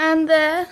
and 0.00 0.30
their 0.30 0.66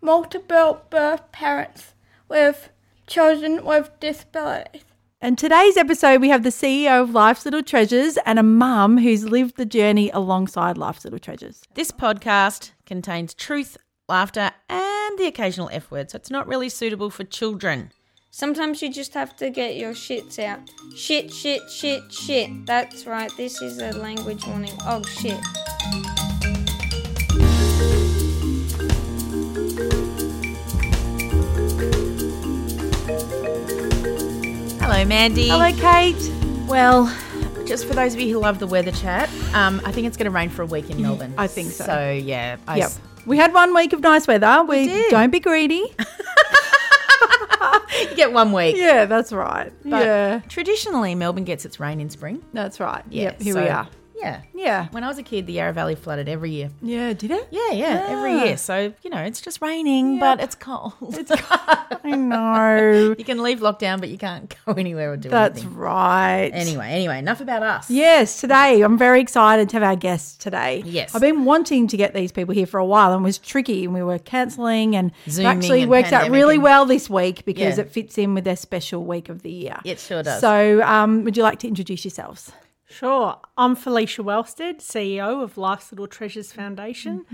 multiple 0.00 0.82
birth 0.90 1.30
parents 1.30 1.94
with 2.28 2.70
children 3.06 3.64
with 3.64 3.88
disabilities. 4.00 4.82
And 5.20 5.38
today's 5.38 5.76
episode, 5.76 6.20
we 6.20 6.28
have 6.30 6.42
the 6.42 6.50
CEO 6.50 7.02
of 7.02 7.14
Life's 7.14 7.44
Little 7.44 7.62
Treasures 7.62 8.18
and 8.26 8.40
a 8.40 8.42
mum 8.42 8.98
who's 8.98 9.28
lived 9.28 9.56
the 9.56 9.64
journey 9.64 10.10
alongside 10.10 10.76
Life's 10.76 11.04
Little 11.04 11.20
Treasures. 11.20 11.62
This 11.74 11.92
podcast 11.92 12.72
contains 12.84 13.32
truth, 13.32 13.76
laughter, 14.08 14.50
and 14.68 15.18
the 15.18 15.26
occasional 15.26 15.70
F 15.72 15.88
word, 15.92 16.10
so 16.10 16.16
it's 16.16 16.30
not 16.30 16.48
really 16.48 16.68
suitable 16.68 17.10
for 17.10 17.22
children. 17.22 17.92
Sometimes 18.32 18.82
you 18.82 18.92
just 18.92 19.14
have 19.14 19.36
to 19.36 19.50
get 19.50 19.76
your 19.76 19.92
shits 19.92 20.38
out. 20.40 20.68
Shit, 20.96 21.32
shit, 21.32 21.62
shit, 21.70 22.12
shit. 22.12 22.66
That's 22.66 23.06
right, 23.06 23.30
this 23.36 23.62
is 23.62 23.78
a 23.78 23.92
language 23.92 24.44
warning. 24.46 24.76
Oh 24.84 25.02
shit. 25.04 25.38
Hello, 34.96 35.08
Mandy. 35.08 35.48
Hello, 35.50 35.70
Kate. 35.74 36.16
Well, 36.66 37.14
just 37.66 37.84
for 37.84 37.92
those 37.92 38.14
of 38.14 38.20
you 38.20 38.32
who 38.32 38.40
love 38.40 38.58
the 38.60 38.66
weather 38.66 38.92
chat, 38.92 39.28
um, 39.52 39.78
I 39.84 39.92
think 39.92 40.06
it's 40.06 40.16
going 40.16 40.24
to 40.24 40.30
rain 40.30 40.48
for 40.48 40.62
a 40.62 40.66
week 40.66 40.88
in 40.88 41.02
Melbourne. 41.02 41.34
I 41.36 41.48
think 41.48 41.70
so. 41.70 41.84
So 41.84 42.10
yeah, 42.12 42.56
I 42.66 42.78
Yep. 42.78 42.86
s- 42.86 43.00
We 43.26 43.36
had 43.36 43.52
one 43.52 43.74
week 43.74 43.92
of 43.92 44.00
nice 44.00 44.26
weather. 44.26 44.64
We, 44.66 44.86
did. 44.86 45.10
don't 45.10 45.28
be 45.28 45.38
greedy. 45.40 45.74
you 48.00 48.16
get 48.16 48.32
one 48.32 48.52
week. 48.52 48.76
yeah, 48.78 49.04
that's 49.04 49.34
right. 49.34 49.70
But 49.84 50.02
yeah, 50.06 50.40
traditionally, 50.48 51.14
Melbourne 51.14 51.44
gets 51.44 51.66
its 51.66 51.78
rain 51.78 52.00
in 52.00 52.08
spring. 52.08 52.42
that's 52.54 52.80
right. 52.80 53.04
Yeah, 53.10 53.24
yep, 53.24 53.42
here 53.42 53.52
so- 53.52 53.62
we 53.64 53.68
are. 53.68 53.86
Yeah. 54.18 54.42
Yeah. 54.54 54.88
When 54.92 55.04
I 55.04 55.08
was 55.08 55.18
a 55.18 55.22
kid, 55.22 55.46
the 55.46 55.52
Yarra 55.54 55.72
Valley 55.72 55.94
flooded 55.94 56.28
every 56.28 56.50
year. 56.50 56.70
Yeah, 56.80 57.12
did 57.12 57.30
it? 57.30 57.48
Yeah, 57.50 57.70
yeah, 57.72 58.06
every 58.08 58.32
Ah. 58.40 58.44
year. 58.44 58.56
So, 58.56 58.92
you 59.02 59.10
know, 59.10 59.22
it's 59.22 59.40
just 59.40 59.60
raining, 59.60 60.18
but 60.18 60.40
it's 60.40 60.54
cold. 60.54 60.94
It's 61.00 61.30
I 61.50 62.12
know. 62.16 63.14
you 63.18 63.24
can 63.24 63.42
leave 63.42 63.60
lockdown, 63.60 64.00
but 64.00 64.08
you 64.08 64.18
can't 64.18 64.54
go 64.66 64.72
anywhere 64.72 65.12
or 65.12 65.16
do 65.16 65.28
anything. 65.28 65.30
That's 65.30 65.60
anything. 65.62 65.76
right. 65.78 66.50
Anyway, 66.52 66.88
anyway, 66.88 67.18
enough 67.18 67.40
about 67.40 67.62
us. 67.62 67.90
Yes, 67.90 68.40
today 68.40 68.80
I'm 68.82 68.96
very 68.98 69.20
excited 69.20 69.68
to 69.70 69.76
have 69.76 69.82
our 69.82 69.96
guests 69.96 70.36
today. 70.36 70.82
Yes. 70.86 71.14
I've 71.14 71.20
been 71.20 71.44
wanting 71.44 71.86
to 71.88 71.96
get 71.96 72.14
these 72.14 72.32
people 72.32 72.54
here 72.54 72.66
for 72.66 72.78
a 72.78 72.86
while 72.86 73.12
and 73.12 73.22
it 73.22 73.24
was 73.24 73.38
tricky 73.38 73.84
and 73.84 73.92
we 73.94 74.02
were 74.02 74.18
cancelling 74.18 74.96
and 74.96 75.12
it 75.26 75.32
Zooming 75.32 75.46
actually 75.58 75.82
and 75.82 75.90
worked 75.90 76.06
out 76.12 76.22
pandemic 76.22 76.32
really 76.32 76.54
and- 76.54 76.64
well 76.64 76.86
this 76.86 77.10
week 77.10 77.44
because 77.44 77.76
Yeah. 77.78 77.84
it 77.84 77.90
fits 77.90 78.16
in 78.18 78.34
with 78.34 78.44
their 78.44 78.56
special 78.56 79.04
week 79.04 79.28
of 79.28 79.42
the 79.42 79.50
year. 79.52 79.78
It 79.84 79.98
sure 80.00 80.22
does. 80.22 80.40
So 80.40 80.82
um, 80.82 81.24
would 81.24 81.36
you 81.36 81.42
like 81.42 81.58
to 81.60 81.68
introduce 81.68 82.04
yourselves? 82.04 82.52
Sure. 82.88 83.36
I'm 83.58 83.74
Felicia 83.74 84.22
Wellstead, 84.22 84.76
CEO 84.78 85.42
of 85.42 85.58
Life's 85.58 85.90
Little 85.92 86.06
Treasures 86.06 86.52
Foundation. 86.52 87.26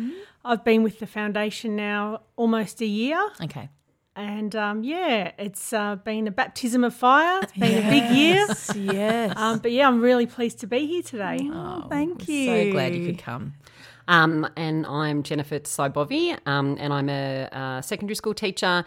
I've 0.45 0.65
been 0.65 0.83
with 0.83 0.99
the 0.99 1.07
foundation 1.07 1.77
now 1.77 2.23
almost 2.37 2.81
a 2.81 2.87
year. 2.87 3.21
Okay. 3.43 3.69
And 4.15 4.55
um, 4.57 4.83
yeah, 4.85 5.33
it's 5.39 5.73
uh, 5.73 5.97
been 5.97 6.27
a 6.27 6.31
baptism 6.31 6.85
of 6.85 6.95
fire. 6.95 7.41
It's 7.43 7.53
been 7.53 7.87
a 7.87 7.91
big 7.91 8.11
year. 8.11 8.47
Yes. 8.75 9.37
Um, 9.37 9.59
but 9.59 9.73
yeah, 9.73 9.89
I'm 9.89 10.01
really 10.01 10.27
pleased 10.27 10.61
to 10.61 10.67
be 10.67 10.87
here 10.87 11.03
today. 11.03 11.39
oh, 11.43 11.87
thank 11.89 12.29
you. 12.29 12.47
So 12.47 12.73
glad 12.73 12.95
you 12.95 13.07
could 13.07 13.19
come. 13.19 13.55
Um, 14.09 14.49
and 14.57 14.85
I'm 14.87 15.23
Jennifer 15.23 15.61
Saibovi, 15.61 16.37
um, 16.47 16.77
and 16.81 16.93
I'm 16.93 17.09
a, 17.09 17.49
uh 17.53 17.81
secondary 17.83 18.17
school 18.17 18.35
teacher 18.35 18.85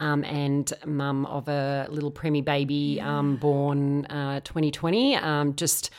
um, 0.00 0.24
and 0.24 0.72
mum 0.84 1.26
of 1.26 1.48
a 1.48 1.86
little 1.90 2.10
preemie 2.10 2.44
baby 2.44 3.00
um, 3.00 3.36
born 3.36 4.06
uh, 4.06 4.40
2020. 4.40 5.16
Um, 5.16 5.54
just 5.54 5.90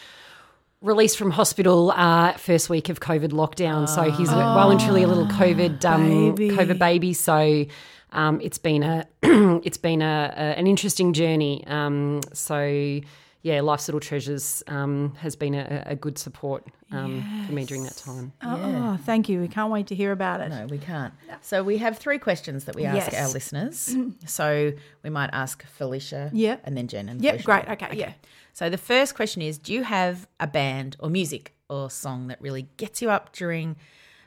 released 0.81 1.17
from 1.17 1.31
hospital 1.31 1.91
uh, 1.91 2.33
first 2.33 2.69
week 2.69 2.89
of 2.89 2.99
COVID 2.99 3.29
lockdown, 3.29 3.87
so 3.87 4.03
he's 4.11 4.29
well 4.29 4.69
and 4.71 4.79
truly 4.79 5.03
a 5.03 5.07
little 5.07 5.27
COVID 5.27 5.83
um, 5.85 6.35
baby. 6.35 6.55
COVID 6.55 6.79
baby. 6.79 7.13
So. 7.13 7.65
Um, 8.11 8.39
it's 8.39 8.59
been 8.59 8.81
a 8.81 9.05
it's 9.23 9.77
been 9.77 10.01
a, 10.01 10.33
a 10.37 10.57
an 10.57 10.67
interesting 10.67 11.11
journey. 11.11 11.67
Um, 11.67 12.21
so 12.31 13.01
yeah, 13.45 13.61
Life's 13.61 13.87
Little 13.87 13.99
Treasures 13.99 14.63
um, 14.67 15.13
has 15.19 15.35
been 15.35 15.53
a, 15.53 15.83
a 15.85 15.95
good 15.95 16.17
support 16.17 16.65
um, 16.91 17.23
for 17.45 17.53
me 17.53 17.63
during 17.63 17.83
that 17.83 17.95
time. 17.95 18.33
Oh, 18.41 18.97
thank 19.05 19.29
you. 19.29 19.39
We 19.39 19.47
can't 19.47 19.71
wait 19.71 19.85
to 19.87 19.95
hear 19.95 20.11
about 20.11 20.41
it. 20.41 20.49
No, 20.49 20.65
we 20.65 20.79
can't. 20.79 21.13
So 21.41 21.61
we 21.63 21.77
have 21.77 21.95
three 21.99 22.17
questions 22.17 22.65
that 22.65 22.75
we 22.75 22.85
ask 22.85 23.11
Yes. 23.11 23.21
our 23.27 23.31
listeners. 23.31 23.95
So 24.25 24.73
we 25.03 25.09
might 25.11 25.29
ask 25.31 25.63
Felicia, 25.67 26.31
yeah. 26.33 26.57
and 26.63 26.75
then 26.75 26.87
Jen 26.87 27.07
and 27.07 27.21
Yep, 27.21 27.41
Felicia. 27.41 27.45
great. 27.45 27.69
Okay, 27.83 27.95
yeah. 27.97 28.13
So 28.53 28.69
the 28.71 28.77
first 28.79 29.13
question 29.13 29.43
is: 29.43 29.59
Do 29.59 29.73
you 29.73 29.83
have 29.83 30.27
a 30.39 30.47
band 30.47 30.95
or 30.99 31.09
music 31.11 31.53
or 31.69 31.91
song 31.91 32.27
that 32.29 32.41
really 32.41 32.67
gets 32.77 32.99
you 33.01 33.11
up 33.11 33.31
during 33.31 33.75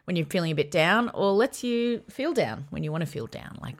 when 0.04 0.14
you're 0.16 0.26
feeling 0.26 0.52
a 0.52 0.54
bit 0.54 0.70
down, 0.70 1.10
or 1.12 1.32
lets 1.32 1.64
you 1.64 2.02
feel 2.08 2.32
down 2.32 2.66
when 2.70 2.84
you 2.84 2.92
want 2.92 3.02
to 3.02 3.10
feel 3.10 3.26
down? 3.26 3.58
Like, 3.60 3.76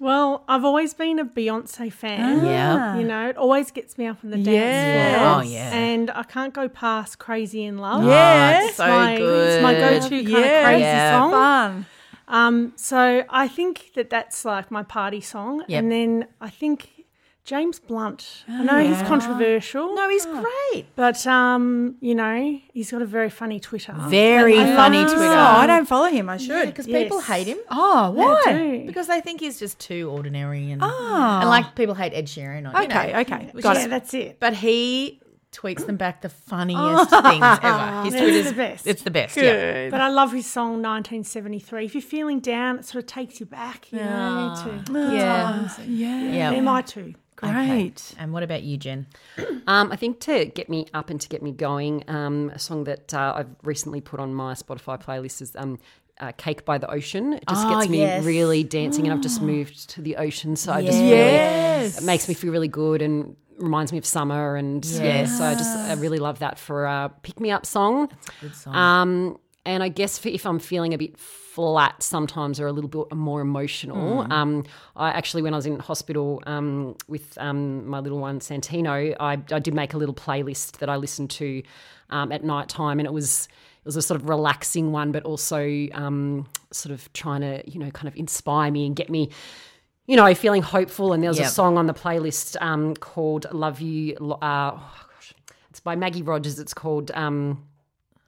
Well, 0.00 0.44
I've 0.48 0.64
always 0.64 0.92
been 0.92 1.18
a 1.18 1.24
Beyonce 1.24 1.92
fan. 1.92 2.44
yeah, 2.44 2.96
You 2.98 3.04
know, 3.04 3.28
it 3.28 3.36
always 3.36 3.70
gets 3.70 3.96
me 3.96 4.06
up 4.06 4.18
on 4.24 4.30
the 4.30 4.36
dance 4.36 4.48
Yes. 4.48 5.18
floor. 5.20 5.34
Oh, 5.36 5.40
yeah. 5.42 5.72
And 5.72 6.10
I 6.10 6.24
can't 6.24 6.52
go 6.52 6.68
past 6.68 7.18
Crazy 7.18 7.64
in 7.64 7.78
Love. 7.78 8.04
Yes. 8.04 8.68
It's 8.70 8.76
so 8.76 8.86
my, 8.88 9.12
It's 9.14 9.62
my 9.62 9.74
go-to 9.74 10.08
kind 10.10 10.28
Yeah. 10.28 10.38
of 10.58 10.64
crazy 10.64 10.80
Yeah. 10.80 11.20
song. 11.20 11.30
Fun. 11.30 11.86
Um, 12.26 12.72
so 12.76 13.24
I 13.28 13.48
think 13.48 13.92
that 13.94 14.10
that's 14.10 14.44
like 14.44 14.70
my 14.70 14.82
party 14.82 15.20
song, 15.20 15.62
Yep. 15.68 15.78
and 15.78 15.92
then 15.92 16.26
I 16.40 16.48
think 16.50 17.03
James 17.44 17.78
Blunt. 17.78 18.44
I 18.48 18.64
know 18.64 18.78
he's 18.82 19.02
controversial. 19.06 19.94
No, 19.94 20.08
he's 20.08 20.24
great. 20.24 20.86
But 20.96 21.26
um, 21.26 21.96
you 22.00 22.14
know, 22.14 22.58
he's 22.72 22.90
got 22.90 23.02
a 23.02 23.06
very 23.06 23.28
funny 23.28 23.60
Twitter. 23.60 23.94
Very 24.08 24.56
funny 24.56 25.00
Oh, 25.00 25.14
Twitter. 25.14 25.34
I 25.34 25.66
don't 25.66 25.86
follow 25.86 26.08
him. 26.08 26.30
I 26.30 26.38
should. 26.38 26.66
because 26.68 26.86
people 26.86 27.18
Yes. 27.18 27.26
hate 27.26 27.46
him. 27.48 27.58
Oh, 27.70 28.10
why? 28.12 28.42
do. 28.46 28.86
Because 28.86 29.08
they 29.08 29.20
think 29.20 29.40
he's 29.40 29.58
just 29.58 29.78
too 29.78 30.08
ordinary 30.10 30.70
and, 30.70 30.80
Ah. 30.82 31.40
and 31.40 31.50
like 31.50 31.74
people 31.74 31.94
hate 31.94 32.14
Ed 32.14 32.26
Sheeran. 32.28 32.60
Or, 32.72 32.78
you 32.80 32.86
Okay, 32.88 33.12
know, 33.12 33.18
okay. 33.20 33.48
which 33.52 33.62
Got 33.62 33.76
is- 33.76 33.84
it. 33.84 33.90
that's 33.90 34.14
it. 34.14 34.40
But 34.40 34.54
he 34.54 35.20
tweets 35.52 35.84
them 35.86 35.96
back 35.96 36.22
the 36.22 36.28
funniest 36.30 37.10
things 37.10 37.44
ever. 37.62 38.02
His 38.04 38.14
It's 38.14 38.22
Twitter's 38.22 38.46
the 38.46 38.52
best. 38.56 38.86
It's 38.86 39.02
the 39.02 39.10
best. 39.10 39.36
Yeah. 39.36 39.90
But 39.90 40.00
I 40.00 40.08
love 40.08 40.32
his 40.32 40.46
song 40.46 40.80
1973. 40.82 41.84
If 41.84 41.94
you're 41.94 42.00
feeling 42.02 42.40
down, 42.40 42.78
it 42.78 42.86
sort 42.86 43.04
of 43.04 43.06
takes 43.06 43.38
you 43.38 43.46
back, 43.46 43.92
you 43.92 43.98
know, 43.98 44.54
to 44.64 44.92
good 44.92 45.12
Yeah. 45.12 45.42
times. 45.42 45.78
And 45.78 45.94
Yeah. 45.96 46.50
They're 46.50 46.62
my 46.62 46.80
two. 46.82 47.14
Great. 47.52 48.14
And 48.18 48.32
what 48.32 48.42
about 48.42 48.62
you, 48.62 48.76
Jen? 48.76 49.06
Um, 49.66 49.90
I 49.90 49.96
think 49.96 50.20
to 50.20 50.44
get 50.44 50.68
me 50.68 50.86
up 50.92 51.08
and 51.08 51.18
to 51.22 51.28
get 51.28 51.42
me 51.42 51.50
going, 51.50 52.04
um, 52.06 52.50
a 52.54 52.58
song 52.58 52.84
that 52.84 53.14
uh, 53.14 53.32
I've 53.34 53.48
recently 53.62 54.02
put 54.02 54.20
on 54.20 54.34
my 54.34 54.52
Spotify 54.52 55.02
playlist 55.02 55.40
is 55.40 55.56
um, 55.56 55.78
uh, 56.20 56.32
"Cake 56.36 56.66
by 56.66 56.76
the 56.76 56.90
Ocean." 56.90 57.32
It 57.32 57.44
just 57.48 57.66
Oh, 57.66 57.70
gets 57.78 57.88
me 57.88 58.00
yes. 58.00 58.24
really 58.24 58.62
dancing, 58.62 59.06
and 59.06 59.14
I've 59.14 59.22
just 59.22 59.40
moved 59.54 59.88
to 59.90 60.02
the 60.02 60.16
ocean, 60.16 60.54
so 60.56 60.70
I 60.70 60.84
just 60.84 60.98
Yes. 61.02 61.94
really 61.94 62.04
it 62.04 62.06
makes 62.06 62.28
me 62.28 62.34
feel 62.34 62.52
really 62.52 62.68
good 62.68 63.00
and 63.00 63.36
reminds 63.58 63.90
me 63.90 63.96
of 63.96 64.04
summer. 64.04 64.54
And 64.56 64.84
yeah, 64.84 65.24
so 65.24 65.44
I 65.44 65.54
just 65.54 65.74
I 65.74 65.94
really 65.94 66.18
love 66.18 66.40
that 66.40 66.58
for 66.58 66.84
a 66.84 67.10
pick 67.22 67.40
me 67.40 67.50
up 67.50 67.64
song. 67.64 68.10
Good 68.42 68.54
song. 68.54 68.74
Um, 68.76 69.38
and 69.66 69.82
I 69.82 69.88
guess 69.88 70.24
if 70.26 70.44
I'm 70.46 70.58
feeling 70.58 70.92
a 70.92 70.98
bit 70.98 71.18
flat 71.18 72.02
sometimes 72.02 72.60
or 72.60 72.66
a 72.66 72.72
little 72.72 72.88
bit 72.90 73.16
more 73.16 73.40
emotional, 73.40 74.30
um, 74.32 74.64
I 74.96 75.10
actually, 75.10 75.42
when 75.42 75.54
I 75.54 75.56
was 75.56 75.66
in 75.66 75.78
hospital 75.78 76.42
um, 76.46 76.96
with 77.08 77.38
um, 77.38 77.86
my 77.86 78.00
little 78.00 78.18
one, 78.18 78.40
Santino, 78.40 79.16
I, 79.18 79.32
I 79.50 79.58
did 79.60 79.72
make 79.74 79.94
a 79.94 79.96
little 79.96 80.14
playlist 80.14 80.78
that 80.78 80.90
I 80.90 80.96
listened 80.96 81.30
to 81.30 81.62
um, 82.10 82.30
at 82.32 82.44
night 82.44 82.68
time. 82.68 82.98
And 82.98 83.06
it 83.06 83.12
was, 83.12 83.48
it 83.78 83.86
was 83.86 83.96
a 83.96 84.02
sort 84.02 84.20
of 84.20 84.28
relaxing 84.28 84.92
one, 84.92 85.12
but 85.12 85.22
also 85.22 85.86
um, 85.92 86.46
sort 86.70 86.92
of 86.92 87.10
trying 87.12 87.40
to, 87.40 87.62
you 87.70 87.78
know, 87.78 87.90
kind 87.90 88.08
of 88.08 88.16
inspire 88.16 88.70
me 88.70 88.84
and 88.86 88.94
get 88.94 89.08
me 89.08 89.30
you 90.06 90.16
know, 90.16 90.34
feeling 90.34 90.60
hopeful. 90.60 91.14
And 91.14 91.22
there 91.22 91.30
was 91.30 91.38
Yep. 91.38 91.46
a 91.46 91.50
song 91.50 91.78
on 91.78 91.86
the 91.86 91.94
playlist 91.94 92.60
um, 92.60 92.94
called 92.96 93.46
"Love 93.52 93.80
You." 93.80 94.14
Uh, 94.20 94.72
oh 94.74 95.06
gosh, 95.14 95.34
it's 95.70 95.80
by 95.80 95.96
Maggie 95.96 96.20
Rogers. 96.20 96.58
It's 96.58 96.74
called. 96.74 97.10
Um, 97.12 97.64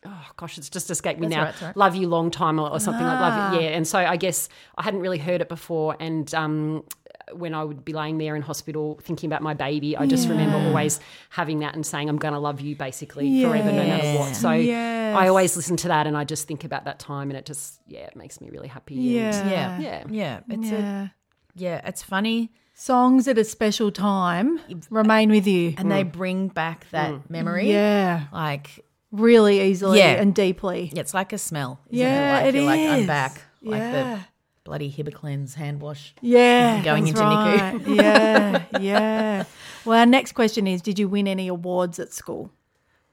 oh 0.07 0.27
gosh, 0.37 0.59
it's 0.59 0.71
just 0.71 0.91
escaped 0.91 1.21
me 1.21 1.29
That's 1.29 1.35
now. 1.35 1.41
all 1.41 1.45
right, 1.45 1.53
that's 1.53 1.63
all 1.63 1.69
right. 1.69 1.77
"Love 1.77 1.97
You 1.97 2.09
Long 2.09 2.31
Time" 2.31 2.59
or, 2.59 2.71
or 2.71 2.81
something 2.81 3.05
like 3.05 3.21
"Love 3.21 3.53
You." 3.55 3.59
Ah. 3.59 3.63
Yeah, 3.63 3.69
and 3.71 3.87
so 3.87 3.99
I 3.99 4.17
guess 4.17 4.49
I 4.77 4.83
hadn't 4.83 5.01
really 5.01 5.19
heard 5.19 5.41
it 5.41 5.49
before, 5.49 5.97
and. 6.01 6.33
Um, 6.35 6.85
when 7.33 7.55
I 7.55 7.65
would 7.65 7.85
be 7.85 7.93
laying 7.93 8.19
there 8.19 8.37
in 8.37 8.43
hospital 8.43 8.99
thinking 9.03 9.29
about 9.29 9.43
my 9.43 9.55
baby, 9.55 9.97
I 9.97 10.07
just 10.07 10.29
remember 10.29 10.57
always 10.59 11.01
having 11.31 11.59
that 11.61 11.75
and 11.75 11.85
saying, 11.85 12.09
I'm 12.09 12.19
going 12.19 12.35
to 12.35 12.41
love 12.41 12.61
you 12.61 12.77
basically 12.77 13.43
forever, 13.43 13.73
no 13.73 13.85
matter 13.85 14.19
what. 14.19 14.37
So 14.37 14.53
Yes. 14.53 15.17
I 15.17 15.29
always 15.29 15.57
listen 15.57 15.77
to 15.79 15.89
that 15.89 16.07
and 16.07 16.17
I 16.17 16.25
just 16.25 16.47
think 16.47 16.65
about 16.65 16.85
that 16.85 16.99
time 16.99 17.31
and 17.31 17.37
it 17.37 17.45
just, 17.45 17.81
yeah, 17.89 18.01
it 18.07 18.17
makes 18.17 18.41
me 18.41 18.49
really 18.51 18.69
happy. 18.69 18.95
and- 18.95 19.05
Yeah. 19.05 19.49
yeah. 19.49 19.79
Yeah. 19.79 20.05
Yeah. 20.09 20.41
A, 20.49 20.57
Yeah. 20.57 21.09
yeah, 21.57 21.81
it's 21.85 22.03
funny. 22.03 22.53
Songs 22.75 23.27
at 23.27 23.39
a 23.39 23.45
special 23.45 23.91
time 23.91 24.61
remain 24.91 25.31
with 25.31 25.47
you. 25.47 25.75
And 25.79 25.91
they 25.91 26.05
mm. 26.05 26.13
bring 26.13 26.49
back 26.49 26.87
that 26.91 27.11
mm. 27.11 27.31
memory. 27.31 27.71
Yeah. 27.71 28.27
Like 28.33 28.85
Really 29.21 29.61
easily 29.63 29.99
Yeah. 29.99 30.13
and 30.21 30.35
deeply. 30.35 30.93
it's 30.95 31.15
like 31.15 31.33
a 31.33 31.39
smell. 31.39 31.81
isn't 31.91 31.99
Yeah, 31.99 32.35
Like, 32.43 32.47
it 32.47 32.55
you're 32.55 32.65
like, 32.65 32.81
I'm 32.81 33.01
is. 33.01 33.07
back. 33.07 33.43
Like 33.63 33.81
Yeah. 33.81 34.15
the 34.17 34.21
bloody 34.65 34.91
Hibiclens 34.93 35.55
hand 35.55 35.81
wash. 35.81 36.15
Yeah. 36.21 36.83
Going 36.83 37.05
that's 37.05 37.19
into 37.19 37.23
NICU. 37.23 37.87
right. 37.87 37.89
yeah. 38.73 38.81
Yeah. 38.81 39.45
Well, 39.85 39.99
our 39.99 40.07
next 40.07 40.33
question 40.33 40.67
is 40.67 40.83
Did 40.83 40.99
you 40.99 41.09
win 41.09 41.27
any 41.29 41.49
awards 41.49 41.99
at 41.99 42.13
school? 42.13 42.51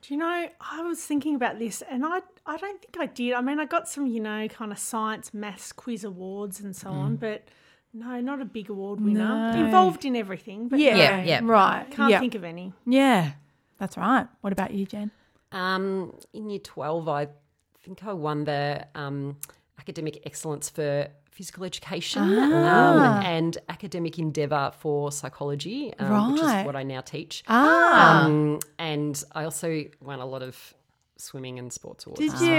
Do 0.02 0.14
you 0.14 0.20
know, 0.20 0.50
I 0.60 0.82
was 0.82 1.00
thinking 1.04 1.34
about 1.36 1.60
this 1.60 1.82
and 1.90 2.06
I, 2.06 2.20
I 2.46 2.58
don't 2.58 2.82
think 2.82 2.98
I 3.00 3.06
did. 3.06 3.34
I 3.34 3.40
mean, 3.42 3.60
I 3.60 3.66
got 3.66 3.88
some, 3.88 4.06
you 4.06 4.20
know, 4.20 4.48
kind 4.50 4.72
of 4.74 4.78
science, 4.80 5.34
maths 5.34 5.72
quiz 5.72 6.04
awards 6.04 6.60
and 6.60 6.76
so 6.76 6.90
on, 6.90 7.16
mm. 7.16 7.20
but 7.22 7.44
no, 7.94 8.20
not 8.20 8.42
a 8.42 8.46
big 8.46 8.70
award 8.70 9.00
winner. 9.00 9.54
Involved 9.56 10.04
in 10.04 10.16
everything, 10.18 10.68
but 10.68 10.80
Yeah. 10.80 10.98
no, 10.98 10.98
Yeah, 11.04 11.24
yeah. 11.24 11.40
Right. 11.44 11.90
can't 11.90 12.12
yeah. 12.12 12.20
think 12.20 12.36
of 12.36 12.44
any. 12.44 12.74
Yeah. 12.86 13.32
That's 13.78 13.96
right. 13.96 14.28
What 14.42 14.52
about 14.52 14.74
you, 14.74 14.86
Jen? 14.86 15.12
Um, 15.54 16.14
in 16.34 16.50
year 16.50 16.60
12, 16.60 17.08
I 17.08 17.28
think 17.84 18.04
I 18.06 18.14
won 18.14 18.44
the 18.46 18.88
um, 18.96 19.38
academic 19.80 20.22
excellence 20.26 20.70
for 20.70 21.08
physical 21.32 21.64
education 21.64 22.22
Ah. 22.38 23.18
um, 23.20 23.26
and 23.26 23.58
academic 23.70 24.20
endeavour 24.20 24.72
for 24.78 25.12
psychology, 25.12 25.94
um, 26.00 26.34
which 26.34 26.42
is 26.44 26.66
what 26.66 26.76
I 26.76 26.84
now 26.84 27.02
teach. 27.02 27.44
Ah. 27.48 28.26
Um, 28.26 28.60
and 28.78 29.24
I 29.34 29.44
also 29.46 29.86
won 30.02 30.20
a 30.20 30.26
lot 30.26 30.44
of 30.44 30.74
swimming 31.18 31.60
and 31.60 31.72
sports 31.72 32.06
awards. 32.06 32.20
Did 32.20 32.32
So 32.32 32.44
you? 32.44 32.52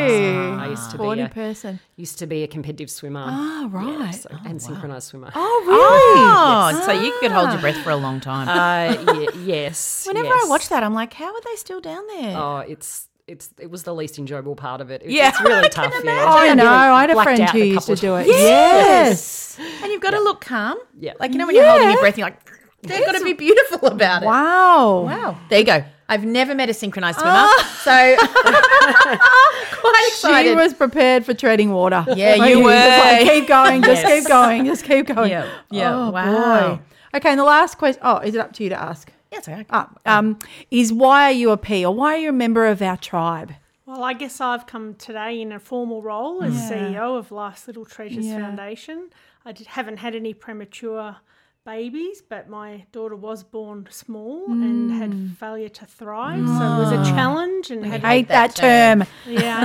I 0.59 0.69
used 0.69 0.91
to 0.93 0.99
be 0.99 1.21
a, 1.21 1.29
person. 1.29 1.81
used 1.97 2.19
to 2.21 2.27
be 2.27 2.43
a 2.45 2.47
competitive 2.47 2.91
swimmer. 2.91 3.25
Ah, 3.27 3.63
Yeah, 3.63 3.69
right. 4.05 4.15
so- 4.15 4.31
and 4.47 4.61
synchronized 4.63 5.09
swimmer. 5.09 5.31
Oh, 5.35 5.65
really? 5.67 6.79
Oh, 6.81 6.83
so 6.87 6.93
you 6.93 7.13
could 7.21 7.33
hold 7.33 7.51
your 7.51 7.61
breath 7.61 7.77
for 7.79 7.91
a 7.91 7.97
long 7.97 8.21
time. 8.21 8.49
Uh, 8.49 9.13
ye- 9.15 9.29
yes. 9.45 10.05
Whenever 10.09 10.29
yes. 10.29 10.45
I 10.45 10.49
watch 10.49 10.69
that, 10.69 10.83
I'm 10.83 10.95
like, 10.95 11.13
how 11.15 11.35
are 11.35 11.41
they 11.45 11.57
still 11.57 11.81
down 11.81 12.07
there? 12.07 12.37
Oh, 12.37 12.59
it's 12.59 13.09
it's 13.27 13.49
it 13.59 13.71
was 13.71 13.85
the 13.85 13.95
least 13.95 14.19
enjoyable 14.19 14.55
part 14.55 14.81
of 14.81 14.91
it. 14.91 15.03
It- 15.03 15.11
Yeah, 15.11 15.29
it's 15.31 15.41
really 15.41 15.65
I 15.65 15.69
tough. 15.69 15.93
can 15.93 16.05
Yeah, 16.05 16.25
Oh, 16.29 16.39
I 16.39 16.55
know. 16.55 16.71
I 16.71 17.01
had 17.03 17.11
a 17.11 17.23
friend 17.23 17.43
who 17.51 17.59
used 17.59 17.87
to 17.87 17.97
do 17.97 18.15
it. 18.17 18.25
times. 18.25 18.29
Yes. 18.39 19.59
And 19.83 19.91
you've 19.93 20.03
got 20.03 20.11
to 20.11 20.21
look 20.21 20.41
calm. 20.43 20.79
Yeah. 20.99 21.13
Like, 21.19 21.33
you 21.33 21.39
know, 21.39 21.47
when 21.47 21.55
you're 21.57 21.69
holding 21.69 21.91
your 21.91 22.01
breath, 22.01 22.19
you're 22.19 22.27
like, 22.27 22.39
they've 22.83 23.05
got 23.05 23.17
to 23.17 23.25
be 23.25 23.33
beautiful 23.33 23.89
about 23.89 24.23
it. 24.23 24.27
Wow. 24.27 25.01
Wow. 25.07 25.39
There 25.49 25.59
you 25.59 25.65
go. 25.65 25.85
I've 26.09 26.25
never 26.25 26.55
met 26.55 26.69
a 26.69 26.75
synchronized 26.75 27.19
swimmer. 27.19 27.47
So 27.83 28.17
quite 28.17 30.05
excited. 30.09 30.51
She 30.51 30.55
was 30.55 30.75
prepared 30.75 31.25
for 31.25 31.35
treading 31.35 31.71
water. 31.73 32.05
Yeah, 32.15 32.39
Weren't 32.39 32.51
you 32.51 32.57
Just 32.57 32.65
were. 32.65 32.71
like, 32.71 33.21
keep 33.31 33.49
going. 33.49 33.83
Just 33.83 34.03
Yes. 34.03 34.21
keep 34.23 34.29
going. 34.29 34.65
Just 34.67 34.85
keep 34.85 35.07
going. 35.15 35.31
Yeah, 35.31 35.49
yeah, 35.71 35.95
Oh, 35.95 36.11
wow. 36.11 36.77
boy. 36.77 36.81
Okay, 37.17 37.31
and 37.31 37.39
the 37.41 37.45
last 37.45 37.79
question. 37.79 38.01
Oh, 38.05 38.19
is 38.19 38.35
it 38.35 38.41
up 38.41 38.53
to 38.55 38.65
you 38.65 38.71
to 38.71 38.81
ask? 38.81 39.11
yeah, 39.31 39.39
it's 39.39 39.49
okay. 39.49 39.65
Ah, 39.71 39.89
um, 40.07 40.39
is 40.71 40.93
why 40.93 41.25
are 41.25 41.33
you 41.33 41.51
a 41.51 41.57
P 41.57 41.85
or 41.85 41.95
why 41.95 42.15
are 42.15 42.19
you 42.19 42.29
a 42.31 42.33
member 42.33 42.67
of 42.67 42.83
our 42.83 42.97
tribe? 42.97 43.53
Well, 43.87 44.03
I 44.03 44.13
guess 44.15 44.41
I've 44.41 44.67
come 44.67 44.95
today 44.95 45.41
in 45.41 45.53
a 45.53 45.61
formal 45.61 46.03
role 46.03 46.43
as 46.43 46.55
CEO 46.55 47.19
of 47.19 47.31
Life's 47.31 47.67
Little 47.67 47.85
Treasures 47.85 48.27
Yeah. 48.27 48.39
Foundation. 48.41 49.11
I 49.45 49.53
did, 49.53 49.67
haven't 49.69 49.99
had 49.99 50.15
any 50.15 50.33
premature 50.35 51.17
babies, 51.65 52.23
but 52.29 52.49
my 52.49 52.85
daughter 52.93 53.17
was 53.17 53.43
born 53.43 53.87
small 53.91 54.53
and 54.53 54.91
Mm. 54.91 54.97
had 54.99 55.39
failure 55.39 55.69
to 55.69 55.87
thrive, 55.87 56.47
so 56.59 56.65
it 56.75 56.79
was 56.79 56.93
a 56.93 57.05
challenge 57.15 57.71
and 57.71 57.85
had 57.87 58.03
Hate 58.05 58.29
that, 58.29 58.55
that 58.55 58.99
term. 58.99 59.09
yeah, 59.27 59.57
I 59.59 59.65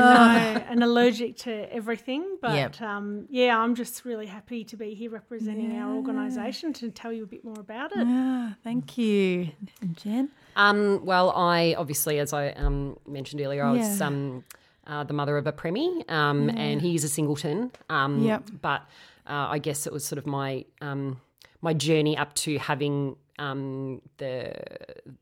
know, 0.56 0.64
and 0.70 0.84
allergic 0.84 1.38
to 1.40 1.72
everything. 1.74 2.38
But 2.42 2.56
Yep. 2.56 2.82
um, 2.82 3.26
yeah, 3.30 3.58
I'm 3.58 3.76
just 3.76 4.06
really 4.06 4.28
happy 4.28 4.64
to 4.66 4.78
be 4.78 4.94
here 4.94 5.10
representing 5.12 5.78
our 5.78 5.96
organisation 5.96 6.74
to 6.74 6.90
tell 6.90 7.12
you 7.12 7.24
a 7.24 7.28
bit 7.28 7.44
more 7.44 7.60
about 7.60 7.92
it. 7.94 8.06
Ah, 8.08 8.56
thank 8.64 8.98
you. 8.98 9.50
And 9.82 9.98
Jen? 9.98 10.30
Um, 10.56 11.06
well, 11.06 11.32
I 11.32 11.76
obviously, 11.78 12.20
as 12.20 12.34
I 12.34 12.50
um, 12.52 12.98
mentioned 13.08 13.42
earlier, 13.42 13.64
I 13.66 13.72
was 13.72 14.00
Yeah. 14.00 14.08
um, 14.08 14.44
uh, 14.88 15.04
the 15.04 15.14
mother 15.14 15.38
of 15.38 15.46
a 15.46 15.52
preemie, 15.54 16.10
um, 16.10 16.50
and 16.50 16.82
he's 16.82 17.04
a 17.04 17.10
singleton. 17.10 17.72
Um, 17.90 18.24
Yep. 18.24 18.44
But 18.62 18.82
uh, 19.28 19.48
I 19.52 19.60
guess 19.60 19.86
it 19.86 19.94
was 19.94 20.04
sort 20.04 20.18
of 20.18 20.26
my 20.26 20.66
um, 20.82 21.22
my 21.62 21.74
journey 21.74 22.18
up 22.18 22.34
to 22.34 22.58
having 22.58 23.16
um, 23.40 24.02
the 24.18 24.54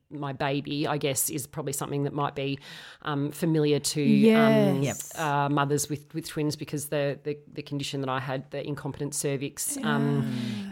my 0.09 0.33
baby. 0.33 0.88
I 0.88 0.97
guess 0.97 1.29
is 1.29 1.45
probably 1.47 1.74
something 1.74 2.03
that 2.03 2.13
might 2.13 2.33
be 2.36 2.59
um, 3.01 3.31
familiar 3.31 3.79
to 3.79 4.31
um, 4.33 4.81
Yes. 4.81 5.12
uh, 5.17 5.50
mothers 5.50 5.89
with, 5.89 6.13
with 6.13 6.27
twins 6.27 6.55
because 6.55 6.88
the, 6.88 7.19
the 7.24 7.38
the 7.53 7.62
condition 7.62 8.01
that 8.01 8.09
I 8.09 8.19
had, 8.19 8.50
the 8.51 8.65
incompetent 8.65 9.13
cervix, 9.15 9.77
um, 9.83 10.24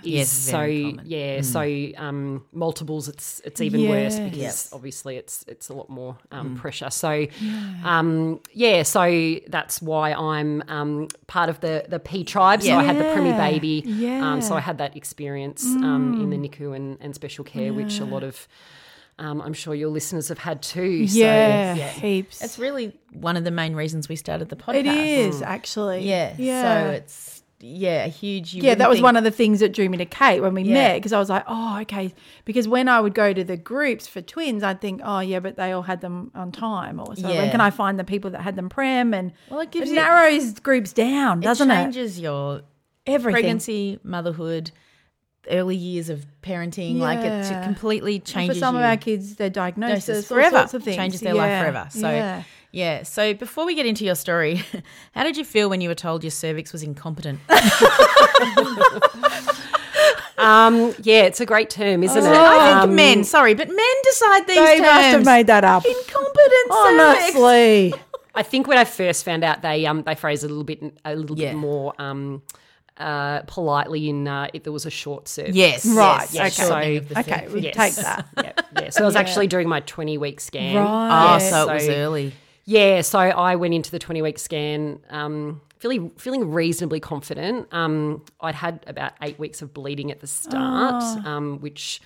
is 0.04 0.14
Yes, 0.14 0.30
so 0.32 0.52
very 0.52 0.84
common. 0.84 1.06
yeah, 1.06 1.42
so 1.42 1.62
um, 1.98 2.46
multiples. 2.52 3.08
It's 3.10 3.42
it's 3.46 3.62
even 3.62 3.88
worse 3.90 4.20
because 4.20 4.38
Yes. 4.38 4.70
obviously 4.74 5.18
it's 5.18 5.44
it's 5.48 5.70
a 5.70 5.74
lot 5.74 5.90
more 5.90 6.18
um, 6.32 6.56
pressure. 6.56 6.90
So 6.90 7.28
um, 7.84 8.40
yeah, 8.54 8.84
so 8.84 9.36
that's 9.48 9.82
why 9.82 10.14
I'm 10.14 10.64
um, 10.68 11.08
part 11.28 11.50
of 11.50 11.60
the 11.60 11.86
the 11.88 12.00
P 12.00 12.24
tribe. 12.24 12.62
So 12.62 12.76
I 12.78 12.84
had 12.84 12.98
the 12.98 13.04
preemie 13.04 13.36
Yeah. 13.38 13.48
baby. 13.50 13.84
Um, 14.22 14.42
so 14.42 14.56
I 14.56 14.62
had 14.62 14.78
that 14.78 14.96
experience 14.96 15.76
um, 15.82 16.14
in 16.14 16.30
the 16.30 16.38
NICU 16.38 16.76
and, 16.76 16.98
and 17.02 17.14
special 17.14 17.35
care, 17.44 17.74
which 17.74 18.00
a 18.00 18.06
lot 18.06 18.24
of 18.24 18.48
um, 19.18 19.42
I'm 19.42 19.54
sure 19.54 19.74
your 19.74 19.90
listeners 19.90 20.28
have 20.28 20.40
had 20.40 20.62
too. 20.62 21.08
So, 21.08 21.18
Yeah, 21.20 21.76
heaps. 21.76 22.42
It's 22.44 22.60
really 22.60 22.92
one 23.14 23.38
of 23.38 23.44
the 23.46 23.52
main 23.52 23.74
reasons 23.74 24.10
we 24.10 24.16
started 24.18 24.50
the 24.50 24.56
podcast. 24.58 24.76
it 24.76 24.88
is 24.88 25.42
actually. 25.42 26.02
Yeah. 26.08 26.34
Yeah. 26.38 26.62
So 26.88 26.92
it's 26.92 27.42
yeah, 27.62 28.04
a 28.04 28.10
huge. 28.10 28.54
You 28.54 28.62
yeah, 28.64 28.76
that 28.76 28.90
was 28.90 28.98
think- 28.98 29.06
one 29.06 29.16
of 29.16 29.24
the 29.24 29.32
things 29.32 29.62
that 29.62 29.72
drew 29.74 29.88
me 29.88 29.98
to 30.00 30.06
Kate 30.06 30.42
when 30.42 30.54
we 30.54 30.66
met 30.66 30.98
because 30.98 31.14
I 31.14 31.20
was 31.20 31.30
like, 31.30 31.46
oh, 31.48 31.80
okay. 31.84 32.14
Because 32.44 32.68
when 32.68 32.90
I 32.90 33.00
would 33.00 33.14
go 33.14 33.32
to 33.32 33.44
the 33.46 33.56
groups 33.56 34.06
for 34.06 34.22
twins, 34.22 34.62
I'd 34.64 34.82
think, 34.82 35.00
oh, 35.04 35.20
yeah, 35.22 35.40
but 35.40 35.56
they 35.56 35.72
all 35.72 35.82
had 35.82 36.02
them 36.02 36.32
on 36.36 36.52
time. 36.52 37.00
Or 37.00 37.16
so 37.16 37.26
when 37.30 37.50
can 37.52 37.62
I 37.62 37.70
find 37.70 37.98
the 37.98 38.04
people 38.04 38.32
that 38.32 38.42
had 38.42 38.58
them 38.58 38.68
prem? 38.68 39.14
And 39.14 39.32
Well, 39.50 39.62
it 39.62 39.72
gives 39.72 39.90
it 39.90 39.94
you- 39.94 40.00
narrows 40.02 40.60
groups 40.60 40.92
down, 40.92 41.40
doesn't 41.40 41.72
it 41.72 41.74
it? 41.74 41.78
changes 41.78 42.20
your 42.20 42.64
Everything. 43.08 43.34
pregnancy, 43.42 44.00
motherhood, 44.04 44.72
early 45.50 45.76
years 45.76 46.10
of 46.10 46.26
parenting. 46.42 46.98
Like 46.98 47.20
it 47.20 47.26
Yeah. 47.26 47.64
completely 47.64 48.16
And 48.16 48.26
changes 48.26 48.58
For 48.58 48.60
some 48.60 48.76
you. 48.76 48.82
of 48.82 48.86
our 48.86 48.98
kids, 48.98 49.36
their 49.36 49.50
diagnosis, 49.50 50.06
diagnosis 50.06 50.32
all 50.32 50.38
forever 50.38 50.58
sorts 50.58 50.74
of 50.74 50.84
things. 50.84 50.96
changes 50.98 51.22
their 51.22 51.34
life 51.34 51.60
forever. 51.62 51.88
So 51.90 52.10
yeah. 52.10 52.44
yeah. 52.72 53.04
So 53.04 53.34
before 53.34 53.66
we 53.66 53.76
get 53.76 53.86
into 53.86 54.06
your 54.06 54.16
story, 54.16 54.64
how 55.14 55.24
did 55.24 55.38
you 55.38 55.46
feel 55.46 55.70
when 55.70 55.82
you 55.82 55.90
were 55.90 55.96
told 55.96 56.24
your 56.24 56.32
cervix 56.32 56.72
was 56.74 56.84
incompetent? 56.84 57.40
Um, 60.38 60.94
yeah, 61.02 61.22
it's 61.24 61.40
a 61.40 61.46
great 61.46 61.70
term, 61.70 62.04
isn't 62.04 62.18
it? 62.24 62.26
I 62.28 62.68
think 62.74 62.84
Um, 62.84 62.96
men, 62.96 63.24
sorry, 63.24 63.54
but 63.54 63.70
men 63.70 63.96
decide 64.04 64.46
these 64.46 64.58
They 64.58 64.78
terms. 64.80 64.82
must 64.82 65.08
have 65.08 65.26
made 65.26 65.48
that 65.48 65.64
up. 65.64 65.86
incompetent. 65.86 66.72
Honestly. 66.72 67.94
I 68.36 68.44
think 68.44 68.68
when 68.68 68.78
I 68.78 68.84
first 68.84 69.24
found 69.24 69.46
out, 69.46 69.62
they 69.62 69.86
um 69.86 70.04
they 70.04 70.14
phrased 70.14 70.44
it 70.44 70.48
a 70.48 70.50
little 70.50 70.66
bit 70.66 70.84
a 71.06 71.16
little 71.16 71.40
Yeah. 71.40 71.52
bit 71.52 71.58
more 71.58 71.94
um 72.00 72.42
uh 72.98 73.42
politely 73.42 74.10
in 74.10 74.28
uh, 74.28 74.48
if 74.54 74.64
there 74.64 74.72
was 74.74 74.86
a 74.86 74.90
short 74.90 75.28
cervix. 75.28 75.56
Yes, 75.56 75.86
Right, 75.86 76.28
yes, 76.32 76.58
okay. 76.60 76.68
shortening 76.70 76.98
of 76.98 77.10
the 77.10 77.20
Okay, 77.20 77.48
we'll 77.50 77.64
Yes. 77.64 77.76
take 77.76 77.96
that. 77.96 78.28
yeah, 78.44 78.52
yeah. 78.84 78.90
So 78.90 79.04
it 79.04 79.06
was 79.06 79.16
actually 79.16 79.48
during 79.48 79.68
my 79.68 79.82
20 79.82 80.18
week 80.18 80.40
scan. 80.40 80.76
Right. 80.78 81.36
Oh, 81.36 81.40
so 81.40 81.70
it 81.70 81.74
was 81.74 81.86
So- 81.86 81.94
early. 81.94 82.34
Yeah, 82.68 83.02
so 83.02 83.20
I 83.20 83.58
went 83.58 83.74
into 83.76 83.92
the 83.92 84.00
20 84.00 84.22
week 84.24 84.40
scan 84.40 85.00
um, 85.12 85.62
feeling, 85.78 86.10
feeling 86.18 86.50
reasonably 86.52 87.00
confident. 87.00 87.68
Um, 87.72 88.24
I'd 88.42 88.56
had 88.56 88.84
about 88.88 89.12
eight 89.22 89.38
weeks 89.38 89.62
of 89.62 89.72
bleeding 89.72 90.10
at 90.10 90.20
the 90.20 90.26
start, 90.28 91.04
um, 91.28 91.60
which 91.60 92.02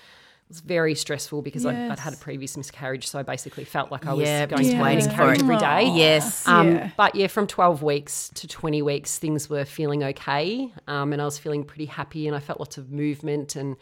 was 0.50 0.62
very 0.62 0.96
stressful 0.96 1.42
because 1.44 1.66
I'd, 1.66 1.76
I'd 1.92 2.00
had 2.00 2.14
a 2.14 2.18
previous 2.18 2.58
miscarriage. 2.58 3.08
So 3.08 3.20
I 3.20 3.24
basically 3.24 3.64
felt 3.66 3.92
like 3.92 4.08
I 4.08 4.14
was 4.14 4.28
Yeah, 4.28 4.48
going 4.48 4.60
just 4.64 4.72
to 4.72 4.78
have 4.78 4.86
a 4.86 4.90
waiting 4.90 5.04
for 5.04 5.10
miscarriage 5.10 5.40
it. 5.40 5.44
every 5.44 5.58
day. 5.58 5.92
Yes. 5.96 6.48
Um, 6.48 6.68
Yeah. 6.76 6.90
But 6.98 7.16
yeah, 7.16 7.28
from 7.28 7.46
12 7.48 7.84
weeks 7.84 8.32
to 8.36 8.48
20 8.48 8.82
weeks, 8.82 9.20
things 9.20 9.50
were 9.50 9.64
feeling 9.64 10.04
okay. 10.04 10.72
Um, 10.88 11.14
and 11.14 11.22
I 11.22 11.26
was 11.26 11.38
feeling 11.38 11.64
pretty 11.64 11.86
happy 11.86 12.26
and 12.28 12.36
I 12.36 12.40
felt 12.40 12.60
lots 12.60 12.78
of 12.80 12.92
movement. 12.92 13.56
And 13.56 13.76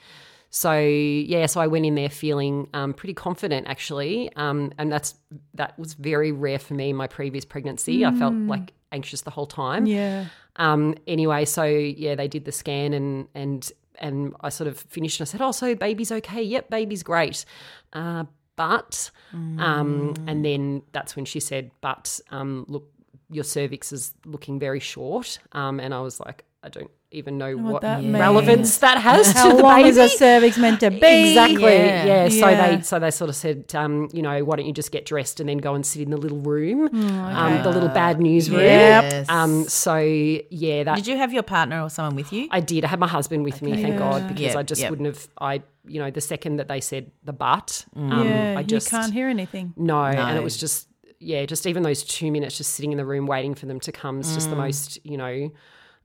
so, 0.49 0.77
yeah, 0.77 1.45
so 1.45 1.61
I 1.61 1.67
went 1.67 1.85
in 1.85 1.95
there 1.95 2.09
feeling 2.09 2.67
um, 2.73 2.93
pretty 2.93 3.13
confident 3.13 3.67
actually. 3.67 4.29
Um, 4.35 4.73
and 4.77 4.91
that's 4.91 5.15
that 5.53 5.77
was 5.79 5.93
very 5.93 6.31
rare 6.33 6.59
for 6.59 6.73
me 6.73 6.89
in 6.89 6.95
my 6.97 7.07
previous 7.07 7.45
pregnancy. 7.45 8.05
I 8.05 8.13
felt 8.13 8.33
like 8.33 8.73
anxious 8.91 9.21
the 9.21 9.31
whole 9.31 9.45
time. 9.47 9.85
Yeah. 9.85 10.25
Um, 10.57 10.95
anyway, 11.05 11.45
so 11.45 11.63
yeah, 11.63 12.15
they 12.15 12.27
did 12.27 12.43
the 12.45 12.51
scan 12.51 12.93
and 12.93 13.27
and 13.35 13.71
and 13.99 14.33
I 14.41 14.49
sort 14.49 14.67
of 14.67 14.79
finished 14.79 15.19
and 15.19 15.27
I 15.27 15.29
said, 15.29 15.41
"Oh, 15.41 15.51
so 15.51 15.75
baby's 15.75 16.11
okay? 16.11 16.41
Yep, 16.41 16.69
baby's 16.69 17.03
great." 17.03 17.45
Uh, 17.93 18.25
but 18.55 19.11
um, 19.33 20.13
and 20.27 20.43
then 20.43 20.81
that's 20.91 21.15
when 21.15 21.25
she 21.25 21.39
said, 21.39 21.71
"But 21.81 22.19
um, 22.31 22.65
look, 22.67 22.91
your 23.29 23.43
cervix 23.43 23.91
is 23.93 24.13
looking 24.25 24.59
very 24.59 24.79
short." 24.79 25.39
Um, 25.51 25.79
and 25.79 25.93
I 25.93 26.01
was 26.01 26.19
like, 26.19 26.43
"I 26.63 26.69
don't 26.69 26.91
even 27.11 27.37
know 27.37 27.55
what, 27.55 27.81
that 27.83 28.03
relevance 28.03 28.77
that 28.79 28.97
has 28.97 29.31
How 29.31 29.49
to 29.49 29.55
the 29.57 29.63
long 29.63 29.77
baby." 29.77 29.89
is 29.89 29.97
a 29.97 30.09
cervix 30.09 30.57
meant 30.57 30.79
to 30.81 30.89
be? 30.91 30.97
Exactly. 31.29 31.61
Yeah. 31.61 32.05
Yeah. 32.05 32.29
So 32.29 32.47
they 32.47 32.81
so 32.81 32.99
they 32.99 33.11
sort 33.11 33.29
of 33.29 33.35
said, 33.35 33.73
um, 33.75 34.09
you 34.11 34.21
know, 34.21 34.43
why 34.43 34.55
don't 34.57 34.65
you 34.65 34.73
just 34.73 34.91
get 34.91 35.05
dressed 35.05 35.39
and 35.39 35.47
then 35.47 35.59
go 35.59 35.75
and 35.75 35.85
sit 35.85 36.01
in 36.01 36.09
the 36.09 36.17
little 36.17 36.39
room, 36.39 36.89
um, 36.93 37.63
the 37.63 37.69
little 37.69 37.89
bad 37.89 38.19
news 38.19 38.49
room. 38.49 38.61
Yes. 38.61 39.29
Um, 39.29 39.63
so 39.63 39.97
yeah, 39.97 40.83
that 40.83 40.95
Did 40.95 41.07
you 41.07 41.17
have 41.17 41.31
your 41.31 41.43
partner 41.43 41.81
or 41.81 41.89
someone 41.89 42.15
with 42.15 42.33
you? 42.33 42.47
I 42.51 42.59
did. 42.59 42.83
I 42.83 42.87
had 42.87 42.99
my 42.99 43.07
husband 43.07 43.43
with 43.43 43.61
me, 43.61 43.81
thank 43.81 43.97
God, 43.97 44.27
because 44.27 44.41
Yep, 44.41 44.55
I 44.55 44.63
just 44.63 44.81
yep. 44.81 44.89
wouldn't 44.89 45.07
have. 45.07 45.27
I, 45.39 45.61
you 45.85 46.01
know, 46.01 46.11
the 46.11 46.21
second 46.21 46.57
that 46.57 46.67
they 46.67 46.81
said 46.81 47.11
the 47.23 47.33
but, 47.33 47.85
um, 47.95 48.27
yeah, 48.27 48.55
I 48.57 48.63
just 48.63 48.91
you 48.91 48.97
can't 48.97 49.13
hear 49.13 49.29
anything. 49.29 49.73
no, 49.77 50.03
and 50.03 50.37
it 50.37 50.43
was 50.43 50.57
just 50.57 50.87
yeah, 51.19 51.45
just 51.45 51.65
even 51.65 51.81
those 51.83 52.03
two 52.03 52.31
minutes 52.31 52.57
just 52.57 52.73
sitting 52.73 52.91
in 52.91 52.97
the 52.97 53.05
room 53.05 53.25
waiting 53.25 53.55
for 53.55 53.65
them 53.65 53.79
to 53.79 53.91
come 53.91 54.19
is 54.19 54.33
just 54.35 54.49
the 54.49 54.55
most, 54.55 55.03
you 55.03 55.17
know, 55.17 55.51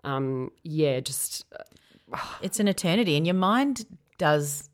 um, 0.04 0.50
yeah, 0.62 1.00
just 1.00 1.44
It's 2.42 2.60
an 2.60 2.68
eternity, 2.68 3.16
and 3.16 3.26
your 3.26 3.34
mind 3.34 3.84
does 4.18 4.68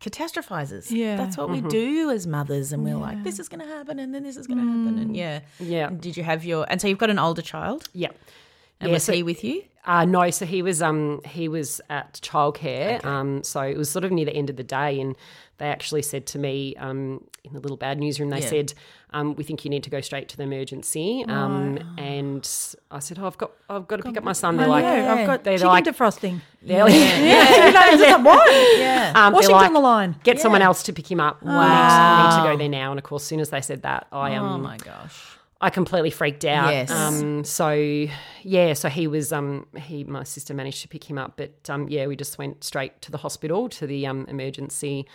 catastrophizes. 0.00 0.90
Yeah. 0.90 1.16
that's 1.16 1.36
what 1.36 1.50
we 1.50 1.60
do 1.60 2.10
as 2.10 2.26
mothers, 2.26 2.72
and 2.72 2.84
we're 2.84 2.96
like, 2.96 3.22
this 3.24 3.38
is 3.38 3.48
going 3.48 3.60
to 3.60 3.66
happen, 3.66 3.98
and 3.98 4.14
then 4.14 4.22
this 4.22 4.36
is 4.36 4.46
going 4.46 4.58
to 4.58 4.64
happen, 4.66 4.98
and 4.98 5.16
yeah, 5.16 5.40
Yeah. 5.58 5.88
And 5.88 6.00
did 6.00 6.16
you 6.16 6.22
have 6.22 6.44
your? 6.44 6.66
And 6.68 6.80
so 6.80 6.88
you've 6.88 6.98
got 6.98 7.10
an 7.10 7.18
older 7.18 7.42
child, 7.42 7.88
yeah. 7.92 8.08
and 8.80 8.88
Yeah, 8.90 8.94
was 8.94 9.04
so- 9.04 9.12
he 9.12 9.22
with 9.22 9.42
you? 9.44 9.62
Uh, 9.84 10.04
no, 10.04 10.30
so 10.30 10.46
he 10.46 10.62
was 10.62 10.80
um 10.80 11.20
he 11.26 11.48
was 11.48 11.80
at 11.90 12.12
childcare. 12.22 13.04
Um, 13.04 13.42
so 13.42 13.62
it 13.62 13.76
was 13.76 13.90
sort 13.90 14.04
of 14.04 14.12
near 14.12 14.24
the 14.24 14.32
end 14.36 14.48
of 14.48 14.54
the 14.56 14.62
day, 14.62 15.00
and 15.00 15.16
they 15.62 15.68
actually 15.68 16.02
said 16.02 16.26
to 16.26 16.38
me 16.40 16.74
um 16.76 17.22
in 17.44 17.52
the 17.52 17.60
little 17.60 17.76
bad 17.76 17.98
newsroom, 17.98 18.30
they 18.30 18.40
Yeah. 18.40 18.48
said, 18.48 18.74
um, 19.12 19.34
we 19.36 19.42
think 19.44 19.64
you 19.64 19.70
need 19.70 19.82
to 19.84 19.90
go 19.90 20.00
straight 20.00 20.28
to 20.28 20.36
the 20.36 20.44
emergency. 20.44 21.24
Um, 21.28 21.78
and 21.98 22.48
I 22.90 23.00
said, 23.00 23.18
oh, 23.20 23.26
I've 23.26 23.36
got 23.38 23.50
I've 23.68 23.86
got 23.88 23.96
to 23.96 24.02
pick 24.04 24.16
up 24.16 24.24
my 24.24 24.32
son. 24.32 24.56
They're 24.56 24.66
like, 24.66 24.84
know, 24.84 25.12
I've 25.12 25.26
got 25.26 25.44
they're 25.44 25.58
chicken 25.58 25.68
like, 25.68 25.84
defrosting. 25.84 26.40
they're 26.62 26.84
like, 26.84 26.94
Yeah, 26.94 27.66
you 27.66 27.72
know, 27.98 28.04
like, 28.16 28.24
what? 28.24 28.78
Yeah, 28.78 29.12
um, 29.14 29.32
Washington 29.32 29.56
like, 29.60 29.72
the 29.72 29.78
line. 29.80 30.16
Get 30.24 30.40
someone 30.40 30.62
else 30.62 30.82
to 30.84 30.92
pick 30.92 31.08
him 31.10 31.20
up. 31.20 31.42
Wow. 31.42 32.16
Need, 32.16 32.22
need 32.22 32.36
to 32.36 32.42
go 32.50 32.56
there 32.56 32.68
now. 32.68 32.90
And 32.90 32.98
of 32.98 33.04
course, 33.04 33.22
as 33.22 33.28
soon 33.28 33.40
as 33.40 33.50
they 33.50 33.60
said 33.60 33.82
that, 33.82 34.06
I 34.12 34.34
um, 34.34 34.46
oh 34.46 34.58
my 34.58 34.78
gosh, 34.78 35.36
I 35.60 35.70
completely 35.70 36.10
freaked 36.10 36.44
out. 36.44 36.72
Yes. 36.72 36.90
Um, 36.90 37.44
so 37.44 37.70
yeah, 38.42 38.72
so 38.72 38.88
he 38.88 39.06
was 39.06 39.32
um 39.32 39.66
he 39.76 40.04
my 40.04 40.24
sister 40.24 40.54
managed 40.54 40.82
to 40.82 40.88
pick 40.88 41.08
him 41.10 41.18
up, 41.18 41.34
but 41.36 41.52
um 41.68 41.88
yeah, 41.88 42.06
we 42.06 42.14
just 42.16 42.38
went 42.38 42.62
straight 42.64 43.00
to 43.02 43.10
the 43.10 43.18
hospital 43.18 43.68
to 43.70 43.86
the 43.86 44.06
um 44.06 44.26
emergency. 44.28 45.06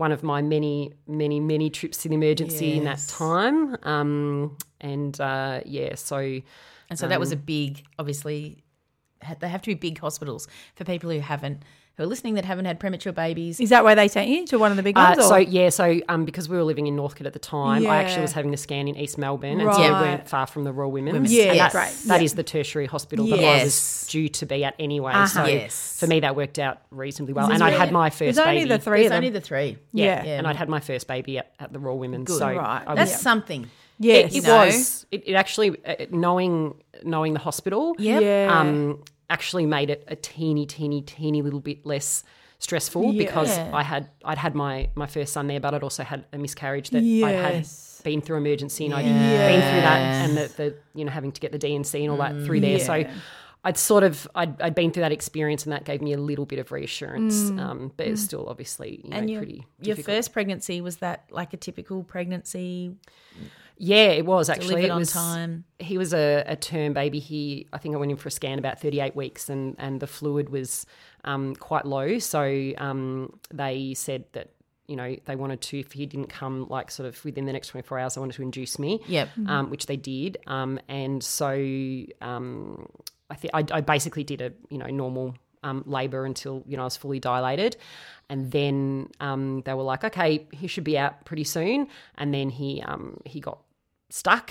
One 0.00 0.12
of 0.12 0.22
my 0.22 0.40
many, 0.40 0.94
many, 1.06 1.38
many 1.40 1.68
trips 1.68 1.96
to 2.02 2.08
the 2.08 2.14
emergency 2.14 2.78
in 2.78 2.84
that 2.84 3.02
time. 3.06 3.76
Um 3.82 4.56
and 4.80 5.14
uh 5.20 5.60
yeah, 5.66 5.94
so 5.94 6.16
and 6.90 6.98
so 7.00 7.06
that 7.06 7.20
was 7.20 7.32
a 7.32 7.36
big, 7.36 7.84
obviously, 8.00 8.64
they 9.40 9.48
have 9.48 9.62
to 9.62 9.70
be 9.70 9.74
big 9.74 9.98
hospitals 10.06 10.48
for 10.74 10.84
people 10.84 11.08
who 11.10 11.20
haven't, 11.20 11.62
who 12.00 12.04
are 12.04 12.08
listening 12.08 12.34
that 12.34 12.44
haven't 12.44 12.64
had 12.64 12.80
premature 12.80 13.12
babies. 13.12 13.60
Is 13.60 13.68
that 13.70 13.84
why 13.84 13.94
they 13.94 14.08
sent 14.08 14.28
you 14.28 14.46
to 14.46 14.58
one 14.58 14.70
of 14.70 14.76
the 14.76 14.82
big 14.82 14.96
uh, 14.96 15.14
ones? 15.16 15.28
so 15.28 15.34
or- 15.34 15.40
yeah, 15.40 15.68
so 15.68 16.00
um, 16.08 16.24
because 16.24 16.48
we 16.48 16.56
were 16.56 16.62
living 16.64 16.86
in 16.86 16.96
Northcote 16.96 17.26
at 17.26 17.32
the 17.34 17.38
time, 17.38 17.86
I 17.86 18.02
actually 18.02 18.22
was 18.22 18.32
having 18.32 18.50
the 18.50 18.56
scan 18.56 18.88
in 18.88 18.96
East 18.96 19.18
Melbourne, 19.18 19.60
and 19.60 19.72
so 19.72 19.80
we 19.82 19.90
weren't 19.90 20.28
far 20.28 20.46
from 20.46 20.64
the 20.64 20.72
Royal 20.72 20.90
Women's. 20.90 21.32
Yeah, 21.32 21.44
and 21.50 21.58
that, 21.60 21.72
great. 21.72 21.92
That 22.06 22.22
is 22.22 22.34
the 22.34 22.42
tertiary 22.42 22.86
hospital 22.86 23.26
that 23.26 23.38
I 23.38 23.64
was 23.64 24.06
due 24.08 24.28
to 24.30 24.46
be 24.46 24.64
at 24.64 24.74
anyway. 24.78 25.12
Uh-huh. 25.12 25.26
So 25.26 25.44
Yes. 25.44 25.98
for 26.00 26.06
me, 26.06 26.20
that 26.20 26.34
worked 26.36 26.58
out 26.58 26.80
reasonably 26.90 27.34
well. 27.34 27.46
And 27.46 27.56
is 27.56 27.60
I 27.62 27.70
had 27.70 27.92
my 27.92 28.10
first 28.10 28.36
There's 28.36 28.38
only 28.38 28.64
the 28.64 28.78
three 28.78 29.00
There's 29.00 29.06
of 29.06 29.10
them. 29.10 29.16
only 29.18 29.30
the 29.30 29.40
three. 29.40 29.76
yeah, 29.92 30.24
Yeah. 30.24 30.38
and 30.38 30.46
I'd 30.46 30.56
had 30.56 30.68
my 30.68 30.80
first 30.80 31.06
baby 31.06 31.38
at, 31.38 31.52
at 31.60 31.72
the 31.72 31.78
Royal 31.78 31.98
Women's. 31.98 32.26
Good. 32.28 32.38
So 32.38 32.46
Right. 32.46 32.82
I 32.86 32.94
That's 32.94 33.12
was, 33.12 33.20
something. 33.20 33.68
yes. 33.98 34.34
it 34.34 34.44
know? 34.44 34.56
was. 34.64 35.06
It, 35.10 35.28
it 35.28 35.34
actually 35.34 35.76
uh, 35.84 36.06
knowing 36.10 36.74
knowing 37.02 37.32
the 37.34 37.40
hospital. 37.40 37.94
Yep. 37.98 38.22
Yeah. 38.22 38.58
um, 38.60 39.02
actually 39.30 39.64
made 39.64 39.88
it 39.88 40.04
a 40.08 40.16
teeny, 40.16 40.66
teeny, 40.66 41.00
teeny 41.00 41.40
little 41.40 41.60
bit 41.60 41.86
less 41.86 42.22
stressful 42.58 43.14
because 43.14 43.56
I 43.72 43.82
had 43.82 44.10
I'd 44.24 44.36
had 44.36 44.54
my 44.54 44.90
my 44.94 45.06
first 45.06 45.32
son 45.32 45.46
there, 45.46 45.60
but 45.60 45.72
I'd 45.74 45.82
also 45.82 46.02
had 46.02 46.26
a 46.32 46.36
miscarriage 46.38 46.90
that 46.90 47.02
I 47.02 47.30
had 47.30 47.66
been 48.04 48.20
through 48.20 48.36
emergency 48.38 48.84
and 48.86 48.94
I'd 48.94 49.04
been 49.04 49.60
through 49.60 49.80
that 49.80 50.00
and 50.24 50.36
the, 50.36 50.52
the 50.56 50.74
you 50.94 51.04
know 51.06 51.10
having 51.10 51.32
to 51.32 51.40
get 51.40 51.52
the 51.52 51.58
DNC 51.58 52.00
and 52.02 52.10
all 52.10 52.18
that 52.18 52.44
through 52.44 52.60
there. 52.60 52.78
So 52.80 53.04
I'd 53.62 53.76
sort 53.76 54.04
of 54.04 54.26
I'd, 54.34 54.60
I'd 54.60 54.74
been 54.74 54.90
through 54.90 55.02
that 55.02 55.12
experience 55.12 55.64
and 55.64 55.72
that 55.72 55.84
gave 55.84 56.00
me 56.02 56.12
a 56.14 56.18
little 56.18 56.46
bit 56.46 56.58
of 56.58 56.72
reassurance. 56.72 57.50
Um, 57.50 57.92
but 57.96 58.06
it's 58.08 58.22
still 58.22 58.46
obviously 58.48 59.00
you 59.04 59.10
know, 59.10 59.16
And 59.18 59.30
your, 59.30 59.40
pretty 59.40 59.66
your 59.80 59.96
first 59.96 60.32
pregnancy 60.32 60.80
was 60.80 60.96
that 60.98 61.24
like 61.30 61.52
a 61.54 61.58
typical 61.58 62.02
pregnancy 62.02 62.96
Yeah, 63.82 64.08
it 64.08 64.26
was 64.26 64.50
actually. 64.50 64.82
delivered 64.82 64.86
It 64.86 64.90
on 64.90 64.98
was, 64.98 65.12
time? 65.12 65.64
He 65.78 65.96
was 65.96 66.12
a, 66.12 66.44
a 66.46 66.54
term 66.54 66.92
baby. 66.92 67.18
He, 67.18 67.66
I 67.72 67.78
think 67.78 67.94
I 67.94 67.98
went 67.98 68.10
in 68.10 68.18
for 68.18 68.28
a 68.28 68.30
scan 68.30 68.58
about 68.58 68.78
38 68.78 69.16
weeks 69.16 69.48
and, 69.48 69.74
and 69.78 70.00
the 70.00 70.06
fluid 70.06 70.50
was 70.50 70.84
um, 71.24 71.56
quite 71.56 71.86
low. 71.86 72.18
So 72.18 72.72
um, 72.76 73.38
they 73.52 73.94
said 73.94 74.26
that, 74.32 74.50
you 74.86 74.96
know, 74.96 75.16
they 75.24 75.34
wanted 75.34 75.62
to, 75.62 75.80
if 75.80 75.92
he 75.92 76.04
didn't 76.04 76.28
come 76.28 76.68
like 76.68 76.90
sort 76.90 77.08
of 77.08 77.24
within 77.24 77.46
the 77.46 77.54
next 77.54 77.68
24 77.68 77.98
hours, 77.98 78.14
they 78.16 78.20
wanted 78.20 78.34
to 78.34 78.42
induce 78.42 78.78
me. 78.78 79.00
Yep. 79.06 79.30
Um, 79.46 79.70
which 79.70 79.86
they 79.86 79.96
did. 79.96 80.36
Um, 80.46 80.78
and 80.86 81.24
so 81.24 81.48
um, 82.20 82.86
I, 83.30 83.34
th- 83.34 83.50
I, 83.54 83.64
I 83.72 83.80
basically 83.80 84.24
did 84.24 84.42
a, 84.42 84.52
you 84.68 84.76
know, 84.76 84.88
normal 84.88 85.36
um, 85.62 85.84
labour 85.86 86.26
until, 86.26 86.64
you 86.66 86.76
know, 86.76 86.82
I 86.82 86.84
was 86.84 86.98
fully 86.98 87.18
dilated. 87.18 87.78
And 88.28 88.50
then 88.50 89.08
um, 89.20 89.62
they 89.64 89.72
were 89.72 89.82
like, 89.84 90.04
okay, 90.04 90.46
he 90.52 90.66
should 90.66 90.84
be 90.84 90.98
out 90.98 91.24
pretty 91.24 91.44
soon. 91.44 91.88
And 92.18 92.34
then 92.34 92.50
he 92.50 92.82
um, 92.82 93.20
he 93.24 93.40
got 93.40 93.58
stuck. 94.12 94.50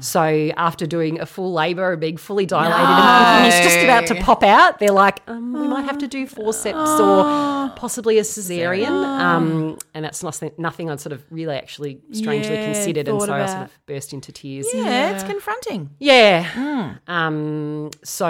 So 0.00 0.20
after 0.56 0.86
doing 0.86 1.20
a 1.20 1.26
full 1.26 1.52
labour 1.52 1.92
and 1.92 2.00
being 2.00 2.16
fully 2.16 2.46
dilated 2.46 2.76
and 2.76 3.44
thinking 3.44 3.64
he's 3.64 3.72
just 3.72 3.84
about 3.84 4.06
to 4.08 4.24
pop 4.24 4.42
out, 4.42 4.78
they're 4.78 4.90
like, 4.92 5.20
um, 5.26 5.52
we 5.52 5.68
might 5.68 5.84
have 5.84 5.98
to 5.98 6.08
do 6.08 6.26
forceps 6.26 7.00
or 7.00 7.70
possibly 7.76 8.18
a 8.18 8.22
cesarean. 8.22 8.88
Um, 8.88 9.78
and 9.94 10.04
that's 10.04 10.22
nothing, 10.22 10.52
nothing 10.58 10.90
I'd 10.90 11.00
sort 11.00 11.12
of 11.12 11.24
really 11.30 11.56
actually 11.56 12.00
strangely 12.12 12.54
Yeah, 12.56 12.72
considered. 12.72 13.08
And 13.08 13.18
thought 13.18 13.28
so 13.28 13.34
I 13.34 13.46
sort 13.46 13.62
of 13.62 13.78
burst 13.86 14.12
into 14.12 14.32
tears. 14.32 14.66
Yeah, 14.74 15.14
it's 15.14 15.24
confronting. 15.24 15.90
Yeah. 15.98 16.96
Um, 17.06 17.90
so 18.02 18.28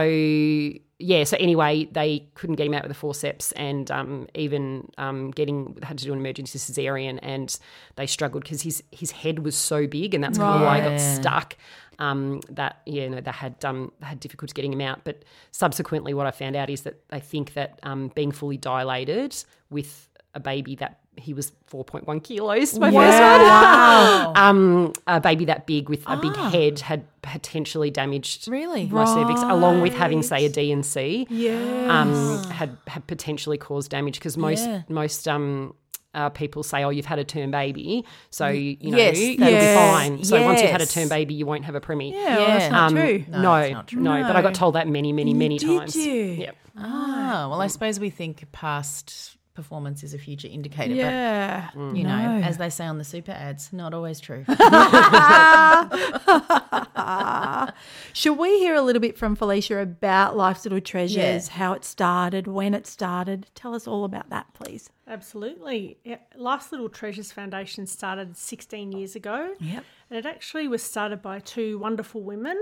yeah. 1.00 1.24
So 1.24 1.36
anyway, 1.38 1.86
they 1.90 2.28
couldn't 2.34 2.56
get 2.56 2.66
him 2.66 2.74
out 2.74 2.82
with 2.82 2.90
the 2.90 2.94
forceps, 2.94 3.52
and 3.52 3.90
um, 3.90 4.28
even 4.34 4.90
um, 4.98 5.30
getting 5.30 5.76
had 5.82 5.98
to 5.98 6.04
do 6.04 6.12
an 6.12 6.18
emergency 6.18 6.58
cesarean, 6.58 7.18
and 7.22 7.58
they 7.96 8.06
struggled 8.06 8.44
because 8.44 8.62
his 8.62 8.82
his 8.92 9.10
head 9.10 9.40
was 9.40 9.56
so 9.56 9.86
big, 9.86 10.14
and 10.14 10.22
that's 10.22 10.38
kind 10.38 10.56
of 10.56 10.60
why 10.62 10.78
I 10.78 10.80
got 10.80 11.00
stuck. 11.00 11.56
um, 12.00 12.40
that 12.48 12.80
yeah, 12.86 13.08
no, 13.08 13.20
they 13.20 13.30
had 13.30 13.62
um, 13.64 13.92
had 14.02 14.20
difficulty 14.20 14.52
getting 14.54 14.72
him 14.72 14.80
out. 14.80 15.04
But 15.04 15.24
subsequently, 15.52 16.14
what 16.14 16.26
I 16.26 16.30
found 16.30 16.56
out 16.56 16.70
is 16.70 16.82
that 16.82 17.08
they 17.08 17.20
think 17.20 17.52
that 17.54 17.78
um, 17.82 18.10
being 18.14 18.32
fully 18.32 18.56
dilated 18.56 19.36
with 19.68 20.08
a 20.34 20.40
baby 20.40 20.74
that 20.76 21.00
he 21.20 21.34
was 21.34 21.52
4.1 21.70 22.22
kilos, 22.24 22.78
my 22.78 22.90
first 22.90 23.20
one. 23.20 24.36
um, 24.36 24.92
a 25.06 25.20
baby 25.20 25.44
that 25.46 25.66
big 25.66 25.88
with 25.88 26.02
a 26.06 26.16
big 26.16 26.34
head 26.36 26.80
had 26.80 27.04
potentially 27.22 27.90
damaged 27.90 28.48
Really? 28.48 28.86
my 28.86 29.04
cervix, 29.04 29.40
along 29.42 29.80
with 29.82 29.94
having 29.94 30.22
say 30.22 30.44
a 30.46 30.48
D 30.48 30.72
and 30.72 30.84
C. 30.84 31.26
Yeah. 31.30 31.86
Um, 31.88 32.42
had 32.50 32.76
had 32.86 33.06
potentially 33.06 33.58
caused 33.58 33.90
damage 33.90 34.18
because 34.18 34.36
most 34.36 34.66
Yeah. 34.66 34.82
most 34.88 35.28
um. 35.28 35.74
Uh, 36.12 36.28
people 36.28 36.64
say, 36.64 36.82
"Oh, 36.82 36.90
you've 36.90 37.06
had 37.06 37.20
a 37.20 37.24
term 37.24 37.52
baby, 37.52 38.04
so 38.30 38.48
you 38.48 38.76
know 38.90 38.98
Yes, 38.98 39.16
that'll 39.16 39.48
yes, 39.54 39.62
be 39.62 39.78
fine." 40.16 40.24
So 40.24 40.42
once 40.44 40.60
you've 40.60 40.72
had 40.72 40.80
a 40.80 40.86
term 40.86 41.08
baby, 41.08 41.34
you 41.34 41.46
won't 41.46 41.64
have 41.66 41.76
a 41.76 41.80
preemie. 41.80 42.10
Yeah, 42.10 42.36
well, 42.36 42.46
that's 42.48 42.72
not 42.72 42.82
Um, 42.88 42.94
true. 42.96 43.24
No, 43.28 43.38
No, 43.38 43.60
no, 43.62 43.70
not 43.74 43.86
true. 43.86 44.02
but 44.02 44.34
I 44.34 44.42
got 44.42 44.54
told 44.54 44.74
that 44.74 44.88
many, 44.88 45.12
many, 45.12 45.34
many 45.34 45.56
Did 45.58 45.68
times. 45.78 45.94
you? 45.94 46.12
Yep. 46.14 46.56
Ah, 46.78 47.46
well, 47.48 47.60
I 47.62 47.68
suppose 47.68 48.00
we 48.00 48.10
think 48.10 48.44
past 48.50 49.36
performance 49.60 50.02
is 50.02 50.14
a 50.14 50.18
future 50.18 50.48
indicator. 50.48 50.94
Yeah. 50.94 51.68
But, 51.74 51.96
you 51.96 52.04
know, 52.04 52.40
as 52.42 52.56
they 52.56 52.70
say 52.70 52.86
on 52.86 52.96
the 52.98 53.04
super 53.04 53.32
ads, 53.32 53.72
not 53.72 53.92
always 53.92 54.20
true. 54.20 54.44
Should 58.12 58.38
we 58.38 58.58
hear 58.58 58.74
a 58.74 58.82
little 58.82 59.00
bit 59.00 59.16
from 59.18 59.36
Felicia 59.36 59.78
about 59.78 60.36
Life's 60.36 60.64
Little 60.64 60.80
Treasures, 60.80 61.48
Yeah. 61.48 61.54
how 61.54 61.72
it 61.74 61.84
started, 61.84 62.46
when 62.46 62.74
it 62.74 62.86
started? 62.86 63.46
Tell 63.54 63.74
us 63.74 63.86
all 63.86 64.04
about 64.04 64.30
that, 64.30 64.52
please. 64.54 64.90
Absolutely. 65.06 65.98
Yeah, 66.04 66.16
Life's 66.36 66.72
Little 66.72 66.88
Treasures 66.88 67.32
Foundation 67.32 67.86
started 67.86 68.36
16 68.36 68.92
years 68.92 69.14
ago. 69.16 69.54
Yep. 69.60 69.84
And 70.10 70.18
it 70.18 70.26
actually 70.26 70.68
was 70.68 70.82
started 70.82 71.22
by 71.22 71.38
two 71.40 71.78
wonderful 71.78 72.22
women, 72.22 72.58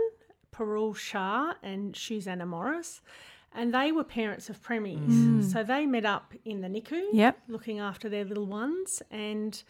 Parul 0.55 0.95
Shah 0.97 1.55
and 1.62 1.97
Susanna 1.97 2.47
Morris. 2.47 3.00
And 3.59 3.75
they 3.75 3.91
were 3.93 4.05
parents 4.05 4.49
of 4.49 4.62
preemies. 4.62 5.09
Mm. 5.09 5.41
Mm. 5.43 5.53
So 5.53 5.59
they 5.65 5.85
met 5.87 6.05
up 6.17 6.33
in 6.45 6.61
the 6.61 6.69
NICU, 6.69 7.00
Yep. 7.12 7.35
looking 7.49 7.79
after 7.81 8.09
their 8.09 8.25
little 8.25 8.47
ones. 8.47 9.03
And 9.11 9.61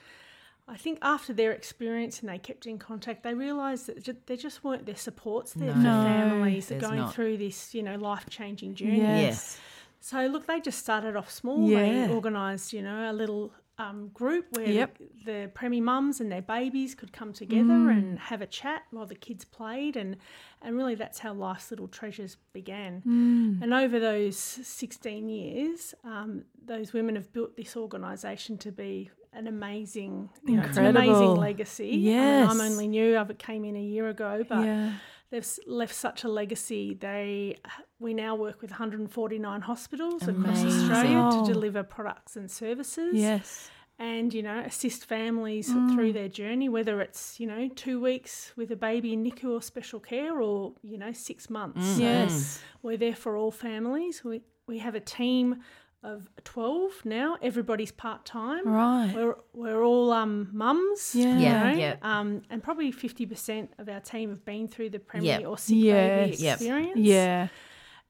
I 0.68 0.76
think 0.76 0.99
after 1.00 1.33
their 1.33 1.52
experience 1.52 2.21
and 2.21 2.28
they 2.28 2.38
kept 2.38 2.66
in 2.66 2.78
contact, 2.78 3.23
they 3.23 3.33
realised 3.33 3.87
that 3.87 4.02
ju- 4.02 4.16
there 4.26 4.37
just 4.37 4.62
weren't 4.62 4.85
their 4.85 4.97
supports 5.09 5.54
there 5.54 5.73
for 5.73 5.78
No, 5.78 6.02
families 6.04 6.66
that 6.68 6.76
are 6.76 6.88
going 6.88 6.99
not. 7.00 7.14
through 7.14 7.38
this, 7.38 7.75
you 7.75 7.83
know, 7.83 7.97
life 7.97 8.26
changing 8.28 8.75
journey. 8.75 8.99
Yes. 8.99 9.23
yes. 9.23 9.61
So 10.00 10.26
look, 10.26 10.47
they 10.47 10.61
just 10.61 10.78
started 10.78 11.16
off 11.16 11.30
small. 11.30 11.68
Yeah. 11.68 12.07
They 12.07 12.12
organised, 12.14 12.73
you 12.75 12.83
know, 12.83 13.11
a 13.11 13.14
little 13.14 13.52
um, 13.78 14.08
group 14.12 14.47
where 14.56 14.66
Yep. 14.66 14.99
the 15.25 15.50
preemie 15.54 15.80
mums 15.82 16.20
and 16.20 16.30
their 16.32 16.42
babies 16.42 16.94
could 16.97 17.12
come 17.12 17.32
together 17.32 17.75
Mm. 17.75 17.90
and 17.99 18.18
have 18.18 18.42
a 18.42 18.47
chat 18.47 18.82
while 18.90 19.06
the 19.06 19.14
kids 19.14 19.44
played, 19.44 19.97
and 19.97 20.16
and 20.61 20.76
really 20.76 20.97
that's 20.97 21.20
how 21.20 21.32
Life's 21.32 21.70
Little 21.70 21.87
Treasures 21.88 22.37
began. 22.52 23.02
Mm. 23.06 23.62
And 23.62 23.73
over 23.73 24.00
those 24.00 24.37
sixteen 24.37 25.28
years, 25.28 25.94
um, 26.04 26.44
those 26.64 26.92
women 26.92 27.14
have 27.14 27.32
built 27.32 27.56
this 27.56 27.76
organisation 27.76 28.58
to 28.58 28.73
be 28.73 29.11
an 29.32 29.47
amazing, 29.47 30.30
you 30.44 30.56
know, 30.56 30.62
an 30.62 30.87
amazing 30.87 31.37
legacy. 31.37 31.90
Yes. 31.97 32.50
I'm 32.50 32.61
only 32.61 32.88
new. 32.88 33.16
I 33.16 33.25
came 33.35 33.64
in 33.64 33.76
a 33.76 33.82
year 33.82 34.08
ago, 34.08 34.44
but 34.49 34.64
yeah. 34.64 34.94
they've 35.30 35.47
left 35.66 35.94
such 35.94 36.25
a 36.25 36.28
legacy. 36.28 36.94
They 36.94 37.58
we 38.00 38.14
now 38.14 38.35
work 38.35 38.61
with 38.62 38.71
149 38.71 39.61
hospitals 39.62 40.26
across 40.28 40.64
Australia 40.64 41.19
Oh. 41.21 41.45
to 41.47 41.52
deliver 41.52 41.83
products 41.83 42.37
and 42.37 42.50
services. 42.50 43.14
Yes. 43.14 43.71
And 44.00 44.33
you 44.33 44.43
know, 44.45 44.61
assist 44.61 45.05
families 45.07 45.71
Mm. 45.73 45.93
through 45.95 46.12
their 46.12 46.28
journey, 46.28 46.69
whether 46.69 47.00
it's 47.00 47.40
you 47.40 47.47
know 47.49 47.69
two 47.75 48.00
weeks 48.00 48.52
with 48.57 48.71
a 48.71 48.76
baby 48.76 49.12
in 49.12 49.25
NICU 49.25 49.50
or 49.50 49.61
special 49.62 49.99
care, 49.99 50.40
or 50.40 50.75
you 50.83 50.97
know 50.97 51.12
six 51.12 51.50
months. 51.50 51.81
Mm. 51.85 51.97
So 51.97 52.02
Yes. 52.02 52.61
we're 52.83 52.97
there 52.97 53.17
for 53.17 53.37
all 53.37 53.50
families. 53.50 54.23
We 54.25 54.43
we 54.69 54.78
have 54.78 54.95
a 54.95 55.00
team 55.00 55.62
of 56.05 56.31
12 56.45 57.05
now. 57.05 57.37
Everybody's 57.43 57.90
part 57.90 58.25
time. 58.25 58.64
Right. 58.69 59.12
We're 59.17 59.35
we're 59.52 59.83
all 59.83 60.12
um 60.12 60.49
mums. 60.52 61.17
Yeah. 61.17 61.35
you 61.37 61.43
Yeah, 61.43 61.73
know, 61.73 61.78
yeah. 61.78 61.97
Um, 62.02 62.43
and 62.50 62.62
probably 62.62 62.93
50% 62.93 63.71
of 63.78 63.88
our 63.88 63.99
team 63.99 64.31
have 64.31 64.45
been 64.45 64.69
through 64.69 64.90
the 64.90 65.00
preemie 65.00 65.25
Yep. 65.25 65.47
or 65.49 65.59
sick 65.59 65.75
Yes. 65.76 66.31
baby 66.31 66.43
Yep. 66.45 66.55
experience. 66.55 66.99
Yeah. 67.00 67.49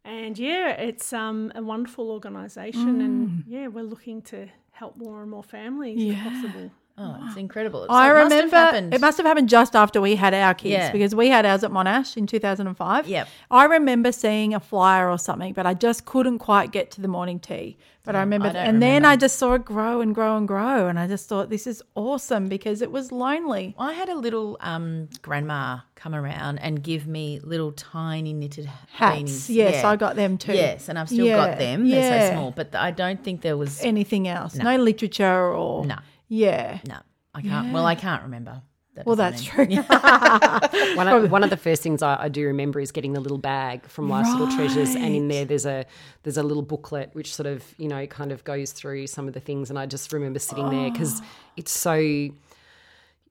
And 0.08 0.38
yeah, 0.38 0.70
it's 0.70 1.12
um, 1.12 1.52
a 1.54 1.62
wonderful 1.62 2.10
organisation, 2.10 3.00
and 3.02 3.44
yeah, 3.46 3.66
we're 3.66 3.84
looking 3.84 4.22
to 4.22 4.48
help 4.70 4.96
more 4.96 5.20
and 5.20 5.30
more 5.30 5.42
families 5.42 5.98
if 6.00 6.18
possible. 6.22 6.70
Oh, 7.00 7.16
it's 7.26 7.36
incredible. 7.36 7.82
So 7.86 7.92
I 7.92 8.10
it 8.10 8.14
must 8.14 8.18
have 8.22 8.30
remember 8.32 8.56
happened- 8.56 8.94
it 8.94 9.00
must 9.00 9.16
have 9.18 9.26
happened 9.26 9.48
just 9.48 9.76
after 9.76 10.00
we 10.00 10.16
had 10.16 10.34
our 10.34 10.52
kids 10.54 10.72
Yeah. 10.72 10.90
because 10.92 11.14
we 11.14 11.28
had 11.28 11.46
ours 11.46 11.62
at 11.62 11.70
Monash 11.70 12.16
in 12.16 12.26
2005. 12.26 13.06
Yep. 13.06 13.28
I 13.50 13.64
remember 13.66 14.10
seeing 14.12 14.52
a 14.54 14.60
flyer 14.60 15.08
or 15.08 15.18
something, 15.18 15.52
but 15.52 15.64
I 15.66 15.74
just 15.74 16.04
couldn't 16.06 16.38
quite 16.38 16.72
get 16.72 16.90
to 16.92 17.00
the 17.00 17.08
morning 17.08 17.38
tea. 17.38 17.78
But 18.04 18.16
I 18.16 18.20
remember, 18.20 18.48
I 18.48 18.52
don't 18.52 18.62
and 18.66 18.82
then 18.82 18.88
remember. 19.02 19.08
I 19.08 19.16
just 19.16 19.38
saw 19.38 19.52
it 19.52 19.66
grow 19.66 20.00
and 20.00 20.14
grow 20.14 20.38
and 20.38 20.48
grow, 20.48 20.88
and 20.88 20.98
I 20.98 21.06
just 21.06 21.28
thought 21.28 21.50
this 21.50 21.66
is 21.66 21.82
awesome 21.94 22.48
because 22.48 22.80
it 22.80 22.90
was 22.90 23.12
lonely. 23.12 23.74
I 23.78 23.92
had 23.92 24.08
a 24.08 24.14
little 24.14 24.56
um, 24.60 25.08
grandma 25.20 25.80
come 25.94 26.14
around 26.14 26.58
and 26.60 26.82
give 26.82 27.06
me 27.06 27.38
little 27.44 27.70
tiny 27.72 28.32
knitted 28.32 28.64
Hats, 28.92 29.20
beanies. 29.20 29.48
yes. 29.54 29.84
I 29.84 29.96
got 29.96 30.16
them 30.16 30.38
too. 30.38 30.54
Yes, 30.54 30.88
and 30.88 30.98
I've 30.98 31.10
still 31.10 31.26
Yeah, 31.26 31.36
got 31.36 31.58
them. 31.58 31.86
They're 31.86 32.00
yeah. 32.00 32.28
so 32.30 32.34
small, 32.34 32.50
but 32.52 32.74
I 32.74 32.92
don't 32.92 33.22
think 33.22 33.42
there 33.42 33.58
was. 33.58 33.82
Anything 33.82 34.26
else? 34.26 34.54
No, 34.54 34.76
literature 34.76 35.52
or 35.52 35.84
No. 35.84 35.96
Yeah. 36.28 36.78
No, 36.86 36.98
I 37.34 37.42
can't. 37.42 37.72
Well, 37.72 37.86
I 37.86 37.94
can't 37.94 38.22
remember. 38.22 38.62
That 38.94 39.06
Well, 39.06 39.16
that's 39.16 39.42
mean- 39.56 39.68
true. 39.82 39.82
One 40.96 41.06
of, 41.06 41.30
one 41.30 41.44
of 41.44 41.50
the 41.50 41.56
first 41.56 41.82
things 41.82 42.02
I, 42.02 42.24
I 42.24 42.28
do 42.28 42.44
remember 42.46 42.80
is 42.80 42.90
getting 42.90 43.12
the 43.12 43.20
little 43.20 43.38
bag 43.38 43.86
from 43.86 44.08
Life's 44.08 44.30
Little 44.32 44.54
Treasures, 44.56 44.96
and 44.96 45.14
in 45.14 45.28
there 45.28 45.44
there's 45.44 45.66
a 45.66 45.86
there's 46.24 46.36
a 46.36 46.42
little 46.42 46.62
booklet 46.64 47.10
which 47.12 47.32
sort 47.34 47.46
of 47.46 47.64
you 47.78 47.86
know 47.86 48.06
kind 48.08 48.32
of 48.32 48.42
goes 48.42 48.72
through 48.72 49.06
some 49.06 49.28
of 49.28 49.34
the 49.34 49.40
things, 49.40 49.70
and 49.70 49.78
I 49.78 49.86
just 49.86 50.12
remember 50.12 50.40
sitting 50.40 50.68
there 50.70 50.86
oh. 50.86 50.90
because 50.90 51.22
it's 51.56 51.70
so 51.70 52.28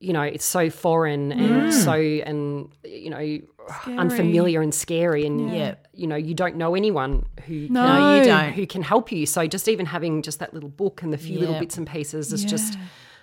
you 0.00 0.12
know 0.12 0.22
it's 0.22 0.44
so 0.44 0.70
foreign 0.70 1.32
and 1.32 1.74
so 1.74 1.92
and 1.92 2.68
you 2.84 3.10
know 3.10 3.40
unfamiliar 3.86 4.62
and 4.62 4.74
scary, 4.74 5.26
and 5.26 5.52
Yeah. 5.52 5.74
you 5.92 6.06
know 6.06 6.16
you 6.16 6.34
don't 6.34 6.56
know 6.56 6.74
anyone 6.74 7.26
who 7.46 7.68
No, 7.68 7.86
No, 7.86 8.18
you 8.18 8.24
don't. 8.24 8.52
who 8.52 8.66
can 8.66 8.82
help 8.82 9.12
you. 9.12 9.26
So 9.26 9.46
just 9.46 9.68
even 9.68 9.86
having 9.86 10.22
just 10.22 10.38
that 10.40 10.54
little 10.54 10.68
book 10.70 11.02
and 11.02 11.12
the 11.12 11.18
few 11.18 11.38
little 11.38 11.58
bits 11.58 11.76
and 11.78 11.86
pieces 11.86 12.32
is 12.32 12.44
just 12.44 12.78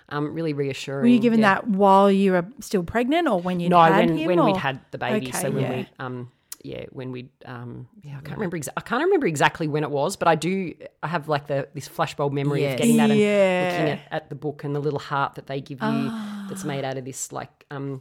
um, 0.08 0.32
really 0.34 0.52
reassuring. 0.52 1.02
Were 1.02 1.08
you 1.08 1.18
given 1.18 1.40
yeah. 1.40 1.54
that 1.56 1.68
while 1.68 2.10
you 2.10 2.32
were 2.32 2.46
still 2.60 2.84
pregnant 2.84 3.26
or 3.28 3.40
when 3.40 3.58
you 3.58 3.68
No, 3.68 3.80
had 3.80 4.06
when 4.08 4.16
him? 4.18 4.26
when 4.28 4.38
or? 4.38 4.46
we'd 4.46 4.56
had 4.56 4.80
the 4.92 4.98
baby. 4.98 5.28
Okay, 5.28 5.32
so 5.38 5.50
when 5.50 5.62
yeah. 5.64 5.76
we 5.78 5.88
um 5.98 6.30
yeah 6.62 6.84
when 6.90 7.10
we 7.12 7.28
um 7.44 7.88
yeah 8.02 8.16
I 8.18 8.20
can't 8.20 8.38
remember 8.38 8.56
exa- 8.58 8.68
I 8.76 8.80
can't 8.82 9.02
remember 9.04 9.26
exactly 9.26 9.66
when 9.68 9.82
it 9.82 9.90
was, 9.90 10.16
but 10.16 10.28
I 10.28 10.34
do 10.36 10.74
I 11.02 11.08
have 11.08 11.28
like 11.28 11.48
the 11.48 11.68
this 11.74 11.88
flashbulb 11.88 12.32
memory 12.32 12.60
Yes. 12.62 12.74
of 12.74 12.78
getting 12.80 12.96
that 12.98 13.10
and 13.10 13.18
Yeah. 13.18 13.68
looking 13.72 13.92
at, 13.94 14.00
at 14.12 14.28
the 14.28 14.34
book 14.36 14.62
and 14.64 14.74
the 14.76 14.80
little 14.80 14.98
heart 15.00 15.34
that 15.34 15.46
they 15.48 15.60
give 15.60 15.78
you 15.80 15.88
Ah. 15.88 16.35
That's 16.48 16.64
made 16.64 16.84
out 16.84 16.96
of 16.96 17.04
this 17.04 17.32
like 17.32 17.64
um 17.70 18.00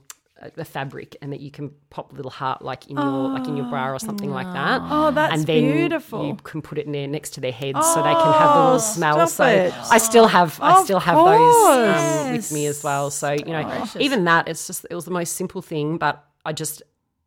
a 0.58 0.66
fabric 0.66 1.16
and 1.22 1.32
that 1.32 1.40
you 1.40 1.50
can 1.50 1.72
pop 1.90 2.12
a 2.12 2.16
little 2.16 2.32
heart 2.32 2.62
like 2.62 2.88
in 2.88 2.98
your 2.98 3.30
like 3.30 3.48
in 3.48 3.56
your 3.56 3.66
bra 3.68 3.92
or 3.92 4.00
something 4.00 4.32
like 4.32 4.52
that. 4.54 4.82
Oh, 4.84 5.12
that's 5.12 5.34
and 5.34 5.48
then 5.48 5.64
beautiful. 5.64 6.28
You 6.28 6.36
can 6.36 6.62
put 6.62 6.78
it 6.78 6.86
in 6.86 6.92
there 6.92 7.08
next 7.08 7.32
to 7.32 7.42
their 7.42 7.54
heads 7.54 7.80
so 7.94 8.04
they 8.04 8.14
can 8.14 8.34
have 8.34 8.56
the 8.56 8.64
little 8.64 8.80
smell. 8.80 9.28
So 9.28 9.46
it. 9.46 9.74
I 9.90 9.98
still 9.98 10.28
have 10.28 10.60
I 10.62 10.84
still 10.84 11.00
have 11.00 11.16
those 11.16 11.56
um, 11.56 12.28
course. 12.28 12.38
with 12.38 12.52
me 12.52 12.66
as 12.66 12.84
well. 12.84 13.10
So 13.12 13.32
you 13.32 13.46
know, 13.46 13.86
even 14.00 14.26
that 14.26 14.48
it's 14.48 14.68
just 14.68 14.86
it 14.90 14.96
was 14.96 15.06
the 15.06 15.12
most 15.12 15.34
simple 15.34 15.62
thing, 15.62 15.98
but 15.98 16.24
I 16.46 16.52
just 16.52 16.84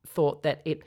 thought 0.07 0.43
that 0.43 0.61
it 0.65 0.83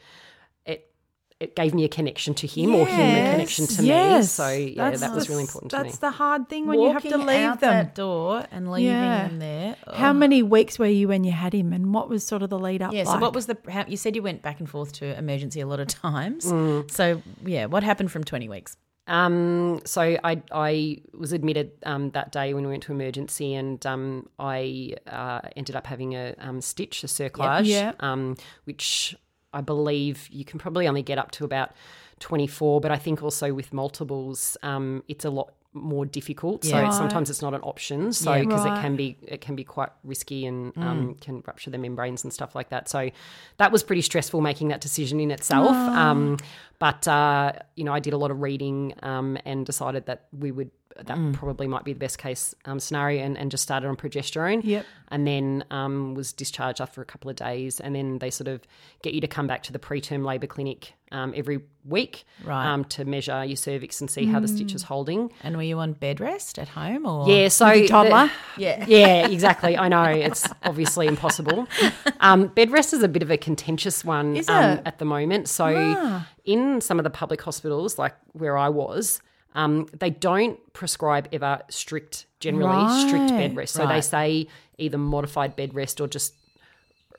it 1.42 1.56
gave 1.56 1.74
me 1.74 1.84
a 1.84 1.90
connection 1.90 2.34
to 2.36 2.46
him 2.48 2.76
or 2.76 2.86
him 2.86 3.00
a 3.00 3.32
connection 3.32 3.66
to 3.68 3.82
me. 3.82 3.88
yes. 3.88 4.32
So 4.32 4.50
yeah, 4.50 4.90
That's 4.90 5.02
that 5.02 5.14
was 5.14 5.26
the- 5.26 5.32
really 5.32 5.44
important 5.44 5.72
to 5.72 5.78
me. 5.78 5.84
That's 5.84 5.98
the 5.98 6.12
hard 6.12 6.48
thing 6.50 6.68
when 6.68 6.80
you 6.80 6.94
have 6.94 7.02
to 7.04 7.18
leave 7.18 7.42
out 7.42 7.60
them. 7.60 7.74
that 7.74 7.96
door 7.96 8.46
and 8.52 8.72
leaving 8.72 8.92
Yeah. 8.92 9.28
them 9.28 9.40
there. 9.40 9.76
How 9.94 10.12
oh. 10.12 10.14
many 10.14 10.44
weeks 10.44 10.78
were 10.78 10.86
you 10.86 11.08
when 11.08 11.24
you 11.24 11.32
had 11.32 11.54
him, 11.54 11.74
and 11.74 11.94
what 11.94 12.10
was 12.10 12.24
sort 12.24 12.44
of 12.44 12.50
the 12.50 12.60
lead 12.60 12.82
up? 12.82 12.94
Yeah. 12.94 13.06
So 13.06 13.14
like? 13.14 13.22
what 13.22 13.34
was 13.34 13.48
the? 13.48 13.58
How, 13.68 13.86
you 13.88 13.98
said 13.98 14.16
you 14.16 14.22
went 14.22 14.42
back 14.44 14.60
and 14.60 14.70
forth 14.70 14.94
to 14.94 15.18
emergency 15.18 15.60
a 15.62 15.68
lot 15.68 15.80
of 15.80 15.88
times. 16.08 16.46
Mm. 16.46 16.90
So 16.92 17.22
yeah, 17.44 17.66
what 17.66 17.84
happened 17.84 18.12
from 18.12 18.24
twenty 18.24 18.48
weeks? 18.48 18.78
Um, 19.08 19.82
so 19.84 20.02
I 20.24 20.42
I 20.52 20.98
was 21.18 21.34
admitted 21.34 21.72
um, 21.84 22.12
that 22.12 22.32
day 22.32 22.54
when 22.54 22.64
we 22.64 22.70
went 22.70 22.84
to 22.84 22.92
emergency, 22.92 23.56
and 23.56 23.84
um, 23.86 24.30
I 24.40 24.94
uh, 25.08 25.42
ended 25.56 25.76
up 25.76 25.88
having 25.88 26.14
a 26.14 26.36
um, 26.38 26.62
stitch, 26.62 27.04
a 27.04 27.08
cerclage, 27.08 27.66
Yep. 27.66 28.02
um, 28.04 28.38
which 28.66 29.16
I 29.54 29.62
believe 29.62 30.28
you 30.32 30.46
can 30.46 30.60
probably 30.60 30.88
only 30.88 31.04
get 31.04 31.18
up 31.18 31.32
to 31.32 31.46
about 31.46 31.72
twenty 32.20 32.48
four. 32.48 32.82
But 32.82 32.92
I 32.92 32.98
think 32.98 33.22
also 33.24 33.54
with 33.54 33.74
multiples, 33.74 34.58
um, 34.64 35.04
it's 35.08 35.26
a 35.26 35.30
lot 35.30 35.54
more 35.74 36.06
difficult. 36.06 36.66
So 36.66 36.78
Right. 36.78 36.94
sometimes 36.94 37.30
it's 37.30 37.42
not 37.42 37.54
an 37.54 37.62
option. 37.62 38.12
So 38.12 38.34
Yeah. 38.34 38.42
because 38.42 38.66
Right. 38.66 38.76
it 38.76 38.80
can 38.80 38.96
be 38.98 39.18
it 39.22 39.40
can 39.40 39.56
be 39.56 39.64
quite 39.64 39.90
risky 40.04 40.46
and 40.46 40.78
um, 40.78 41.16
can 41.22 41.42
rupture 41.48 41.70
the 41.70 41.78
membranes 41.78 42.24
and 42.26 42.34
stuff 42.34 42.56
like 42.56 42.70
that. 42.70 42.90
So 42.90 43.10
that 43.58 43.72
was 43.72 43.82
pretty 43.82 44.02
stressful 44.02 44.42
making 44.42 44.68
that 44.68 44.82
decision 44.82 45.20
in 45.22 45.32
itself. 45.32 45.78
Um, 45.90 46.38
but 46.80 47.08
uh, 47.08 47.54
you 47.78 47.86
know, 47.86 47.94
I 47.94 48.00
did 48.02 48.12
a 48.14 48.18
lot 48.18 48.32
of 48.32 48.42
reading 48.42 48.94
um, 49.02 49.38
and 49.46 49.66
decided 49.66 50.08
that 50.08 50.26
we 50.38 50.52
would 50.52 50.72
that 51.04 51.34
probably 51.34 51.68
might 51.68 51.84
be 51.84 51.94
the 51.94 52.00
best 52.00 52.18
case 52.18 52.54
um, 52.66 52.80
scenario, 52.80 53.24
and, 53.24 53.38
and 53.38 53.52
just 53.52 53.64
started 53.64 53.88
on 53.88 53.96
progesterone. 53.96 54.62
Yep. 54.64 54.86
And 55.10 55.28
then 55.28 55.66
um, 55.72 56.14
was 56.16 56.32
discharged 56.34 56.80
after 56.80 57.02
a 57.02 57.06
couple 57.06 57.30
of 57.30 57.36
days, 57.36 57.80
and 57.80 57.94
then 57.96 58.20
they 58.20 58.30
sort 58.30 58.48
of 58.48 58.62
get 59.04 59.14
you 59.14 59.22
to 59.22 59.28
come 59.28 59.46
back 59.48 59.64
to 59.64 59.74
the 59.74 59.80
preterm 59.80 60.24
labour 60.26 60.48
clinic 60.48 60.94
um, 61.12 61.34
every 61.36 61.60
week 61.84 62.24
Right. 62.46 62.66
um, 62.72 62.86
to 62.86 63.04
measure 63.04 63.44
your 63.44 63.58
cervix 63.58 64.00
and 64.00 64.10
see 64.10 64.26
how 64.26 64.40
the 64.40 64.48
stitch 64.48 64.74
is 64.74 64.84
holding. 64.84 65.30
And 65.44 65.58
were 65.58 65.64
you 65.64 65.80
on 65.80 65.92
bed 65.92 66.22
rest 66.22 66.58
at 66.58 66.70
home 66.70 67.06
or? 67.06 67.28
Yeah, 67.30 67.50
so 67.50 67.68
With 67.70 67.90
toddler? 67.90 68.32
the- 68.56 68.62
Yeah. 68.62 68.86
yeah, 68.88 69.28
exactly. 69.28 69.78
I 69.78 69.90
know 69.90 70.04
it's 70.04 70.48
obviously 70.64 71.08
impossible. 71.08 71.68
Um, 72.24 72.48
bed 72.50 72.70
rest 72.70 72.94
is 72.94 73.02
a 73.02 73.08
bit 73.08 73.24
of 73.24 73.32
a 73.32 73.38
contentious 73.38 74.06
one 74.06 74.36
Is 74.38 74.48
um, 74.48 74.64
it? 74.64 74.80
Ah. 74.80 74.82
at 74.86 75.00
the 75.00 75.06
moment. 75.06 75.50
So, 75.50 76.22
in 76.46 76.80
some 76.80 77.00
of 77.00 77.04
the 77.04 77.10
public 77.10 77.42
hospitals, 77.42 77.98
like 77.98 78.14
where 78.34 78.58
I 78.60 78.70
was, 78.70 79.22
um, 79.54 79.88
they 79.98 80.10
don't 80.10 80.60
prescribe 80.74 81.28
ever 81.32 81.62
strict, 81.70 82.26
generally 82.40 82.88
strict 83.06 83.30
bed 83.38 83.56
rest. 83.56 83.74
So 83.74 83.88
they 83.88 84.02
say 84.02 84.48
either 84.78 84.98
modified 84.98 85.56
bed 85.56 85.74
rest 85.74 86.00
or 86.02 86.08
just 86.08 86.34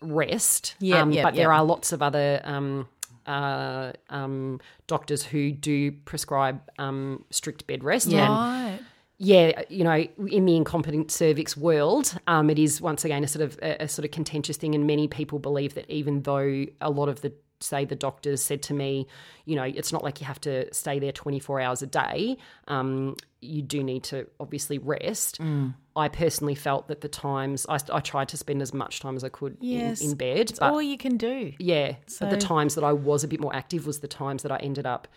rest. 0.01 0.75
Yep, 0.81 1.03
um, 1.03 1.12
yep, 1.12 1.23
but 1.23 1.35
there 1.35 1.53
are 1.53 1.64
lots 1.64 1.92
of 1.92 2.03
other 2.03 2.40
um, 2.45 2.88
uh, 3.27 3.92
um, 4.11 4.61
doctors 4.87 5.23
who 5.23 5.53
do 5.53 5.92
prescribe 5.92 6.61
um, 6.79 7.25
strict 7.31 7.66
bed 7.66 7.85
rest. 7.85 8.07
And 8.07 8.35
Right. 8.35 8.79
yeah, 9.18 9.62
you 9.68 9.85
know, 9.85 10.07
in 10.29 10.47
the 10.47 10.57
incompetent 10.57 11.11
cervix 11.11 11.57
world, 11.57 12.18
um, 12.27 12.51
it 12.51 12.59
is 12.59 12.81
once 12.81 13.05
again 13.05 13.23
a 13.23 13.29
sort 13.29 13.45
of 13.45 13.59
a, 13.62 13.85
a 13.85 13.88
sort 13.88 14.05
of 14.05 14.11
contentious 14.11 14.57
thing, 14.57 14.75
and 14.75 14.87
many 14.87 15.07
people 15.07 15.38
believe 15.38 15.75
that 15.75 15.88
even 15.88 16.23
though 16.23 16.66
a 16.81 16.90
lot 16.90 17.09
of 17.09 17.21
the 17.21 17.33
say 17.62 17.85
the 17.85 17.94
doctors 17.96 18.42
said 18.42 18.62
to 18.64 18.75
me, 18.75 19.07
you 19.44 19.57
know, 19.57 19.62
it's 19.64 19.92
not 19.92 20.03
like 20.05 20.20
you 20.20 20.27
have 20.27 20.40
to 20.42 20.72
stay 20.75 20.98
there 20.98 21.12
twenty 21.12 21.38
four 21.40 21.61
hours 21.61 21.83
a 21.83 21.87
day. 21.87 22.37
Um, 22.68 23.16
you 23.40 23.61
do 23.62 23.83
need 23.83 24.05
to 24.05 24.27
obviously 24.38 24.79
rest. 24.79 25.40
Mm. 25.40 25.75
I 25.96 26.09
personally 26.09 26.55
felt 26.55 26.88
that 26.88 27.01
the 27.01 27.09
times 27.09 27.66
I, 27.68 27.79
I 27.92 27.98
tried 28.01 28.29
to 28.29 28.37
spend 28.37 28.62
as 28.62 28.72
much 28.72 29.01
time 29.01 29.16
as 29.16 29.25
I 29.25 29.29
could 29.31 29.57
Yes. 29.61 30.01
in, 30.01 30.11
in 30.12 30.16
bed, 30.16 30.51
It's 30.51 30.59
but 30.61 30.72
all 30.72 30.81
you 30.81 30.96
can 30.96 31.16
do. 31.16 31.53
yeah, 31.59 31.96
but 32.20 32.31
the 32.31 32.37
times 32.37 32.77
that 32.77 32.85
I 32.85 32.92
was 32.92 33.25
a 33.25 33.29
bit 33.29 33.40
more 33.40 33.55
active 33.55 33.85
was 33.87 33.98
the 33.98 34.07
times 34.09 34.42
that 34.44 34.53
I 34.53 34.59
ended 34.59 34.87
up 34.87 35.09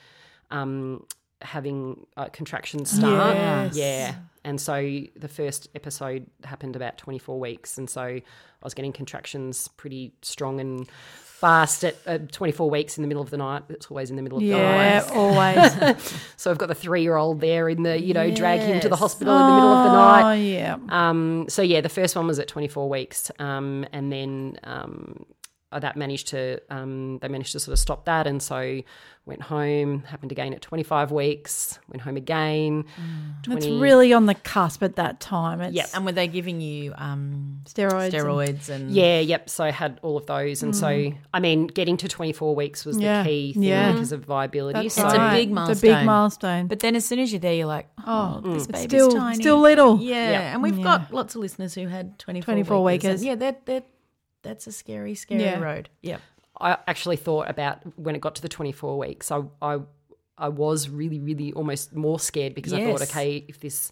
um, 0.52 1.06
having 1.42 2.06
uh, 2.18 2.30
contractions 2.30 2.90
start. 2.92 3.36
Yes. 3.38 3.76
Yeah. 3.78 4.16
And 4.44 4.60
so 4.62 4.76
the 5.16 5.28
first 5.28 5.70
episode 5.76 6.28
happened 6.44 6.76
about 6.76 6.98
24 6.98 7.40
weeks. 7.40 7.78
And 7.78 7.90
so 7.90 8.02
I 8.02 8.24
was 8.64 8.74
getting 8.74 8.94
contractions 8.94 9.68
pretty 9.70 10.14
strong 10.22 10.60
and 10.60 10.88
fast 11.46 11.84
at 11.84 11.96
uh, 12.08 12.18
24 12.32 12.72
weeks 12.72 12.98
in 12.98 13.04
the 13.04 13.08
middle 13.08 13.22
of 13.22 13.30
the 13.30 13.38
night. 13.38 13.62
It's 13.70 13.86
always 13.92 14.10
in 14.10 14.16
the 14.16 14.24
middle 14.24 14.40
of 14.40 14.44
the 14.44 14.50
night. 14.50 14.58
Yeah, 14.60 15.10
always. 15.14 15.96
So 16.38 16.50
I've 16.52 16.58
got 16.58 16.68
the 16.68 16.76
three 16.76 17.02
year 17.04 17.16
old 17.16 17.40
there 17.40 17.70
in 17.70 17.84
the, 17.84 18.00
you 18.02 18.14
know, 18.14 18.30
drag 18.32 18.60
him 18.62 18.80
to 18.80 18.90
the 18.90 18.96
Yes. 18.96 19.00
hospital 19.00 19.34
in 19.36 19.46
the 19.48 19.54
middle 19.54 19.70
of 19.70 19.84
the 19.86 19.92
night. 19.94 20.24
Oh, 20.32 20.34
yeah. 20.34 20.78
Um, 20.90 21.46
so 21.50 21.62
yeah, 21.62 21.82
the 21.82 21.90
first 21.90 22.16
one 22.16 22.26
was 22.28 22.40
at 22.40 22.48
24 22.48 22.90
weeks, 22.90 23.30
um, 23.40 23.86
and 23.94 24.12
then 24.12 24.58
um, 24.64 25.26
that 25.80 25.96
managed 25.98 26.28
to 26.30 26.60
um, 26.70 27.20
they 27.20 27.28
managed 27.28 27.52
to 27.54 27.60
sort 27.60 27.74
of 27.74 27.80
stop 27.80 28.06
that, 28.06 28.28
and 28.28 28.42
so 28.42 28.82
went 29.26 29.42
home. 29.42 30.04
Happened 30.04 30.32
again 30.32 30.54
at 30.54 30.62
25 30.62 31.12
weeks. 31.12 31.80
Went 31.90 32.02
home 32.04 32.16
again. 32.16 32.86
It's 33.40 33.48
20 33.48 33.80
really 33.80 34.14
on 34.14 34.28
the 34.28 34.36
cusp 34.36 34.84
at 34.84 34.98
that 34.98 35.20
time. 35.20 35.62
It's 35.62 35.76
Yep. 35.76 35.90
And 35.96 36.06
were 36.06 36.12
they 36.12 36.28
giving 36.28 36.62
you 36.62 36.94
um, 36.96 37.62
steroids. 37.66 38.12
steroids 38.12 38.70
and, 38.70 38.92
Yeah, 38.92 39.20
yep. 39.22 39.50
So 39.50 39.64
I 39.64 39.72
had 39.72 40.00
all 40.04 40.16
of 40.16 40.28
those, 40.28 40.62
and 40.62 40.76
so 40.76 41.12
I 41.34 41.40
mean, 41.40 41.66
getting 41.68 41.98
to 41.98 42.08
24 42.08 42.54
weeks 42.56 42.86
was 42.86 42.98
Mm. 42.98 43.02
Yeah, 43.02 43.24
the 43.24 43.30
key 43.30 43.54
thing 43.54 43.64
yeah. 43.64 43.92
because 43.94 44.12
of 44.12 44.26
viability. 44.26 44.80
That's 44.84 44.94
so 44.96 45.06
It's 45.06 45.14
a 45.16 45.18
right. 45.18 45.34
big 45.34 45.48
It's 45.50 45.52
a 45.52 45.56
milestone. 45.56 45.82
big 46.00 46.06
milestone. 46.06 46.68
But 46.68 46.80
then 46.82 46.96
as 46.96 47.06
soon 47.06 47.18
as 47.20 47.32
you're 47.34 47.40
there, 47.40 47.56
you're 47.56 47.66
like, 47.66 47.88
oh, 48.06 48.42
this 48.44 48.68
baby's 48.68 48.84
still- 48.84 49.12
tiny. 49.12 49.36
still 49.42 49.60
little. 49.60 50.00
Yeah. 50.00 50.30
Yep. 50.32 50.42
And 50.54 50.62
we've 50.64 50.78
Yeah. 50.78 50.84
got 50.84 51.12
lots 51.14 51.34
of 51.34 51.42
listeners 51.42 51.74
who 51.74 51.88
had 51.88 52.20
24, 52.20 52.54
24 52.54 52.84
weekers. 52.84 53.04
weekers. 53.06 53.22
And 53.22 53.28
Yeah, 53.28 53.36
that, 53.36 53.66
that, 53.66 53.86
that's 54.46 54.68
a 54.68 54.72
scary, 54.72 55.16
scary 55.16 55.42
Yeah. 55.44 55.60
road. 55.60 55.90
Yeah. 56.02 56.18
I 56.62 56.78
actually 56.88 57.18
thought 57.18 57.50
about 57.50 57.80
when 58.00 58.16
it 58.16 58.22
got 58.22 58.36
to 58.36 58.42
the 58.42 58.48
24 58.48 58.98
weeks, 58.98 59.30
I, 59.30 59.42
I, 59.62 59.80
I 60.38 60.48
was 60.50 60.88
really, 60.88 61.20
really 61.20 61.52
almost 61.52 61.94
more 61.94 62.20
scared 62.20 62.56
because 62.56 62.72
I 62.72 62.84
thought, 62.86 63.02
okay, 63.02 63.44
if 63.50 63.60
this 63.60 63.92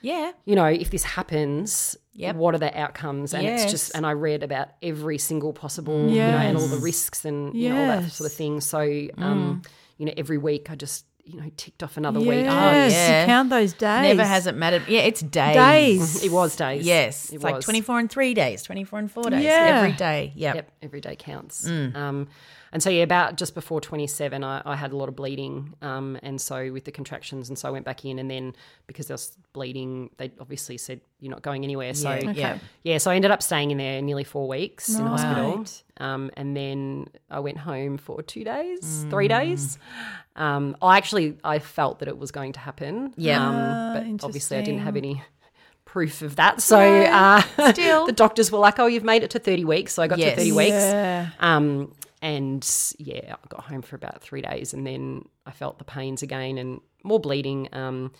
Yeah. 0.00 0.32
you 0.44 0.54
know, 0.54 0.66
if 0.66 0.90
this 0.90 1.02
happens, 1.04 1.96
Yep. 2.14 2.36
what 2.36 2.54
are 2.54 2.58
the 2.58 2.78
outcomes? 2.78 3.32
And 3.34 3.46
it's 3.46 3.70
just, 3.70 3.94
and 3.96 4.04
I 4.06 4.12
read 4.12 4.42
about 4.42 4.68
every 4.82 5.18
single 5.18 5.52
possible, 5.52 6.08
you 6.08 6.16
know, 6.18 6.36
and 6.38 6.56
all 6.58 6.66
the 6.68 6.76
risks 6.78 7.24
and 7.24 7.54
you 7.54 7.68
know, 7.70 7.80
all 7.80 7.86
that 8.00 8.12
sort 8.12 8.30
of 8.30 8.36
thing. 8.36 8.60
So, 8.60 8.80
um, 9.18 9.62
you 9.98 10.06
know, 10.06 10.12
every 10.16 10.38
week 10.38 10.70
I 10.70 10.74
just, 10.74 11.04
you 11.24 11.40
know, 11.40 11.50
ticked 11.56 11.82
off 11.82 11.96
another 11.96 12.20
week. 12.20 12.44
Yes, 12.44 12.92
yeah. 12.92 13.20
you 13.20 13.26
count 13.26 13.50
those 13.50 13.72
days. 13.72 14.16
Never 14.16 14.24
has 14.24 14.46
it 14.46 14.56
mattered. 14.56 14.82
Yeah, 14.88 15.00
it's 15.00 15.20
days. 15.20 15.54
Days. 15.54 16.24
It 16.24 16.32
was 16.32 16.56
days. 16.56 16.84
Yes. 16.84 17.30
it 17.30 17.36
It's 17.36 17.44
like 17.44 17.60
24 17.60 17.98
and 18.00 18.10
three 18.10 18.34
days, 18.34 18.62
24 18.62 18.98
and 18.98 19.10
four 19.10 19.24
days. 19.24 19.44
Yeah. 19.44 19.80
Every 19.82 19.92
day. 19.92 20.32
Yep. 20.34 20.54
Yep, 20.54 20.72
every 20.82 21.00
day 21.00 21.16
counts. 21.16 21.68
Mm. 21.68 21.94
Um, 21.94 22.28
and 22.72 22.82
so, 22.82 22.88
yeah, 22.90 23.02
about 23.02 23.36
just 23.36 23.54
before 23.54 23.80
27, 23.80 24.42
I, 24.42 24.62
I 24.64 24.76
had 24.76 24.92
a 24.92 24.96
lot 24.96 25.08
of 25.08 25.14
bleeding. 25.16 25.74
Um, 25.82 26.18
and 26.22 26.40
so, 26.40 26.72
with 26.72 26.84
the 26.84 26.90
contractions, 26.92 27.48
and 27.50 27.58
so 27.58 27.68
I 27.68 27.70
went 27.70 27.84
back 27.84 28.04
in. 28.04 28.18
And 28.18 28.30
then, 28.30 28.54
because 28.86 29.10
I 29.10 29.14
was 29.14 29.36
bleeding, 29.52 30.10
they 30.16 30.32
obviously 30.40 30.78
said, 30.78 31.00
You're 31.20 31.30
not 31.30 31.42
going 31.42 31.64
anywhere. 31.64 31.92
So, 31.94 32.14
Yeah, 32.14 32.32
yeah. 32.32 32.58
yeah, 32.82 32.98
so 32.98 33.10
I 33.10 33.16
ended 33.16 33.30
up 33.30 33.42
staying 33.42 33.70
in 33.70 33.78
there 33.78 34.00
nearly 34.00 34.24
four 34.24 34.48
weeks 34.48 34.88
in 34.88 35.06
hospital. 35.06 35.64
Um, 35.98 36.30
and 36.36 36.56
then 36.56 37.08
I 37.30 37.40
went 37.40 37.58
home 37.58 37.98
for 37.98 38.22
two 38.22 38.42
days, 38.44 38.80
Mm. 39.04 39.10
three 39.10 39.28
days. 39.28 39.78
Um, 40.34 40.76
I 40.80 40.96
actually 40.96 41.36
I 41.44 41.58
felt 41.58 41.98
that 41.98 42.08
it 42.08 42.16
was 42.18 42.30
going 42.30 42.54
to 42.54 42.60
happen. 42.60 43.12
Yeah. 43.18 43.46
um, 43.46 43.92
but 44.18 44.24
obviously 44.24 44.56
I 44.56 44.62
didn't 44.62 44.80
have 44.80 44.96
any 44.96 45.22
proof 45.84 46.22
of 46.22 46.36
that. 46.36 46.62
So 46.62 46.78
uh, 46.80 47.42
Still. 47.72 48.06
the 48.10 48.12
doctors 48.12 48.50
were 48.50 48.58
like, 48.58 48.78
"Oh, 48.78 48.86
you've 48.86 49.04
made 49.04 49.22
it 49.22 49.30
to 49.32 49.38
thirty 49.38 49.64
weeks." 49.66 49.92
So 49.92 50.02
I 50.02 50.06
got 50.06 50.18
Yes. 50.18 50.30
to 50.30 50.36
thirty 50.40 50.52
weeks. 50.52 50.70
Yeah. 50.70 51.28
Um, 51.38 51.92
and 52.22 52.66
yeah, 52.98 53.34
I 53.34 53.46
got 53.48 53.64
home 53.64 53.82
for 53.82 53.96
about 53.96 54.22
three 54.22 54.40
days, 54.40 54.72
and 54.72 54.86
then 54.86 55.26
I 55.44 55.50
felt 55.50 55.78
the 55.78 55.84
pains 55.84 56.22
again 56.22 56.56
and 56.56 56.80
more 57.04 57.20
bleeding. 57.20 57.68
Um, 57.72 58.12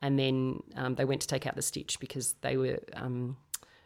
and 0.00 0.18
then 0.18 0.62
um, 0.76 0.94
they 0.94 1.04
went 1.04 1.20
to 1.22 1.26
take 1.26 1.46
out 1.46 1.56
the 1.56 1.62
stitch 1.62 2.00
because 2.00 2.34
they 2.40 2.56
were 2.56 2.78
um, 2.94 3.36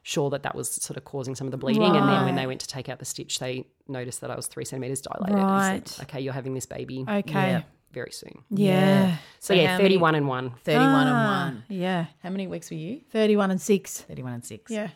sure 0.05 0.31
that 0.31 0.42
that 0.44 0.55
was 0.55 0.70
sort 0.70 0.96
of 0.96 1.05
causing 1.05 1.35
some 1.35 1.46
of 1.48 1.50
the 1.50 1.57
bleeding. 1.57 1.83
And 1.96 2.09
then 2.09 2.24
when 2.24 2.37
they 2.37 2.46
went 2.46 2.61
to 2.61 2.68
take 2.68 2.88
out 2.88 2.98
the 3.00 3.05
stitch, 3.05 3.40
they 3.40 3.66
noticed 3.88 4.20
that 4.20 4.31
I 4.31 4.37
was 4.37 4.46
three 4.46 4.64
centimeters 4.64 5.00
dilated. 5.00 5.35
and 5.35 5.42
Right. 5.44 5.88
said, 5.88 6.05
okay, 6.05 6.20
you're 6.20 6.33
having 6.35 6.55
this 6.55 6.66
baby 6.66 7.05
Okay. 7.09 7.33
Yeah. 7.33 7.62
very 7.92 8.12
soon. 8.12 8.44
Yeah. 8.50 9.16
So, 9.40 9.55
So 9.55 9.55
yeah, 9.55 9.68
how 9.72 9.79
many- 9.79 9.88
31 9.96 10.14
and 10.14 10.29
one. 10.29 10.50
31 10.62 10.88
Ah, 11.09 11.46
and 11.48 11.55
one. 11.57 11.64
Yeah. 11.68 12.07
How 12.22 12.31
many 12.31 12.46
weeks 12.46 12.70
were 12.70 12.77
you? 12.77 13.00
31 13.11 13.50
and 13.50 13.61
6. 13.61 14.03
31 14.03 14.35
and 14.35 14.44
six. 14.44 14.70
Yeah. 14.70 14.90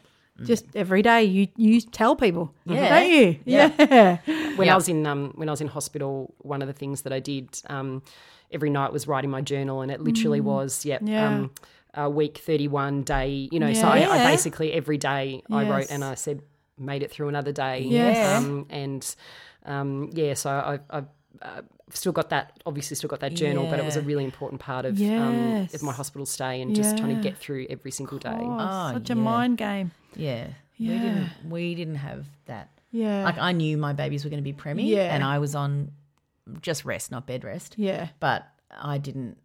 Just 0.44 0.64
every 0.74 1.02
day 1.02 1.24
you 1.24 1.48
you 1.56 1.80
tell 1.80 2.14
people, 2.16 2.52
Yeah. 2.64 3.00
don't 3.00 3.10
you? 3.10 3.38
Yeah. 3.44 3.72
Yeah. 3.78 4.18
when 4.56 4.66
Yeah. 4.66 4.72
I 4.72 4.76
was 4.76 4.88
in 4.88 5.06
um, 5.06 5.32
when 5.34 5.48
I 5.48 5.52
was 5.52 5.60
in 5.60 5.66
hospital, 5.68 6.34
one 6.38 6.62
of 6.62 6.68
the 6.68 6.74
things 6.74 7.02
that 7.02 7.12
I 7.12 7.18
did 7.20 7.60
um, 7.68 8.02
every 8.52 8.70
night 8.70 8.92
was 8.92 9.06
writing 9.08 9.30
my 9.30 9.40
journal, 9.40 9.80
and 9.82 9.90
it 9.90 10.00
literally 10.00 10.40
was 10.40 10.84
yep, 10.84 11.02
Mm. 11.02 11.08
Yeah. 11.08 11.28
um, 11.28 11.50
uh, 11.98 12.08
week 12.08 12.38
thirty 12.38 12.68
one 12.68 13.02
day. 13.02 13.48
You 13.50 13.58
know, 13.58 13.72
so 13.72 13.88
I, 13.88 14.06
I 14.08 14.30
basically 14.30 14.72
every 14.72 14.98
day 14.98 15.42
I 15.50 15.68
wrote 15.68 15.90
and 15.90 16.04
I 16.04 16.14
said 16.14 16.42
made 16.78 17.02
it 17.02 17.10
through 17.10 17.28
another 17.28 17.50
day. 17.52 17.80
Yes. 17.80 18.36
um, 18.42 18.66
and 18.70 19.16
um, 19.66 20.10
yeah, 20.14 20.34
so 20.34 20.50
I, 20.50 20.78
I, 20.98 21.02
I've 21.42 21.64
still 21.94 22.12
got 22.12 22.30
that. 22.30 22.60
Obviously, 22.66 22.96
still 22.96 23.08
got 23.08 23.20
that 23.20 23.34
journal, 23.34 23.66
but 23.70 23.78
it 23.78 23.84
was 23.84 23.96
a 23.96 24.02
really 24.02 24.24
important 24.24 24.60
part 24.60 24.84
of 24.84 25.00
um, 25.00 25.68
of 25.72 25.82
my 25.82 25.92
hospital 25.92 26.26
stay 26.26 26.60
and 26.62 26.74
just 26.74 26.96
trying 26.98 27.14
to 27.16 27.22
get 27.22 27.36
through 27.38 27.66
every 27.70 27.90
single 27.90 28.18
day. 28.18 28.34
Oh, 28.36 28.92
such 28.94 29.10
a 29.10 29.14
mind 29.14 29.58
game. 29.58 29.92
Yeah. 30.16 30.48
We 30.78 30.86
didn't 30.88 31.30
we 31.48 31.74
didn't 31.74 31.96
have 31.96 32.26
that. 32.46 32.70
Yeah. 32.90 33.24
Like 33.24 33.38
I 33.38 33.52
knew 33.52 33.76
my 33.76 33.92
babies 33.92 34.24
were 34.24 34.30
going 34.30 34.42
to 34.42 34.48
be 34.52 34.52
preemie 34.52 34.88
Yeah. 34.88 35.14
and 35.14 35.22
I 35.24 35.38
was 35.38 35.54
on 35.54 35.92
just 36.62 36.84
rest, 36.84 37.10
not 37.10 37.26
bed 37.26 37.44
rest. 37.44 37.74
yeah. 37.76 38.08
But 38.20 38.46
I 38.70 38.98
didn't 38.98 39.36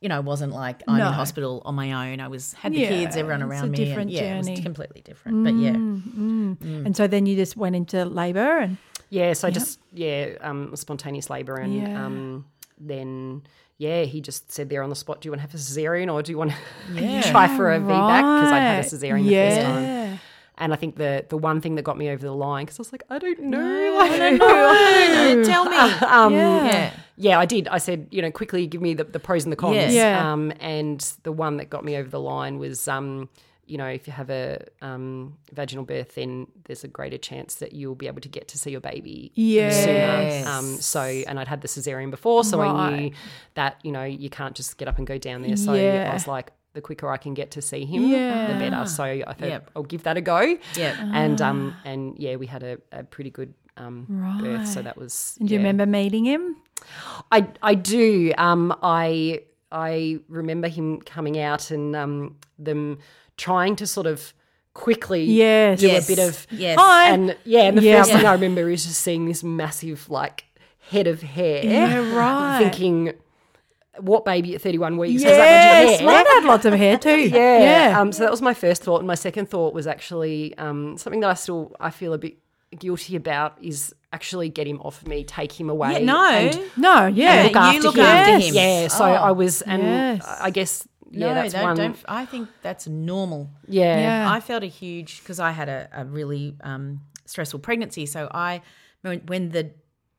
you 0.00 0.08
know, 0.08 0.18
it 0.18 0.24
wasn't 0.24 0.52
like 0.52 0.82
I'm 0.88 0.98
No. 0.98 1.06
in 1.08 1.12
hospital 1.12 1.62
on 1.64 1.74
my 1.76 2.10
own. 2.10 2.18
I 2.20 2.26
was 2.28 2.54
had 2.54 2.72
the 2.72 2.78
Yeah, 2.80 2.88
kids, 2.88 3.16
everyone 3.16 3.42
it's 3.42 3.50
a 3.50 3.52
around 3.52 3.70
me. 3.72 3.76
different 3.84 4.10
and 4.10 4.10
yeah, 4.10 4.34
it 4.34 4.38
was 4.48 4.60
completely 4.60 5.00
different. 5.02 5.44
But 5.44 5.54
yeah. 5.54 5.70
Mm. 5.74 6.86
And 6.86 6.96
so 6.96 7.06
then 7.06 7.26
you 7.26 7.36
just 7.36 7.56
went 7.56 7.76
into 7.76 8.04
labour 8.04 8.58
and 8.58 8.76
Yeah, 9.12 9.34
so 9.34 9.50
just 9.50 9.78
yeah, 9.92 10.36
um, 10.40 10.74
spontaneous 10.74 11.28
labour, 11.28 11.56
and 11.56 11.74
Yeah. 11.74 12.06
um, 12.06 12.46
then 12.80 13.42
yeah, 13.76 14.04
he 14.04 14.20
just 14.20 14.50
said 14.50 14.70
there 14.70 14.82
on 14.82 14.88
the 14.88 14.96
spot, 14.96 15.20
"Do 15.20 15.26
you 15.26 15.32
want 15.32 15.40
to 15.40 15.46
have 15.48 15.54
a 15.54 15.58
cesarean 15.58 16.10
or 16.12 16.22
do 16.22 16.32
you 16.32 16.38
want 16.38 16.52
to 16.52 16.56
Yeah. 16.94 17.30
try 17.30 17.46
for 17.48 17.70
a 17.72 17.78
VBAC?" 17.78 18.40
Because 18.40 18.52
I'd 18.52 18.60
had 18.60 18.78
a 18.84 18.88
cesarean 18.88 19.24
the 19.26 19.34
first 19.34 19.60
time. 19.60 20.18
And 20.58 20.72
I 20.72 20.76
think 20.76 20.96
the 20.96 21.26
the 21.28 21.36
one 21.36 21.60
thing 21.60 21.74
that 21.76 21.82
got 21.82 21.98
me 21.98 22.08
over 22.10 22.22
the 22.22 22.34
line 22.34 22.64
because 22.64 22.78
I 22.78 22.82
was 22.82 22.92
like, 22.92 23.02
I 23.10 23.18
don't 23.18 23.40
know, 23.40 23.98
I 24.00 24.08
don't 24.18 24.38
know. 24.38 25.44
Tell 25.52 25.64
me. 25.66 25.76
um, 25.76 26.32
Yeah. 26.32 26.64
Yeah. 26.66 26.92
yeah, 27.16 27.38
I 27.38 27.46
did. 27.46 27.68
I 27.68 27.78
said, 27.78 28.06
you 28.10 28.22
know, 28.22 28.30
quickly 28.30 28.66
give 28.66 28.80
me 28.80 28.94
the, 28.94 29.04
the 29.04 29.18
pros 29.20 29.44
and 29.44 29.52
the 29.52 29.56
cons. 29.56 29.94
Yeah. 29.94 30.32
Um, 30.32 30.52
and 30.60 31.00
the 31.24 31.32
one 31.32 31.56
that 31.58 31.68
got 31.68 31.84
me 31.84 31.96
over 31.96 32.08
the 32.08 32.20
line 32.20 32.58
was 32.58 32.86
um, 32.88 33.28
you 33.66 33.78
know, 33.78 33.86
if 33.86 34.06
you 34.06 34.12
have 34.12 34.28
a 34.30 34.64
um, 34.82 35.38
vaginal 35.52 35.84
birth, 35.84 36.14
then 36.16 36.46
there's 36.64 36.84
a 36.84 36.88
greater 36.88 37.16
chance 37.18 37.54
that 37.56 37.72
you'll 37.72 37.94
be 37.94 38.06
able 38.08 38.20
to 38.20 38.28
get 38.28 38.48
to 38.48 38.58
see 38.58 38.70
your 38.70 38.80
baby 38.80 39.30
Yes. 39.34 39.84
sooner. 39.84 40.50
Um, 40.50 40.76
so, 40.80 41.00
and 41.00 41.38
I'd 41.38 41.48
had 41.48 41.60
the 41.62 41.68
cesarean 41.68 42.10
before, 42.10 42.44
so 42.44 42.60
I 42.60 42.90
knew 42.98 43.12
that 43.54 43.78
you 43.82 43.92
know 43.92 44.04
you 44.04 44.28
can't 44.30 44.54
just 44.54 44.78
get 44.78 44.88
up 44.88 44.98
and 44.98 45.06
go 45.06 45.16
down 45.18 45.42
there. 45.42 45.56
So 45.56 45.74
Yeah. 45.74 46.08
I 46.10 46.14
was 46.14 46.26
like, 46.26 46.52
the 46.74 46.80
quicker 46.80 47.08
I 47.10 47.18
can 47.18 47.34
get 47.34 47.50
to 47.52 47.62
see 47.62 47.84
him, 47.84 48.04
Yeah. 48.08 48.52
the 48.52 48.58
better. 48.58 48.86
So 48.86 49.04
I 49.04 49.24
thought 49.32 49.48
Yep. 49.48 49.70
I'll 49.76 49.82
give 49.82 50.02
that 50.04 50.16
a 50.16 50.20
go. 50.22 50.40
Yep. 50.76 50.96
And 51.12 51.40
um 51.40 51.74
and 51.84 52.18
yeah, 52.18 52.36
we 52.36 52.46
had 52.46 52.62
a, 52.62 52.78
a 52.90 53.04
pretty 53.04 53.30
good 53.30 53.54
um 53.76 54.38
birth. 54.40 54.66
So 54.66 54.82
that 54.82 54.96
was. 54.96 55.36
And 55.38 55.48
do 55.48 55.54
you 55.54 55.60
remember 55.60 55.86
meeting 55.86 56.24
him? 56.24 56.56
I 57.30 57.46
I 57.62 57.74
do. 57.74 58.32
Um, 58.38 58.74
I 58.82 59.42
I 59.70 60.18
remember 60.28 60.68
him 60.68 61.00
coming 61.00 61.38
out 61.38 61.70
and 61.70 61.94
um, 61.96 62.36
them 62.58 62.98
trying 63.36 63.76
to 63.76 63.86
sort 63.86 64.06
of 64.06 64.32
quickly 64.74 65.24
Yes. 65.24 65.80
do 65.80 65.88
Yes. 65.88 66.08
a 66.08 66.16
bit 66.16 66.28
of 66.28 66.46
Yes. 66.50 66.78
Hi. 66.80 67.10
and 67.10 67.36
yeah. 67.44 67.62
And 67.62 67.78
the 67.78 67.82
Yeah. 67.82 67.98
first 67.98 68.12
thing 68.12 68.24
I 68.26 68.32
remember 68.32 68.68
is 68.70 68.84
just 68.86 69.00
seeing 69.00 69.26
this 69.26 69.42
massive 69.44 70.08
like 70.08 70.44
head 70.90 71.06
of 71.06 71.22
hair. 71.22 71.64
Yeah, 71.64 72.14
right. 72.14 72.58
Thinking, 72.62 73.12
what 74.00 74.24
baby 74.24 74.54
at 74.54 74.62
thirty 74.62 74.78
one 74.78 74.96
weeks 74.96 75.22
has 75.22 75.36
that 75.36 75.44
Yes, 75.90 76.00
much 76.00 76.06
mine 76.06 76.24
hair? 76.26 76.34
had 76.40 76.44
lots 76.44 76.64
of 76.64 76.72
hair 76.74 76.96
too. 76.98 77.10
Yeah. 77.32 77.88
yeah. 77.90 78.00
Um, 78.00 78.12
so 78.12 78.22
that 78.22 78.30
was 78.30 78.40
my 78.42 78.54
first 78.54 78.82
thought. 78.82 78.98
And 78.98 79.06
my 79.06 79.14
second 79.14 79.50
thought 79.50 79.74
was 79.74 79.86
actually 79.86 80.56
um, 80.56 80.96
something 80.96 81.20
that 81.20 81.30
I 81.30 81.34
still 81.34 81.72
I 81.78 81.90
feel 81.90 82.12
a 82.14 82.18
bit 82.18 82.38
guilty 82.78 83.16
about 83.16 83.58
is 83.60 83.94
actually 84.14 84.48
get 84.48 84.66
him 84.66 84.80
off 84.80 85.06
me, 85.06 85.24
take 85.24 85.52
him 85.52 85.68
away. 85.68 85.92
Yeah, 85.92 85.98
no. 86.04 86.26
and 86.30 86.60
no, 86.78 87.06
yeah, 87.06 87.42
look 87.44 87.52
you 87.52 87.58
after 87.60 87.82
look 87.82 87.96
him. 87.96 88.04
after 88.04 88.38
him. 88.46 88.54
Yeah, 88.54 88.88
so 88.88 89.04
Oh. 89.04 89.08
I 89.12 89.30
was, 89.32 89.60
and 89.62 89.82
Yes. 89.82 90.26
I 90.40 90.50
guess, 90.50 90.86
yeah, 91.12 91.28
no, 91.28 91.34
that's 91.34 91.52
don't, 91.54 91.62
one. 91.64 91.76
don't. 91.76 91.96
I 92.08 92.24
think 92.26 92.48
that's 92.62 92.86
normal. 92.88 93.50
yeah. 93.68 93.98
Yeah. 94.00 94.32
I 94.32 94.40
felt 94.40 94.62
a 94.62 94.66
huge 94.66 95.20
because 95.20 95.38
I 95.40 95.50
had 95.52 95.68
a, 95.68 95.88
a 95.92 96.04
really 96.04 96.56
um, 96.62 97.00
stressful 97.26 97.60
pregnancy. 97.60 98.06
So 98.06 98.28
I, 98.32 98.62
when, 99.02 99.20
when 99.26 99.50
the 99.50 99.70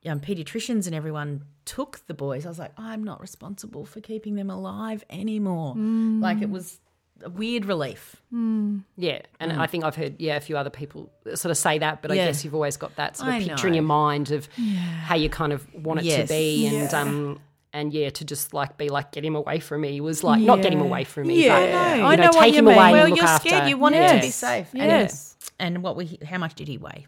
um, 0.05 0.19
pediatricians 0.19 0.85
and 0.85 0.95
everyone 0.95 1.43
took 1.65 2.01
the 2.07 2.13
boys, 2.13 2.45
I 2.45 2.49
was 2.49 2.59
like, 2.59 2.73
I'm 2.77 3.03
not 3.03 3.21
responsible 3.21 3.85
for 3.85 4.01
keeping 4.01 4.35
them 4.35 4.49
alive 4.49 5.03
anymore. 5.09 5.75
Like 5.75 6.41
it 6.41 6.49
was 6.49 6.79
a 7.23 7.29
weird 7.29 7.65
relief. 7.65 8.17
yeah, 8.31 9.21
and 9.39 9.53
I 9.53 9.65
think 9.67 9.85
I've 9.85 9.95
heard, 9.95 10.15
yeah, 10.19 10.35
a 10.35 10.41
few 10.41 10.57
other 10.57 10.69
people 10.69 11.09
sort 11.35 11.51
of 11.51 11.57
say 11.57 11.79
that, 11.79 12.01
but 12.01 12.11
I 12.11 12.15
guess 12.15 12.43
you've 12.43 12.55
always 12.55 12.75
got 12.77 12.95
that 12.97 13.15
sort 13.17 13.29
of 13.29 13.35
I 13.35 13.43
picture 13.43 13.67
in 13.67 13.73
your 13.73 13.83
mind 13.83 14.31
of 14.31 14.47
how 15.03 15.15
you 15.15 15.29
kind 15.29 15.53
of 15.53 15.65
want 15.73 16.01
it 16.01 16.05
Yes. 16.05 16.27
to 16.27 16.33
be, 16.33 16.67
and 16.67 16.93
um, 16.93 17.39
and 17.73 17.91
yeah, 17.93 18.09
to 18.11 18.23
just 18.23 18.53
like 18.53 18.77
be 18.77 18.89
like, 18.89 19.11
get 19.11 19.25
him 19.25 19.35
away 19.35 19.59
from 19.59 19.81
me 19.81 19.99
was 19.99 20.23
like 20.23 20.39
not 20.41 20.61
get 20.61 20.71
him 20.71 20.81
away 20.81 21.03
from 21.03 21.27
me, 21.27 21.45
Yeah. 21.45 21.59
but 21.59 21.71
know. 21.71 22.05
I 22.07 22.15
know, 22.15 22.23
know 22.23 22.29
what 22.29 22.43
take 22.43 22.53
you 22.53 22.59
him 22.59 22.65
mean. 22.65 22.75
away. 22.75 22.91
Well, 22.91 23.07
you're 23.09 23.25
after. 23.25 23.49
scared. 23.49 23.69
You 23.69 23.77
want 23.77 23.95
him 23.95 24.15
to 24.15 24.21
be 24.21 24.29
safe. 24.31 24.67
And- 24.73 24.83
Yes. 24.83 25.29
And, 25.59 25.83
what 25.83 25.95
we? 25.95 26.17
How 26.25 26.39
much 26.39 26.55
did 26.55 26.67
he 26.67 26.77
weigh? 26.77 27.05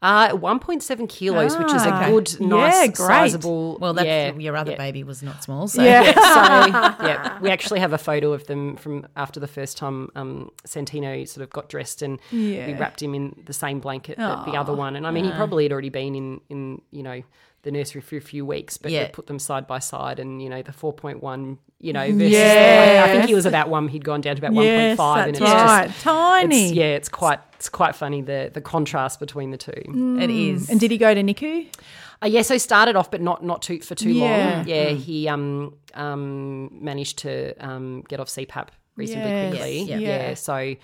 Uh, 0.00 0.28
1.7 0.30 1.08
kilos, 1.08 1.56
which 1.58 1.72
is 1.72 1.84
a 1.84 1.90
Ah. 1.92 2.06
good, 2.08 2.30
Yeah, 2.40 2.46
nice, 2.46 2.86
great. 2.86 2.96
sizable. 2.96 3.76
Well, 3.80 3.94
yeah, 4.02 4.32
your 4.34 4.56
other 4.56 4.70
yeah. 4.72 4.76
baby 4.76 5.02
was 5.02 5.22
not 5.22 5.42
small. 5.42 5.66
So 5.68 5.82
Yeah. 5.82 6.04
so 6.98 7.04
yeah, 7.06 7.38
we 7.40 7.50
actually 7.50 7.80
have 7.80 7.92
a 7.92 7.98
photo 7.98 8.32
of 8.32 8.46
them 8.46 8.76
from 8.76 9.06
after 9.16 9.40
the 9.40 9.48
first 9.48 9.76
time 9.76 10.10
um, 10.14 10.50
Santino 10.66 11.26
sort 11.28 11.42
of 11.42 11.50
got 11.50 11.68
dressed, 11.68 12.00
and 12.02 12.18
we 12.32 12.72
wrapped 12.74 13.02
him 13.02 13.14
in 13.14 13.34
the 13.46 13.52
same 13.52 13.80
blanket 13.80 14.16
that 14.18 14.44
the 14.46 14.52
other 14.52 14.72
one. 14.74 14.94
And 14.94 15.06
I 15.06 15.10
mean, 15.10 15.24
he 15.24 15.32
probably 15.32 15.64
had 15.64 15.72
already 15.72 15.90
been 15.90 16.14
in 16.14 16.40
in 16.48 16.80
you 16.92 17.02
know 17.02 17.22
the 17.68 17.78
nursery 17.78 18.00
for 18.00 18.16
a 18.16 18.20
few 18.20 18.44
weeks, 18.46 18.78
but 18.78 18.90
Yeah. 18.90 19.04
we 19.04 19.08
put 19.10 19.26
them 19.26 19.38
side 19.38 19.66
by 19.66 19.78
side, 19.78 20.18
and 20.18 20.42
you 20.42 20.48
know 20.48 20.62
the 20.62 20.72
four 20.72 20.92
point 20.92 21.22
one, 21.22 21.58
you 21.80 21.92
know, 21.92 22.06
versus 22.12 22.30
Yes. 22.32 23.08
I 23.08 23.12
think 23.12 23.26
he 23.26 23.34
was 23.34 23.46
about 23.46 23.68
one. 23.68 23.88
He'd 23.88 24.04
gone 24.04 24.20
down 24.22 24.36
to 24.36 24.40
about 24.40 24.54
one 24.54 24.64
Yes, 24.64 24.78
point 24.88 24.96
five, 24.96 25.26
and 25.28 25.36
that's 25.36 25.42
it's 25.52 25.52
right. 25.70 25.86
just 25.88 26.00
Tiny. 26.02 26.64
It's, 26.68 26.72
yeah, 26.72 26.84
it's 26.98 27.08
quite 27.08 27.40
it's 27.56 27.68
quite 27.68 27.94
funny 27.94 28.22
the 28.22 28.50
the 28.52 28.60
contrast 28.62 29.20
between 29.20 29.50
the 29.50 29.58
two. 29.58 29.82
it 30.24 30.30
is. 30.30 30.70
And 30.70 30.80
did 30.80 30.90
he 30.90 30.98
go 30.98 31.12
to 31.14 31.22
NICU? 31.22 31.66
Uh, 32.20 32.26
yeah, 32.26 32.42
so 32.42 32.58
started 32.58 32.96
off, 32.96 33.10
but 33.10 33.20
not 33.20 33.44
not 33.44 33.62
too 33.62 33.80
for 33.80 33.94
too 33.94 34.10
Yeah. 34.12 34.24
long. 34.56 34.68
Yeah, 34.68 34.88
he 34.90 35.28
um 35.28 35.74
um 35.94 36.70
managed 36.82 37.18
to 37.18 37.54
um 37.64 38.02
get 38.08 38.18
off 38.20 38.28
CPAP 38.28 38.68
reasonably 38.96 39.30
Yes. 39.30 39.50
quickly. 39.50 39.78
Yes, 39.80 39.88
yeah. 39.88 39.98
yeah. 39.98 40.28
Yeah. 40.28 40.34
so 40.34 40.74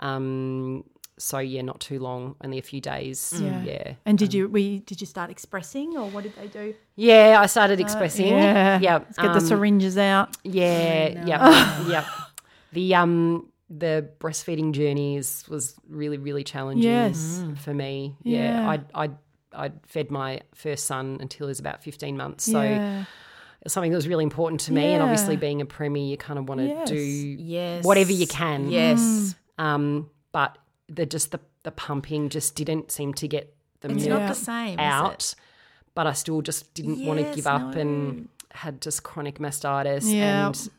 um 0.00 0.84
so 1.18 1.38
yeah, 1.38 1.62
not 1.62 1.80
too 1.80 1.98
long, 2.00 2.34
only 2.42 2.58
a 2.58 2.62
few 2.62 2.80
days. 2.80 3.32
Yeah. 3.40 3.62
Yeah, 3.62 3.94
And 4.06 4.18
did 4.18 4.34
you 4.34 4.48
we 4.48 4.80
did 4.80 5.00
you 5.00 5.06
start 5.06 5.30
expressing 5.30 5.96
or 5.96 6.08
what 6.10 6.22
did 6.24 6.34
they 6.36 6.48
do? 6.48 6.74
yeah. 6.96 7.38
I 7.40 7.46
started 7.46 7.80
expressing. 7.80 8.26
Yeah. 8.28 8.78
yeah. 8.80 8.98
Let's 8.98 9.16
get 9.18 9.32
the 9.32 9.38
um, 9.38 9.46
syringes 9.46 9.96
out. 9.98 10.36
Yeah, 10.44 11.24
yeah, 11.26 11.86
yeah. 11.88 12.08
The 12.72 12.94
um 12.96 13.48
the 13.70 14.08
breastfeeding 14.18 14.72
journey 14.72 15.16
is 15.16 15.44
was 15.48 15.74
really 15.88 16.18
really 16.18 16.44
challenging 16.44 16.90
Yes. 16.90 17.44
for 17.58 17.72
me. 17.72 18.16
Yeah, 18.22 18.40
Yeah. 18.40 18.70
I 18.94 19.04
I 19.04 19.10
I 19.66 19.72
fed 19.86 20.10
my 20.10 20.40
first 20.54 20.86
son 20.86 21.18
until 21.20 21.46
he 21.46 21.50
was 21.50 21.60
about 21.60 21.82
fifteen 21.82 22.16
months. 22.16 22.44
So 22.44 22.60
yeah. 22.60 23.04
something 23.68 23.90
that 23.92 23.96
was 23.96 24.08
really 24.08 24.24
important 24.24 24.60
to 24.62 24.72
me. 24.72 24.84
And 24.94 25.02
obviously, 25.02 25.36
being 25.36 25.60
a 25.60 25.64
premier, 25.66 26.02
you 26.04 26.16
kind 26.16 26.38
of 26.38 26.48
want 26.48 26.60
to 26.60 26.66
Yes. 26.66 26.88
do 26.88 26.96
yes. 26.98 27.84
whatever 27.84 28.12
you 28.12 28.26
can. 28.26 28.68
Yes. 28.70 29.34
Um, 29.58 30.10
but 30.32 30.58
the 30.88 31.06
just 31.06 31.30
the 31.32 31.40
the 31.62 31.70
pumping 31.70 32.28
just 32.28 32.54
didn't 32.54 32.90
seem 32.90 33.14
to 33.14 33.26
get 33.28 33.54
the 33.80 33.90
It's 33.90 34.04
milk 34.06 34.20
not 34.20 34.28
the 34.28 34.34
same. 34.34 34.78
out. 34.78 35.22
Is 35.22 35.32
it? 35.32 35.40
But 35.94 36.06
I 36.06 36.12
still 36.12 36.42
just 36.42 36.74
didn't 36.74 37.04
want 37.06 37.20
to 37.20 37.34
give 37.34 37.46
up 37.46 37.74
no. 37.74 37.80
and 37.80 38.28
had 38.50 38.80
just 38.80 39.02
chronic 39.02 39.38
mastitis 39.38 40.02
Yeah. 40.12 40.46
and 40.48 40.70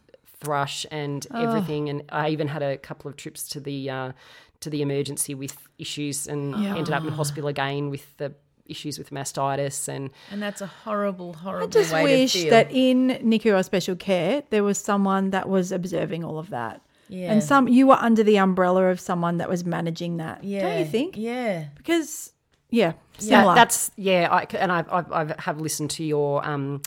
thrush 0.42 0.86
and 0.92 1.26
everything. 1.34 1.90
And 1.90 2.04
I 2.10 2.30
even 2.30 2.48
had 2.50 2.62
a 2.62 2.78
couple 2.78 3.10
of 3.10 3.18
trips 3.18 3.48
to 3.50 3.60
the 3.60 3.90
uh, 3.90 4.12
to 4.60 4.70
the 4.70 4.82
emergency 4.82 5.34
with 5.34 5.58
issues 5.80 6.28
and 6.28 6.54
ended 6.56 6.92
up 6.94 7.04
in 7.04 7.10
hospital 7.14 7.48
again 7.50 7.90
with 7.90 8.16
the 8.18 8.34
issues 8.68 8.98
with 8.98 9.12
mastitis 9.12 9.88
and 9.88 10.10
And 10.32 10.42
that's 10.42 10.60
a 10.62 10.66
horrible, 10.68 11.34
horrible 11.34 11.68
I 11.68 11.70
just 11.70 11.94
wish 11.94 12.34
that 12.50 12.72
in 12.72 13.10
NICU 13.24 13.58
or 13.58 13.62
special 13.64 13.96
care 13.96 14.44
there 14.50 14.64
was 14.64 14.78
someone 14.80 15.30
that 15.32 15.48
was 15.48 15.72
observing 15.72 16.24
all 16.24 16.40
of 16.40 16.50
that. 16.50 16.82
Yeah. 17.08 17.32
And 17.32 17.44
some 17.44 17.68
you 17.68 17.88
were 17.88 17.98
under 18.00 18.24
the 18.24 18.38
umbrella 18.38 18.86
of 18.86 19.00
someone 19.00 19.38
that 19.38 19.50
was 19.50 19.64
managing 19.66 20.18
that. 20.18 20.44
yeah. 20.44 20.62
Don't 20.62 20.80
you 20.80 20.86
think? 20.86 21.16
Yeah. 21.18 21.66
Because 21.78 22.32
yeah, 22.72 22.94
Yeah, 23.20 23.40
similar. 23.42 23.56
that's 23.56 23.92
yeah. 23.96 24.28
I, 24.32 24.48
and 24.58 24.72
I've, 24.72 24.92
I've 24.92 25.12
I've 25.12 25.40
have 25.40 25.62
listened 25.62 25.92
to 25.92 26.04
your 26.04 26.46
um 26.46 26.82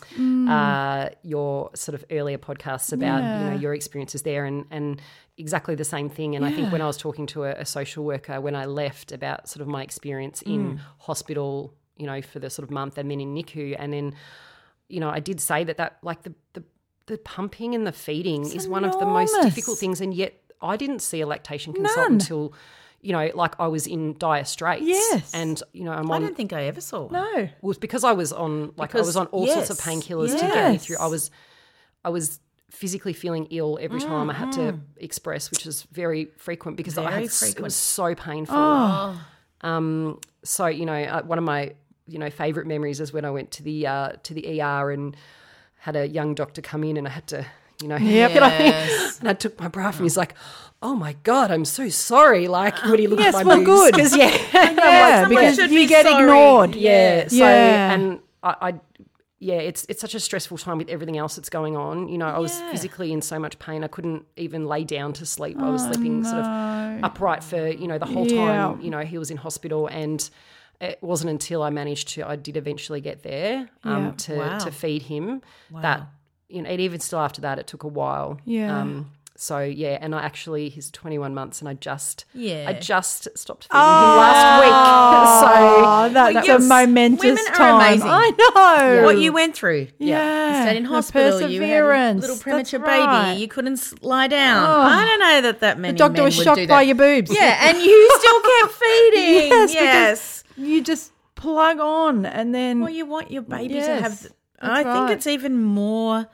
uh 0.49 1.09
your 1.23 1.71
sort 1.75 1.95
of 1.95 2.05
earlier 2.11 2.37
podcasts 2.39 2.93
about 2.93 3.19
you 3.23 3.51
know 3.51 3.57
your 3.57 3.75
experiences 3.75 4.23
there 4.23 4.45
and 4.45 4.65
and 4.71 5.01
exactly 5.37 5.75
the 5.77 5.85
same 5.85 6.09
thing. 6.11 6.35
And 6.37 6.45
I 6.45 6.51
think 6.53 6.73
when 6.73 6.83
I 6.83 6.87
was 6.87 6.97
talking 6.97 7.27
to 7.29 7.45
a, 7.45 7.51
a 7.53 7.65
social 7.65 8.05
worker 8.05 8.41
when 8.41 8.57
I 8.57 8.65
left 8.67 9.13
about 9.13 9.49
sort 9.49 9.63
of 9.63 9.69
my 9.69 9.83
experience 9.83 10.43
in 10.43 10.81
hospital, 10.99 11.75
you 11.97 12.07
know, 12.07 12.21
for 12.23 12.41
the 12.41 12.51
sort 12.51 12.65
of 12.65 12.71
month 12.73 12.99
and 12.99 13.09
then 13.11 13.21
in 13.21 13.35
NICU, 13.35 13.77
and 13.79 13.93
then 13.93 14.15
you 14.89 14.99
know 15.01 15.11
I 15.11 15.21
did 15.21 15.41
say 15.41 15.63
that 15.65 15.77
that 15.77 15.99
like 16.03 16.23
the 16.25 16.35
the 16.55 16.65
the 17.09 17.19
pumping 17.19 17.75
and 17.75 17.87
the 17.87 17.93
feeding 17.93 18.43
is 18.51 18.69
one 18.69 18.85
of 18.85 18.99
the 18.99 19.07
most 19.07 19.35
difficult 19.43 19.79
things, 19.79 20.01
and 20.01 20.15
yet 20.15 20.35
I 20.63 20.77
didn't 20.77 21.01
see 21.01 21.21
a 21.21 21.27
lactation 21.27 21.73
consultant 21.73 22.09
None. 22.09 22.13
until. 22.21 22.55
You 23.01 23.13
know, 23.13 23.31
like 23.33 23.55
I 23.61 23.69
was 23.69 23.87
in 23.87 24.19
dire 24.19 24.43
straits. 24.45 24.83
Yes. 24.85 25.31
And, 25.33 25.63
you 25.73 25.85
know, 25.85 25.93
I'm 25.93 26.11
I 26.11 26.19
don't 26.19 26.37
think 26.37 26.53
I 26.53 26.65
ever 26.65 26.81
saw 26.81 27.05
one. 27.05 27.13
no. 27.13 27.39
it 27.43 27.53
was 27.63 27.79
because 27.79 28.03
I 28.03 28.11
was 28.11 28.33
on 28.33 28.73
like 28.77 28.93
I 28.97 28.99
was 28.99 29.15
on 29.17 29.29
all 29.29 29.47
sorts 29.47 29.71
of 29.71 29.77
yes, 29.79 29.87
painkillers 29.87 30.33
to 30.33 30.45
get 30.45 30.73
me 30.73 30.79
through. 30.79 30.97
I 30.99 31.07
was 31.07 31.31
I 32.05 32.09
was 32.09 32.41
physically 32.73 33.13
feeling 33.13 33.47
ill 33.51 33.79
every 33.81 34.01
time 34.01 34.29
I 34.31 34.35
had 34.35 34.51
to 34.55 34.81
express, 34.97 35.49
which 35.53 35.65
is 35.65 35.85
very 35.93 36.25
frequent 36.39 36.77
because 36.77 36.99
I 36.99 37.09
had 37.09 37.23
s- 37.23 37.55
it 37.55 37.61
was 37.61 37.77
so 37.77 38.17
painful. 38.17 38.57
Oh. 38.59 39.21
Um, 39.61 40.19
so 40.43 40.67
you 40.67 40.85
know, 40.85 41.01
uh, 41.01 41.23
one 41.23 41.39
of 41.39 41.45
my 41.45 41.75
you 42.09 42.19
know 42.19 42.31
favorite 42.31 42.67
memories 42.67 43.01
is 43.01 43.13
when 43.13 43.25
I 43.25 43.31
went 43.31 43.53
to 43.53 43.63
the 43.63 43.87
uh, 43.87 44.09
to 44.25 44.35
the 44.35 44.61
ER 44.61 44.91
and 44.91 45.17
had 45.81 45.97
a 45.97 46.07
young 46.09 46.35
doctor 46.35 46.61
come 46.63 46.85
in 46.85 46.97
and 46.97 47.07
I 47.07 47.11
had 47.11 47.27
to. 47.29 47.47
You 47.83 47.89
know, 47.89 47.97
Yep. 47.97 48.31
you 48.35 48.41
know 48.41 48.47
I 48.47 48.59
mean? 48.59 49.01
And 49.21 49.29
I 49.29 49.35
took 49.35 49.59
my 49.61 49.69
bra 49.69 49.87
and 49.87 49.95
he's 50.03 50.17
like, 50.17 50.35
"Oh 50.83 50.97
my 50.97 51.15
god, 51.23 51.53
I'm 51.53 51.65
so 51.65 51.89
sorry." 51.89 52.49
Like 52.49 52.83
when 52.85 52.99
he 52.99 53.07
looked 53.07 53.23
Yes, 53.23 53.35
at 53.37 53.45
my 53.47 53.55
well, 53.55 53.59
boobs, 53.65 53.67
good. 53.69 53.95
because 53.95 54.17
yeah, 54.17 54.37
Yeah, 54.53 55.21
like, 55.21 55.29
because 55.29 55.59
you 55.59 55.69
be 55.69 55.87
get 55.87 56.05
sorry. 56.05 56.23
ignored. 56.25 56.75
yeah. 56.75 57.29
So 57.29 57.37
Yeah. 57.37 57.93
and 57.95 58.19
I, 58.43 58.57
I 58.61 58.75
yeah, 59.39 59.59
it's 59.59 59.87
it's 59.89 60.01
such 60.01 60.17
a 60.17 60.21
stressful 60.21 60.59
time 60.59 60.79
with 60.79 60.89
everything 60.89 61.17
else 61.19 61.37
that's 61.37 61.51
going 61.51 61.77
on. 61.77 62.09
You 62.09 62.19
know, 62.19 62.27
I 62.27 62.39
was 62.41 62.61
physically 62.73 63.13
in 63.13 63.23
so 63.23 63.39
much 63.39 63.57
pain 63.61 63.85
I 63.85 63.87
couldn't 63.87 64.27
even 64.37 64.67
lay 64.67 64.83
down 64.83 65.13
to 65.13 65.25
sleep. 65.25 65.57
I 65.61 65.71
was 65.71 65.81
oh, 65.85 65.93
sleeping 65.93 66.25
sort 66.25 66.41
of 66.45 67.05
upright 67.05 67.45
for, 67.45 67.69
you 67.69 67.87
know, 67.87 67.99
the 67.99 68.07
whole 68.07 68.27
Oh, 68.29 68.35
Yeah. 68.35 68.57
time, 68.67 68.81
you 68.81 68.91
know, 68.91 69.03
he 69.03 69.17
was 69.19 69.31
in 69.31 69.37
hospital 69.37 69.87
and 69.87 70.29
it 70.81 70.99
wasn't 71.03 71.31
until 71.31 71.63
I 71.63 71.71
managed 71.71 72.09
to 72.11 72.29
I 72.29 72.37
did 72.37 72.57
eventually 72.57 73.01
get 73.01 73.23
there 73.23 73.69
um, 73.85 74.05
Yeah. 74.05 74.11
to 74.17 74.37
Wow. 74.37 74.59
to 74.59 74.71
feed 74.71 75.03
him 75.03 75.43
that 75.83 76.03
you 76.49 76.63
know, 76.63 76.71
and 76.71 76.81
even 76.81 77.01
still 77.01 77.19
after 77.19 77.41
that 77.43 77.59
it 77.59 77.67
took 77.67 77.83
a 77.85 77.89
while. 77.89 78.39
Yeah. 78.45 78.81
Um 78.81 79.11
so 79.41 79.61
yeah, 79.61 79.99
and 80.01 80.17
I 80.17 80.23
actually 80.23 80.69
he's 80.69 80.91
21 80.91 81.33
months, 81.33 81.61
and 81.61 81.69
I 81.69 81.75
just 81.75 82.25
Yeah. 82.35 82.65
I 82.69 82.73
just 82.73 83.29
stopped 83.39 83.65
feeding 83.69 83.81
him 83.81 83.87
last 83.87 84.65
week. 84.65 84.73
Oh, 85.51 86.09
that's 86.13 86.49
Well, 86.49 86.57
a 86.57 86.61
momentous 86.87 87.23
women 87.25 87.45
are 87.49 87.55
time. 87.55 87.81
amazing. 87.81 88.09
I 88.11 88.31
know. 88.99 89.05
what 89.05 89.19
you 89.19 89.33
went 89.33 89.55
through. 89.55 89.89
Yeah, 89.99 90.57
You 90.57 90.63
stayed 90.67 90.77
in 90.79 90.85
hospital. 90.87 91.49
You 91.49 91.61
had 91.63 91.83
a 92.17 92.19
little 92.19 92.37
premature 92.37 92.81
right. 92.81 93.27
baby. 93.29 93.41
You 93.43 93.49
couldn't 93.49 94.03
lie 94.03 94.27
down. 94.27 94.65
I 94.65 95.05
don't 95.05 95.21
know 95.21 95.41
that 95.43 95.61
that 95.61 95.79
many 95.79 95.93
The 95.93 95.99
doctor 95.99 96.23
was 96.25 96.37
would 96.37 96.45
shocked 96.45 96.57
do 96.59 96.67
by 96.67 96.79
that. 96.83 96.87
your 96.87 96.97
boobs. 96.97 97.31
Yeah, 97.33 97.69
and 97.69 97.79
you 97.79 98.11
still 98.19 98.41
kept 98.41 98.73
feeding. 98.83 99.49
yes, 99.51 99.75
yes. 99.75 100.38
You 100.59 100.83
just 100.83 101.13
plug 101.35 101.79
on 101.79 102.27
and 102.27 102.55
then 102.55 102.81
Well, 102.81 102.91
you 102.91 103.07
want 103.07 103.31
your 103.31 103.43
baby 103.43 103.69
to 103.69 103.75
Yes, 103.77 104.03
have. 104.03 104.23
that's 104.23 104.35
I 104.61 104.83
think 104.83 104.87
right. 104.87 105.11
it's 105.13 105.27
even 105.27 105.63
more 105.63 106.27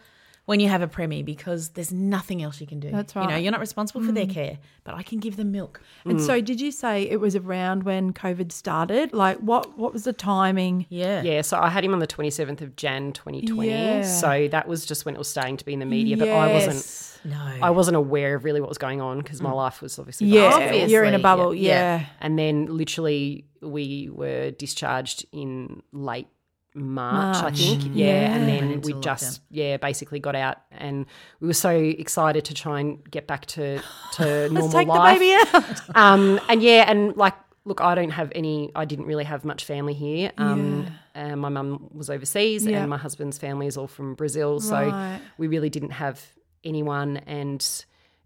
when 0.47 0.61
you 0.61 0.69
have 0.69 0.83
a 0.83 0.87
preemie 0.89 1.25
because 1.25 1.71
there's 1.71 1.91
nothing 1.93 2.43
else 2.43 2.61
you 2.61 2.67
can 2.67 2.79
do. 2.81 2.91
That's 2.91 3.17
right. 3.17 3.23
You 3.23 3.29
know. 3.31 3.37
Mm. 3.37 3.43
you're 3.45 3.53
not 3.53 3.61
responsible 3.61 4.03
for 4.05 4.13
their 4.13 4.27
care, 4.27 4.59
but 4.85 4.95
I 4.95 5.03
can 5.03 5.19
give 5.19 5.37
them 5.37 5.53
milk. 5.53 5.81
And 6.05 6.21
so, 6.21 6.41
did 6.41 6.61
you 6.61 6.71
say 6.71 7.03
it 7.09 7.19
was 7.21 7.35
around 7.35 7.85
when 7.85 8.13
COVID 8.13 8.53
started? 8.53 9.13
Like, 9.13 9.39
what 9.39 9.79
what 9.79 9.93
was 9.93 10.05
the 10.05 10.13
timing? 10.13 10.87
Yeah. 10.91 11.23
Yeah, 11.23 11.41
so 11.43 11.59
I 11.59 11.69
had 11.71 11.85
him 11.85 11.93
on 11.95 11.99
the 12.01 12.07
27th 12.07 12.61
of 12.61 12.77
Jan 12.77 13.13
2020. 13.13 13.69
Yeah. 13.71 14.03
So 14.03 14.49
that 14.49 14.69
was 14.69 14.85
just 14.85 15.05
when 15.07 15.15
it 15.15 15.19
was 15.19 15.29
starting 15.29 15.57
to 15.57 15.65
be 15.65 15.73
in 15.73 15.79
the 15.79 15.87
media, 15.87 16.17
but 16.17 16.29
I 16.29 16.53
wasn't 16.53 17.21
No. 17.25 17.43
I 17.63 17.71
wasn't 17.71 17.97
aware 17.97 18.35
of 18.35 18.45
really 18.45 18.61
what 18.61 18.69
was 18.69 18.77
going 18.79 19.01
on 19.01 19.19
because 19.19 19.41
my 19.41 19.51
life 19.53 19.81
was 19.81 19.99
obviously 19.99 20.27
Yeah, 20.27 20.59
behind 20.59 20.91
you're 20.91 21.05
in 21.05 21.15
a 21.15 21.19
bubble. 21.19 21.55
yeah, 21.55 21.69
Yeah. 21.69 21.99
yeah. 22.01 22.07
And 22.21 22.39
then 22.39 22.67
literally 22.67 23.47
we 23.63 24.11
were 24.13 24.51
discharged 24.51 25.25
in 25.33 25.83
late 25.93 26.27
March, 26.75 27.37
I 27.37 27.51
think. 27.53 27.85
Yeah. 27.95 28.07
Yeah. 28.07 28.35
And 28.35 28.49
then 28.49 28.81
we 28.81 28.93
just 29.01 29.41
yeah, 29.51 29.77
basically 29.77 30.19
got 30.19 30.35
out 30.35 30.59
and 30.73 31.07
we 31.41 31.47
were 31.47 31.55
so 31.55 31.71
excited 31.71 32.45
to 32.47 32.55
try 32.55 32.81
and 32.81 33.09
get 33.11 33.27
back 33.27 33.47
to, 33.47 33.81
to 34.15 34.49
normal 34.51 34.69
take 34.71 34.89
life. 34.89 35.19
the 35.19 35.25
baby 35.25 35.35
out. 35.57 35.81
um, 35.97 36.41
and 36.49 36.63
yeah, 36.63 36.85
and 36.91 37.17
like, 37.17 37.35
look, 37.65 37.81
I 37.81 37.95
don't 37.95 38.11
have 38.11 38.33
any. 38.35 38.71
I 38.75 38.85
didn't 38.85 39.07
really 39.07 39.25
have 39.25 39.45
much 39.45 39.65
family 39.65 39.95
here. 39.95 40.33
Um, 40.37 40.87
and 41.15 41.41
my 41.41 41.49
mum 41.49 41.91
was 41.95 42.11
overseas, 42.11 42.67
Yeah. 42.67 42.81
and 42.81 42.91
my 42.91 42.99
husband's 42.99 43.39
family 43.39 43.69
is 43.69 43.77
all 43.77 43.87
from 43.87 44.15
Brazil, 44.17 44.59
so 44.61 44.75
Right. 44.75 45.21
we 45.39 45.47
really 45.47 45.71
didn't 45.71 45.91
have 45.93 46.21
anyone. 46.65 47.19
And 47.19 47.65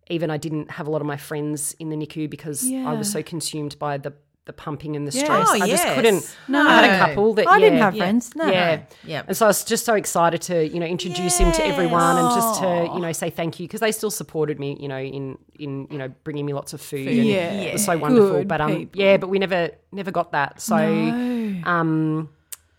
even 0.09 0.31
I 0.31 0.39
didn't 0.39 0.71
have 0.71 0.87
a 0.87 0.91
lot 0.91 1.03
of 1.03 1.07
my 1.07 1.19
friends 1.19 1.77
in 1.79 1.91
the 1.91 1.97
NICU 1.97 2.31
because 2.31 2.65
I 2.73 2.95
was 2.95 3.13
so 3.13 3.23
consumed 3.23 3.79
by 3.79 3.99
the 3.99 4.15
the 4.49 4.53
pumping 4.53 4.97
and 4.97 5.07
the 5.07 5.13
Yeah. 5.17 5.25
stress. 5.25 5.49
Oh, 5.51 5.53
I 5.63 5.69
just 5.69 5.87
couldn't. 5.95 6.37
No. 6.49 6.67
I 6.67 6.73
had 6.83 6.85
a 6.91 7.07
couple 7.07 7.35
that 7.35 7.47
I 7.47 7.61
didn't 7.61 7.79
have 7.79 7.95
yeah, 7.95 8.03
friends. 8.03 8.35
No. 8.35 8.47
Yeah, 8.49 8.81
Yeah. 9.05 9.23
And 9.29 9.37
so 9.37 9.47
I 9.47 9.49
was 9.51 9.63
just 9.63 9.85
so 9.85 9.95
excited 9.95 10.41
to 10.43 10.67
you 10.67 10.81
know 10.81 10.87
introduce 10.87 11.39
him 11.39 11.53
to 11.53 11.65
everyone 11.65 12.17
and 12.17 12.29
just 12.35 12.61
to 12.63 12.91
you 12.95 13.01
know 13.01 13.13
say 13.13 13.31
thank 13.31 13.61
you 13.61 13.69
because 13.69 13.81
they 13.81 13.93
still 13.93 14.11
supported 14.11 14.59
me 14.59 14.77
you 14.81 14.89
know 14.89 14.99
in 14.99 15.39
in 15.61 15.87
you 15.91 15.99
know 15.99 16.09
bringing 16.25 16.45
me 16.47 16.53
lots 16.55 16.73
of 16.73 16.81
food. 16.81 17.07
and 17.07 17.27
Yeah. 17.27 17.53
it 17.53 17.73
was 17.75 17.85
so 17.85 17.97
wonderful. 17.99 18.39
Good 18.39 18.49
but 18.49 18.61
um, 18.61 18.75
people. 18.75 19.01
yeah, 19.01 19.17
but 19.19 19.29
we 19.29 19.39
never 19.39 19.71
never 19.93 20.11
got 20.11 20.33
that. 20.33 20.61
So 20.61 20.77
um, 20.77 22.31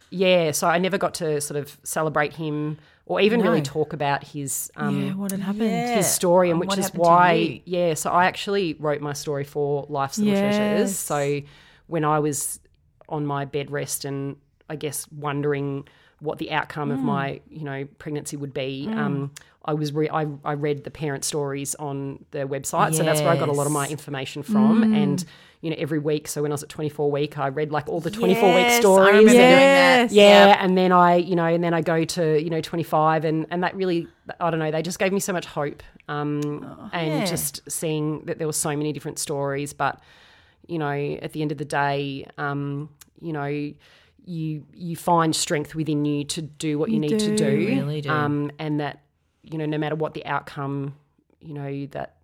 yeah, 0.09 0.51
so 0.51 0.67
I 0.67 0.79
never 0.79 0.97
got 0.97 1.13
to 1.15 1.39
sort 1.39 1.59
of 1.59 1.77
celebrate 1.83 2.33
him 2.33 2.79
or 3.09 3.19
even 3.19 3.41
really 3.41 3.61
talk 3.61 3.91
about 3.91 4.23
his 4.23 4.71
um 4.77 5.01
yeah, 5.07 5.13
what 5.15 5.31
had 5.31 5.41
happened? 5.41 5.83
his 5.89 6.07
story, 6.07 6.49
and 6.51 6.61
And 6.61 6.69
which 6.69 6.79
is 6.79 6.93
why, 6.93 7.61
yeah. 7.65 7.93
So 7.95 8.11
I 8.11 8.25
actually 8.25 8.75
wrote 8.79 9.01
my 9.01 9.13
story 9.13 9.43
for 9.43 9.85
Life's 9.89 10.17
Little 10.19 10.33
Yes. 10.33 10.55
Treasures. 10.57 10.97
So 10.97 11.41
when 11.87 12.05
I 12.05 12.19
was 12.19 12.59
on 13.09 13.25
my 13.25 13.43
bed 13.45 13.71
rest 13.71 14.05
and 14.05 14.37
I 14.69 14.75
guess 14.77 15.07
wondering 15.11 15.87
what 16.19 16.37
the 16.37 16.51
outcome 16.51 16.89
Mm. 16.89 16.93
of 16.93 17.01
my, 17.01 17.39
you 17.49 17.63
know, 17.63 17.87
pregnancy 17.97 18.37
would 18.37 18.53
be, 18.53 18.87
um, 18.93 19.31
I 19.65 19.73
was 19.73 19.91
re- 19.93 20.09
I, 20.09 20.27
I 20.43 20.53
read 20.53 20.83
the 20.83 20.91
parent 20.91 21.23
stories 21.23 21.73
on 21.75 22.23
the 22.31 22.39
website, 22.39 22.93
so 22.93 23.03
that's 23.03 23.21
where 23.21 23.29
I 23.31 23.37
got 23.37 23.49
a 23.49 23.53
lot 23.53 23.65
of 23.67 23.71
my 23.73 23.87
information 23.87 24.43
from, 24.43 24.83
Mm. 24.83 24.95
and 25.03 25.25
you 25.61 25.69
know, 25.69 25.75
every 25.79 25.99
week. 25.99 26.27
So 26.29 26.41
when 26.41 26.51
I 26.51 26.53
was 26.53 26.63
at 26.63 26.69
24 26.69 27.11
week, 27.11 27.37
I 27.37 27.49
read 27.49 27.69
like 27.71 27.89
all 27.89 27.99
the 27.99 28.09
24 28.11 28.49
week 28.55 28.63
Yes, 28.63 28.77
I 28.77 28.79
stories. 28.79 29.07
remember 29.07 29.29
and- 29.31 29.37
doing 29.37 29.49
that. 29.59 30.11
Yeah, 30.11 30.57
and 30.63 30.77
then 30.77 30.91
I, 30.93 31.15
you 31.17 31.35
know, 31.35 31.45
and 31.45 31.61
then 31.63 31.73
I 31.73 31.81
go 31.81 32.05
to, 32.05 32.41
you 32.41 32.49
know, 32.49 32.61
25 32.61 33.25
and 33.25 33.45
and 33.51 33.63
that 33.63 33.75
really 33.75 34.07
I 34.39 34.49
don't 34.51 34.59
know, 34.59 34.71
they 34.71 34.81
just 34.81 34.99
gave 34.99 35.11
me 35.11 35.19
so 35.19 35.33
much 35.33 35.45
hope. 35.45 35.83
Um 36.07 36.89
and 36.93 37.07
Yeah. 37.19 37.25
just 37.25 37.69
seeing 37.69 38.25
that 38.25 38.37
there 38.37 38.47
were 38.47 38.53
so 38.53 38.75
many 38.75 38.93
different 38.93 39.19
stories, 39.19 39.73
but 39.73 39.99
you 40.67 40.77
know, 40.79 40.91
at 41.21 41.33
the 41.33 41.41
end 41.41 41.51
of 41.51 41.57
the 41.57 41.65
day, 41.65 42.25
um, 42.37 42.89
you 43.21 43.33
know, 43.33 43.47
you 44.25 44.63
you 44.73 44.95
find 44.95 45.35
strength 45.35 45.75
within 45.75 46.05
you 46.05 46.23
to 46.23 46.41
do 46.41 46.77
what 46.79 46.89
you, 46.91 46.99
need 46.99 47.17
to 47.19 47.35
do. 47.35 47.37
do. 47.37 47.57
Really 47.67 48.01
do. 48.01 48.09
Um 48.09 48.51
and 48.59 48.79
that 48.79 49.01
you 49.43 49.57
know, 49.57 49.65
no 49.65 49.77
matter 49.77 49.95
what 49.95 50.13
the 50.13 50.25
outcome, 50.25 50.95
you 51.41 51.53
know, 51.53 51.85
that 51.87 52.15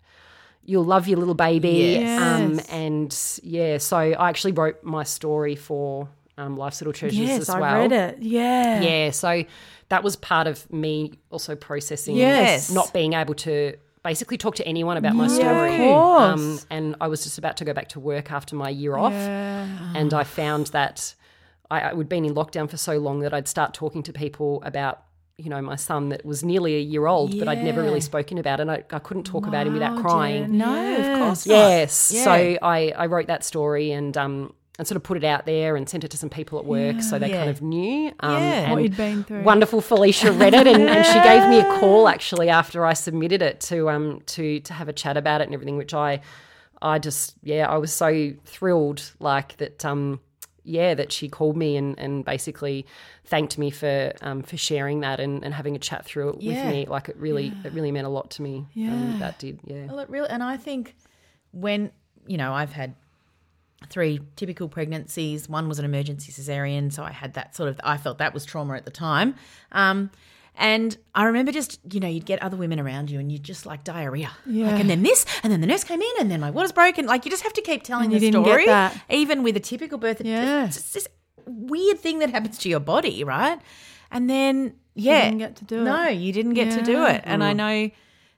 you'll 0.65 0.83
love 0.85 1.07
your 1.07 1.19
little 1.19 1.35
baby. 1.35 1.69
Yes. 1.99 2.21
Um, 2.41 2.59
and 2.69 3.17
yeah, 3.43 3.77
so 3.77 3.97
I 3.97 4.29
actually 4.29 4.51
wrote 4.53 4.83
my 4.83 5.03
story 5.03 5.55
for 5.55 6.09
um, 6.37 6.57
Life's 6.57 6.81
Little 6.81 6.93
Treasures 6.93 7.17
Yes, 7.19 7.41
as 7.41 7.49
I 7.49 7.59
well. 7.61 7.79
read 7.81 7.91
it. 7.91 8.17
Yeah. 8.19 8.81
Yeah, 8.81 9.11
so 9.11 9.43
that 9.89 10.03
was 10.03 10.15
part 10.15 10.47
of 10.47 10.71
me 10.73 11.13
also 11.29 11.55
processing 11.55 12.15
Yes. 12.17 12.71
not 12.71 12.91
being 12.93 13.13
able 13.13 13.35
to 13.35 13.75
basically 14.03 14.37
talk 14.37 14.55
to 14.55 14.67
anyone 14.67 14.97
about 14.97 15.15
my 15.15 15.25
Yeah, 15.27 15.31
of 15.31 15.35
story. 15.35 15.77
course. 15.77 16.41
Um, 16.41 16.59
and 16.69 16.95
I 16.99 17.07
was 17.07 17.23
just 17.23 17.37
about 17.37 17.57
to 17.57 17.65
go 17.65 17.73
back 17.73 17.87
to 17.89 17.99
work 17.99 18.31
after 18.31 18.55
my 18.55 18.69
year 18.69 18.97
off, 18.97 19.13
and 19.13 20.13
I 20.13 20.23
found 20.23 20.67
that 20.67 21.15
I, 21.71 21.79
I 21.81 21.93
would 21.93 22.07
been 22.09 22.25
in 22.25 22.35
lockdown 22.35 22.69
for 22.69 22.77
so 22.77 22.97
long 22.97 23.21
that 23.21 23.33
I'd 23.33 23.47
start 23.47 23.73
talking 23.73 24.03
to 24.03 24.13
people 24.13 24.61
about. 24.63 25.01
You 25.37 25.49
know, 25.49 25.61
my 25.61 25.75
son 25.75 26.09
that 26.09 26.23
was 26.25 26.45
nearly 26.45 26.75
a 26.75 26.79
year 26.79 27.07
old, 27.07 27.37
but 27.37 27.49
I'd 27.49 27.61
never 27.61 27.81
really 27.83 27.99
spoken 27.99 28.37
about, 28.37 28.61
and 28.61 28.71
I, 28.71 28.83
I 28.89 28.99
couldn't 28.99 29.23
talk 29.25 29.47
about 29.47 29.67
him 29.67 29.73
without 29.73 29.97
crying. 29.97 30.57
No, 30.57 30.95
of 30.97 31.19
course 31.19 31.45
not. 31.45 31.53
Yes. 31.53 32.11
Yeah. 32.15 32.23
So 32.23 32.31
I, 32.61 32.93
I 32.95 33.05
wrote 33.07 33.27
that 33.27 33.43
story 33.43 33.91
and 33.91 34.15
um 34.17 34.53
and 34.79 34.87
sort 34.87 34.95
of 34.97 35.03
put 35.03 35.17
it 35.17 35.23
out 35.25 35.45
there 35.45 35.75
and 35.77 35.87
sent 35.89 36.03
it 36.05 36.11
to 36.11 36.17
some 36.17 36.29
people 36.29 36.59
at 36.59 36.65
work 36.65 37.01
so 37.01 37.17
they 37.19 37.29
Yeah. 37.29 37.37
kind 37.37 37.49
of 37.49 37.61
knew. 37.61 38.11
Um, 38.21 38.41
Yeah. 38.43 38.59
and 38.63 38.71
What 38.73 38.83
you'd 38.83 38.95
been 38.97 39.23
through. 39.25 39.43
Wonderful 39.43 39.81
Felicia 39.81 40.31
read 40.33 40.53
it 40.53 40.67
and, 40.67 40.89
and 40.89 41.05
she 41.05 41.21
gave 41.21 41.49
me 41.49 41.59
a 41.59 41.79
call 41.79 42.07
actually 42.07 42.49
after 42.49 42.85
I 42.85 42.93
submitted 42.93 43.41
it 43.41 43.59
to 43.61 43.89
um 43.89 44.21
to 44.27 44.61
to 44.61 44.73
have 44.73 44.87
a 44.87 44.93
chat 44.93 45.17
about 45.17 45.41
it 45.41 45.45
and 45.45 45.53
everything, 45.53 45.75
which 45.75 45.93
I 45.93 46.21
I 46.81 46.99
just 46.99 47.35
yeah, 47.43 47.69
I 47.69 47.77
was 47.77 47.91
so 47.91 48.31
thrilled 48.45 49.01
like 49.19 49.57
that 49.57 49.83
um 49.83 50.21
yeah, 50.65 50.93
that 50.95 51.11
she 51.11 51.29
called 51.29 51.55
me 51.55 51.77
and, 51.77 51.97
and 51.99 52.25
basically 52.25 52.85
thanked 53.23 53.57
me 53.57 53.69
for 53.69 54.11
um, 54.21 54.41
for 54.41 54.57
sharing 54.57 54.99
that 55.01 55.19
and, 55.19 55.43
and 55.45 55.53
having 55.53 55.75
a 55.75 55.79
chat 55.79 56.03
through 56.05 56.29
it 56.31 56.41
Yeah. 56.41 56.65
with 56.65 56.73
me. 56.73 56.85
Like 56.87 57.07
it 57.09 57.15
really 57.17 57.53
it 57.63 57.71
really 57.73 57.91
meant 57.91 58.07
a 58.07 58.09
lot 58.09 58.31
to 58.31 58.41
me. 58.41 58.65
Yeah. 58.73 58.91
Um, 58.91 59.19
that 59.19 59.39
did, 59.39 59.59
yeah. 59.63 59.85
Well, 59.85 59.99
it 59.99 60.09
really, 60.09 60.29
and 60.29 60.41
I 60.43 60.57
think 60.57 60.95
when 61.51 61.91
you 62.27 62.37
know 62.37 62.53
I've 62.53 62.73
had 62.73 62.95
three 63.89 64.19
typical 64.35 64.67
pregnancies. 64.67 65.47
One 65.47 65.67
was 65.67 65.77
an 65.79 65.85
emergency 65.85 66.31
cesarean, 66.31 66.91
so 66.91 67.03
I 67.03 67.11
had 67.11 67.33
that 67.33 67.55
sort 67.55 67.69
of. 67.69 67.79
I 67.83 67.97
felt 67.97 68.17
that 68.17 68.33
was 68.33 68.43
trauma 68.45 68.75
at 68.75 68.85
the 68.85 68.91
time. 68.91 69.35
Um, 69.71 70.09
and 70.57 70.97
I 71.13 71.25
remember 71.25 71.51
just, 71.51 71.79
you 71.91 71.99
know, 71.99 72.07
you'd 72.07 72.25
get 72.25 72.41
other 72.41 72.57
women 72.57 72.79
around 72.79 73.11
you 73.11 73.19
and 73.19 73.31
you'd 73.31 73.43
just 73.43 73.65
like 73.65 73.83
diarrhea. 73.83 74.31
Yeah. 74.45 74.71
Like, 74.71 74.79
and 74.81 74.89
then 74.89 75.03
this, 75.03 75.25
and 75.43 75.51
then 75.51 75.61
the 75.61 75.67
nurse 75.67 75.83
came 75.83 76.01
in, 76.01 76.13
and 76.19 76.31
then 76.31 76.39
my 76.39 76.51
water's 76.51 76.71
broken. 76.71 77.05
Like, 77.05 77.25
you 77.25 77.31
just 77.31 77.43
have 77.43 77.53
to 77.53 77.61
keep 77.61 77.83
telling 77.83 78.13
And 78.13 78.21
the 78.21 78.31
story. 78.31 78.67
Even 79.09 79.43
with 79.43 79.57
a 79.57 79.59
typical 79.59 79.97
birth. 79.97 80.21
Yeah. 80.23 80.65
It's 80.65 80.93
this 80.93 81.07
weird 81.45 81.99
thing 81.99 82.19
that 82.19 82.29
happens 82.29 82.57
to 82.59 82.69
your 82.69 82.79
body, 82.79 83.23
right? 83.23 83.59
And 84.11 84.29
then, 84.29 84.75
yeah. 84.93 85.25
You 85.25 85.31
didn't 85.31 85.37
get 85.39 85.55
to 85.57 85.65
do 85.65 85.81
it. 85.81 85.85
No, 85.85 86.07
you 86.07 86.31
didn't 86.31 86.53
get 86.53 86.71
to 86.71 86.81
do 86.81 87.05
it. 87.05 87.21
And 87.25 87.43
I 87.43 87.53
know 87.53 87.91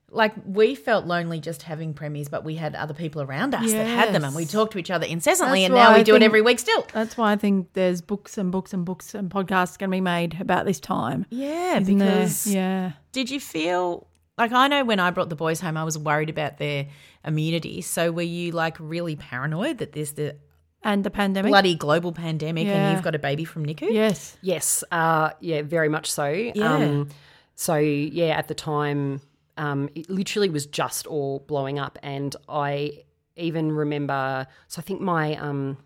like 0.09 0.33
we 0.45 0.73
felt 0.75 1.05
lonely 1.05 1.39
just 1.39 1.63
having 1.63 1.93
preemies, 1.93 2.29
but 2.29 2.43
we 2.45 2.55
had 2.55 2.75
other 2.75 2.93
people 2.93 3.21
around 3.21 3.53
us 3.53 3.71
that 3.71 3.85
had 3.85 4.13
them, 4.13 4.23
and 4.23 4.35
we 4.35 4.45
talked 4.45 4.71
to 4.73 4.77
each 4.79 4.89
other 4.91 5.05
incessantly. 5.05 5.61
That's 5.61 5.65
and 5.67 5.75
now 5.75 5.89
why 5.89 5.95
we 5.95 5.99
I 5.99 6.03
do 6.03 6.15
it 6.15 6.23
every 6.23 6.41
week 6.41 6.59
still. 6.59 6.85
That's 6.93 7.17
why 7.17 7.33
I 7.33 7.35
think 7.35 7.73
there's 7.73 8.01
books 8.01 8.37
and 8.37 8.51
books 8.51 8.73
and 8.73 8.85
books 8.85 9.13
and 9.13 9.29
podcasts 9.29 9.77
going 9.77 9.89
to 9.89 9.95
be 9.95 10.01
made 10.01 10.39
about 10.39 10.65
this 10.65 10.79
time. 10.79 11.25
Yeah, 11.29 11.79
isn't 11.79 11.97
there? 11.97 12.07
because 12.07 12.47
yeah, 12.47 12.93
did 13.11 13.29
you 13.29 13.39
feel 13.39 14.07
like 14.37 14.51
I 14.51 14.67
know 14.67 14.85
when 14.85 14.99
I 14.99 15.11
brought 15.11 15.29
the 15.29 15.35
boys 15.35 15.59
home, 15.59 15.75
I 15.77 15.83
was 15.83 15.97
worried 15.97 16.29
about 16.29 16.57
their 16.57 16.87
immunity. 17.25 17.81
So 17.81 18.11
were 18.11 18.21
you 18.21 18.51
like 18.51 18.77
really 18.79 19.15
paranoid 19.15 19.79
that 19.79 19.91
there's 19.91 20.13
the 20.13 20.37
and 20.83 21.03
the 21.03 21.09
pandemic. 21.09 21.49
bloody 21.49 21.75
global 21.75 22.13
pandemic 22.13 22.67
Yeah. 22.67 22.73
and 22.75 22.95
you've 22.95 23.03
got 23.03 23.15
a 23.15 23.19
baby 23.19 23.43
from 23.43 23.65
NICU? 23.65 23.91
yes, 23.91 24.37
Yes, 24.41 24.83
uh, 24.91 25.31
yeah, 25.41 25.63
very 25.63 25.89
much 25.89 26.09
so. 26.09 26.27
Yeah. 26.27 26.73
Um, 26.75 27.09
so 27.55 27.75
yeah, 27.75 28.37
at 28.37 28.47
the 28.47 28.53
time, 28.53 29.19
um, 29.57 29.89
it 29.95 30.09
literally 30.09 30.49
was 30.49 30.65
just 30.65 31.07
all 31.07 31.39
blowing 31.47 31.79
up, 31.79 31.97
and 32.03 32.35
I 32.47 33.03
even 33.35 33.71
remember. 33.71 34.47
So 34.67 34.79
I 34.79 34.83
think 34.83 35.01
my 35.01 35.35
um, 35.35 35.77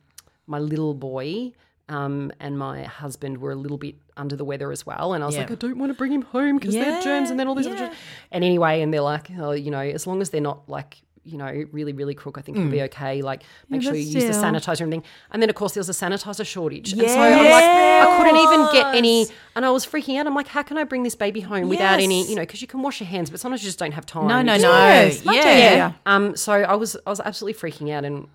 my 0.47 0.59
little 0.59 0.93
boy. 0.93 1.53
Um, 1.89 2.31
and 2.39 2.57
my 2.57 2.83
husband 2.83 3.39
were 3.39 3.51
a 3.51 3.55
little 3.55 3.77
bit 3.77 3.95
under 4.15 4.37
the 4.37 4.45
weather 4.45 4.71
as 4.71 4.85
well, 4.85 5.11
and 5.13 5.21
I 5.23 5.25
was 5.25 5.35
Yeah. 5.35 5.41
like, 5.41 5.51
I 5.51 5.55
don't 5.55 5.77
want 5.77 5.89
to 5.91 5.93
bring 5.93 6.13
him 6.13 6.21
home 6.21 6.55
because 6.57 6.73
Yeah, 6.73 6.85
they're 6.89 7.01
germs, 7.01 7.29
and 7.29 7.37
then 7.37 7.49
all 7.49 7.55
this. 7.55 7.65
other 7.67 7.75
yeah. 7.75 7.93
And 8.31 8.45
anyway, 8.45 8.81
and 8.81 8.93
they're 8.93 9.01
like, 9.01 9.29
oh, 9.37 9.51
you 9.51 9.71
know, 9.71 9.81
as 9.81 10.07
long 10.07 10.21
as 10.21 10.29
they're 10.29 10.39
not 10.39 10.69
like 10.69 11.01
you 11.23 11.37
know, 11.37 11.65
really, 11.71 11.93
really 11.93 12.15
crook, 12.15 12.37
I 12.37 12.41
think 12.41 12.57
it'll 12.57 12.71
be 12.71 12.81
okay. 12.83 13.21
Like, 13.21 13.43
make 13.69 13.81
Yeah, 13.81 13.85
sure 13.85 13.91
but 13.93 13.99
you 13.99 14.05
use 14.05 14.23
the 14.25 14.31
sanitizer 14.31 14.81
and 14.81 14.93
everything. 14.93 15.03
And 15.31 15.41
then, 15.41 15.49
of 15.49 15.55
course, 15.55 15.73
there 15.73 15.81
was 15.81 15.89
a 15.89 15.93
sanitizer 15.93 16.45
shortage. 16.45 16.93
And 16.93 17.01
so 17.01 17.19
I'm 17.19 17.45
like, 17.45 17.63
I 17.63 18.17
couldn't 18.17 18.37
even 18.37 18.73
get 18.73 18.95
any. 18.95 19.27
And 19.55 19.65
I 19.65 19.69
was 19.69 19.85
freaking 19.85 20.17
out. 20.17 20.25
I'm 20.25 20.33
like, 20.33 20.47
how 20.47 20.63
can 20.63 20.77
I 20.77 20.83
bring 20.83 21.03
this 21.03 21.15
baby 21.15 21.41
home 21.41 21.69
without 21.69 21.99
any, 21.99 22.27
you 22.27 22.35
know, 22.35 22.41
because 22.41 22.61
you 22.61 22.67
can 22.67 22.81
wash 22.81 22.99
your 22.99 23.07
hands, 23.07 23.29
but 23.29 23.39
sometimes 23.39 23.61
you 23.63 23.67
just 23.67 23.79
don't 23.79 23.91
have 23.91 24.05
time. 24.05 24.27
No, 24.27 24.41
no, 24.41 24.57
no. 24.57 24.71
Yes, 24.71 25.23
much 25.23 25.35
yeah. 25.35 25.93
Um, 26.05 26.35
so 26.35 26.53
I 26.53 26.75
was, 26.75 26.97
I 27.05 27.09
was 27.09 27.19
absolutely 27.19 27.59
freaking 27.59 27.91
out. 27.91 28.03
And 28.03 28.27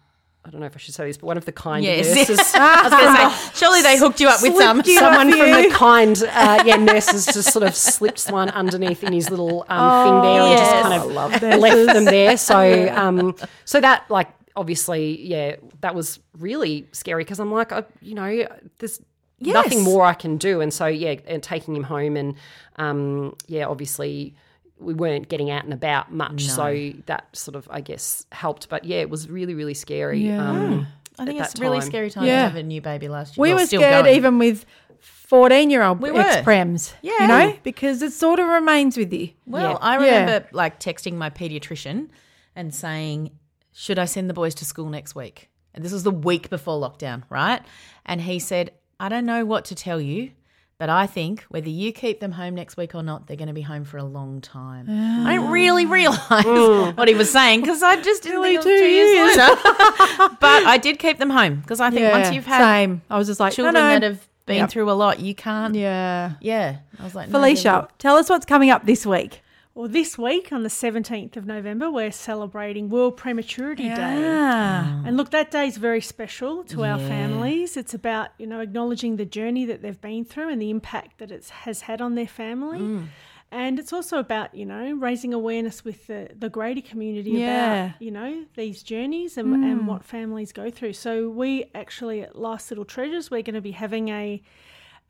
I 0.46 0.50
don't 0.50 0.60
know 0.60 0.66
if 0.66 0.76
I 0.76 0.78
should 0.78 0.94
say 0.94 1.06
this, 1.06 1.16
but 1.16 1.26
one 1.26 1.36
of 1.36 1.44
the 1.44 1.50
kind 1.50 1.84
Yes. 1.84 2.14
nurses. 2.14 2.38
I 2.54 2.82
was 2.84 2.92
going 2.92 3.16
to 3.16 3.36
say, 3.36 3.50
surely 3.58 3.82
they 3.82 3.98
hooked 3.98 4.20
you 4.20 4.28
up 4.28 4.40
with 4.42 4.56
some. 4.56 4.80
Someone 4.84 5.32
from 5.32 5.50
the 5.50 5.70
kind, 5.72 6.16
uh, 6.22 6.62
yeah, 6.64 6.76
nurses 6.76 7.26
just 7.26 7.52
sort 7.52 7.64
of 7.64 7.74
slipped 7.74 8.30
one 8.30 8.48
underneath 8.50 9.02
in 9.02 9.12
his 9.12 9.28
little 9.28 9.66
um, 9.68 10.04
thing 10.04 10.20
there 10.22 10.42
and 10.42 10.56
just 10.56 10.70
kind 10.82 10.94
of 11.02 11.10
left 11.10 11.40
them 11.40 12.04
there. 12.04 12.36
So, 12.36 12.88
um, 12.94 13.34
so 13.64 13.80
that 13.80 14.08
like 14.08 14.28
obviously, 14.54 15.20
yeah, 15.26 15.56
that 15.80 15.96
was 15.96 16.20
really 16.38 16.86
scary 16.92 17.24
because 17.24 17.40
I'm 17.40 17.50
like, 17.50 17.72
I, 17.72 17.82
you 18.00 18.14
know, 18.14 18.46
there's 18.78 19.00
nothing 19.40 19.82
more 19.82 20.04
I 20.04 20.14
can 20.14 20.36
do, 20.36 20.60
and 20.60 20.72
so 20.72 20.86
yeah, 20.86 21.16
and 21.26 21.42
taking 21.42 21.74
him 21.74 21.82
home 21.82 22.16
and 22.16 22.36
um, 22.76 23.34
yeah, 23.48 23.66
obviously. 23.66 24.34
We 24.78 24.92
weren't 24.94 25.28
getting 25.28 25.50
out 25.50 25.64
and 25.64 25.72
about 25.72 26.12
much, 26.12 26.44
so 26.46 26.92
that 27.06 27.34
sort 27.34 27.54
of, 27.56 27.66
I 27.70 27.80
guess, 27.80 28.26
helped. 28.32 28.68
But 28.68 28.84
yeah, 28.84 28.98
it 28.98 29.08
was 29.10 29.28
really, 29.30 29.54
really 29.54 29.74
scary. 29.74 30.30
Um, 30.30 30.86
I 31.18 31.24
think 31.24 31.40
it's 31.40 31.58
a 31.58 31.62
really 31.62 31.78
time. 31.80 31.86
scary 31.88 32.10
time 32.10 32.24
Yeah. 32.26 32.42
to 32.42 32.48
have 32.50 32.56
a 32.56 32.62
new 32.62 32.80
baby 32.82 33.08
last 33.08 33.36
year. 33.36 33.42
We 33.42 33.48
Well, 33.54 33.62
were 33.62 33.66
still 33.66 33.80
scared 33.80 34.04
going. 34.04 34.16
even 34.16 34.38
with 34.38 34.66
14 35.00 35.70
year 35.70 35.82
old 35.82 36.00
We 36.02 36.10
were. 36.10 36.20
ex 36.20 36.46
prems. 36.46 36.92
Yeah. 37.02 37.12
You 37.20 37.26
know, 37.26 37.56
because 37.62 38.02
it 38.02 38.12
sort 38.12 38.38
of 38.38 38.48
remains 38.48 38.96
with 38.98 39.12
you. 39.12 39.30
Well, 39.46 39.72
Yeah. 39.72 39.78
I 39.80 39.92
Yeah. 40.04 40.20
remember 40.20 40.48
like 40.52 40.78
texting 40.78 41.14
my 41.14 41.30
pediatrician 41.30 42.08
and 42.54 42.74
saying, 42.74 43.30
"Should 43.72 43.98
I 43.98 44.04
send 44.04 44.28
the 44.28 44.34
boys 44.34 44.54
to 44.56 44.64
school 44.66 44.88
next 44.90 45.14
week?" 45.14 45.48
And 45.74 45.84
this 45.84 45.92
was 45.92 46.02
the 46.04 46.10
week 46.10 46.50
before 46.50 46.78
lockdown, 46.80 47.22
right? 47.30 47.62
And 48.04 48.20
he 48.22 48.38
said, 48.38 48.72
"I 49.00 49.08
don't 49.08 49.26
know 49.26 49.44
what 49.44 49.64
to 49.66 49.74
tell 49.74 50.00
you, 50.00 50.30
but 50.78 50.90
I 50.90 51.06
think 51.06 51.42
whether 51.48 51.68
you 51.68 51.92
keep 51.92 52.20
them 52.20 52.32
home 52.32 52.54
next 52.54 52.76
week 52.76 52.94
or 52.94 53.02
not, 53.02 53.26
they're 53.26 53.36
going 53.36 53.48
to 53.48 53.54
be 53.54 53.62
home 53.62 53.84
for 53.84 53.98
a 53.98 54.04
long 54.04 54.40
time." 54.40 54.86
I 54.88 55.36
didn't 55.36 55.50
really 55.50 55.86
ah. 55.86 55.90
realize 55.90 56.96
what 56.96 57.08
he 57.08 57.14
was 57.14 57.30
saying 57.30 57.60
because 57.60 57.82
I 57.82 58.00
just 58.00 58.22
didn't 58.22 58.40
was 58.40 58.64
two 58.64 58.70
years 58.70 59.14
years. 59.14 59.36
later. 59.36 59.56
but 60.40 60.64
I 60.66 60.78
did 60.80 60.98
keep 60.98 61.18
them 61.18 61.30
home 61.30 61.60
because 61.60 61.80
I 61.80 61.90
think 61.90 62.12
once 62.12 62.32
you've 62.32 62.46
had 62.46 62.58
same. 62.58 63.02
I 63.10 63.18
was 63.18 63.26
just 63.26 63.40
like, 63.40 63.52
children 63.52 63.74
no, 63.74 63.80
no. 63.80 63.88
that 63.94 64.02
have 64.02 64.28
been 64.46 64.56
Yep. 64.56 64.70
through 64.70 64.90
a 64.90 64.92
lot, 64.92 65.20
you 65.20 65.34
can't. 65.34 65.74
Yeah. 65.74 66.34
Yeah. 66.40 66.78
I 66.98 67.04
was 67.04 67.14
like, 67.14 67.30
Felicia, 67.30 67.62
they're- 67.62 67.88
tell 67.98 68.16
us 68.16 68.30
what's 68.30 68.46
coming 68.46 68.70
up 68.70 68.86
this 68.86 69.04
week. 69.04 69.42
Well, 69.76 69.88
this 69.88 70.16
week 70.16 70.54
on 70.54 70.62
the 70.62 70.70
17th 70.70 71.36
of 71.36 71.44
November, 71.44 71.90
we're 71.90 72.10
celebrating 72.10 72.88
World 72.88 73.18
Prematurity 73.18 73.90
Day. 73.90 74.22
Ah. 74.24 75.02
And 75.04 75.18
look, 75.18 75.32
that 75.32 75.50
day 75.50 75.66
is 75.66 75.76
very 75.76 76.00
special 76.00 76.64
to 76.64 76.82
our 76.82 76.98
families. 76.98 77.76
It's 77.76 77.92
about, 77.92 78.30
you 78.38 78.46
know, 78.46 78.60
acknowledging 78.60 79.16
the 79.16 79.26
journey 79.26 79.66
that 79.66 79.82
they've 79.82 80.00
been 80.00 80.24
through 80.24 80.48
and 80.48 80.62
the 80.62 80.70
impact 80.70 81.18
that 81.18 81.30
it 81.30 81.50
has 81.50 81.82
had 81.82 82.00
on 82.00 82.14
their 82.14 82.26
family. 82.26 82.78
Mm. 82.78 83.08
And 83.50 83.78
it's 83.78 83.92
also 83.92 84.16
about, 84.16 84.54
you 84.54 84.64
know, 84.64 84.94
raising 84.94 85.34
awareness 85.34 85.84
with 85.84 86.06
the, 86.06 86.30
the 86.34 86.48
greater 86.48 86.80
community 86.80 87.32
Yeah. 87.32 87.84
about, 87.88 88.00
you 88.00 88.12
know, 88.12 88.46
these 88.54 88.82
journeys 88.82 89.36
and, 89.36 89.62
and 89.62 89.86
what 89.86 90.02
families 90.02 90.54
go 90.54 90.70
through. 90.70 90.94
So 90.94 91.28
we 91.28 91.66
actually 91.74 92.22
at 92.22 92.34
Life's 92.34 92.70
Little 92.70 92.86
Treasures, 92.86 93.30
we're 93.30 93.42
going 93.42 93.52
to 93.54 93.60
be 93.60 93.72
having 93.72 94.08
a 94.08 94.42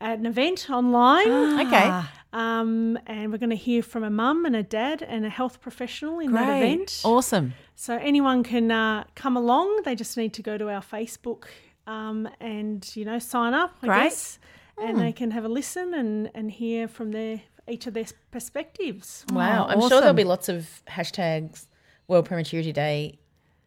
an 0.01 0.27
event 0.27 0.71
online. 0.71 1.61
Okay. 1.67 2.03
Um, 2.33 2.99
and 3.07 3.33
we're 3.33 3.39
going 3.39 3.51
to 3.51 3.57
hear 3.57 3.83
from 3.83 4.05
a 4.05 4.11
mum 4.11 4.45
and 4.45 4.55
a 4.55 4.63
dad 4.63 5.03
and 5.03 5.25
a 5.25 5.31
health 5.31 5.61
professional 5.61 6.19
in 6.19 6.33
that 6.33 6.63
event. 6.63 7.01
Awesome. 7.05 7.55
So 7.75 7.97
anyone 7.97 8.43
can 8.43 8.71
uh, 8.71 9.05
come 9.15 9.37
along. 9.37 9.83
They 9.85 9.95
just 9.95 10.17
need 10.17 10.35
to 10.35 10.43
go 10.43 10.59
to 10.59 10.69
our 10.69 10.83
Facebook 10.83 11.45
um, 11.87 12.29
and 12.41 12.89
you 12.95 13.05
know 13.05 13.19
sign 13.19 13.55
up. 13.55 13.77
I 13.83 13.87
Great. 13.87 14.03
guess, 14.05 14.39
and 14.77 15.01
they 15.01 15.13
can 15.13 15.31
have 15.31 15.45
a 15.45 15.49
listen 15.49 15.95
and 15.95 16.31
and 16.35 16.51
hear 16.51 16.89
from 16.89 17.13
their 17.13 17.43
each 17.69 17.87
of 17.87 17.95
their 17.95 18.07
perspectives. 18.31 19.25
Wow. 19.33 19.67
Oh, 19.67 19.73
I'm 19.73 19.81
sure 19.81 20.01
there'll 20.01 20.15
be 20.15 20.25
lots 20.25 20.49
of 20.49 20.83
hashtags 20.89 21.67
World 22.09 22.27
Prematurity 22.27 22.73
Day 22.73 23.19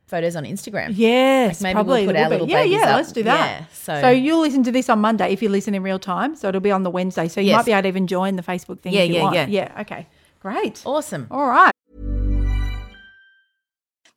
photos 0.09 0.35
on 0.35 0.43
Instagram. 0.43 0.91
Yes, 0.95 1.61
maybe 1.61 1.75
we'll 1.75 1.83
probably 1.85 2.05
put 2.07 2.13
there 2.13 2.23
our 2.25 2.29
will 2.31 2.37
be. 2.37 2.41
little 2.45 2.49
Yeah, 2.57 2.63
babies 2.63 2.79
yeah, 2.81 2.89
up. 2.89 2.95
let's 2.97 3.11
do 3.11 3.23
that. 3.23 3.59
Yeah, 3.61 3.65
so- 3.71 4.01
so 4.01 4.09
you'll 4.09 4.41
listen 4.41 4.63
to 4.63 4.71
this 4.71 4.89
on 4.89 4.99
Monday 4.99 5.31
if 5.31 5.41
you 5.41 5.49
listen 5.49 5.73
in 5.75 5.83
real 5.83 5.99
time. 5.99 6.35
So 6.35 6.49
it'll 6.49 6.61
be 6.61 6.71
on 6.71 6.83
the 6.83 6.89
Wednesday. 6.89 7.27
So 7.27 7.39
you 7.41 7.47
Yes. 7.47 7.57
might 7.59 7.65
be 7.65 7.71
able 7.71 7.81
to 7.83 7.87
even 7.87 8.07
join 8.07 8.35
the 8.35 8.43
Facebook 8.43 8.79
thing. 8.81 8.93
Yeah, 8.93 9.01
if 9.01 9.09
you 9.09 9.15
yeah, 9.15 9.23
want. 9.23 9.35
yeah. 9.35 9.45
yeah. 9.47 9.81
Okay, 9.81 10.07
great. 10.39 10.81
Awesome. 10.85 11.27
All 11.31 11.47
right. 11.47 11.71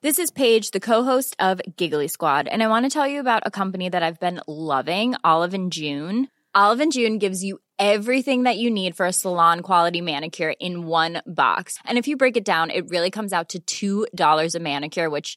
This 0.01 0.19
is 0.19 0.33
Paige, 0.33 0.73
the 0.73 0.81
co-host 0.81 1.37
of 1.39 1.61
Giggly 1.77 2.09
Squad, 2.09 2.49
and 2.49 2.61
I 2.61 2.67
want 2.67 2.85
to 2.87 2.91
tell 2.91 3.07
you 3.07 3.21
about 3.21 3.45
a 3.47 3.53
company 3.53 3.89
that 3.89 4.03
I've 4.03 4.19
been 4.19 4.41
loving, 4.49 5.15
Olive 5.23 5.55
and 5.55 5.71
June. 5.73 6.27
Olive 6.57 6.81
and 6.81 6.91
June 6.93 7.19
gives 7.19 7.45
you 7.45 7.61
everything 7.79 8.43
that 8.43 8.59
you 8.59 8.69
need 8.69 8.97
for 8.97 9.07
a 9.07 9.13
salon 9.13 9.61
quality 9.61 10.01
manicure 10.01 10.55
in 10.59 10.87
one 10.87 11.23
box. 11.25 11.79
And 11.85 11.99
if 11.99 12.09
you 12.09 12.17
break 12.17 12.37
it 12.37 12.45
down, 12.45 12.71
it 12.71 12.89
really 12.91 13.11
comes 13.11 13.33
out 13.33 13.55
to 13.61 14.07
$2 14.13 14.55
a 14.55 14.59
manicure, 14.59 15.09
which 15.09 15.37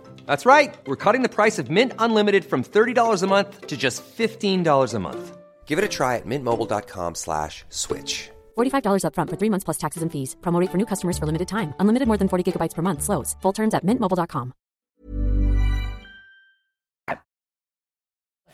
That's 0.25 0.45
right. 0.45 0.75
We're 0.85 0.97
cutting 0.97 1.21
the 1.21 1.35
price 1.37 1.57
of 1.57 1.69
Mint 1.69 1.93
Unlimited 1.99 2.43
from 2.43 2.61
$30 2.63 3.23
a 3.23 3.27
month 3.27 3.67
to 3.67 3.77
just 3.77 4.03
$15 4.03 4.93
a 4.93 4.99
month. 4.99 5.37
Give 5.65 5.79
it 5.79 5.85
a 5.85 5.87
try 5.87 6.17
at 6.17 6.25
mintmobile.com 6.25 7.15
slash 7.15 7.63
switch. 7.69 8.29
$45 8.57 9.03
upfront 9.05 9.29
for 9.29 9.37
three 9.37 9.49
months 9.49 9.63
plus 9.63 9.77
taxes 9.77 10.03
and 10.03 10.11
fees. 10.11 10.35
Promo 10.41 10.59
rate 10.59 10.71
for 10.71 10.77
new 10.77 10.85
customers 10.85 11.17
for 11.17 11.25
limited 11.25 11.47
time. 11.47 11.73
Unlimited 11.79 12.09
more 12.09 12.17
than 12.17 12.27
40 12.27 12.43
gigabytes 12.43 12.75
per 12.75 12.81
month. 12.81 13.03
Slows. 13.03 13.37
Full 13.41 13.53
terms 13.53 13.73
at 13.73 13.85
mintmobile.com. 13.85 14.51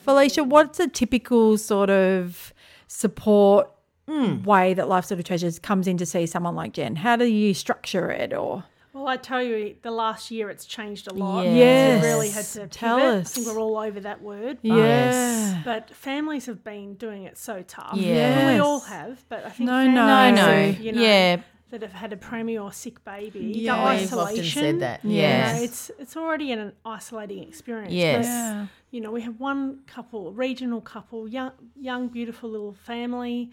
Felicia, 0.07 0.41
what's 0.45 0.80
a 0.80 0.88
typical 0.88 1.57
sort 1.57 1.89
of 1.89 2.53
support 2.88 3.70
hmm. 4.07 4.41
way 4.43 4.74
that 4.74 4.88
Life 4.88 5.03
Sort 5.03 5.20
of 5.20 5.26
Treasures 5.26 5.59
comes 5.59 5.86
in 5.86 5.97
to 5.97 6.05
see 6.05 6.26
someone 6.26 6.55
like 6.55 6.72
Jen? 6.72 6.95
How 6.95 7.18
do 7.18 7.26
you 7.26 7.53
structure 7.53 8.09
it 8.09 8.34
or? 8.34 8.63
Well, 8.98 9.08
I 9.08 9.18
tell 9.18 9.43
you, 9.43 9.76
the 9.84 9.91
last 9.91 10.32
year 10.32 10.50
it's 10.50 10.66
changed 10.66 11.08
a 11.08 11.14
lot. 11.14 11.45
Yes. 11.45 12.02
We've 12.02 12.12
really 12.12 12.30
had 12.30 12.45
to 12.45 12.68
Tell 12.68 12.98
pivot. 12.98 13.22
us. 13.22 13.32
I 13.32 13.41
think 13.43 13.48
we're 13.56 13.62
all 13.62 13.78
over 13.78 14.00
that 14.00 14.22
word. 14.24 14.58
Yes, 14.64 15.56
But 15.64 15.91
families 15.95 16.48
have 16.48 16.64
been 16.64 16.95
doing 16.95 17.24
it 17.24 17.38
so 17.38 17.62
tough. 17.68 17.93
Yes. 17.95 18.39
And 18.39 18.54
we 18.56 18.60
all 18.60 18.80
have, 18.82 19.24
but 19.30 19.45
I 19.45 19.50
think 19.50 19.68
No, 19.70 19.74
families 19.74 19.95
no. 19.95 20.02
No, 20.08 20.36
that, 20.36 20.76
no. 20.78 20.84
you 20.84 20.91
know, 20.93 21.02
Yeah. 21.02 21.38
that 21.70 21.82
have 21.84 21.93
had 21.93 22.12
a 22.12 22.16
preemie 22.16 22.60
or 22.62 22.72
sick 22.72 23.04
baby, 23.06 23.39
Yeah. 23.56 23.76
the 23.76 24.02
We've 24.02 24.14
often 24.14 24.30
isolation. 24.30 24.62
said 24.64 24.80
that. 24.80 25.04
you 25.06 25.12
know, 25.12 25.16
Yes. 25.18 25.62
it's 25.62 25.91
it's 26.00 26.18
already 26.18 26.52
an 26.52 26.74
isolating 26.84 27.43
experience. 27.43 27.93
Yes. 27.93 28.26
But, 28.26 28.32
Yeah. 28.32 28.66
you 28.91 29.02
know, 29.02 29.12
we 29.12 29.22
have 29.22 29.39
one 29.39 29.82
couple, 29.86 30.32
regional 30.34 30.82
couple, 30.82 31.28
young, 31.28 31.52
young, 31.80 32.08
beautiful 32.08 32.50
little 32.50 32.74
family. 32.74 33.52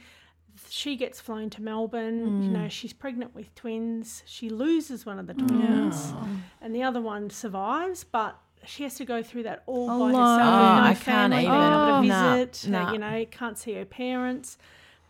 She 0.68 0.96
gets 0.96 1.20
flown 1.20 1.50
to 1.50 1.62
Melbourne. 1.62 2.42
You 2.42 2.48
Mm. 2.48 2.52
know, 2.52 2.68
she's 2.68 2.92
pregnant 2.92 3.34
with 3.34 3.54
twins. 3.54 4.22
She 4.26 4.48
loses 4.48 5.04
one 5.04 5.18
of 5.18 5.26
the 5.26 5.34
twins, 5.34 6.12
and 6.60 6.74
the 6.74 6.82
other 6.82 7.00
one 7.00 7.30
survives, 7.30 8.04
but 8.04 8.38
she 8.66 8.82
has 8.84 8.94
to 8.96 9.04
go 9.04 9.22
through 9.22 9.42
that 9.44 9.62
all 9.66 9.88
by 9.88 10.08
herself. 10.08 10.38
with 10.38 10.68
Oh, 10.70 10.76
no 10.76 10.82
I 10.82 10.94
can't 10.94 11.32
even. 11.34 11.50
being 11.50 11.62
able 11.62 11.74
Oh. 11.82 12.02
to 12.02 12.06
Nah, 12.06 12.34
visit. 12.36 12.70
nah. 12.70 12.92
You 12.92 12.98
know, 12.98 13.24
can't 13.30 13.58
see 13.58 13.74
her 13.74 13.84
parents. 13.84 14.56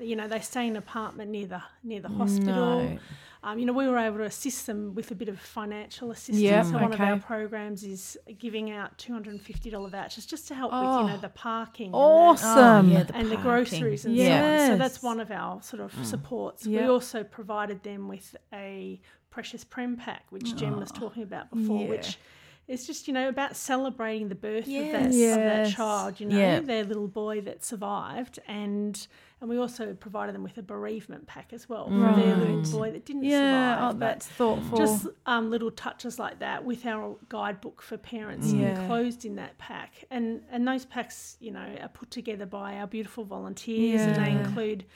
You 0.00 0.16
know, 0.16 0.26
they 0.26 0.40
stay 0.40 0.64
in 0.66 0.70
an 0.72 0.76
apartment 0.78 1.30
near 1.30 1.46
the 1.46 1.62
near 1.84 2.00
the 2.00 2.08
hospital. 2.08 2.78
No. 2.80 2.98
Um, 3.46 3.58
you 3.58 3.66
know, 3.66 3.74
we 3.74 3.86
were 3.86 3.98
able 3.98 4.16
to 4.18 4.24
assist 4.24 4.66
them 4.66 4.94
with 4.94 5.10
a 5.10 5.14
bit 5.14 5.28
of 5.28 5.38
financial 5.38 6.10
assistance. 6.10 6.38
Yep, 6.38 6.64
so 6.64 6.72
one 6.78 6.92
of 6.94 7.00
our 7.00 7.18
programs 7.18 7.84
is 7.84 8.16
giving 8.38 8.70
out 8.70 8.96
two 8.96 9.12
hundred 9.12 9.32
and 9.32 9.42
fifty 9.42 9.68
dollar 9.68 9.90
vouchers 9.90 10.24
just 10.24 10.48
to 10.48 10.54
help 10.54 10.72
with 10.72 10.80
Oh, 10.82 11.02
you 11.02 11.08
know 11.12 11.18
the 11.18 11.28
parking, 11.28 11.86
and 11.86 11.94
the- 11.94 11.98
Awesome. 11.98 12.90
Oh, 12.90 12.92
yeah, 12.92 13.02
the 13.02 13.14
and 13.14 13.30
the 13.30 13.36
groceries 13.36 14.06
and 14.06 14.16
so 14.16 14.22
on. 14.32 14.66
So 14.68 14.76
that's 14.78 15.02
one 15.02 15.20
of 15.20 15.30
our 15.30 15.60
sort 15.62 15.82
of 15.82 15.92
supports. 16.06 16.64
Yep. 16.64 16.82
We 16.82 16.88
also 16.88 17.22
provided 17.22 17.82
them 17.82 18.08
with 18.08 18.34
a 18.52 18.98
precious 19.30 19.62
prem 19.62 19.96
pack, 19.96 20.24
which 20.30 20.56
Jen 20.56 20.76
was 20.78 20.90
talking 20.90 21.22
about 21.22 21.50
before, 21.50 21.82
Yeah. 21.82 21.88
which 21.90 22.18
is 22.66 22.86
just 22.86 23.06
you 23.06 23.12
know 23.12 23.28
about 23.28 23.56
celebrating 23.56 24.28
the 24.30 24.34
birth 24.34 24.66
of, 24.66 24.72
that, 24.72 25.12
Yes. 25.12 25.36
of 25.36 25.42
that 25.42 25.70
child. 25.74 26.18
You 26.18 26.26
know, 26.28 26.38
Yeah. 26.38 26.60
their 26.60 26.84
little 26.84 27.08
boy 27.08 27.42
that 27.42 27.62
survived, 27.62 28.38
and 28.48 29.06
and 29.44 29.50
we 29.50 29.58
also 29.58 29.92
provided 29.92 30.34
them 30.34 30.42
with 30.42 30.56
a 30.56 30.62
bereavement 30.62 31.26
pack 31.26 31.52
as 31.52 31.68
well 31.68 31.86
for 31.88 32.20
their 32.20 32.34
little 32.36 32.62
boy 32.72 32.90
that 32.92 33.04
didn't 33.04 33.24
Yeah, 33.24 33.74
survive. 33.76 33.94
oh, 33.94 33.98
that's 33.98 34.26
thoughtful. 34.26 34.78
Just 34.78 35.06
um, 35.26 35.50
little 35.50 35.70
touches 35.70 36.18
like 36.18 36.38
that 36.38 36.64
with 36.64 36.86
our 36.86 37.16
guidebook 37.28 37.82
for 37.82 37.98
parents 37.98 38.50
Yeah. 38.52 38.80
enclosed 38.80 39.26
in 39.26 39.36
that 39.36 39.58
pack, 39.58 40.04
and 40.10 40.40
and 40.50 40.66
those 40.66 40.86
packs, 40.86 41.36
you 41.40 41.50
know, 41.50 41.66
are 41.80 41.88
put 41.88 42.10
together 42.10 42.46
by 42.46 42.76
our 42.78 42.86
beautiful 42.86 43.24
volunteers, 43.24 44.00
and 44.00 44.16
they 44.16 44.30
include 44.30 44.86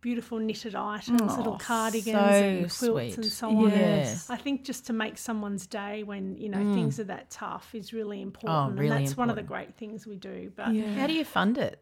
beautiful 0.00 0.40
knitted 0.40 0.74
items, 0.74 1.20
little 1.36 1.52
Oh, 1.54 1.58
cardigans 1.58 2.04
so 2.16 2.42
and 2.42 2.58
quilts 2.62 3.14
sweet. 3.14 3.16
and 3.18 3.24
so 3.26 3.48
on. 3.50 3.70
Yes. 3.70 4.28
I 4.28 4.36
think 4.36 4.64
just 4.64 4.84
to 4.86 4.92
make 4.92 5.16
someone's 5.16 5.68
day 5.68 6.02
when 6.02 6.36
you 6.38 6.48
know 6.48 6.74
things 6.74 6.98
are 6.98 7.04
that 7.04 7.30
tough 7.30 7.72
is 7.72 7.92
really 7.92 8.20
important, 8.20 8.72
Mm. 8.74 8.78
Oh, 8.78 8.82
really 8.82 8.96
and 8.96 9.06
that's 9.06 9.16
one 9.16 9.30
of 9.30 9.36
the 9.36 9.44
great 9.44 9.76
things 9.76 10.04
we 10.04 10.16
do. 10.16 10.50
But 10.56 10.74
Yeah. 10.74 10.92
How 10.94 11.06
do 11.06 11.12
you 11.12 11.24
fund 11.24 11.56
it? 11.56 11.80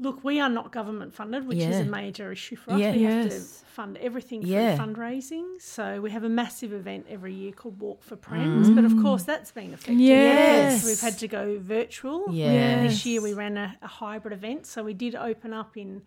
Look, 0.00 0.24
we 0.24 0.40
are 0.40 0.48
not 0.48 0.72
government 0.72 1.14
funded, 1.14 1.46
which 1.46 1.58
is 1.58 1.80
a 1.80 1.84
major 1.84 2.32
issue 2.32 2.56
for 2.56 2.72
us. 2.72 2.80
Yeah. 2.80 2.92
We 2.92 3.02
have 3.02 3.28
to 3.30 3.40
fund 3.40 3.96
everything 3.98 4.42
Yeah. 4.42 4.76
through 4.76 4.86
fundraising. 4.86 5.60
So 5.60 6.00
we 6.00 6.10
have 6.10 6.24
a 6.24 6.28
massive 6.28 6.72
event 6.72 7.06
every 7.08 7.34
year 7.34 7.52
called 7.52 7.80
Walk 7.80 8.02
for 8.02 8.16
Prems, 8.16 8.74
but 8.74 8.84
of 8.84 8.92
mm. 8.92 9.02
course 9.02 9.24
that's 9.24 9.50
been 9.50 9.74
affected. 9.74 10.00
Yes. 10.00 10.82
because 10.82 11.02
We've 11.02 11.10
had 11.12 11.18
to 11.18 11.28
go 11.28 11.58
virtual. 11.58 12.26
Yes. 12.30 12.90
This 12.90 13.06
year 13.06 13.20
we 13.20 13.34
ran 13.34 13.56
a, 13.56 13.76
a 13.82 13.88
hybrid 13.88 14.32
event, 14.32 14.66
so 14.66 14.82
we 14.82 14.94
did 14.94 15.14
open 15.14 15.52
up 15.52 15.76
in 15.76 16.02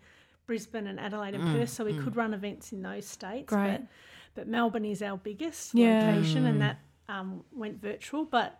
Brisbane 0.46 0.86
and 0.86 0.98
Adelaide 0.98 1.34
and 1.34 1.44
mm. 1.44 1.52
Perth, 1.58 1.68
so 1.70 1.84
we 1.84 1.92
mm. 1.92 2.02
could 2.02 2.16
run 2.16 2.34
events 2.34 2.72
in 2.72 2.82
those 2.82 3.06
states. 3.06 3.48
Great. 3.48 3.72
But, 3.72 3.82
but 4.34 4.48
Melbourne 4.48 4.84
is 4.84 5.02
our 5.02 5.18
biggest 5.18 5.74
Yeah. 5.74 6.10
location, 6.10 6.46
and 6.46 6.60
that 6.62 6.78
um, 7.08 7.44
went 7.52 7.80
virtual. 7.80 8.24
But 8.24 8.58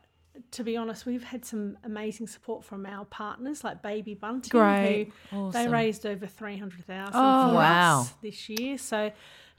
to 0.53 0.65
be 0.65 0.77
honest, 0.77 1.07
we've 1.07 1.25
had 1.25 1.45
some 1.45 1.77
amazing 1.85 2.27
support 2.27 2.65
from 2.65 2.87
our 2.87 3.05
partners 3.05 3.65
like 3.65 3.83
Baby 3.83 4.15
Bunting, 4.15 4.51
Great. 4.51 5.13
who 5.31 5.51
they 5.53 5.69
raised 5.69 6.05
over 6.07 6.27
three 6.27 6.57
hundred 6.57 6.85
thousand 6.87 7.15
Oh, 7.15 7.49
for 7.51 7.55
wow. 7.55 8.01
us 8.03 8.15
this 8.23 8.49
year. 8.49 8.79
So 8.79 9.11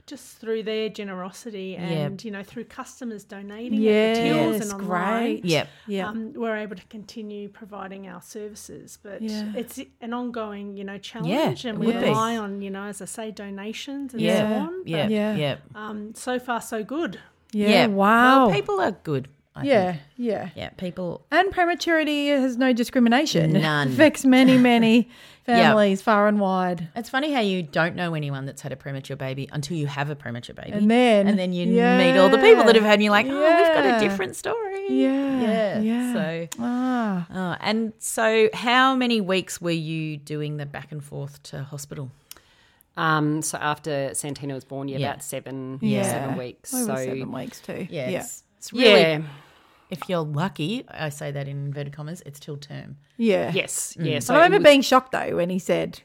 just 0.06 0.38
through 0.38 0.62
their 0.64 0.88
generosity 0.88 1.76
and 1.76 2.24
you 2.24 2.32
know 2.32 2.42
through 2.42 2.64
customers 2.64 3.22
donating 3.22 3.86
at 3.86 4.14
the 4.16 4.20
tills 4.22 4.60
and 4.62 4.72
online, 4.82 5.22
great. 5.36 5.44
Yep. 5.44 5.68
Yeah. 5.86 6.08
um, 6.08 6.32
we're 6.32 6.56
able 6.56 6.74
to 6.74 6.84
continue 6.86 7.48
providing 7.48 8.08
our 8.08 8.20
services. 8.22 8.98
But 9.00 9.22
Yeah. 9.22 9.52
it's 9.54 9.78
an 10.00 10.12
ongoing, 10.12 10.76
you 10.76 10.82
know, 10.84 10.98
challenge, 10.98 11.64
and 11.64 11.78
we 11.78 11.86
would 11.86 12.00
be. 12.00 12.06
rely 12.06 12.36
on, 12.36 12.60
you 12.62 12.70
know, 12.70 12.84
as 12.84 13.00
I 13.00 13.04
say, 13.04 13.30
donations 13.30 14.12
and 14.14 14.22
so 14.22 14.28
on. 14.46 14.82
Yeah. 14.84 15.02
But, 15.04 15.10
Yeah. 15.12 15.36
Yeah. 15.36 15.56
um, 15.76 16.14
so 16.14 16.38
far, 16.40 16.60
so 16.60 16.82
good. 16.82 17.20
yeah. 17.52 17.86
Wow. 17.86 18.46
Well, 18.46 18.54
people 18.54 18.80
are 18.80 18.92
good. 18.92 19.28
I 19.56 19.64
yeah. 19.64 19.92
think. 19.92 20.02
Yeah. 20.16 20.48
Yeah. 20.54 20.68
People. 20.70 21.26
And 21.30 21.50
prematurity 21.50 22.28
has 22.28 22.56
no 22.56 22.72
discrimination. 22.72 23.52
None. 23.60 23.88
Affects 23.88 24.24
many, 24.24 24.56
many 24.58 25.08
families 25.44 26.00
far 26.00 26.28
and 26.28 26.38
wide. 26.38 26.88
It's 26.94 27.10
funny 27.10 27.32
how 27.32 27.40
you 27.40 27.62
don't 27.64 27.96
know 27.96 28.14
anyone 28.14 28.46
that's 28.46 28.62
had 28.62 28.70
a 28.70 28.76
premature 28.76 29.16
baby 29.16 29.48
until 29.52 29.76
you 29.76 29.88
have 29.88 30.08
a 30.08 30.14
premature 30.14 30.54
baby, 30.54 30.70
And 30.72 30.88
then- 30.90 31.26
and 31.26 31.36
then 31.38 31.52
you 31.52 31.66
meet 31.66 32.16
all 32.16 32.28
the 32.28 32.38
people 32.38 32.62
that 32.64 32.76
have 32.76 32.84
had, 32.84 32.94
and 32.94 33.02
you're 33.02 33.10
like, 33.10 33.26
oh, 33.26 33.30
we've 33.30 33.74
got 33.74 33.96
a 34.02 34.08
different 34.08 34.36
story. 34.36 34.86
Yeah. 34.88 35.40
Yeah. 35.40 35.80
Yeah. 35.80 36.12
So. 36.12 36.48
Ah. 36.60 37.26
Oh, 37.34 37.56
and 37.60 37.92
so, 37.98 38.48
how 38.54 38.94
many 38.94 39.20
weeks 39.20 39.60
were 39.60 39.70
you 39.72 40.16
doing 40.16 40.58
the 40.58 40.66
back 40.66 40.92
and 40.92 41.02
forth 41.02 41.42
to 41.44 41.64
hospital? 41.64 42.10
Um, 42.96 43.42
so 43.42 43.56
after 43.58 44.10
Santino 44.10 44.54
was 44.54 44.64
born, 44.64 44.88
yeah, 44.88 44.98
Yeah. 44.98 45.10
about 45.10 45.22
seven, 45.22 45.78
Yeah. 45.80 46.02
seven 46.02 46.36
weeks. 46.38 46.72
Over 46.74 46.96
so 46.96 47.04
seven 47.04 47.32
weeks 47.32 47.60
too. 47.60 47.86
Yeah, 47.90 48.10
Yeah. 48.10 48.20
It's, 48.20 48.44
it's 48.60 48.72
really. 48.72 49.00
yeah, 49.00 49.22
If 49.90 50.08
you're 50.08 50.20
lucky, 50.20 50.84
I 50.88 51.08
say 51.08 51.30
that 51.32 51.48
in 51.48 51.56
inverted 51.66 51.92
commas, 51.94 52.22
it's 52.26 52.38
till 52.38 52.56
term. 52.58 52.96
Yeah. 53.16 53.50
yes, 53.52 53.96
Mm. 53.98 54.04
yeah. 54.10 54.18
So 54.20 54.34
I 54.34 54.36
remember 54.36 54.58
was- 54.58 54.64
being 54.70 54.82
shocked 54.82 55.12
though 55.12 55.36
when 55.36 55.48
he 55.50 55.58
said, 55.58 56.00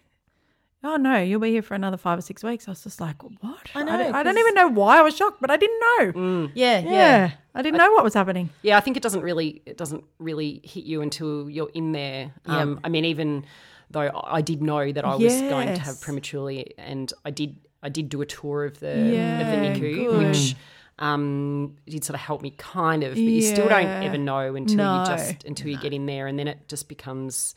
"Oh 0.83 0.95
no, 0.95 1.17
you'll 1.21 1.39
be 1.41 1.51
here 1.51 1.61
for 1.61 1.75
another 1.75 1.97
five 1.97 2.17
or 2.17 2.21
six 2.21 2.43
weeks." 2.43 2.67
I 2.67 2.71
was 2.71 2.83
just 2.83 2.99
like, 3.01 3.21
"What?" 3.23 3.69
I 3.75 3.83
know, 3.83 3.97
don't, 3.97 4.15
I 4.15 4.23
don't 4.23 4.37
even 4.37 4.53
know 4.55 4.69
why 4.69 4.97
I 4.99 5.01
was 5.01 5.15
shocked, 5.15 5.39
but 5.41 5.51
I 5.51 5.57
didn't 5.57 5.79
know. 6.15 6.49
Yeah, 6.55 6.79
Yeah, 6.79 7.31
I 7.53 7.61
didn't 7.61 7.77
know 7.77 7.91
what 7.91 8.03
was 8.03 8.13
happening. 8.13 8.49
Yeah, 8.63 8.77
I 8.77 8.81
think 8.81 8.95
it 8.97 9.03
doesn't 9.03 9.21
really 9.21 9.61
it 9.65 9.77
doesn't 9.77 10.03
really 10.17 10.61
hit 10.63 10.85
you 10.85 11.01
until 11.01 11.49
you're 11.49 11.69
in 11.73 11.91
there. 11.91 12.33
Um, 12.45 12.79
I 12.83 12.89
mean, 12.89 13.05
even 13.05 13.45
though 13.91 14.09
I 14.39 14.41
did 14.41 14.61
know 14.63 14.91
that 14.91 15.05
I 15.05 15.15
was 15.15 15.33
going 15.41 15.67
to 15.75 15.79
have 15.81 16.01
prematurely, 16.01 16.73
and 16.77 17.11
I 17.23 17.29
did 17.31 17.57
I 17.83 17.89
did 17.89 18.09
do 18.09 18.21
a 18.21 18.25
tour 18.25 18.65
of 18.65 18.79
the 18.79 18.95
Yeah, 19.13 19.41
of 19.41 19.47
the 19.51 19.57
NICU, 19.79 20.09
good. 20.09 20.27
which 20.27 20.55
um, 20.99 21.75
did 21.87 22.03
sort 22.03 22.15
of 22.15 22.21
help 22.21 22.41
me 22.41 22.51
kind 22.57 23.03
of, 23.03 23.13
but 23.15 23.33
you 23.33 23.41
still 23.41 23.67
don't 23.69 23.91
ever 24.01 24.17
know 24.17 24.55
until 24.55 24.85
No. 24.85 24.93
you 24.93 25.03
just 25.05 25.43
until 25.43 25.67
you 25.69 25.77
get 25.77 25.93
in 25.93 26.05
there, 26.05 26.27
and 26.27 26.37
then 26.39 26.47
it 26.47 26.67
just 26.67 26.87
becomes 26.87 27.55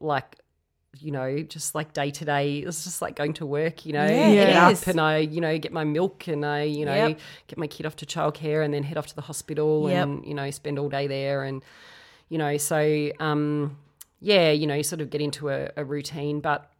like 0.00 0.36
you 0.98 1.10
know, 1.12 1.42
just 1.42 1.74
like 1.74 1.92
day 1.92 2.10
to 2.10 2.24
day, 2.24 2.60
it's 2.60 2.84
just 2.84 3.02
like 3.02 3.14
going 3.16 3.34
to 3.34 3.44
work, 3.44 3.84
you 3.84 3.92
know, 3.92 4.06
Yeah, 4.06 4.46
get 4.46 4.48
it 4.48 4.56
up 4.56 4.86
and 4.86 4.98
I, 4.98 5.18
you 5.18 5.42
know, 5.42 5.58
get 5.58 5.70
my 5.70 5.84
milk 5.84 6.26
and 6.26 6.42
I, 6.42 6.62
you 6.62 6.86
know, 6.86 6.94
Yep. 6.94 7.18
get 7.48 7.58
my 7.58 7.66
kid 7.66 7.84
off 7.84 7.96
to 7.96 8.06
childcare 8.06 8.64
and 8.64 8.72
then 8.72 8.82
head 8.82 8.96
off 8.96 9.06
to 9.08 9.14
the 9.14 9.20
hospital 9.20 9.90
Yep. 9.90 10.02
and, 10.08 10.24
you 10.26 10.32
know, 10.32 10.50
spend 10.50 10.78
all 10.78 10.88
day 10.88 11.06
there. 11.06 11.44
And, 11.44 11.62
you 12.30 12.38
know, 12.38 12.56
so, 12.56 13.10
um, 13.20 13.76
yeah, 14.20 14.52
you 14.52 14.66
know, 14.66 14.74
you 14.74 14.82
sort 14.82 15.02
of 15.02 15.10
get 15.10 15.20
into 15.20 15.50
a, 15.50 15.68
a 15.76 15.84
routine, 15.84 16.40
but 16.40 16.70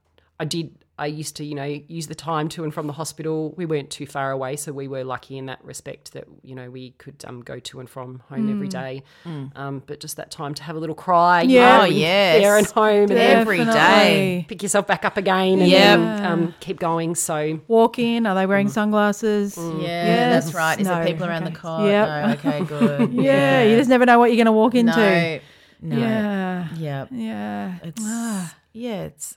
I 0.40 0.46
did, 0.46 0.74
I 0.98 1.06
used 1.06 1.36
to, 1.36 1.44
you 1.44 1.54
know, 1.54 1.64
use 1.88 2.06
the 2.06 2.14
time 2.14 2.48
to 2.50 2.64
and 2.64 2.72
from 2.72 2.86
the 2.86 2.92
hospital. 2.94 3.52
We 3.56 3.66
weren't 3.66 3.90
too 3.90 4.06
far 4.06 4.30
away, 4.30 4.56
so 4.56 4.72
we 4.72 4.88
were 4.88 5.04
lucky 5.04 5.36
in 5.36 5.44
that 5.46 5.62
respect 5.62 6.14
that, 6.14 6.24
you 6.42 6.54
know, 6.54 6.70
we 6.70 6.92
could 6.92 7.22
um, 7.26 7.42
go 7.42 7.58
to 7.58 7.80
and 7.80 7.90
from 7.90 8.20
home 8.30 8.48
every 8.50 8.68
day. 8.68 9.02
Um, 9.26 9.82
but 9.86 10.00
just 10.00 10.16
that 10.16 10.30
time 10.30 10.54
to 10.54 10.62
have 10.62 10.74
a 10.74 10.78
little 10.78 10.94
cry, 10.94 11.42
you 11.42 11.56
Yeah. 11.56 11.76
know, 11.76 11.82
Oh, 11.82 11.84
yes. 11.84 12.40
there 12.40 12.56
and 12.56 12.66
home 12.68 13.10
and 13.10 13.12
Every 13.12 13.58
day. 13.64 14.46
Pick 14.48 14.62
yourself 14.62 14.86
back 14.86 15.04
up 15.04 15.18
again 15.18 15.60
and 15.60 15.68
Yep. 15.68 15.98
then 15.98 16.24
um, 16.24 16.54
keep 16.60 16.78
going. 16.80 17.14
So 17.14 17.60
Walk 17.68 17.98
in. 17.98 18.24
Are 18.26 18.34
they 18.34 18.46
wearing 18.46 18.68
sunglasses? 18.70 19.56
Yeah, 19.58 19.72
Yes. 19.80 20.44
that's 20.44 20.54
right. 20.56 20.80
Is 20.80 20.86
No, 20.86 20.94
there 20.94 21.04
people 21.06 21.26
around 21.26 21.42
okay. 21.42 21.52
the 21.52 21.58
car? 21.58 21.86
Yep. 21.86 22.08
No, 22.08 22.32
okay, 22.50 22.64
good. 22.64 23.12
Yeah, 23.26 23.62
you 23.64 23.76
just 23.76 23.90
never 23.90 24.06
know 24.06 24.18
what 24.18 24.30
you're 24.30 24.36
going 24.42 24.46
to 24.46 24.52
walk 24.52 24.74
into. 24.74 24.96
No, 24.96 25.40
no. 25.82 25.96
Yeah. 25.98 26.68
Yeah. 26.78 27.06
Yeah. 27.10 27.74
It's 27.82 28.02
Ah. 28.02 28.54
yeah, 28.72 29.02
it's 29.02 29.36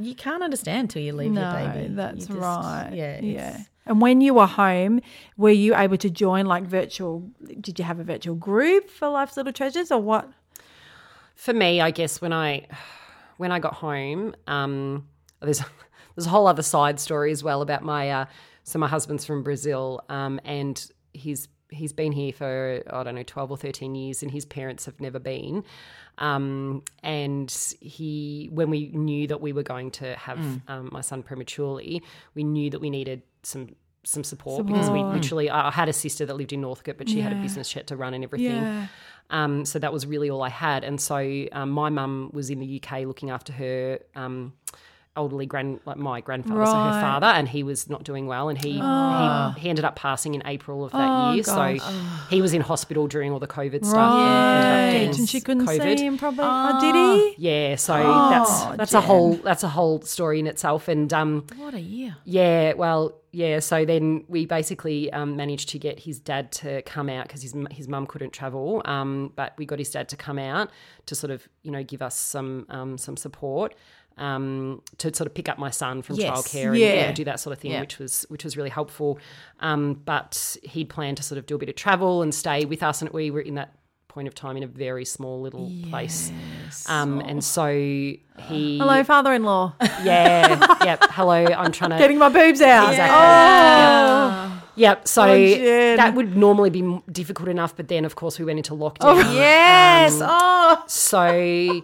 you 0.00 0.14
can't 0.14 0.42
understand 0.42 0.90
till 0.90 1.02
you 1.02 1.12
leave 1.12 1.32
no, 1.32 1.40
your 1.42 1.70
baby. 1.70 1.88
You 1.88 1.94
that's 1.94 2.26
just- 2.26 2.30
right. 2.30 2.90
Yeah, 2.92 3.20
yeah. 3.20 3.60
And 3.86 4.00
when 4.00 4.20
you 4.20 4.34
were 4.34 4.46
home, 4.46 5.00
were 5.36 5.50
you 5.50 5.74
able 5.74 5.96
to 5.96 6.10
join 6.10 6.46
like 6.46 6.64
virtual? 6.64 7.28
Did 7.60 7.78
you 7.78 7.84
have 7.84 7.98
a 7.98 8.04
virtual 8.04 8.36
group 8.36 8.88
for 8.88 9.08
Life's 9.08 9.36
Little 9.36 9.52
Treasures 9.52 9.90
or 9.90 10.00
what? 10.00 10.30
for 11.40 11.54
me, 11.54 11.80
I 11.80 11.90
guess 11.90 12.20
when 12.20 12.34
I 12.34 12.66
when 13.38 13.50
I 13.50 13.60
got 13.60 13.72
home, 13.72 14.34
um, 14.46 15.08
there's 15.40 15.62
there's 16.14 16.26
a 16.26 16.30
whole 16.30 16.46
other 16.46 16.62
side 16.62 17.00
story 17.00 17.32
as 17.32 17.42
well 17.42 17.62
about 17.62 17.82
my 17.82 18.10
uh, 18.10 18.24
so 18.62 18.78
my 18.78 18.88
husband's 18.88 19.24
from 19.24 19.42
Brazil, 19.42 20.04
um, 20.10 20.38
and 20.44 20.90
he's 21.14 21.48
he's 21.70 21.92
been 21.92 22.12
here 22.12 22.32
for 22.32 22.82
I 22.90 23.02
don't 23.02 23.14
know 23.14 23.22
twelve 23.22 23.50
or 23.50 23.56
thirteen 23.56 23.94
years, 23.94 24.22
and 24.22 24.30
his 24.30 24.44
parents 24.44 24.86
have 24.86 25.00
never 25.00 25.18
been. 25.18 25.64
Um, 26.18 26.82
and 27.02 27.50
he, 27.80 28.50
when 28.52 28.68
we 28.68 28.88
knew 28.88 29.26
that 29.28 29.40
we 29.40 29.52
were 29.52 29.62
going 29.62 29.90
to 29.92 30.14
have 30.16 30.38
um, 30.68 30.90
my 30.92 31.00
son 31.00 31.22
prematurely, 31.22 32.02
we 32.34 32.44
knew 32.44 32.68
that 32.70 32.80
we 32.80 32.90
needed 32.90 33.22
some 33.42 33.74
some 34.02 34.24
support, 34.24 34.66
because 34.66 34.90
we 34.90 35.02
literally 35.02 35.50
I 35.50 35.70
had 35.70 35.88
a 35.88 35.92
sister 35.92 36.26
that 36.26 36.34
lived 36.34 36.52
in 36.52 36.60
Northcote, 36.62 36.98
but 36.98 37.08
she 37.08 37.20
had 37.20 37.32
a 37.32 37.36
business 37.36 37.72
had 37.72 37.86
to 37.88 37.96
run 37.96 38.14
and 38.14 38.24
everything. 38.24 38.56
Yeah. 38.56 38.86
Um, 39.30 39.64
so 39.64 39.78
that 39.78 39.92
was 39.92 40.06
really 40.06 40.28
all 40.28 40.42
I 40.42 40.48
had. 40.48 40.82
And 40.84 41.00
so 41.00 41.46
um, 41.52 41.70
my 41.70 41.88
mum 41.88 42.30
was 42.32 42.50
in 42.50 42.58
the 42.58 42.82
UK 42.82 43.06
looking 43.06 43.30
after 43.30 43.52
her 43.52 44.00
um, 44.16 44.54
elderly 45.16 45.44
grand 45.44 45.80
like 45.86 45.96
my 45.96 46.20
grandfather, 46.20 46.64
so 46.64 46.72
her 46.72 47.00
father, 47.00 47.26
and 47.26 47.48
he 47.48 47.62
was 47.62 47.90
not 47.90 48.04
doing 48.04 48.26
well, 48.26 48.48
and 48.48 48.56
he 48.64 48.78
Oh. 48.80 49.52
he, 49.56 49.62
he 49.62 49.68
ended 49.68 49.84
up 49.84 49.96
passing 49.96 50.34
in 50.34 50.42
April 50.46 50.84
of 50.84 50.92
that 50.92 50.98
Oh, 51.10 51.32
year. 51.32 51.42
gosh. 51.42 51.78
So 51.80 51.92
he 52.30 52.40
was 52.40 52.54
in 52.54 52.60
hospital 52.62 53.08
during 53.08 53.32
all 53.32 53.40
the 53.40 53.48
COVID 53.48 53.84
stuff. 53.84 54.12
and 54.14 54.70
Right. 54.70 54.92
getting 54.92 55.18
And 55.20 55.28
she 55.28 55.40
couldn't 55.40 55.66
COVID. 55.66 55.98
see 55.98 56.04
him 56.06 56.16
probably. 56.16 56.44
Oh, 56.46 56.80
did 56.80 56.94
he? 56.94 57.34
Yeah, 57.48 57.76
so 57.76 57.94
Oh, 57.94 58.30
that's 58.30 58.76
that's 58.76 58.94
a 58.94 59.00
whole 59.00 59.34
that's 59.34 59.64
a 59.64 59.68
whole 59.68 60.00
story 60.02 60.38
in 60.38 60.46
itself, 60.46 60.86
and 60.88 61.12
um, 61.12 61.44
What 61.56 61.74
a 61.74 61.80
year. 61.80 62.16
yeah, 62.24 62.74
well, 62.74 63.12
yeah. 63.32 63.58
So 63.58 63.84
then 63.84 64.24
we 64.28 64.46
basically 64.46 65.12
um, 65.12 65.36
managed 65.36 65.68
to 65.70 65.78
get 65.78 66.00
his 66.00 66.20
dad 66.20 66.52
to 66.52 66.82
come 66.82 67.08
out 67.08 67.26
because 67.26 67.42
his 67.42 67.54
his 67.72 67.88
mum 67.88 68.06
couldn't 68.06 68.32
travel, 68.32 68.80
um, 68.84 69.32
but 69.34 69.54
we 69.58 69.66
got 69.66 69.78
his 69.80 69.90
dad 69.90 70.08
to 70.10 70.16
come 70.16 70.38
out 70.38 70.70
to 71.06 71.14
sort 71.16 71.30
of 71.32 71.48
you 71.62 71.70
know 71.72 71.82
give 71.82 72.00
us 72.00 72.14
some 72.16 72.66
um, 72.70 72.96
some 72.96 73.16
support. 73.16 73.74
Um, 74.20 74.82
to 74.98 75.12
sort 75.14 75.26
of 75.26 75.34
pick 75.34 75.48
up 75.48 75.58
my 75.58 75.70
son 75.70 76.02
from 76.02 76.16
Yes. 76.16 76.30
childcare 76.30 76.66
and 76.68 76.76
Yeah. 76.76 76.94
yeah, 76.94 77.12
do 77.12 77.24
that 77.24 77.40
sort 77.40 77.52
of 77.54 77.58
thing, 77.60 77.70
Yeah. 77.72 77.80
which 77.80 77.98
was 77.98 78.26
which 78.28 78.44
was 78.44 78.56
really 78.56 78.68
helpful. 78.70 79.18
Um, 79.60 79.94
but 80.04 80.56
he'd 80.62 80.88
planned 80.90 81.16
to 81.16 81.22
sort 81.22 81.38
of 81.38 81.46
do 81.46 81.54
a 81.54 81.58
bit 81.58 81.68
of 81.70 81.74
travel 81.74 82.20
and 82.22 82.34
stay 82.34 82.64
with 82.66 82.82
us, 82.82 83.00
and 83.00 83.10
we 83.10 83.30
were 83.30 83.40
in 83.40 83.54
that 83.54 83.72
point 84.08 84.26
of 84.28 84.34
time 84.34 84.56
in 84.56 84.62
a 84.62 84.66
very 84.66 85.04
small 85.04 85.40
little 85.40 85.70
place. 85.88 86.30
Um, 86.88 87.20
and 87.20 87.42
so 87.42 87.68
he 87.72 88.78
Hello, 88.78 89.02
father-in-law. 89.04 89.74
yeah, 90.02 90.76
yep. 90.84 90.98
Hello, 91.10 91.44
I'm 91.46 91.72
trying 91.72 91.90
to 91.92 91.98
Getting 91.98 92.18
my 92.18 92.28
boobs 92.28 92.60
out. 92.60 92.90
Exactly. 92.90 93.16
Oh. 93.16 94.62
Yep. 94.76 95.08
So 95.08 95.22
Oh, 95.22 95.96
that 95.96 96.14
would 96.14 96.36
normally 96.36 96.70
be 96.70 97.00
difficult 97.10 97.48
enough, 97.48 97.76
but 97.76 97.88
then 97.88 98.04
of 98.04 98.16
course 98.16 98.38
we 98.38 98.44
went 98.44 98.58
into 98.58 98.74
lockdown. 98.74 98.96
Oh, 99.02 99.32
Yes. 99.34 100.20
Um, 100.20 100.28
oh, 100.30 100.82
So 100.86 101.82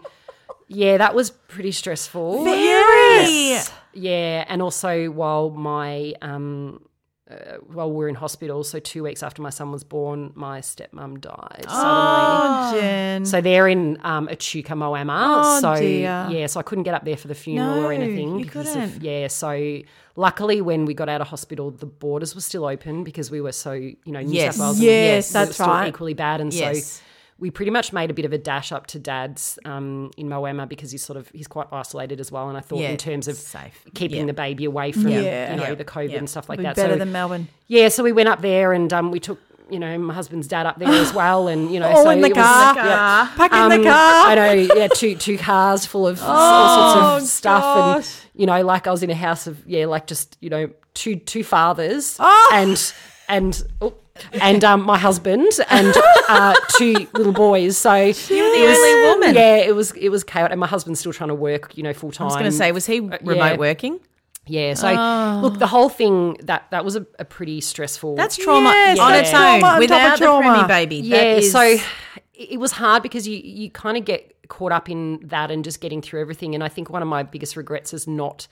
yeah, 0.68 0.96
that 0.98 1.14
was 1.14 1.30
pretty 1.30 1.72
stressful. 1.72 2.44
very. 2.44 3.58
Yeah, 3.94 4.44
and 4.48 4.60
also 4.60 5.06
while 5.10 5.50
my 5.50 6.14
um, 6.20 6.82
uh, 7.30 7.54
while 7.66 7.88
we 7.90 7.96
we're 7.96 8.08
in 8.08 8.14
hospital, 8.14 8.62
so 8.62 8.78
two 8.78 9.02
weeks 9.04 9.22
after 9.22 9.40
my 9.42 9.48
son 9.50 9.72
was 9.72 9.84
born, 9.84 10.32
my 10.34 10.60
stepmom 10.60 11.20
died 11.20 11.64
suddenly. 11.66 11.72
Oh, 11.72 12.78
Jen. 12.78 13.24
So 13.24 13.40
they're 13.40 13.66
in 13.68 13.98
um, 14.02 14.28
Echuca, 14.28 14.74
Moama. 14.74 15.16
Oh, 15.42 15.60
so 15.60 15.74
dear. 15.80 16.28
yeah, 16.30 16.46
so 16.46 16.60
I 16.60 16.62
couldn't 16.62 16.84
get 16.84 16.94
up 16.94 17.04
there 17.04 17.16
for 17.16 17.26
the 17.28 17.34
funeral 17.34 17.80
No, 17.80 17.86
or 17.88 17.92
anything. 17.92 18.38
you 18.38 18.44
because 18.44 18.68
couldn't. 18.68 18.96
Of, 18.96 19.02
yeah, 19.02 19.28
so 19.28 19.80
luckily 20.14 20.60
when 20.60 20.84
we 20.84 20.92
got 20.94 21.08
out 21.08 21.20
of 21.22 21.28
hospital, 21.28 21.70
the 21.70 21.86
borders 21.86 22.34
were 22.34 22.40
still 22.42 22.66
open 22.66 23.02
because 23.02 23.30
we 23.30 23.40
were 23.40 23.52
so 23.52 23.72
you 23.72 23.96
know 24.06 24.20
New 24.20 24.32
Yes. 24.34 24.56
South 24.56 24.62
Wales. 24.76 24.80
Yes, 24.80 25.34
and 25.34 25.40
were 25.40 25.44
that's 25.46 25.54
still 25.56 25.66
right. 25.68 25.88
Equally 25.88 26.14
bad, 26.14 26.40
and 26.42 26.52
Yes. 26.52 26.86
so 26.86 27.02
we 27.38 27.50
pretty 27.50 27.70
much 27.70 27.92
made 27.92 28.10
a 28.10 28.14
bit 28.14 28.24
of 28.24 28.32
a 28.32 28.38
dash 28.38 28.72
up 28.72 28.86
to 28.88 28.98
Dad's 28.98 29.58
um, 29.66 30.10
in 30.16 30.26
Moama 30.28 30.66
because 30.68 30.90
he's 30.90 31.04
sort 31.04 31.18
of 31.18 31.28
he's 31.34 31.46
quite 31.46 31.66
isolated 31.70 32.18
as 32.20 32.32
well. 32.32 32.48
And 32.48 32.56
I 32.56 32.60
thought 32.62 32.78
Yeah, 32.80 32.88
in 32.90 32.96
terms 32.96 33.28
of 33.28 33.36
safe. 33.36 33.84
keeping 33.94 34.20
Yeah. 34.20 34.26
the 34.26 34.32
baby 34.32 34.64
away 34.64 34.92
from 34.92 35.08
Yeah. 35.08 35.54
you 35.54 35.60
know 35.60 35.74
the 35.74 35.84
COVID 35.84 36.16
and 36.16 36.30
stuff 36.30 36.48
like 36.48 36.60
that. 36.62 36.76
better 36.76 36.94
so 36.94 36.98
than 36.98 37.12
Melbourne. 37.12 37.48
yeah, 37.68 37.88
so 37.88 38.02
we 38.02 38.12
went 38.12 38.28
up 38.28 38.40
there 38.40 38.72
and 38.72 38.90
um, 38.92 39.10
we 39.10 39.20
took 39.20 39.38
you 39.68 39.78
know 39.80 39.98
my 39.98 40.14
husband's 40.14 40.46
dad 40.46 40.64
up 40.64 40.78
there 40.78 40.88
as 40.88 41.12
well, 41.20 41.48
and 41.48 41.70
you 41.74 41.80
know 41.80 41.88
All 41.90 42.04
so 42.04 42.10
in 42.10 42.20
the 42.20 42.28
it 42.28 42.36
was- 42.36 42.44
car. 42.44 42.74
yeah. 42.76 43.28
Um, 43.38 43.68
the 43.70 43.82
car. 43.84 44.26
I 44.28 44.34
know, 44.36 44.52
yeah, 44.74 44.88
two 44.88 45.14
two 45.16 45.36
cars 45.36 45.84
full 45.84 46.06
of 46.06 46.22
all 46.22 46.92
sorts 46.94 47.12
Oh, 47.12 47.16
of 47.16 47.22
stuff, 47.24 47.62
gosh. 47.62 47.96
and 47.96 48.40
you 48.40 48.46
know, 48.46 48.62
like 48.62 48.86
I 48.86 48.90
was 48.92 49.02
in 49.02 49.10
a 49.10 49.14
house 49.14 49.46
of 49.46 49.58
yeah, 49.66 49.86
like 49.86 50.06
just 50.06 50.38
you 50.40 50.48
know, 50.50 50.70
two 50.94 51.16
two 51.16 51.42
fathers 51.44 52.16
Oh. 52.18 52.50
and 52.54 52.92
and 53.28 53.62
oh, 53.82 53.94
and 54.40 54.64
um, 54.64 54.82
my 54.82 54.98
husband 54.98 55.46
and 55.70 55.94
uh, 56.28 56.54
two 56.76 56.94
little 57.14 57.32
boys. 57.32 57.76
So 57.76 57.94
you 57.94 58.06
were 58.08 58.12
the 58.58 58.66
only 58.68 59.08
woman. 59.10 59.34
Yeah, 59.34 59.56
it 59.56 59.74
was 59.74 59.92
it 59.92 60.08
was 60.10 60.24
chaotic, 60.24 60.52
and 60.52 60.60
my 60.60 60.66
husband's 60.66 61.00
still 61.00 61.12
trying 61.12 61.28
to 61.28 61.34
work, 61.34 61.76
you 61.76 61.82
know, 61.82 61.92
full 61.92 62.10
time. 62.12 62.24
I 62.24 62.28
was 62.28 62.34
going 62.34 62.44
to 62.50 62.52
say, 62.56 62.72
was 62.72 62.86
he 62.86 63.00
remote 63.00 63.22
yeah. 63.36 63.56
working? 63.56 64.00
Yeah, 64.48 64.74
so 64.74 64.88
Oh. 64.96 65.40
look, 65.42 65.58
the 65.58 65.66
whole 65.66 65.88
thing 65.88 66.36
that 66.44 66.66
that 66.70 66.84
was 66.84 66.94
a, 66.96 67.04
a 67.18 67.24
pretty 67.24 67.60
stressful. 67.60 68.14
That's 68.14 68.36
trauma 68.36 68.70
Yes, 68.70 68.98
on 69.00 69.10
that's 69.10 69.28
its 69.30 69.36
own 69.36 69.60
trauma 69.60 69.74
on 69.74 69.78
without 69.80 70.18
the 70.18 70.24
preemie 70.24 70.68
baby. 70.68 70.96
yeah. 70.98 71.34
is, 71.34 71.50
so 71.50 71.76
it 72.32 72.60
was 72.60 72.70
hard 72.72 73.02
because 73.02 73.26
you 73.26 73.38
you 73.42 73.70
kind 73.70 73.96
of 73.96 74.04
get 74.04 74.32
caught 74.48 74.70
up 74.70 74.88
in 74.88 75.18
that 75.24 75.50
and 75.50 75.64
just 75.64 75.80
getting 75.80 76.00
through 76.00 76.20
everything. 76.20 76.54
And 76.54 76.62
I 76.62 76.68
think 76.68 76.90
one 76.90 77.02
of 77.02 77.08
my 77.08 77.24
biggest 77.24 77.56
regrets 77.56 77.92
is 77.92 78.06
not 78.06 78.46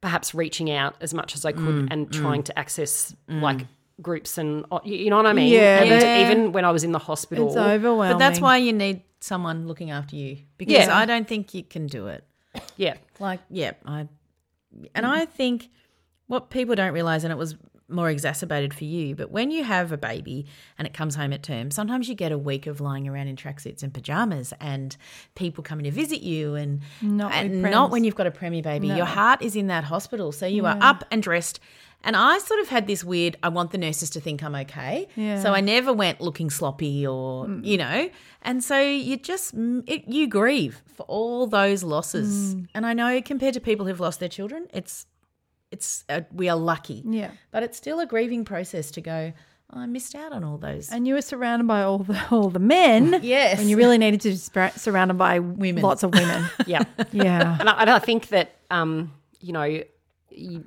perhaps 0.00 0.34
reaching 0.34 0.70
out 0.70 0.94
as 1.00 1.12
much 1.14 1.34
as 1.34 1.44
I 1.44 1.50
could 1.52 1.62
Mm, 1.62 1.88
and 1.90 2.12
trying 2.12 2.42
to 2.44 2.56
access 2.58 3.14
like 3.28 3.66
groups 4.00 4.38
and 4.38 4.64
uh, 4.72 4.80
you 4.84 4.96
you 4.96 5.10
know 5.10 5.16
what 5.16 5.26
I 5.26 5.32
mean. 5.32 5.52
Yeah, 5.52 5.80
and 5.82 5.90
but- 5.90 6.30
even 6.30 6.52
when 6.52 6.64
I 6.64 6.70
was 6.70 6.84
in 6.84 6.92
the 6.92 6.98
hospital, 6.98 7.48
It's 7.48 7.56
overwhelming. 7.56 8.12
but 8.14 8.18
that's 8.18 8.40
why 8.40 8.56
you 8.58 8.72
need 8.72 9.02
someone 9.20 9.66
looking 9.68 9.90
after 9.90 10.16
you 10.16 10.38
because 10.58 10.72
Yeah. 10.74 10.96
I 10.96 11.04
don't 11.06 11.28
think 11.28 11.54
you 11.54 11.62
can 11.62 11.86
do 11.86 12.08
it. 12.08 12.24
yeah, 12.76 12.94
Like, 13.20 13.40
yeah, 13.50 13.72
I, 13.86 14.08
and 14.94 15.06
I 15.06 15.26
think 15.26 15.70
what 16.26 16.50
people 16.50 16.74
don't 16.74 16.92
realize, 16.92 17.24
and 17.24 17.32
it 17.32 17.36
was 17.36 17.54
more 17.88 18.08
exacerbated 18.10 18.72
for 18.72 18.84
you, 18.84 19.14
but 19.14 19.30
when 19.30 19.50
you 19.50 19.62
have 19.64 19.92
a 19.92 19.96
baby 19.98 20.46
and 20.78 20.86
it 20.86 20.94
comes 20.94 21.14
home 21.14 21.32
at 21.32 21.42
term, 21.42 21.70
sometimes 21.70 22.08
you 22.08 22.14
get 22.14 22.32
a 22.32 22.38
week 22.38 22.66
of 22.66 22.80
lying 22.80 23.06
around 23.06 23.28
in 23.28 23.36
tracksuits 23.36 23.82
and 23.82 23.92
pajamas, 23.94 24.52
and 24.60 24.96
people 25.34 25.62
coming 25.62 25.84
to 25.84 25.90
visit 25.90 26.20
you, 26.22 26.54
and 26.54 26.80
Not 27.02 27.32
and 27.32 27.62
not 27.62 27.90
when 27.90 28.02
you've 28.04 28.14
got 28.14 28.26
a 28.26 28.30
preemie 28.30 28.62
baby. 28.62 28.88
No. 28.88 28.96
Your 28.96 29.06
heart 29.06 29.42
is 29.42 29.56
in 29.56 29.66
that 29.68 29.84
hospital, 29.84 30.32
so 30.32 30.46
you 30.46 30.64
are 30.66 30.78
up 30.80 31.04
and 31.10 31.22
dressed. 31.22 31.60
And 32.04 32.16
I 32.16 32.38
sort 32.38 32.60
of 32.60 32.68
had 32.68 32.86
this 32.86 33.04
weird. 33.04 33.36
I 33.42 33.48
want 33.48 33.70
the 33.70 33.78
nurses 33.78 34.10
to 34.10 34.20
think 34.20 34.42
I'm 34.42 34.54
okay, 34.56 35.08
Yeah. 35.14 35.40
so 35.40 35.52
I 35.52 35.60
never 35.60 35.92
went 35.92 36.20
looking 36.20 36.50
sloppy 36.50 37.06
or 37.06 37.48
you 37.62 37.76
know. 37.78 38.10
And 38.42 38.62
so 38.64 38.80
you 38.80 39.16
just 39.16 39.54
it, 39.86 40.08
you 40.08 40.26
grieve 40.26 40.82
for 40.96 41.04
all 41.04 41.46
those 41.46 41.82
losses. 41.84 42.54
And 42.74 42.84
I 42.84 42.92
know 42.92 43.22
compared 43.22 43.54
to 43.54 43.60
people 43.60 43.86
who've 43.86 44.00
lost 44.00 44.18
their 44.20 44.28
children, 44.28 44.66
it's 44.72 45.06
it's 45.70 46.04
uh, 46.08 46.22
we 46.32 46.48
are 46.48 46.56
lucky. 46.56 47.02
Yeah. 47.06 47.30
But 47.50 47.62
it's 47.62 47.76
still 47.78 48.00
a 48.00 48.06
grieving 48.06 48.44
process 48.44 48.90
to 48.92 49.00
go. 49.00 49.32
"Oh, 49.72 49.78
I 49.78 49.86
missed 49.86 50.14
out 50.14 50.32
on 50.32 50.44
all 50.44 50.58
those. 50.58 50.90
And 50.90 51.06
you 51.08 51.14
were 51.14 51.22
surrounded 51.22 51.66
by 51.68 51.82
all 51.82 51.98
the 51.98 52.20
all 52.30 52.50
the 52.50 52.58
men. 52.58 53.20
Yes. 53.22 53.58
When 53.58 53.68
you 53.68 53.76
really 53.76 53.96
needed 53.96 54.20
to 54.22 54.30
be 54.52 54.68
surrounded 54.76 55.14
by 55.16 55.38
Women. 55.38 55.82
lots 55.82 56.02
of 56.02 56.12
women. 56.12 56.44
yeah. 56.66 56.82
yeah. 57.12 57.56
and 57.60 57.68
I, 57.68 57.80
and 57.80 57.90
I 57.90 57.98
think 58.00 58.28
that 58.28 58.56
um, 58.70 59.12
you 59.40 59.52
know 59.52 59.62
you, 60.30 60.64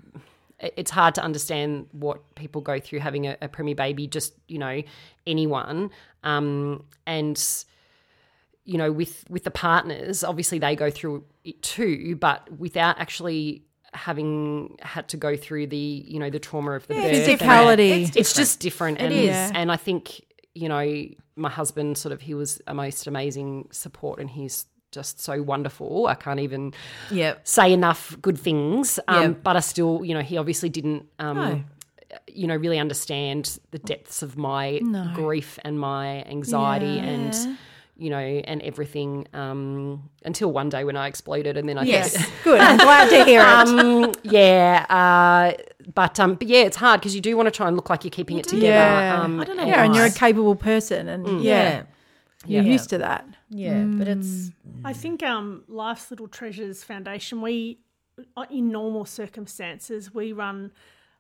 it's 0.60 0.92
hard 0.92 1.16
to 1.16 1.24
understand 1.24 1.88
what 1.92 2.36
people 2.36 2.62
go 2.62 2.80
through 2.80 3.00
having 3.00 3.28
a, 3.28 3.38
a 3.42 3.48
preemie 3.48 3.76
baby. 3.76 4.08
Just 4.08 4.34
you 4.48 4.58
know 4.58 4.82
anyone, 5.28 5.92
um, 6.24 6.84
and 7.06 7.42
you 8.64 8.78
know 8.78 8.92
with 8.92 9.26
with 9.30 9.44
the 9.44 9.52
partners, 9.52 10.24
obviously 10.24 10.60
they 10.60 10.76
go 10.76 10.90
through 10.90 11.24
it 11.44 11.62
too, 11.62 12.16
but 12.16 12.52
without 12.58 13.00
actually 13.00 13.64
having 13.94 14.76
had 14.82 15.08
to 15.08 15.18
go 15.18 15.36
through 15.38 15.68
the 15.68 15.78
you 15.78 16.20
know 16.20 16.30
the 16.30 16.40
trauma 16.40 16.72
of 16.72 16.86
the 16.88 16.94
birth 16.94 17.40
Physicality. 17.40 18.16
it's, 18.16 18.34
just 18.34 18.60
different 18.60 19.00
and 19.00 19.14
is. 19.14 19.52
and 19.54 19.72
I 19.72 19.78
think 19.78 20.22
you 20.54 20.70
know 20.70 21.06
my 21.36 21.50
husband 21.50 21.98
sort 21.98 22.12
of 22.12 22.22
he 22.22 22.34
was 22.34 22.62
a 22.68 22.74
most 22.74 23.08
amazing 23.08 23.68
support 23.72 24.20
and 24.20 24.30
he's 24.30 24.66
just 24.96 25.20
so 25.20 25.34
wonderful 25.54 26.08
I 26.08 26.16
can't 26.16 26.40
even 26.48 26.74
yeah. 27.12 27.34
say 27.44 27.68
enough 27.74 28.02
good 28.22 28.40
things 28.40 29.00
um, 29.08 29.22
Yeah. 29.22 29.28
but 29.48 29.56
I 29.56 29.60
still 29.74 29.94
you 30.08 30.14
know 30.16 30.22
he 30.32 30.38
obviously 30.38 30.70
didn't 30.70 31.04
um, 31.20 31.38
No. 31.38 31.64
you 32.42 32.48
know 32.48 32.56
really 32.56 32.80
understand 32.80 33.60
the 33.72 33.80
depths 33.92 34.22
of 34.24 34.38
my 34.38 34.66
grief 35.14 35.60
and 35.66 35.80
my 35.80 36.24
anxiety 36.24 36.98
and 37.00 37.34
you 37.98 38.10
know 38.10 38.18
and 38.52 38.62
everything 38.62 39.28
um, 39.34 40.10
until 40.26 40.52
one 40.52 40.70
day 40.70 40.84
when 40.84 40.98
I 40.98 41.08
exploded 41.08 41.56
and 41.58 41.68
then 41.70 41.78
I 41.78 41.84
Yes. 41.84 42.16
think 42.16 42.28
Good. 42.44 42.60
I'm 42.62 42.78
glad 42.78 43.10
to 43.16 43.24
hear 43.30 43.42
it. 43.42 43.48
um, 43.68 44.14
yeah, 44.24 44.86
uh, 44.90 45.48
but 45.94 46.20
um, 46.20 46.36
but 46.36 46.48
yeah, 46.48 46.64
it's 46.70 46.76
hard 46.78 47.00
because 47.00 47.16
you 47.16 47.22
do 47.22 47.36
want 47.38 47.48
to 47.48 47.52
try 47.52 47.68
and 47.68 47.76
look 47.78 47.90
like 47.90 48.04
you're 48.04 48.12
keeping 48.20 48.38
it 48.38 48.48
together. 48.48 48.68
yeah. 48.68 49.22
Um, 49.24 49.40
I 49.40 49.46
don't 49.46 49.56
know 49.58 49.66
yeah, 49.66 49.84
and 49.86 49.96
you're 49.96 50.06
a 50.08 50.12
capable 50.12 50.56
person, 50.56 51.08
and 51.08 51.42
yeah, 51.42 51.84
Yeah. 52.46 52.62
you're 52.62 52.64
used 52.74 52.90
to 52.90 52.98
that. 52.98 53.24
Yeah. 53.50 53.84
But 53.86 54.08
it's 54.08 54.52
I 54.84 54.94
think 54.94 55.24
um, 55.24 55.64
Life's 55.68 56.10
Little 56.12 56.28
Treasures 56.28 56.84
Foundation, 56.84 57.42
we, 57.42 57.80
uh, 58.38 58.46
in 58.50 58.70
normal 58.72 59.06
circumstances, 59.06 60.14
we 60.14 60.34
run 60.34 60.72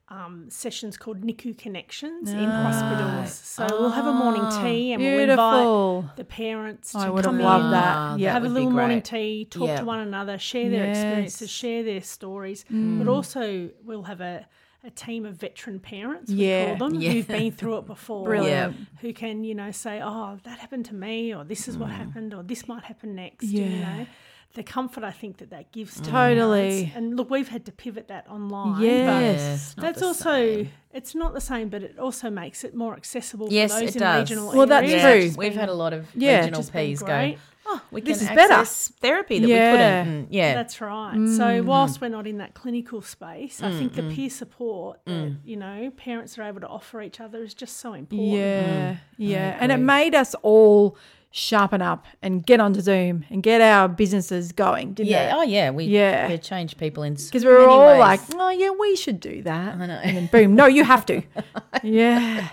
um, 0.10 0.46
sessions 0.50 0.98
called 0.98 1.22
NICU 1.24 1.58
Connections 1.58 2.30
in 2.30 2.46
hospitals. 2.50 3.34
So 3.34 3.66
we'll 3.72 3.90
have 3.90 4.06
a 4.06 4.14
morning 4.14 4.44
tea 4.62 4.94
and 4.94 5.02
we'll 5.02 5.18
Beautiful. 5.18 6.00
invite 6.02 6.16
the 6.18 6.24
parents 6.26 6.92
to 6.92 7.00
I 7.00 7.10
would 7.10 7.26
have 7.26 7.34
come 7.34 7.42
loved 7.42 7.66
in, 7.66 7.72
that. 7.72 7.96
Ah, 7.98 8.16
Yeah. 8.16 8.34
have 8.34 8.44
a 8.46 8.50
little 8.50 8.70
morning 8.70 9.02
tea, 9.02 9.46
talk 9.46 9.68
Yeah. 9.68 9.80
to 9.80 9.86
one 9.86 10.00
another, 10.02 10.38
share 10.38 10.70
their 10.70 10.86
Yes. 10.86 10.98
experiences, 10.98 11.50
share 11.50 11.84
their 11.84 12.02
stories. 12.02 12.66
But 12.70 13.08
also, 13.08 13.72
we'll 13.84 14.04
have 14.04 14.22
a, 14.22 14.46
a 14.86 14.92
team 14.92 15.26
of 15.26 15.36
veteran 15.36 15.80
parents, 15.80 16.32
we 16.32 16.46
Yeah. 16.48 16.78
call 16.78 16.90
them, 16.90 17.02
Yeah. 17.02 17.12
who've 17.12 17.28
been 17.28 17.52
through 17.60 17.78
it 17.80 17.88
before. 17.88 18.24
Brilliant. 18.26 18.76
Who 19.02 19.14
can, 19.14 19.44
you 19.44 19.56
know, 19.56 19.72
say, 19.72 20.00
oh, 20.04 20.38
that 20.44 20.60
happened 20.60 20.86
to 20.86 20.94
me, 20.96 21.34
or 21.34 21.44
this 21.44 21.68
is 21.68 21.78
what 21.78 21.90
happened, 21.90 22.34
or 22.34 22.44
this 22.44 22.68
might 22.68 22.84
happen 22.84 23.16
next. 23.16 23.46
You 23.46 23.64
Mm. 23.64 23.82
Know, 23.82 24.06
the 24.54 24.64
comfort 24.64 25.04
I 25.04 25.12
think 25.12 25.38
that 25.40 25.50
that 25.50 25.72
gives 25.74 25.96
to 26.00 26.10
Totally. 26.12 26.70
parents. 26.86 26.92
And 26.96 27.18
look, 27.18 27.30
we've 27.30 27.50
had 27.50 27.66
to 27.66 27.72
pivot 27.74 28.08
that 28.10 28.26
online. 28.30 28.82
Yes. 28.82 29.74
But 29.76 29.82
that's 29.82 30.02
also, 30.02 30.66
it's 30.94 31.14
not 31.16 31.34
the 31.34 31.42
same, 31.42 31.68
but 31.70 31.82
it 31.84 31.98
also 32.00 32.30
makes 32.30 32.64
it 32.64 32.74
more 32.76 32.94
accessible 32.96 33.48
Yes, 33.52 33.74
for 33.74 33.80
those 33.82 33.90
it 33.90 33.96
in 33.96 34.00
does. 34.02 34.30
regional 34.30 34.56
Well, 34.56 34.68
that's 34.68 34.90
areas. 34.90 35.34
true. 35.34 35.40
We've 35.42 35.52
been- 35.52 35.60
had 35.60 35.70
a 35.70 35.74
lot 35.74 35.92
of 35.94 36.08
Yeah, 36.16 36.38
regional 36.42 36.60
just 36.62 36.72
been 36.72 36.96
Ps 36.96 37.02
go. 37.02 37.36
Oh, 37.68 37.82
we 37.92 38.02
This 38.02 38.20
can 38.20 38.28
is 38.30 38.36
better. 38.36 38.54
access 38.54 38.94
therapy 39.00 39.40
that 39.40 39.48
Yeah. 39.48 39.72
we 39.72 39.78
couldn't. 39.78 40.34
Yeah. 40.34 40.54
That's 40.54 40.80
right. 40.82 41.14
So 41.14 41.44
mm. 41.44 41.66
whilst 41.66 42.00
we're 42.00 42.10
not 42.10 42.28
in 42.28 42.38
that 42.38 42.54
clinical 42.54 43.02
space, 43.02 43.62
I 43.64 43.72
think 43.72 43.94
the 43.94 44.04
mm, 44.04 44.16
peer 44.16 44.30
support 44.30 45.00
that 45.06 45.36
you 45.44 45.58
know 45.58 45.92
parents 45.98 46.38
are 46.38 46.44
able 46.44 46.62
to 46.62 46.68
offer 46.68 47.02
each 47.02 47.20
other 47.20 47.44
is 47.44 47.54
just 47.54 47.78
so 47.78 47.94
important. 47.94 48.38
Yeah, 48.38 48.98
yeah. 49.18 49.58
And 49.60 49.72
it 49.72 49.78
made 49.78 50.14
us 50.14 50.36
all 50.44 50.98
sharpen 51.38 51.82
up 51.82 52.06
and 52.22 52.46
get 52.46 52.62
onto 52.62 52.80
Zoom 52.80 53.26
and 53.30 53.44
get 53.44 53.60
our 53.60 53.90
businesses 53.90 54.54
going, 54.54 54.94
didn't 54.94 55.10
yeah. 55.10 55.32
it? 55.32 55.34
Oh, 55.38 55.42
yeah. 55.42 55.70
We, 55.70 55.84
Yeah. 55.84 56.30
we 56.30 56.38
changed 56.38 56.78
people 56.78 57.04
in 57.04 57.16
Because 57.16 57.44
we 57.44 57.52
were 57.52 57.60
many 57.60 57.72
all 57.74 57.88
ways. 57.88 58.00
like, 58.00 58.22
oh, 58.36 58.50
yeah, 58.52 58.70
we 58.70 58.96
should 58.96 59.20
do 59.20 59.42
that. 59.44 59.76
I 59.76 59.86
know. 59.86 60.00
And 60.02 60.16
then 60.16 60.28
boom, 60.28 60.56
no, 60.56 60.66
you 60.66 60.86
have 60.86 61.06
to. 61.08 61.22
yeah. 61.84 62.48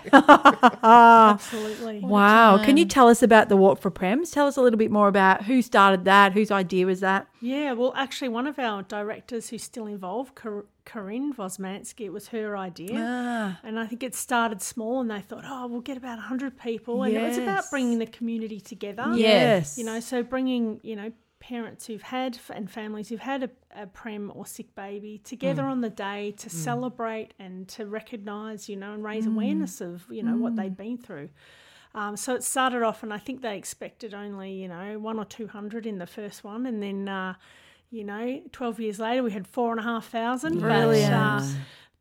Absolutely. 0.83 1.99
wow. 2.03 2.61
Can 2.63 2.75
you 2.75 2.83
tell 2.85 3.07
us 3.07 3.23
about 3.23 3.47
the 3.47 3.55
Walk 3.55 3.79
for 3.79 3.89
Prems? 3.89 4.33
Tell 4.33 4.47
us 4.47 4.57
a 4.57 4.61
little 4.61 4.77
bit 4.77 4.91
more 4.91 5.07
about 5.07 5.43
who 5.45 5.61
started 5.61 6.03
that, 6.03 6.33
whose 6.33 6.51
idea 6.51 6.85
was 6.85 6.99
that? 6.99 7.27
Yeah, 7.39 7.71
well, 7.73 7.93
actually, 7.95 8.29
one 8.29 8.47
of 8.47 8.59
our 8.59 8.83
directors 8.83 9.49
who's 9.49 9.63
still 9.63 9.87
involved, 9.87 10.35
Cor- 10.35 10.65
Corinne 10.85 11.33
Vosmansky, 11.33 12.01
it 12.01 12.13
was 12.13 12.27
her 12.29 12.57
idea. 12.57 12.97
Ah. 12.97 13.59
And 13.63 13.79
I 13.79 13.85
think 13.85 14.03
it 14.03 14.15
started 14.15 14.61
small 14.61 15.01
and 15.01 15.09
they 15.09 15.21
thought, 15.21 15.43
oh, 15.45 15.67
we'll 15.67 15.81
get 15.81 15.97
about 15.97 16.17
100 16.17 16.59
people. 16.59 17.03
And 17.03 17.15
it 17.15 17.21
was 17.21 17.37
about 17.37 17.69
bringing 17.69 17.99
the 17.99 18.05
community 18.05 18.59
together. 18.59 19.13
Yes. 19.15 19.77
You 19.77 19.85
know, 19.85 19.99
so 19.99 20.23
bringing, 20.23 20.79
you 20.83 20.95
know, 20.95 21.11
parents 21.39 21.85
who've 21.87 22.01
had 22.01 22.37
and 22.49 22.71
families 22.71 23.09
who've 23.09 23.19
had 23.19 23.43
a, 23.43 23.49
a 23.75 23.85
prem 23.87 24.31
or 24.33 24.45
sick 24.45 24.73
baby 24.75 25.19
together 25.23 25.63
on 25.63 25.81
the 25.81 25.89
day 25.89 26.31
to 26.37 26.49
celebrate 26.49 27.33
and 27.37 27.67
to 27.67 27.85
recognise, 27.85 28.69
you 28.69 28.77
know, 28.77 28.93
and 28.93 29.03
raise 29.03 29.25
awareness 29.25 29.81
of, 29.81 30.05
you 30.09 30.23
know, 30.23 30.37
what 30.37 30.55
they'd 30.55 30.77
been 30.77 30.97
through. 30.97 31.29
Um, 31.95 32.17
so 32.17 32.33
it 32.33 32.43
started 32.43 32.81
off, 32.81 33.03
and 33.03 33.13
I 33.13 33.19
think 33.19 33.41
they 33.41 33.55
expected 33.57 34.13
only, 34.13 34.51
you 34.53 34.67
know, 34.67 34.97
one 34.97 35.19
or 35.19 35.25
two 35.25 35.47
hundred 35.47 35.85
in 35.85 35.99
the 35.99 36.07
first 36.07 36.43
one, 36.43 36.65
and 36.65 36.81
then, 36.81 37.07
uh, 37.07 37.35
you 37.93 38.03
know, 38.03 38.41
twelve 38.51 38.79
years 38.79 38.97
later 38.99 39.21
we 39.23 39.31
had 39.31 39.45
four 39.47 39.71
and 39.71 39.79
a 39.79 39.83
half 39.83 40.07
thousand. 40.09 40.59
Brilliant. 40.59 41.11
But, 41.11 41.17
uh, 41.17 41.45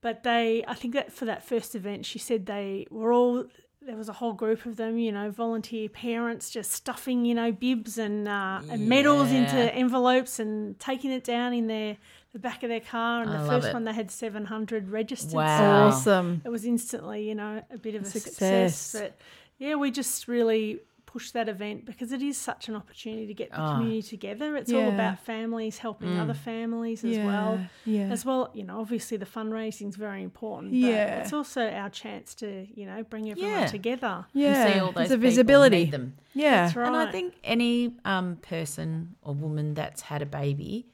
but 0.00 0.22
they, 0.22 0.64
I 0.66 0.74
think 0.74 0.94
that 0.94 1.12
for 1.12 1.26
that 1.26 1.44
first 1.44 1.74
event, 1.74 2.06
she 2.06 2.18
said 2.18 2.46
they 2.46 2.86
were 2.90 3.12
all. 3.12 3.44
There 3.84 3.96
was 3.96 4.08
a 4.08 4.12
whole 4.12 4.32
group 4.32 4.64
of 4.64 4.76
them, 4.76 4.96
you 4.96 5.10
know, 5.10 5.32
volunteer 5.32 5.88
parents 5.88 6.50
just 6.50 6.70
stuffing, 6.70 7.24
you 7.24 7.34
know, 7.34 7.50
bibs 7.50 7.98
and, 7.98 8.28
uh, 8.28 8.60
and 8.70 8.88
medals 8.88 9.32
into 9.32 9.56
envelopes 9.74 10.38
and 10.38 10.78
taking 10.78 11.10
it 11.10 11.24
down 11.24 11.52
in 11.52 11.66
their 11.66 11.96
the 12.32 12.38
back 12.38 12.62
of 12.62 12.68
their 12.68 12.78
car. 12.80 13.22
And 13.22 13.30
I 13.30 13.38
the 13.38 13.44
love 13.44 13.62
first 13.62 13.68
it. 13.70 13.74
one 13.74 13.82
they 13.82 13.92
had 13.92 14.12
seven 14.12 14.44
hundred 14.44 14.88
registered. 14.88 15.32
Wow. 15.34 15.90
So 15.90 15.96
Awesome. 15.96 16.42
it 16.44 16.48
was 16.48 16.64
instantly, 16.64 17.28
you 17.28 17.34
know, 17.34 17.64
a 17.72 17.76
bit 17.76 17.96
of 17.96 18.02
a 18.02 18.06
Success. 18.06 18.76
success. 18.76 19.02
But 19.02 19.18
yeah, 19.58 19.74
we 19.74 19.90
just 19.90 20.28
really 20.28 20.78
pushed 21.12 21.34
that 21.34 21.48
event 21.48 21.84
because 21.84 22.10
it 22.10 22.22
is 22.22 22.38
such 22.38 22.68
an 22.70 22.74
opportunity 22.74 23.26
to 23.26 23.34
get 23.34 23.50
the 23.50 23.56
community 23.56 24.00
together. 24.02 24.56
It's 24.56 24.72
all 24.72 24.88
about 24.88 25.18
families 25.18 25.76
helping 25.78 26.18
other 26.18 26.32
families 26.34 27.04
as 27.04 27.18
well. 27.18 27.60
Yeah. 27.84 28.08
As 28.10 28.24
well, 28.24 28.50
you 28.54 28.64
know, 28.64 28.80
obviously 28.80 29.18
the 29.18 29.26
fundraising 29.26 29.88
is 29.90 29.96
very 29.96 30.22
important. 30.22 30.72
Yeah. 30.72 31.20
It's 31.20 31.32
also 31.34 31.68
our 31.68 31.90
chance 31.90 32.34
to, 32.36 32.66
you 32.74 32.86
know, 32.86 33.02
bring 33.02 33.30
everyone 33.30 33.50
Yeah. 33.52 33.66
together. 33.66 34.24
Yeah. 34.32 34.54
and 34.64 34.72
see 34.72 34.80
all 34.80 34.92
those 34.92 35.02
It's 35.04 35.12
a 35.12 35.16
people 35.16 35.30
visibility. 35.30 35.76
need 35.84 35.90
them. 35.90 36.14
Yeah. 36.32 36.64
That's 36.64 36.76
right. 36.76 36.86
And 36.86 36.96
I 36.96 37.12
think 37.12 37.34
any 37.44 37.94
um, 38.06 38.36
person 38.36 39.16
or 39.22 39.34
woman 39.34 39.74
that's 39.74 40.00
had 40.02 40.22
a 40.22 40.26
baby, 40.26 40.86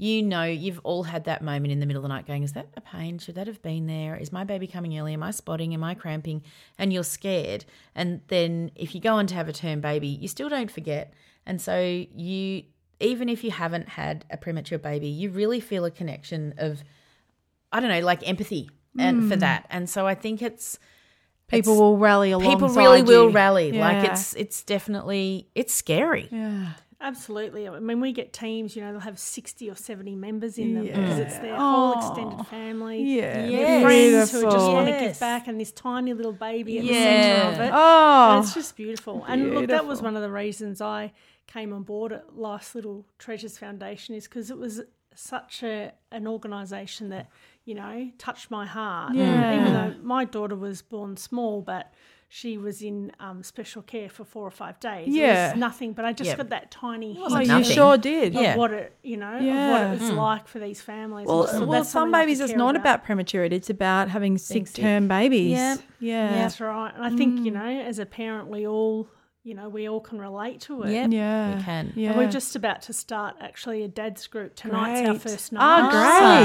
you 0.00 0.22
know, 0.22 0.44
you've 0.44 0.80
all 0.82 1.02
had 1.02 1.24
that 1.24 1.42
moment 1.42 1.72
in 1.72 1.78
the 1.78 1.84
middle 1.84 2.00
of 2.00 2.04
the 2.04 2.08
night 2.08 2.26
going, 2.26 2.42
Is 2.42 2.54
that 2.54 2.68
a 2.74 2.80
pain? 2.80 3.18
Should 3.18 3.34
that 3.34 3.46
have 3.46 3.60
been 3.60 3.86
there? 3.86 4.16
Is 4.16 4.32
my 4.32 4.44
baby 4.44 4.66
coming 4.66 4.98
early? 4.98 5.12
Am 5.12 5.22
I 5.22 5.30
spotting? 5.30 5.74
Am 5.74 5.84
I 5.84 5.92
cramping? 5.92 6.42
And 6.78 6.90
you're 6.90 7.04
scared. 7.04 7.66
And 7.94 8.22
then 8.28 8.70
if 8.76 8.94
you 8.94 9.00
go 9.02 9.16
on 9.16 9.26
to 9.26 9.34
have 9.34 9.46
a 9.46 9.52
term 9.52 9.82
baby, 9.82 10.08
you 10.08 10.26
still 10.26 10.48
don't 10.48 10.70
forget. 10.70 11.12
And 11.44 11.60
so 11.60 11.78
you, 11.78 12.62
even 12.98 13.28
if 13.28 13.44
you 13.44 13.50
haven't 13.50 13.90
had 13.90 14.24
a 14.30 14.38
premature 14.38 14.78
baby, 14.78 15.08
you 15.08 15.28
really 15.28 15.60
feel 15.60 15.84
a 15.84 15.90
connection 15.90 16.54
of, 16.56 16.82
I 17.70 17.80
don't 17.80 17.90
know, 17.90 18.00
like 18.00 18.26
empathy 18.26 18.70
and 18.98 19.28
for 19.28 19.36
mm. 19.36 19.40
that. 19.40 19.66
And 19.68 19.88
so 19.88 20.06
I 20.06 20.14
think 20.14 20.40
it's, 20.40 20.78
People 21.48 21.74
it's- 21.74 21.78
will 21.78 21.98
rally 21.98 22.30
along. 22.30 22.50
people 22.50 22.68
really 22.70 23.02
will 23.02 23.28
you. 23.28 23.34
rally. 23.34 23.72
Like 23.72 24.08
it's 24.08 24.34
it's 24.34 24.62
definitely 24.62 25.48
it's 25.54 25.74
scary. 25.74 26.28
Yeah. 26.30 26.74
Absolutely. 27.02 27.66
I 27.66 27.78
mean, 27.78 28.00
we 28.00 28.12
get 28.12 28.32
teams, 28.34 28.76
you 28.76 28.82
know, 28.82 28.92
they'll 28.92 29.00
have 29.00 29.18
60 29.18 29.70
or 29.70 29.74
70 29.74 30.16
members 30.16 30.58
in 30.58 30.74
them 30.74 30.84
because 30.84 31.18
it's 31.18 31.38
their 31.38 31.56
whole 31.56 31.94
extended 31.94 32.46
family. 32.48 33.02
Yeah. 33.02 33.46
Yes. 33.46 33.82
friends 33.82 34.32
who 34.32 34.42
just 34.42 34.56
Beautiful. 34.56 34.74
want 34.74 34.88
to 34.88 35.00
give 35.00 35.18
back 35.18 35.48
and 35.48 35.58
this 35.58 35.72
tiny 35.72 36.12
little 36.12 36.34
baby 36.34 36.78
at 36.78 36.82
the 36.84 36.92
centre 36.92 37.48
of 37.48 37.60
it. 37.60 37.70
Oh. 37.72 38.36
And 38.36 38.44
it's 38.44 38.52
just 38.52 38.76
beautiful. 38.76 39.24
And 39.26 39.54
look, 39.54 39.68
that 39.68 39.86
was 39.86 40.02
one 40.02 40.14
of 40.14 40.22
the 40.22 40.30
reasons 40.30 40.82
I 40.82 41.12
came 41.46 41.72
on 41.72 41.84
board 41.84 42.12
at 42.12 42.36
Life's 42.36 42.74
Little 42.74 43.06
Treasures 43.18 43.56
Foundation 43.56 44.14
is 44.14 44.28
because 44.28 44.50
it 44.50 44.58
was 44.58 44.82
such 45.14 45.62
a 45.62 45.92
an 46.12 46.26
organisation 46.26 47.08
that, 47.08 47.30
you 47.64 47.74
know, 47.74 48.10
touched 48.18 48.50
my 48.50 48.66
heart. 48.66 49.14
Yeah. 49.14 49.60
Even 49.60 49.72
though 49.72 49.94
my 50.02 50.26
daughter 50.26 50.54
was 50.54 50.82
born 50.82 51.16
small, 51.16 51.62
but 51.62 51.92
she 52.32 52.56
was 52.56 52.80
in 52.80 53.10
um, 53.18 53.42
special 53.42 53.82
care 53.82 54.08
for 54.08 54.22
four 54.24 54.46
or 54.46 54.52
five 54.52 54.78
days. 54.78 55.08
It 55.08 55.14
Yeah. 55.14 55.50
was 55.50 55.58
nothing, 55.58 55.94
but 55.94 56.04
I 56.04 56.12
just 56.12 56.30
Yeah. 56.30 56.36
got 56.36 56.50
that 56.50 56.70
tiny 56.70 57.18
Oh, 57.20 57.34
hint 57.34 57.50
you 57.50 57.64
sure 57.64 57.98
did. 57.98 58.36
of 58.36 58.40
Yeah. 58.42 58.54
what 58.56 58.72
it, 58.72 58.96
you 59.02 59.16
know, 59.16 59.34
of 59.38 59.42
Yeah. 59.42 59.70
what 59.72 59.80
it 59.96 60.00
was 60.00 60.10
like 60.12 60.46
for 60.46 60.60
these 60.60 60.80
families. 60.80 61.26
Well, 61.26 61.48
so 61.48 61.64
well, 61.66 61.82
some 61.82 62.02
something 62.02 62.14
I 62.14 62.18
have 62.18 62.26
babies 62.28 62.38
it's 62.38 62.54
not 62.54 62.76
about 62.76 63.02
prematurity; 63.02 63.56
it's 63.56 63.68
about 63.68 64.10
having 64.10 64.38
sick 64.38 64.68
sick. 64.68 64.80
term 64.80 65.08
babies. 65.08 65.50
Yeah. 65.50 65.76
yeah, 65.98 66.28
That's 66.34 66.60
right. 66.60 66.94
And 66.94 67.04
I 67.04 67.10
think, 67.10 67.44
you 67.44 67.50
know, 67.50 67.66
as 67.66 67.98
a 67.98 68.06
parent, 68.06 68.46
we 68.46 68.64
all, 68.64 69.08
you 69.42 69.54
know, 69.54 69.68
we 69.68 69.88
all 69.88 70.00
can 70.00 70.20
relate 70.20 70.60
to 70.60 70.84
it. 70.84 70.92
Yep. 70.92 71.10
yeah. 71.10 71.56
We 71.56 71.62
can. 71.64 71.92
Yeah. 71.96 72.10
And 72.10 72.18
we're 72.18 72.30
just 72.30 72.54
about 72.54 72.82
to 72.82 72.92
start 72.92 73.34
actually 73.40 73.82
a 73.82 73.88
dad's 73.88 74.28
group. 74.28 74.54
Tonight's 74.54 75.00
our 75.00 75.06
Great. 75.14 75.20
first 75.22 75.52
Oh, 75.52 75.56
night. 75.56 75.90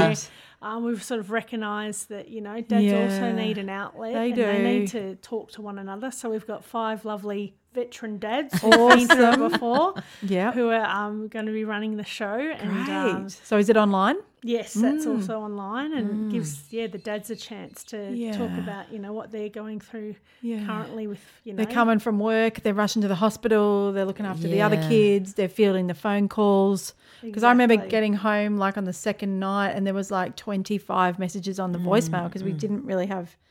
great. 0.08 0.18
So, 0.18 0.28
um, 0.66 0.84
we've 0.84 1.02
sort 1.02 1.20
of 1.20 1.30
recognised 1.30 2.08
that, 2.08 2.28
you 2.28 2.40
know, 2.40 2.60
dads 2.60 2.84
Yeah. 2.84 3.04
also 3.04 3.32
need 3.32 3.56
an 3.58 3.68
outlet. 3.68 4.14
They 4.14 4.30
and 4.30 4.36
They 4.36 4.78
need 4.80 4.88
to 4.88 5.14
talk 5.16 5.52
to 5.52 5.62
one 5.62 5.78
another. 5.78 6.10
So 6.10 6.30
we've 6.30 6.46
got 6.46 6.64
five 6.64 7.04
lovely 7.04 7.54
veteran 7.80 8.14
dads 8.18 8.52
who've 8.60 8.72
been 8.94 9.06
through 9.14 9.48
before 9.48 9.94
Yeah. 10.36 10.50
who 10.52 10.70
are 10.70 10.86
um, 11.00 11.28
going 11.28 11.46
to 11.46 11.52
be 11.60 11.64
running 11.74 11.92
the 11.96 12.04
show. 12.18 12.38
And 12.62 12.70
Great. 12.86 12.90
um, 13.14 13.28
so 13.28 13.54
is 13.58 13.68
it 13.68 13.76
online? 13.76 14.16
Yes, 14.42 14.74
that's 14.74 15.06
also 15.06 15.40
online 15.40 15.92
and 15.98 16.30
gives 16.30 16.50
yeah 16.70 16.86
the 16.86 16.98
dads 16.98 17.30
a 17.30 17.36
chance 17.36 17.82
to 17.92 17.98
talk 18.40 18.54
about 18.64 18.84
you 18.92 19.00
know 19.04 19.12
what 19.18 19.32
they're 19.32 19.48
going 19.62 19.80
through 19.88 20.14
Yeah. 20.40 20.64
currently 20.64 21.04
with 21.12 21.18
you 21.44 21.52
know 21.52 21.56
They're 21.64 21.74
coming 21.80 21.98
from 21.98 22.16
work, 22.20 22.54
they're 22.62 22.80
rushing 22.84 23.02
to 23.02 23.08
the 23.08 23.20
hospital, 23.26 23.92
they're 23.92 24.04
looking 24.10 24.26
after 24.34 24.46
the 24.54 24.62
other 24.66 24.76
kids, 24.92 25.34
they're 25.34 25.48
fielding 25.60 25.86
the 25.88 25.94
phone 26.06 26.28
calls. 26.28 26.94
Because 27.22 27.42
I 27.42 27.50
remember 27.50 27.76
getting 27.96 28.14
home 28.14 28.56
like 28.56 28.76
on 28.80 28.84
the 28.84 28.92
second 29.08 29.32
night 29.40 29.70
and 29.74 29.84
there 29.86 29.94
was 30.02 30.10
like 30.20 30.36
25 30.36 31.18
messages 31.18 31.58
on 31.58 31.72
the 31.72 31.78
voicemail 31.90 32.24
because 32.28 32.44
we 32.44 32.52
didn't 32.52 32.84
really 32.90 33.06
have, 33.16 33.26
I 33.26 33.45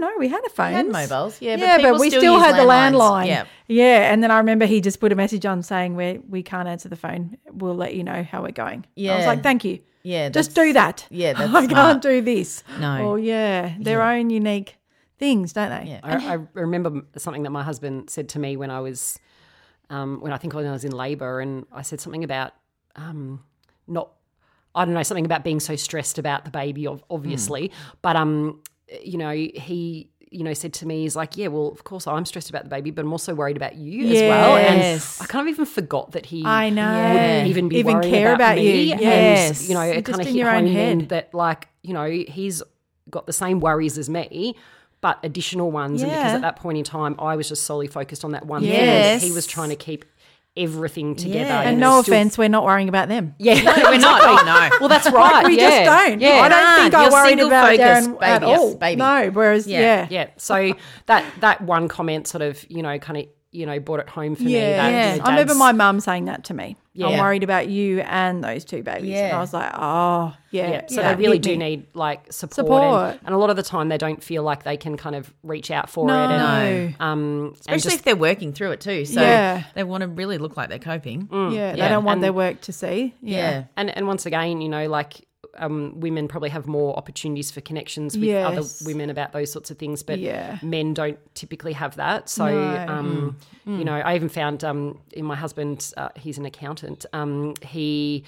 know, 0.00 0.12
we 0.18 0.28
had 0.28 0.44
a 0.46 0.50
phone. 0.50 0.72
had 0.72 0.86
mobiles, 0.88 1.40
yeah, 1.40 1.56
but 1.56 1.62
yeah, 1.62 1.76
but 1.78 1.82
people 1.84 1.98
we 2.00 2.10
still 2.10 2.20
still, 2.20 2.38
had 2.40 2.56
the 2.56 2.62
landline. 2.68 3.26
yeah. 3.26 3.44
Yeah. 3.68 4.12
And 4.12 4.22
then 4.22 4.30
I 4.30 4.38
remember 4.38 4.66
he 4.66 4.80
just 4.80 5.00
put 5.00 5.10
a 5.12 5.14
message 5.14 5.46
on 5.46 5.62
saying, 5.62 5.96
we, 5.96 6.18
we 6.28 6.42
can't 6.42 6.68
answer 6.68 6.88
the 6.88 6.96
phone. 6.96 7.38
We'll 7.50 7.74
let 7.74 7.94
you 7.94 8.04
know 8.04 8.22
how 8.22 8.42
we're 8.42 8.50
going. 8.52 8.84
Yeah, 8.94 9.14
I 9.14 9.16
was 9.16 9.26
like, 9.26 9.42
thank 9.42 9.64
you. 9.64 9.78
Yeah, 10.02 10.28
Just 10.28 10.54
do 10.54 10.74
that. 10.74 11.06
yeah, 11.10 11.32
that's 11.38 11.48
I 11.54 11.66
smart. 11.66 11.70
can't 11.70 12.02
do 12.02 12.20
this. 12.20 12.62
No. 12.78 13.06
Or 13.06 13.18
yeah, 13.18 13.74
their 13.80 14.02
own 14.02 14.28
unique 14.28 14.76
things, 15.18 15.54
don't 15.54 15.70
they? 15.70 15.92
Yeah. 15.92 16.00
I, 16.02 16.34
I 16.34 16.38
remember 16.52 17.02
something 17.16 17.42
that 17.44 17.50
my 17.50 17.62
husband 17.62 18.10
said 18.10 18.28
to 18.30 18.38
me 18.38 18.58
when 18.58 18.70
I 18.70 18.80
was, 18.80 19.18
um, 19.88 20.20
when 20.20 20.30
I 20.32 20.36
think 20.36 20.52
when 20.52 20.66
I 20.66 20.72
was 20.72 20.84
in 20.84 20.92
labour, 20.92 21.40
and 21.40 21.64
I 21.72 21.80
said 21.80 22.02
something 22.02 22.22
about 22.22 22.52
um, 22.96 23.42
not, 23.88 24.10
I 24.74 24.84
don't 24.84 24.92
know, 24.92 25.02
something 25.02 25.24
about 25.24 25.42
being 25.42 25.60
so 25.60 25.74
stressed 25.76 26.18
about 26.18 26.44
the 26.44 26.50
baby, 26.50 26.86
ov- 26.86 27.02
obviously, 27.08 27.70
but 28.02 28.14
um, 28.14 28.60
you 29.02 29.18
know, 29.18 29.30
he. 29.32 30.10
You 30.30 30.42
know, 30.42 30.52
said 30.52 30.72
to 30.74 30.86
me, 30.86 31.02
he's 31.02 31.14
like, 31.14 31.36
yeah, 31.36 31.46
well, 31.46 31.68
of 31.68 31.84
course 31.84 32.08
I'm 32.08 32.24
stressed 32.24 32.50
about 32.50 32.64
the 32.64 32.68
baby, 32.68 32.90
but 32.90 33.04
I'm 33.04 33.12
also 33.12 33.36
worried 33.36 33.56
about 33.56 33.76
you 33.76 34.08
as 34.08 34.20
well. 34.22 34.56
And 34.56 35.00
I 35.20 35.26
kind 35.26 35.46
of 35.46 35.52
even 35.52 35.64
forgot 35.64 36.10
that 36.10 36.26
he 36.26 36.44
I 36.44 36.70
know. 36.70 37.12
wouldn't 37.12 37.46
even 37.46 37.68
be 37.68 37.76
Even 37.76 37.98
worrying 37.98 38.12
care 38.12 38.32
about, 38.34 38.54
about 38.54 38.56
me. 38.56 38.82
you. 38.86 38.92
And, 38.94 39.00
Yes. 39.00 39.68
you 39.68 39.74
know, 39.76 39.84
You're 39.84 39.94
it 39.94 40.04
kind 40.04 40.20
of 40.20 40.26
in 40.26 40.32
hit 40.34 40.40
your 40.40 40.50
own 40.50 40.64
home 40.66 40.72
head. 40.74 41.08
that 41.10 41.32
like 41.34 41.68
you 41.82 41.94
know 41.94 42.10
he's 42.10 42.64
got 43.10 43.26
the 43.26 43.32
same 43.32 43.60
worries 43.60 43.96
as 43.96 44.10
me 44.10 44.56
but 45.00 45.20
additional 45.22 45.70
ones 45.70 46.02
and 46.02 46.10
because 46.10 46.34
at 46.34 46.40
that 46.40 46.56
point 46.56 46.78
in 46.78 46.82
time 46.84 47.14
i 47.20 47.36
was 47.36 47.48
just 47.48 47.62
solely 47.62 47.86
focused 47.86 48.24
on 48.24 48.32
that 48.32 48.44
one 48.46 48.64
Yes. 48.64 49.20
thing 49.20 49.28
he 49.28 49.34
was 49.34 49.46
trying 49.46 49.68
to 49.68 49.76
keep 49.76 50.04
everything 50.56 51.16
together 51.16 51.38
Yeah. 51.48 51.62
And 51.62 51.80
no 51.80 51.96
was 51.96 52.04
still- 52.04 52.14
offense, 52.14 52.38
we're 52.38 52.48
not 52.48 52.64
worrying 52.64 52.88
about 52.88 53.08
them. 53.08 53.34
yeah 53.38 53.54
we're 53.90 53.98
not. 53.98 54.44
No. 54.46 54.76
well 54.80 54.88
that's 54.88 55.10
right 55.10 55.44
we 55.46 55.58
yeah. 55.58 55.70
just 55.84 56.08
don't. 56.08 56.20
yeah 56.20 56.28
I 56.40 56.48
don't 56.48 56.80
think 56.80 56.92
Can't. 56.92 56.94
I 56.94 57.02
You're 57.02 57.12
worried 57.12 57.40
about 57.40 57.70
focused, 57.70 58.10
Darren 58.10 58.22
at 58.22 58.40
baby. 58.40 58.50
Yes, 58.50 58.60
all. 58.60 58.74
baby. 58.76 58.96
No, 58.96 59.30
whereas 59.32 59.66
yeah, 59.66 59.80
Yeah. 59.80 60.06
yeah 60.10 60.30
so 60.36 60.72
that 61.06 61.24
that 61.40 61.60
one 61.62 61.88
comment 61.88 62.26
sort 62.28 62.42
of 62.42 62.64
you 62.70 62.82
know 62.82 62.98
kind 62.98 63.18
of 63.18 63.26
you 63.50 63.66
know 63.66 63.78
brought 63.80 64.00
it 64.00 64.08
home 64.08 64.34
for 64.36 64.42
me 64.44 64.52
yeah. 64.54 64.76
that, 64.76 65.14
you 65.16 65.18
know, 65.20 65.24
I 65.24 65.30
remember 65.30 65.54
my 65.54 65.72
mum 65.72 66.00
saying 66.00 66.26
that 66.26 66.44
to 66.44 66.54
me. 66.54 66.76
Yeah. 66.96 67.08
I'm 67.08 67.18
worried 67.18 67.42
about 67.42 67.68
you 67.68 68.00
and 68.02 68.42
those 68.44 68.64
two 68.64 68.82
babies. 68.84 69.02
And 69.16 69.28
Yeah. 69.28 69.36
I 69.36 69.40
was 69.40 69.52
like, 69.52 69.70
oh, 69.74 70.34
yeah. 70.52 70.70
Yeah, 70.70 70.86
so 70.86 70.96
that 71.02 71.16
they 71.16 71.22
really 71.24 71.40
do 71.40 71.50
me. 71.50 71.56
need 71.56 71.86
like 71.94 72.32
support, 72.32 72.54
Support. 72.54 73.10
And, 73.14 73.20
and 73.26 73.34
a 73.34 73.38
lot 73.38 73.50
of 73.50 73.56
the 73.56 73.64
time 73.64 73.88
they 73.88 73.98
don't 73.98 74.22
feel 74.22 74.44
like 74.44 74.62
they 74.62 74.76
can 74.76 74.96
kind 74.96 75.16
of 75.16 75.34
reach 75.42 75.70
out 75.72 75.90
for 75.90 76.06
No. 76.06 76.14
it. 76.14 76.30
And, 76.30 76.94
No. 77.00 77.04
um, 77.04 77.20
and 77.46 77.54
Especially 77.58 77.80
just- 77.80 77.96
if 77.96 78.02
they're 78.04 78.14
working 78.16 78.52
through 78.52 78.70
it 78.72 78.80
too. 78.80 79.04
So 79.06 79.20
Yeah. 79.20 79.64
they 79.74 79.82
want 79.82 80.02
to 80.02 80.08
really 80.08 80.38
look 80.38 80.56
like 80.56 80.68
they're 80.68 80.78
coping. 80.78 81.28
Yeah, 81.32 81.72
they 81.72 81.78
don't 81.88 82.04
want 82.04 82.18
And- 82.18 82.24
their 82.24 82.32
work 82.32 82.60
to 82.62 82.72
see. 82.72 83.14
Yeah. 83.20 83.36
Yeah. 83.38 83.64
and 83.76 83.90
and 83.96 84.06
once 84.06 84.24
again, 84.24 84.60
you 84.60 84.68
know, 84.68 84.88
like 84.88 85.26
um, 85.58 85.98
women 86.00 86.28
probably 86.28 86.50
have 86.50 86.66
more 86.66 86.96
opportunities 86.96 87.50
for 87.50 87.60
connections 87.60 88.16
with 88.16 88.28
Yes. 88.28 88.46
other 88.46 88.88
women 88.90 89.10
about 89.10 89.32
those 89.32 89.50
sorts 89.52 89.70
of 89.70 89.78
things, 89.78 90.02
but 90.02 90.18
Yeah. 90.18 90.58
men 90.62 90.94
don't 90.94 91.18
typically 91.34 91.72
have 91.72 91.96
that. 91.96 92.28
So, 92.28 92.46
No. 92.46 92.86
um, 92.88 93.36
you 93.66 93.84
know, 93.84 93.94
I 93.94 94.14
even 94.16 94.28
found 94.28 94.62
um, 94.64 94.98
in 95.12 95.24
my 95.24 95.36
husband, 95.36 95.92
uh, 95.96 96.08
he's 96.16 96.38
an 96.38 96.44
accountant. 96.44 97.06
Um, 97.12 97.54
he 97.62 98.24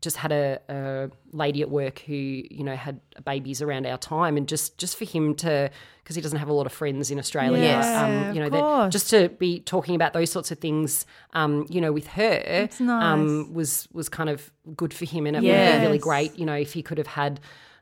just 0.00 0.16
had 0.16 0.32
a, 0.32 0.60
a 0.68 1.10
lady 1.36 1.62
at 1.62 1.70
work 1.70 2.00
who 2.00 2.14
you 2.14 2.64
know 2.64 2.76
had 2.76 3.00
babies 3.24 3.62
around 3.62 3.86
our 3.86 3.98
time, 3.98 4.36
and 4.36 4.48
just 4.48 4.78
just 4.78 4.96
for 4.96 5.04
him 5.04 5.34
to 5.36 5.70
because 6.02 6.16
he 6.16 6.22
doesn't 6.22 6.38
have 6.38 6.48
a 6.48 6.52
lot 6.52 6.66
of 6.66 6.72
friends 6.72 7.10
in 7.10 7.18
Australia, 7.18 7.62
Yeah, 7.62 8.28
um, 8.28 8.34
you 8.34 8.40
know, 8.40 8.48
that, 8.50 8.90
just 8.90 9.10
to 9.10 9.28
be 9.28 9.60
talking 9.60 9.94
about 9.94 10.12
those 10.12 10.30
sorts 10.30 10.50
of 10.50 10.58
things, 10.58 11.06
um, 11.34 11.66
you 11.70 11.80
know, 11.80 11.92
with 11.92 12.08
her, 12.08 12.68
nice. 12.80 12.80
um, 12.80 13.54
was 13.54 13.86
was 13.92 14.08
kind 14.08 14.28
of 14.28 14.50
good 14.74 14.92
for 14.92 15.04
him, 15.04 15.26
and 15.26 15.36
it 15.36 15.42
would 15.42 15.50
have 15.50 15.74
been 15.74 15.82
really 15.82 15.98
great, 15.98 16.38
you 16.38 16.46
know, 16.46 16.54
if 16.54 16.72
he 16.72 16.82
could 16.82 16.98
have 16.98 17.06
had. 17.06 17.40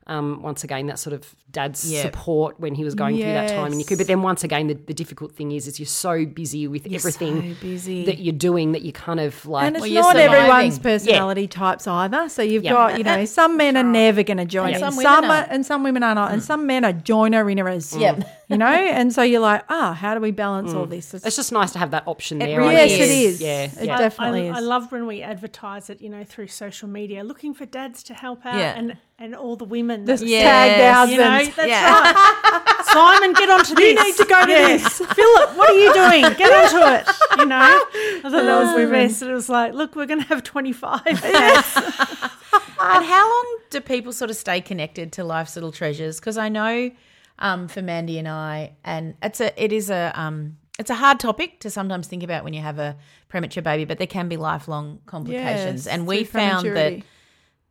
Um, 0.09 0.41
once 0.41 0.63
again, 0.63 0.87
that 0.87 0.97
sort 0.97 1.13
of 1.13 1.35
dad's 1.51 1.85
Yeah. 1.91 2.01
support 2.01 2.59
when 2.59 2.73
he 2.73 2.83
was 2.83 2.95
going 2.95 3.15
through 3.15 3.31
that 3.31 3.49
time, 3.49 3.71
and 3.71 3.79
you 3.79 3.85
could. 3.85 3.99
But 3.99 4.07
then 4.07 4.23
once 4.23 4.43
again, 4.43 4.65
the, 4.67 4.73
the 4.73 4.93
difficult 4.93 5.33
thing 5.33 5.51
is, 5.51 5.67
is 5.67 5.79
you're 5.79 5.85
so 5.85 6.25
busy 6.25 6.67
with 6.67 6.87
everything 6.91 7.53
so 7.55 7.61
busy. 7.61 8.05
that 8.05 8.17
you're 8.19 8.33
doing 8.33 8.71
that 8.71 8.81
you 8.81 8.91
kind 8.91 9.19
of 9.19 9.45
like. 9.45 9.67
And 9.67 9.75
it's 9.75 9.81
Well, 9.81 9.91
you're 9.91 10.01
not 10.01 10.15
everyone's 10.15 10.79
personality 10.79 11.47
types 11.47 11.85
either. 11.87 12.27
So 12.27 12.41
you've 12.41 12.63
Yeah. 12.63 12.71
got, 12.71 12.97
you 12.97 13.03
know, 13.03 13.23
some 13.25 13.55
men 13.55 13.77
are 13.77 13.83
never 13.83 14.23
going 14.23 14.37
to 14.37 14.45
join 14.45 14.67
And 14.73 14.75
in. 14.75 14.79
some 14.79 14.93
Some, 14.95 15.15
women 15.21 15.29
are, 15.29 15.33
aren't. 15.35 15.51
and 15.51 15.65
some 15.65 15.83
women 15.83 16.01
are 16.03 16.15
not. 16.15 16.31
And 16.31 16.41
some 16.43 16.65
men 16.65 16.83
are 16.85 16.93
joiner 16.93 17.45
inners. 17.45 17.99
Yep. 17.99 18.27
You 18.49 18.57
know, 18.57 18.65
and 18.65 19.13
so 19.13 19.21
you're 19.21 19.41
like, 19.41 19.63
ah, 19.69 19.93
how 19.93 20.15
do 20.15 20.19
we 20.21 20.31
balance 20.31 20.73
all 20.73 20.87
this? 20.87 21.13
it's 21.13 21.35
just 21.35 21.51
nice 21.51 21.71
to 21.73 21.77
have 21.79 21.91
that 21.91 22.07
option 22.07 22.39
there. 22.39 22.57
really 22.59 22.73
yes, 22.73 22.89
guess. 22.89 23.07
it 23.07 23.11
is. 23.11 23.41
Yeah, 23.41 23.63
it 23.65 23.85
yeah. 23.85 23.97
definitely 23.97 24.49
I, 24.49 24.51
is. 24.53 24.57
I 24.57 24.59
love 24.61 24.91
when 24.91 25.05
we 25.05 25.21
advertise 25.21 25.91
it, 25.91 26.01
you 26.01 26.09
know, 26.09 26.23
through 26.23 26.47
social 26.47 26.87
media, 26.89 27.23
looking 27.23 27.53
for 27.53 27.67
dads 27.67 28.01
to 28.03 28.15
help 28.15 28.43
out, 28.47 28.57
Yeah. 28.57 28.73
and 28.75 28.97
and 29.19 29.35
all 29.35 29.55
the 29.55 29.65
women. 29.65 30.07
Just 30.07 30.23
that- 30.23 30.29
Yes. 30.29 30.43
tagged 30.45 31.11
you 31.11 31.17
know, 31.19 31.45
that's 31.45 31.57
Yeah. 31.69 32.01
right. 32.01 32.85
Simon, 32.85 33.33
get 33.33 33.49
onto 33.51 33.75
this. 33.75 33.85
You 33.99 34.03
need 34.03 34.15
to 34.15 34.25
go 34.25 34.39
to 34.41 34.47
this. 34.47 34.97
Philip, 34.97 35.57
what 35.57 35.69
are 35.69 35.73
you 35.77 35.93
doing? 35.93 36.21
Get 36.35 36.51
onto 36.51 36.93
it. 36.95 37.07
You 37.37 37.45
know, 37.45 37.55
I 37.93 38.19
thought 38.23 38.31
that 38.31 38.59
was 38.63 38.75
the 38.75 38.87
best. 38.89 39.21
It 39.21 39.31
was 39.31 39.47
like, 39.49 39.73
look, 39.73 39.95
we're 39.95 40.07
going 40.07 40.21
to 40.21 40.27
have 40.27 40.41
twenty 40.41 40.73
five. 40.73 41.01
yes. 41.05 41.75
And 42.81 43.05
how 43.05 43.29
long 43.29 43.59
do 43.69 43.79
people 43.81 44.11
sort 44.11 44.31
of 44.31 44.37
stay 44.37 44.59
connected 44.61 45.11
to 45.13 45.23
life's 45.23 45.55
little 45.55 45.71
treasures? 45.71 46.19
Because 46.19 46.37
I 46.37 46.49
know 46.49 46.89
um, 47.39 47.67
for 47.67 47.81
Mandy 47.81 48.17
and 48.19 48.27
I, 48.27 48.73
and 48.83 49.15
it's 49.23 49.41
a 49.41 49.63
it 49.63 49.71
is 49.73 49.89
a 49.89 50.11
um, 50.15 50.57
it's 50.77 50.89
a 50.89 50.95
hard 50.95 51.19
topic 51.19 51.59
to 51.61 51.69
sometimes 51.69 52.07
think 52.07 52.23
about 52.23 52.43
when 52.43 52.53
you 52.53 52.61
have 52.61 52.79
a 52.79 52.95
premature 53.27 53.63
baby, 53.63 53.85
but 53.85 53.97
there 53.97 54.07
can 54.07 54.27
be 54.29 54.37
lifelong 54.37 54.99
complications. 55.05 55.85
Yes, 55.85 55.87
and 55.87 56.05
we 56.07 56.23
found 56.23 56.65
that 56.75 57.03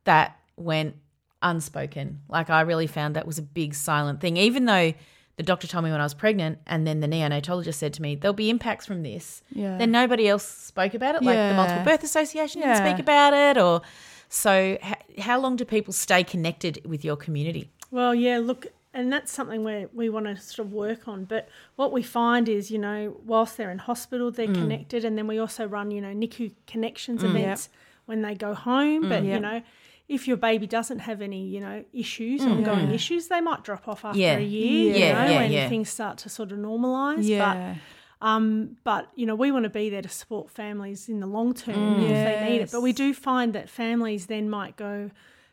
that 0.05 0.39
went 0.57 0.97
unspoken. 1.43 2.21
Like 2.29 2.51
I 2.51 2.63
really 2.63 2.87
found 2.87 3.17
that 3.17 3.27
was 3.27 3.39
a 3.39 3.43
big 3.43 3.75
silent 3.75 4.21
thing, 4.21 4.37
even 4.37 4.65
though. 4.65 4.93
The 5.37 5.45
doctor 5.45 5.69
told 5.69 5.85
me 5.85 5.93
when 5.93 6.01
I 6.01 6.03
was 6.03 6.15
pregnant, 6.15 6.59
and 6.67 6.85
then 6.85 6.99
the 6.99 7.07
neonatologist 7.07 7.75
said 7.75 7.93
to 7.95 8.03
me, 8.03 8.17
"There'll 8.17 8.33
be 8.35 8.51
impacts 8.51 8.87
from 8.87 9.05
this." 9.05 9.41
Yeah. 9.53 9.79
Then 9.79 9.93
nobody 9.93 10.27
else 10.27 10.43
spoke 10.43 10.95
about 10.95 11.15
it, 11.15 11.23
like 11.23 11.37
the 11.51 11.55
Multiple 11.55 11.85
Birth 11.85 12.03
Association 12.03 12.61
didn't 12.61 12.75
speak 12.85 12.99
about 12.99 13.35
it, 13.35 13.57
or 13.57 13.83
so. 14.29 14.77
H- 14.83 15.21
how 15.21 15.39
long 15.39 15.55
do 15.55 15.65
people 15.65 15.93
stay 15.93 16.25
connected 16.25 16.81
with 16.85 17.05
your 17.05 17.15
community? 17.15 17.71
Well, 17.93 18.17
yeah, 18.17 18.39
look, 18.39 18.67
and 18.95 19.13
that's 19.13 19.31
something 19.31 19.65
where 19.65 19.89
we 19.93 20.09
want 20.09 20.27
to 20.27 20.37
sort 20.37 20.67
of 20.67 20.73
work 20.73 21.09
on. 21.09 21.25
But 21.25 21.49
what 21.77 21.93
we 21.93 22.03
find 22.03 22.49
is, 22.49 22.71
you 22.71 22.79
know, 22.79 23.17
whilst 23.25 23.57
they're 23.57 23.71
in 23.71 23.79
hospital, 23.79 24.31
they're 24.31 24.49
mm. 24.49 24.55
connected, 24.55 25.05
and 25.05 25.17
then 25.17 25.27
we 25.27 25.39
also 25.39 25.67
run, 25.67 25.91
you 25.91 26.01
know, 26.01 26.13
NICU 26.15 26.53
connections 26.67 27.23
mm. 27.23 27.31
events 27.31 27.69
when 28.07 28.23
they 28.23 28.35
go 28.35 28.55
home. 28.55 29.05
Mm. 29.05 29.09
But 29.09 29.25
you 29.25 29.39
know, 29.39 29.63
if 30.09 30.27
your 30.27 30.39
baby 30.39 30.67
doesn't 30.67 31.01
have 31.01 31.21
any, 31.21 31.47
you 31.47 31.61
know, 31.61 31.85
issues, 31.93 32.43
ongoing 32.43 32.91
issues, 32.93 33.29
they 33.29 33.41
might 33.41 33.63
drop 33.63 33.87
off 33.87 34.05
after 34.05 34.19
Yeah. 34.19 34.39
a 34.39 34.41
year. 34.41 34.97
Yeah, 34.97 35.07
you 35.07 35.13
know, 35.13 35.41
yeah, 35.41 35.61
when 35.61 35.69
things 35.69 35.91
start 35.91 36.19
to 36.19 36.29
sort 36.29 36.51
of 36.53 36.59
normalise. 36.59 37.25
Yeah. 37.29 37.75
But 37.75 37.81
um, 38.21 38.77
but 38.85 39.11
you 39.15 39.27
know, 39.27 39.35
we 39.35 39.53
want 39.53 39.65
to 39.65 39.71
be 39.71 39.91
there 39.91 40.03
to 40.03 40.09
support 40.09 40.51
families 40.51 41.09
in 41.09 41.21
the 41.21 41.27
long 41.27 41.55
term 41.55 42.01
if 42.01 42.09
they 42.09 42.49
need 42.51 42.61
it. 42.63 42.73
But 42.73 42.81
we 42.81 42.93
do 42.93 43.15
find 43.15 43.53
that 43.53 43.69
families 43.69 44.27
then 44.27 44.51
might 44.51 44.77
go, 44.77 45.11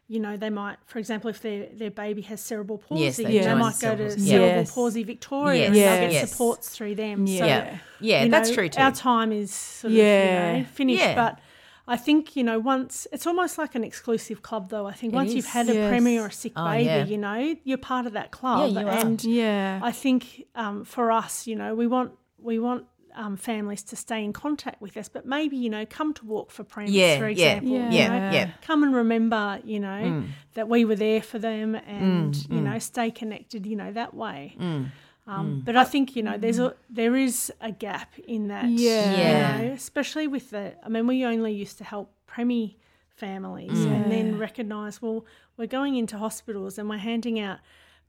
you 0.08 0.20
know, 0.20 0.38
they 0.38 0.50
might, 0.52 0.78
for 0.86 1.00
example, 1.00 1.30
if 1.30 1.42
their 1.42 1.68
their 1.74 1.90
baby 1.92 2.22
has 2.24 2.40
cerebral 2.42 2.78
palsy, 2.78 3.04
Yes, 3.04 3.18
they 3.18 3.24
they, 3.24 3.54
might 3.56 3.80
go 3.80 3.96
to 3.96 4.04
palsy. 4.04 4.20
cerebral 4.20 4.66
palsy 4.66 5.04
Victoria 5.04 5.60
Yes, 5.62 5.68
and 5.68 5.76
they'll 5.76 6.12
yes. 6.12 6.22
get 6.22 6.30
supports 6.30 6.70
through 6.70 6.96
them. 6.96 7.26
So, 7.28 7.34
Yeah. 7.34 7.78
Yeah, 8.00 8.24
you 8.26 8.30
that's 8.32 8.50
know, 8.50 8.56
true 8.56 8.70
too. 8.70 8.82
Our 8.82 8.92
time 8.92 9.32
is 9.32 9.52
sort 9.52 9.92
of 9.94 9.98
Yeah. 9.98 10.52
you 10.54 10.60
know, 10.60 10.66
finished, 10.66 11.00
Yeah. 11.02 11.16
but. 11.16 11.40
I 11.88 11.98
think 11.98 12.36
you 12.36 12.44
know 12.44 12.58
once 12.58 13.06
it's 13.12 13.28
almost 13.28 13.60
like 13.60 13.76
an 13.76 13.84
exclusive 13.84 14.42
club 14.42 14.70
though. 14.72 14.88
I 14.88 14.94
think 14.94 15.14
It 15.14 15.16
once 15.18 15.30
is. 15.30 15.36
you've 15.36 15.46
had 15.46 15.70
a 15.70 15.74
Yes. 15.76 15.94
preemie 15.94 16.20
or 16.20 16.26
a 16.26 16.32
sick 16.32 16.54
Oh, 16.56 16.66
baby, 16.66 16.86
yeah. 16.86 17.06
you 17.06 17.18
know 17.20 17.56
you're 17.64 17.78
part 17.78 18.08
of 18.08 18.14
that 18.14 18.32
club. 18.32 18.72
Yeah, 18.74 18.82
you 18.82 18.88
are. 18.88 18.92
and 19.06 19.24
Yeah. 19.24 19.80
I 19.84 19.92
think 19.92 20.48
um, 20.56 20.84
for 20.84 21.12
us, 21.12 21.46
you 21.46 21.56
know, 21.56 21.76
we 21.76 21.86
want 21.86 22.14
we 22.40 22.58
want 22.58 22.86
um, 23.16 23.38
families 23.38 23.84
to 23.84 23.96
stay 23.96 24.24
in 24.24 24.34
contact 24.34 24.82
with 24.82 24.96
us, 24.98 25.10
but 25.10 25.26
maybe 25.26 25.56
you 25.58 25.70
know 25.70 25.86
come 25.86 26.14
to 26.14 26.26
walk 26.26 26.52
for 26.52 26.64
preemies, 26.64 26.92
Yeah, 26.94 27.18
for 27.18 27.28
example. 27.28 27.70
Yeah. 27.72 27.90
you 27.90 27.98
yeah, 27.98 28.08
know, 28.08 28.32
yeah. 28.38 28.50
Come 28.62 28.84
and 28.84 28.94
remember, 28.96 29.60
you 29.64 29.80
know, 29.80 29.88
Mm. 30.04 30.28
that 30.54 30.68
we 30.70 30.86
were 30.86 30.96
there 30.96 31.22
for 31.22 31.40
them, 31.40 31.76
and 31.76 32.36
you 32.50 32.62
know, 32.62 32.78
stay 32.80 33.12
connected, 33.12 33.66
you 33.66 33.76
know, 33.76 33.92
that 33.92 34.14
way. 34.14 34.56
Mm. 34.60 34.92
Um, 35.28 35.62
But 35.66 35.76
I 35.76 35.84
think 35.86 36.16
you 36.16 36.22
know, 36.24 36.38
there's 36.38 36.60
a 36.60 36.76
there 36.90 37.16
is 37.16 37.52
a 37.60 37.72
gap 37.72 38.18
in 38.28 38.48
that. 38.50 38.66
Yeah. 38.70 39.12
Yeah. 39.18 39.58
You 39.62 39.68
know, 39.70 39.74
especially 39.74 40.28
with 40.28 40.50
the. 40.52 40.74
I 40.86 40.90
mean, 40.90 41.08
we 41.08 41.26
only 41.26 41.54
used 41.54 41.78
to 41.80 41.84
help 41.84 42.12
preemie 42.30 42.76
families, 43.10 43.86
and 43.86 44.12
then 44.12 44.38
recognise 44.38 45.02
well, 45.02 45.26
we're 45.58 45.68
going 45.80 45.96
into 45.96 46.18
hospitals 46.18 46.78
and 46.78 46.90
we're 46.90 46.98
handing 46.98 47.40
out 47.40 47.60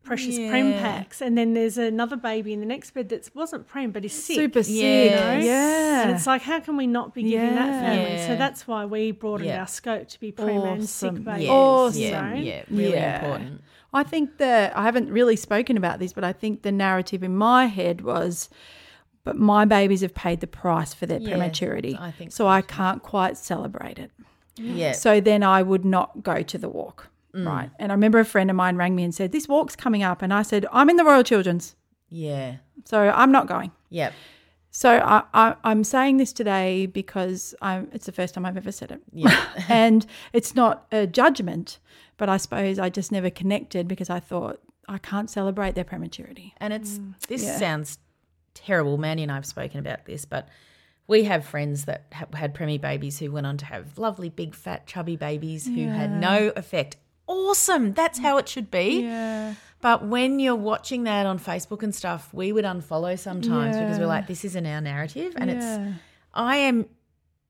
precious 0.06 0.36
prem 0.36 0.72
packs, 0.74 1.20
and 1.20 1.36
then 1.36 1.54
there's 1.54 1.76
another 1.78 2.16
baby 2.16 2.52
in 2.52 2.60
the 2.60 2.66
next 2.66 2.92
bed 2.92 3.08
that 3.10 3.28
wasn't 3.34 3.66
prem 3.66 3.90
but 3.90 4.04
is 4.04 4.12
sick. 4.12 4.36
Super 4.36 4.62
sick. 4.62 4.74
Yes. 4.74 5.44
Yeah. 5.44 6.02
And 6.02 6.10
it's 6.12 6.26
like, 6.26 6.42
how 6.42 6.60
can 6.60 6.76
we 6.76 6.86
not 6.86 7.14
be 7.14 7.22
giving 7.24 7.54
that 7.54 7.82
family? 7.82 8.14
Yeah. 8.14 8.26
So 8.26 8.36
that's 8.36 8.66
why 8.66 8.84
we 8.84 9.10
broadened 9.10 9.48
Yeah. 9.48 9.60
our 9.60 9.66
scope 9.66 10.08
to 10.08 10.20
be 10.20 10.32
prem 10.32 10.62
and 10.62 10.88
sick 10.88 11.14
babies. 11.22 11.42
Yes, 11.44 11.50
Awesome. 11.50 12.00
Yeah, 12.02 12.34
yeah, 12.34 12.62
really 12.70 12.92
Yeah. 12.92 13.22
important. 13.24 13.60
I 13.92 14.02
think 14.02 14.36
that 14.38 14.76
I 14.76 14.82
haven't 14.84 15.10
really 15.10 15.36
spoken 15.36 15.76
about 15.76 15.98
this, 15.98 16.12
but 16.12 16.22
I 16.24 16.32
think 16.32 16.62
the 16.62 16.72
narrative 16.72 17.22
in 17.22 17.34
my 17.36 17.66
head 17.66 18.02
was, 18.02 18.48
but 19.24 19.36
my 19.36 19.64
babies 19.64 20.02
have 20.02 20.14
paid 20.14 20.40
the 20.40 20.46
price 20.46 20.92
for 20.92 21.06
their 21.06 21.18
Yes, 21.20 21.30
prematurity. 21.30 21.96
I 21.98 22.10
think 22.10 22.30
so. 22.32 22.44
so 22.44 22.48
I 22.48 22.60
can't 22.62 23.02
quite 23.02 23.36
celebrate 23.38 23.98
it. 23.98 24.10
Yeah. 24.56 24.92
So 24.92 25.20
then 25.20 25.42
I 25.42 25.62
would 25.62 25.84
not 25.84 26.22
go 26.22 26.42
to 26.42 26.58
the 26.58 26.68
walk. 26.68 27.08
Mm. 27.36 27.46
Right. 27.46 27.70
And 27.78 27.92
I 27.92 27.94
remember 27.94 28.18
a 28.18 28.24
friend 28.24 28.48
of 28.50 28.56
mine 28.56 28.76
rang 28.76 28.96
me 28.96 29.04
and 29.04 29.14
said, 29.14 29.32
This 29.32 29.46
walk's 29.46 29.76
coming 29.76 30.02
up. 30.02 30.22
And 30.22 30.32
I 30.32 30.42
said, 30.42 30.66
I'm 30.72 30.88
in 30.88 30.96
the 30.96 31.04
Royal 31.04 31.22
Children's. 31.22 31.76
yeah. 32.08 32.56
So 32.84 33.00
I'm 33.00 33.32
not 33.32 33.46
going. 33.46 33.72
Yep. 33.90 34.12
So 34.70 34.90
I, 34.90 35.22
I, 35.32 35.56
I'm 35.64 35.84
saying 35.84 36.18
this 36.18 36.32
today 36.32 36.86
because 36.86 37.54
I'm, 37.62 37.88
it's 37.92 38.06
the 38.06 38.12
first 38.12 38.34
time 38.34 38.44
I've 38.44 38.56
ever 38.56 38.70
said 38.70 38.92
it. 38.92 39.00
Yeah. 39.12 39.46
and 39.68 40.06
it's 40.32 40.54
not 40.54 40.86
a 40.92 41.06
judgment, 41.06 41.78
but 42.16 42.28
I 42.28 42.36
suppose 42.36 42.78
I 42.78 42.90
just 42.90 43.10
never 43.10 43.30
connected 43.30 43.88
because 43.88 44.10
I 44.10 44.20
thought 44.20 44.60
I 44.88 44.98
can't 44.98 45.30
celebrate 45.30 45.74
their 45.74 45.84
prematurity. 45.84 46.54
And 46.58 46.72
it's 46.72 46.98
mm. 46.98 47.14
this 47.26 47.42
yeah. 47.42 47.58
sounds 47.58 47.98
terrible. 48.54 48.98
Mandy 48.98 49.22
and 49.22 49.32
I 49.32 49.36
have 49.36 49.46
spoken 49.46 49.80
about 49.80 50.04
this, 50.04 50.24
but 50.24 50.48
we 51.06 51.24
have 51.24 51.44
friends 51.44 51.84
that 51.84 52.06
ha- 52.12 52.26
had 52.34 52.54
preemie 52.54 52.80
babies 52.80 53.18
who 53.18 53.30
went 53.30 53.46
on 53.46 53.56
to 53.58 53.66
have 53.66 53.98
lovely, 53.98 54.28
big, 54.28 54.54
fat, 54.54 54.86
chubby 54.86 55.16
babies 55.16 55.66
who 55.66 55.86
had 55.88 56.10
no 56.10 56.52
effect. 56.56 56.96
Awesome. 57.26 57.92
That's 57.92 58.18
how 58.18 58.36
it 58.38 58.48
should 58.48 58.70
be. 58.70 59.02
Yeah. 59.02 59.54
But 59.80 60.06
when 60.06 60.38
you're 60.38 60.54
watching 60.56 61.04
that 61.04 61.26
on 61.26 61.38
Facebook 61.38 61.82
and 61.82 61.94
stuff, 61.94 62.32
we 62.32 62.52
would 62.52 62.64
unfollow 62.64 63.18
sometimes 63.18 63.76
because 63.76 63.98
we're 63.98 64.06
like, 64.06 64.26
this 64.26 64.44
isn't 64.44 64.66
our 64.66 64.80
narrative. 64.80 65.34
And 65.36 65.50
Yeah. 65.50 65.56
it's, 65.88 65.98
I 66.34 66.56
am 66.56 66.86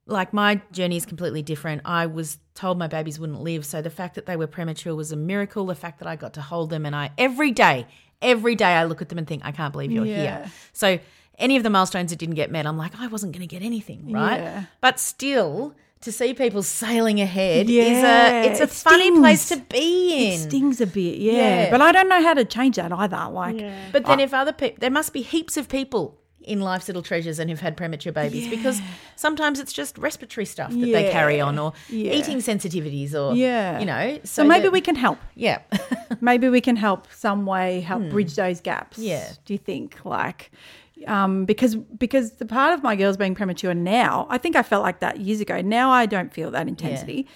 like, 0.07 0.33
my 0.33 0.61
journey 0.73 0.97
is 0.97 1.07
completely 1.07 1.43
different. 1.43 1.83
I 1.85 2.07
was 2.07 2.39
told 2.55 2.79
my 2.79 2.89
babies 2.89 3.19
wouldn't 3.19 3.41
live. 3.41 3.65
So 3.65 3.81
the 3.83 3.91
fact 3.91 4.15
that 4.17 4.27
they 4.27 4.37
were 4.37 4.47
premature 4.47 4.95
was 4.95 5.13
a 5.13 5.17
miracle. 5.17 5.67
The 5.67 5.75
fact 5.75 5.99
that 6.01 6.09
I 6.09 6.17
got 6.17 6.35
to 6.35 6.41
hold 6.43 6.71
them 6.71 6.85
and 6.87 6.95
I, 6.97 7.11
every 7.17 7.53
day, 7.53 7.87
every 8.21 8.55
day 8.55 8.73
I 8.75 8.85
look 8.85 9.03
at 9.03 9.09
them 9.09 9.19
and 9.19 9.27
think, 9.27 9.43
I 9.45 9.53
can't 9.53 9.73
believe 9.73 9.91
you're 9.93 10.05
Yeah. 10.05 10.17
here. 10.43 10.51
So 10.73 10.99
any 11.39 11.57
of 11.57 11.63
the 11.63 11.71
milestones 11.71 12.11
that 12.11 12.19
didn't 12.19 12.35
get 12.35 12.51
met, 12.51 12.67
I'm 12.67 12.77
like, 12.79 12.99
I 12.99 13.07
wasn't 13.09 13.33
going 13.33 13.47
to 13.47 13.53
get 13.55 13.63
anything, 13.63 14.11
right? 14.11 14.41
Yeah. 14.41 14.65
But 14.81 14.99
still, 14.99 15.75
to 16.07 16.13
see 16.13 16.33
people 16.35 16.63
sailing 16.63 17.21
ahead 17.21 17.69
Yeah, 17.69 17.83
is 17.83 18.03
a, 18.05 18.51
it's 18.51 18.61
a 18.61 18.63
it 18.65 18.71
funny 18.71 19.11
place 19.11 19.49
to 19.51 19.57
be 19.59 20.29
in. 20.29 20.33
It 20.33 20.39
stings 20.39 20.81
a 20.81 20.87
bit, 20.87 21.19
yeah. 21.19 21.33
Yeah. 21.33 21.71
But 21.71 21.83
I 21.83 21.93
don't 21.93 22.09
know 22.09 22.23
how 22.23 22.33
to 22.35 22.45
change 22.45 22.77
that 22.77 22.93
either. 22.93 23.29
Like, 23.31 23.61
Yeah. 23.61 23.77
But 23.93 24.07
then, 24.07 24.21
if 24.21 24.33
other 24.33 24.53
people, 24.53 24.77
there 24.81 24.91
must 24.91 25.13
be 25.13 25.23
heaps 25.23 25.57
of 25.57 25.69
people 25.69 26.19
in 26.41 26.61
Life's 26.61 26.87
Little 26.87 27.03
Treasures 27.03 27.41
and 27.41 27.51
who've 27.51 27.59
had 27.61 27.77
premature 27.77 28.13
babies 28.13 28.47
because 28.49 28.81
sometimes 29.17 29.59
it's 29.59 29.73
just 29.73 29.99
respiratory 29.99 30.45
stuff 30.47 30.71
that 30.71 30.79
they 30.97 31.11
carry 31.11 31.41
on 31.41 31.59
or 31.59 31.73
Yeah. 31.89 32.13
eating 32.13 32.39
sensitivities 32.39 33.15
or, 33.15 33.35
Yeah. 33.35 33.81
you 33.81 33.85
know. 33.87 34.21
So, 34.23 34.45
maybe 34.45 34.63
that- 34.63 34.71
we 34.73 34.81
can 34.81 34.95
help. 34.95 35.19
Yeah. 35.35 35.59
maybe 36.21 36.49
we 36.49 36.61
can 36.61 36.77
help 36.77 37.09
some 37.13 37.47
way 37.47 37.81
help 37.81 38.09
bridge 38.11 38.37
those 38.37 38.61
gaps. 38.61 38.97
Hmm. 38.97 39.03
Yeah. 39.03 39.29
Do 39.45 39.55
you 39.55 39.59
think 39.59 40.05
like 40.05 40.53
um, 41.07 41.45
because 41.45 41.75
because 41.77 42.33
the 42.33 42.47
part 42.47 42.73
of 42.75 42.83
my 42.83 42.97
girls 42.97 43.17
being 43.17 43.35
premature 43.35 43.75
now, 43.75 44.27
I 44.31 44.39
think 44.39 44.57
I 44.57 44.63
felt 44.63 44.83
like 44.83 45.01
that 45.01 45.21
years 45.21 45.41
ago. 45.41 45.61
Now 45.61 45.91
I 45.91 46.07
don't 46.07 46.33
feel 46.33 46.51
that 46.53 46.69
intensity, 46.69 47.27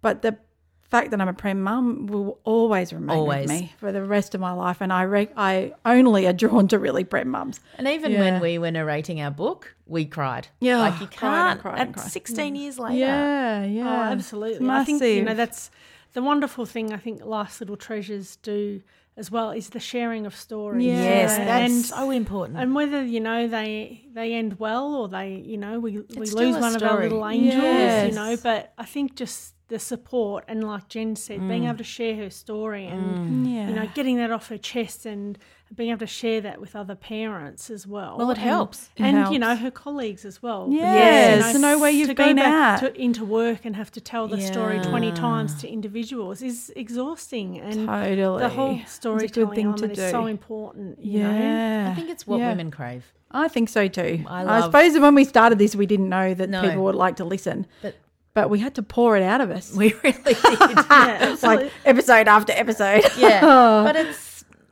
but 0.00 0.22
the 0.22 0.38
fact 0.82 1.12
that 1.12 1.20
I'm 1.20 1.28
a 1.28 1.32
prem 1.32 1.62
mum 1.62 2.06
will 2.08 2.40
always 2.42 2.92
remain 2.92 3.16
Always. 3.16 3.42
with 3.48 3.60
me 3.60 3.72
for 3.78 3.92
the 3.92 4.02
rest 4.02 4.34
of 4.34 4.40
my 4.40 4.50
life, 4.52 4.78
and 4.80 4.92
I 4.92 5.02
re- 5.02 5.28
I 5.36 5.72
only 5.84 6.26
are 6.26 6.32
drawn 6.32 6.66
to 6.68 6.78
really 6.80 7.04
prem 7.04 7.28
mums. 7.28 7.60
And 7.78 7.86
even 7.86 8.10
Yeah. 8.12 8.18
when 8.20 8.40
we 8.40 8.58
were 8.58 8.72
narrating 8.72 9.20
our 9.20 9.30
book, 9.30 9.76
we 9.86 10.04
cried. 10.04 10.48
Yeah, 10.60 10.78
Like 10.80 11.00
you 11.00 11.06
can't, 11.06 11.60
cried 11.60 11.78
at 11.78 11.86
and 11.86 11.94
cried. 11.94 12.10
16 12.10 12.56
years 12.56 12.78
later. 12.78 12.96
Yeah, 12.96 13.64
yeah, 13.64 13.88
Oh, 13.88 14.12
absolutely. 14.12 14.68
I 14.68 14.82
think 14.84 15.00
you 15.02 15.22
know 15.22 15.34
that's 15.34 15.70
the 16.14 16.22
wonderful 16.22 16.66
thing. 16.66 16.92
I 16.92 16.96
think 16.96 17.24
Life's 17.24 17.60
Little 17.60 17.76
Treasures 17.76 18.34
do 18.36 18.82
as 19.20 19.30
well 19.30 19.50
is 19.50 19.68
the 19.70 19.78
sharing 19.92 20.24
of 20.26 20.34
stories. 20.34 20.84
Yeah. 20.86 20.94
Yes, 21.02 21.38
And- 21.38 21.48
that's 21.48 21.72
and 21.72 21.84
so 21.84 22.10
important. 22.10 22.58
and 22.58 22.74
whether 22.74 23.00
you 23.04 23.20
know 23.20 23.40
they 23.46 23.74
they 24.18 24.28
end 24.40 24.58
well 24.58 24.88
or 25.00 25.06
they 25.08 25.28
you 25.52 25.58
know 25.62 25.74
we 25.78 25.90
we 25.98 26.04
It's 26.22 26.30
still 26.32 26.50
lose 26.50 26.56
one 26.66 26.74
of 26.74 26.82
our 26.82 27.00
little 27.04 27.24
angels 27.28 27.62
Yes. 27.62 28.08
you 28.08 28.14
know 28.20 28.32
but 28.48 28.72
I 28.78 28.86
think 28.92 29.06
just 29.22 29.54
the 29.68 29.78
support 29.78 30.44
and 30.48 30.58
like 30.64 30.88
Jen 30.88 31.14
said 31.14 31.38
being 31.48 31.62
mm. 31.62 31.68
able 31.68 31.78
to 31.78 31.84
share 31.98 32.16
her 32.22 32.30
story 32.30 32.86
and 32.86 33.46
Yeah. 33.46 33.68
you 33.68 33.74
know 33.78 33.86
getting 33.94 34.16
that 34.16 34.30
off 34.36 34.48
her 34.48 34.58
chest 34.72 35.06
and 35.06 35.38
being 35.74 35.90
able 35.90 36.00
to 36.00 36.06
share 36.06 36.40
that 36.40 36.60
with 36.60 36.74
other 36.74 36.96
parents 36.96 37.70
as 37.70 37.86
well 37.86 38.16
Well, 38.18 38.30
it 38.30 38.38
And- 38.38 38.46
helps. 38.46 38.90
It 38.96 39.02
and 39.04 39.32
you 39.32 39.38
know 39.38 39.54
her 39.54 39.70
colleagues 39.70 40.24
as 40.24 40.42
well 40.42 40.66
Yes, 40.68 41.36
Because, 41.38 41.52
to 41.52 41.58
know 41.60 41.78
where 41.78 41.90
you've 41.90 42.08
to 42.08 42.14
go 42.14 42.24
been 42.26 42.36
back 42.36 42.82
at. 42.82 42.94
to, 42.94 43.00
into 43.00 43.24
work 43.24 43.64
and 43.64 43.76
have 43.76 43.90
to 43.92 44.00
tell 44.00 44.26
the 44.26 44.40
story 44.40 44.80
20 44.80 45.12
times 45.12 45.60
to 45.60 45.68
individuals 45.68 46.42
is 46.42 46.72
exhausting 46.74 47.58
and 47.58 47.86
Totally. 47.86 48.40
the 48.42 48.48
whole 48.48 48.72
It's 48.72 48.80
a 48.80 48.84
good 48.84 48.88
storytelling 48.90 49.54
thing 49.54 49.74
to 49.74 49.84
element 49.84 49.98
is 49.98 50.10
so 50.10 50.26
important 50.26 50.98
you 51.04 51.22
know 51.22 51.30
yeah, 51.38 51.90
I 51.92 51.94
think 51.94 52.10
it's 52.10 52.26
what 52.26 52.40
Yeah. 52.40 52.48
women 52.50 52.70
crave. 52.70 53.04
I 53.30 53.46
think 53.46 53.68
so 53.68 53.86
too. 53.86 54.24
I 54.26 54.44
I, 54.44 54.60
suppose 54.62 54.98
when 54.98 55.14
we 55.14 55.24
started 55.24 55.58
this, 55.60 55.76
we 55.76 55.86
didn't 55.86 56.08
know 56.08 56.34
that 56.34 56.50
No. 56.50 56.62
people 56.62 56.82
would 56.82 56.96
like 56.96 57.14
to 57.16 57.24
listen, 57.24 57.64
But 57.80 57.94
but 58.34 58.50
we 58.50 58.58
had 58.58 58.74
to 58.76 58.82
pour 58.82 59.16
it 59.16 59.22
out 59.22 59.40
of 59.40 59.50
us, 59.50 59.72
we 59.74 59.92
really 60.02 60.22
did. 60.24 60.36
yeah, 60.44 61.36
like 61.42 61.70
episode 61.84 62.26
after 62.26 62.52
episode. 62.52 63.04
yeah. 63.16 63.40
But 63.86 63.94
it's, 63.96 64.29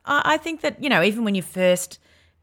I 0.09 0.23
I 0.35 0.37
think 0.39 0.63
that, 0.63 0.83
you 0.83 0.89
know, 0.89 1.03
even 1.03 1.23
when 1.25 1.35
you 1.35 1.43
first 1.43 1.99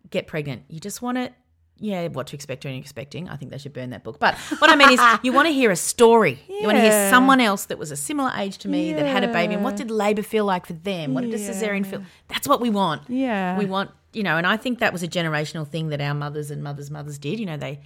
get 0.10 0.28
pregnant, 0.28 0.64
you 0.70 0.80
just 0.80 1.02
want 1.02 1.18
to, 1.18 1.32
yeah, 1.78 2.08
what 2.08 2.28
to 2.28 2.36
expect 2.36 2.64
when 2.64 2.74
you're 2.74 2.82
expecting. 2.82 3.28
I 3.28 3.36
think 3.36 3.52
they 3.52 3.58
should 3.58 3.74
burn 3.74 3.90
that 3.90 4.04
book. 4.04 4.18
But 4.20 4.36
what 4.60 4.70
I 4.70 4.76
mean 4.76 4.92
is, 4.92 5.00
you 5.24 5.34
want 5.34 5.48
to 5.48 5.54
hear 5.54 5.72
a 5.72 5.76
story. 5.76 6.40
You 6.48 6.64
want 6.68 6.78
to 6.78 6.82
hear 6.82 7.10
someone 7.10 7.42
else 7.42 7.66
that 7.66 7.78
was 7.78 7.92
a 7.92 7.98
similar 7.98 8.32
age 8.38 8.58
to 8.60 8.70
me 8.70 8.94
that 8.94 9.06
had 9.06 9.24
a 9.26 9.32
baby. 9.34 9.56
And 9.56 9.64
what 9.64 9.76
did 9.76 9.92
labour 9.92 10.22
feel 10.24 10.46
like 10.46 10.66
for 10.66 10.74
them? 10.74 11.14
What 11.14 11.22
did 11.26 11.34
a 11.34 11.38
cesarean 11.38 11.86
feel? 11.86 12.04
That's 12.30 12.48
what 12.48 12.62
we 12.62 12.70
want. 12.70 13.10
Yeah. 13.10 13.58
We 13.58 13.66
want, 13.66 13.92
you 14.14 14.24
know, 14.24 14.38
and 14.38 14.48
I 14.48 14.56
think 14.58 14.80
that 14.80 14.94
was 14.94 15.04
a 15.04 15.08
generational 15.08 15.68
thing 15.68 15.90
that 15.90 16.00
our 16.00 16.14
mothers 16.14 16.50
and 16.52 16.64
mothers' 16.64 16.90
mothers 16.92 17.18
did. 17.18 17.40
You 17.42 17.46
know, 17.46 17.58
they 17.58 17.82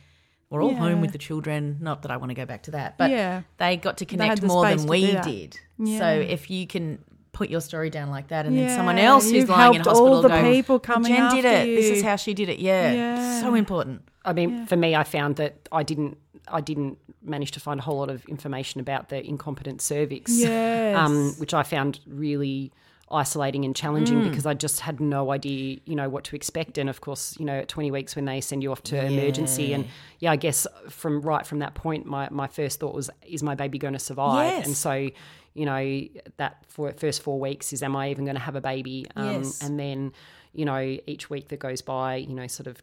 were 0.52 0.62
all 0.62 0.76
home 0.76 1.02
with 1.02 1.12
the 1.12 1.18
children. 1.18 1.78
Not 1.80 2.02
that 2.04 2.12
I 2.12 2.18
want 2.18 2.30
to 2.32 2.36
go 2.36 2.46
back 2.46 2.64
to 2.64 2.72
that, 2.72 2.98
but 2.98 3.10
Yeah. 3.10 3.42
they 3.58 3.78
got 3.78 3.98
to 3.98 4.06
connect 4.06 4.44
more 4.44 4.66
than 4.68 4.86
we 4.88 5.16
did. 5.22 5.60
Yeah. 5.80 5.98
So 6.00 6.08
if 6.08 6.52
you 6.52 6.68
can 6.68 7.00
put 7.40 7.50
your 7.50 7.62
story 7.62 7.90
down 7.90 8.10
like 8.10 8.28
that, 8.28 8.46
and 8.46 8.58
then 8.58 8.70
someone 8.76 9.00
else 9.00 9.32
who's 9.32 9.48
lying 9.50 9.76
in 9.76 9.82
helped 9.82 9.88
all 9.88 10.16
hospital 10.16 10.22
the 10.24 10.28
go, 10.28 10.52
people 10.56 10.74
"Well, 10.76 10.80
coming 10.92 11.12
Jen 11.16 11.36
did 11.36 11.46
after 11.46 11.62
it. 11.62 11.76
This 11.78 11.90
is 11.98 12.04
how 12.04 12.16
she 12.18 12.34
did 12.34 12.50
it. 12.50 12.60
Yeah, 12.60 12.92
Yeah. 12.92 13.42
so 13.42 13.56
important. 13.56 14.02
I 14.26 14.34
mean, 14.34 14.66
for 14.66 14.76
me, 14.76 14.90
I 14.96 15.04
found 15.06 15.38
that 15.38 15.54
I 15.72 15.84
didn't, 15.84 16.18
I 16.48 16.62
didn't 16.62 16.98
manage 17.24 17.52
to 17.52 17.60
find 17.62 17.80
a 17.80 17.84
whole 17.84 17.98
lot 18.00 18.10
of 18.10 18.26
information 18.26 18.82
about 18.82 19.08
the 19.10 19.26
incompetent 19.34 19.82
cervix, 19.82 20.26
Yes. 20.38 20.98
um, 20.98 21.34
which 21.38 21.54
I 21.54 21.64
found 21.64 22.00
really 22.06 22.72
isolating 23.12 23.66
and 23.66 23.76
challenging 23.76 24.22
because 24.30 24.46
I 24.46 24.54
just 24.54 24.82
had 24.82 25.00
no 25.00 25.32
idea, 25.32 25.80
you 25.86 25.96
know, 25.96 26.10
what 26.10 26.24
to 26.26 26.36
expect. 26.36 26.78
And 26.78 26.90
of 26.90 27.02
course, 27.02 27.36
you 27.40 27.46
know, 27.46 27.58
at 27.64 27.68
20 27.68 27.90
weeks 27.92 28.16
when 28.16 28.26
they 28.26 28.40
send 28.42 28.62
you 28.62 28.72
off 28.72 28.84
to 28.84 29.04
emergency, 29.04 29.74
and 29.74 29.86
yeah, 30.20 30.32
I 30.32 30.36
guess 30.36 30.68
from 30.90 31.22
right 31.22 31.46
from 31.46 31.60
that 31.60 31.74
point, 31.74 32.06
my 32.06 32.28
my 32.30 32.48
first 32.48 32.80
thought 32.80 32.94
was, 32.94 33.10
is 33.26 33.42
my 33.42 33.56
baby 33.56 33.78
going 33.80 33.94
to 33.96 34.00
survive? 34.12 34.46
Yes. 34.58 34.66
And 34.68 34.76
so, 34.76 35.10
you 35.54 35.66
know, 35.66 36.02
that 36.38 36.64
for 36.68 36.92
first 36.94 37.22
four 37.22 37.40
weeks 37.40 37.74
is, 37.74 37.84
am 37.84 37.96
I 37.96 38.10
even 38.12 38.26
going 38.26 38.36
to 38.36 38.42
have 38.42 38.56
a 38.56 38.62
baby? 38.62 39.06
Um, 39.16 39.26
Yes. 39.26 39.62
And 39.62 39.80
then. 39.80 40.14
You 40.52 40.66
know, 40.66 40.98
each 41.06 41.30
week 41.30 41.50
that 41.50 41.60
goes 41.60 41.84
by, 41.84 42.16
you 42.16 42.34
know, 42.34 42.48
sort 42.48 42.66
of, 42.66 42.82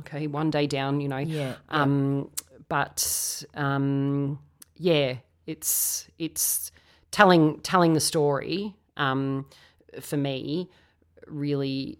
okay, 0.00 0.26
one 0.26 0.50
day 0.50 0.66
down, 0.66 1.00
you 1.00 1.06
know, 1.06 1.18
Yeah, 1.18 1.54
um, 1.68 2.28
but 2.68 3.44
um, 3.54 4.40
yeah, 4.76 5.18
it's 5.46 6.08
it's 6.18 6.72
telling 7.12 7.60
telling 7.60 7.94
the 7.94 8.00
story 8.00 8.74
um, 8.96 9.46
for 10.00 10.16
me 10.16 10.68
really. 11.28 11.98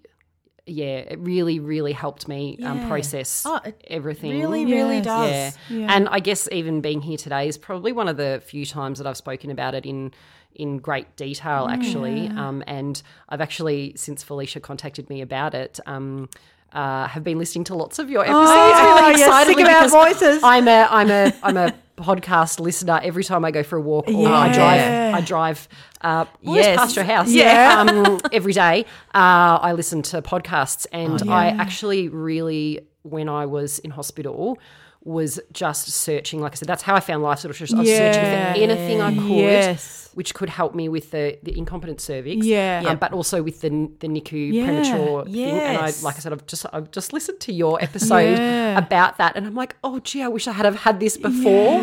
Yeah, 0.66 0.96
it 1.00 1.18
really, 1.18 1.60
really 1.60 1.92
helped 1.92 2.26
me 2.26 2.58
um, 2.62 2.88
process 2.88 3.44
Oh, 3.46 3.60
everything. 3.86 4.30
really, 4.30 4.64
really 4.64 5.02
does. 5.02 5.30
Yeah. 5.68 5.76
Yeah. 5.78 5.94
And 5.94 6.08
I 6.08 6.20
guess 6.20 6.48
even 6.50 6.80
being 6.80 7.02
here 7.02 7.18
today 7.18 7.48
is 7.48 7.58
probably 7.58 7.92
one 7.92 8.08
of 8.08 8.16
the 8.16 8.42
few 8.46 8.64
times 8.64 8.96
that 8.98 9.06
I've 9.06 9.16
spoken 9.18 9.50
about 9.50 9.74
it 9.74 9.84
in 9.84 10.12
in 10.54 10.78
great 10.78 11.16
detail 11.16 11.66
actually. 11.68 12.28
Um, 12.28 12.62
and 12.66 13.02
I've 13.28 13.40
actually 13.42 13.92
since 13.96 14.22
Felicia 14.22 14.60
contacted 14.60 15.10
me 15.10 15.20
about 15.20 15.52
it, 15.54 15.80
um, 15.84 16.30
uh, 16.72 17.08
have 17.08 17.22
been 17.24 17.38
listening 17.38 17.64
to 17.64 17.74
lots 17.74 17.98
of 17.98 18.08
your 18.08 18.22
episodes 18.22 18.50
Oh, 18.50 18.96
really 19.08 19.20
excitedly 19.22 19.54
sick 19.54 19.64
of 19.64 19.68
our 19.74 19.82
because 19.84 20.20
voices. 20.20 20.42
I'm 20.42 20.66
a 20.68 20.86
I'm 20.90 21.10
a 21.10 21.32
I'm 21.42 21.56
a 21.58 21.74
podcast 21.96 22.58
listener 22.60 23.00
every 23.02 23.22
time 23.24 23.44
I 23.44 23.50
go 23.50 23.62
for 23.62 23.76
a 23.76 23.80
walk 23.80 24.08
or 24.08 24.28
I 24.28 24.52
drive 24.52 25.14
I 25.14 25.20
drive 25.20 25.68
uh 26.00 26.24
Yes. 26.42 26.76
past 26.76 26.96
your 26.96 27.04
house. 27.04 27.30
Yeah. 27.30 27.84
um, 27.88 28.20
every 28.32 28.52
day 28.52 28.84
uh, 29.14 29.58
I 29.62 29.72
listen 29.72 30.02
to 30.02 30.20
podcasts. 30.22 30.86
And 30.92 31.22
Oh, 31.22 31.30
I 31.32 31.46
actually 31.48 32.08
really 32.08 32.80
when 33.02 33.28
I 33.28 33.46
was 33.46 33.78
in 33.80 33.90
hospital 33.90 34.58
was 35.02 35.38
just 35.52 35.88
searching 35.88 36.40
like 36.40 36.52
I 36.52 36.54
said 36.56 36.66
that's 36.68 36.82
how 36.82 36.94
I 36.94 37.00
found 37.00 37.22
Life's 37.22 37.44
Little 37.44 37.54
Treasures 37.56 37.74
I 37.74 37.78
was 37.80 37.88
searching 37.88 38.22
for 38.22 38.60
anything 38.60 39.00
I 39.00 39.14
could. 39.14 39.22
Yes. 39.28 40.03
Which 40.14 40.34
could 40.34 40.48
help 40.48 40.74
me 40.74 40.88
with 40.88 41.10
the, 41.10 41.38
the 41.42 41.56
incompetent 41.58 42.00
cervix 42.00 42.46
Yeah. 42.46 42.82
um, 42.86 42.96
but 42.98 43.12
also 43.12 43.42
with 43.42 43.60
the 43.60 43.70
the 44.00 44.08
NICU 44.08 44.52
Yeah. 44.52 44.64
premature 44.64 45.24
thing 45.24 45.58
and 45.68 45.76
I 45.78 45.92
like 46.02 46.16
I 46.16 46.20
said 46.20 46.32
I've 46.32 46.46
just 46.46 46.64
I've 46.72 46.90
just 46.90 47.12
listened 47.12 47.40
to 47.40 47.52
your 47.52 47.82
episode 47.82 48.38
Yeah. 48.38 48.78
about 48.78 49.18
that 49.18 49.36
and 49.36 49.46
I'm 49.46 49.54
like 49.54 49.76
oh 49.84 49.98
gee 50.00 50.22
I 50.22 50.28
wish 50.28 50.46
I 50.48 50.52
had 50.52 50.64
have 50.64 50.76
had 50.76 51.00
this 51.00 51.16
before 51.16 51.82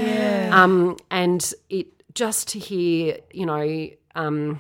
um 0.52 0.98
and 1.10 1.54
it 1.70 1.88
just 2.14 2.48
to 2.50 2.60
hear 2.60 3.18
you 3.34 3.46
know 3.46 3.90
um 4.16 4.60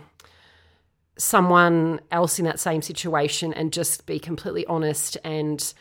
someone 1.17 1.99
else 2.11 2.39
in 2.39 2.45
that 2.45 2.59
same 2.59 2.81
situation 2.81 3.53
and 3.53 3.71
just 3.71 4.05
be 4.05 4.19
completely 4.19 4.65
honest 4.65 5.17
and 5.23 5.73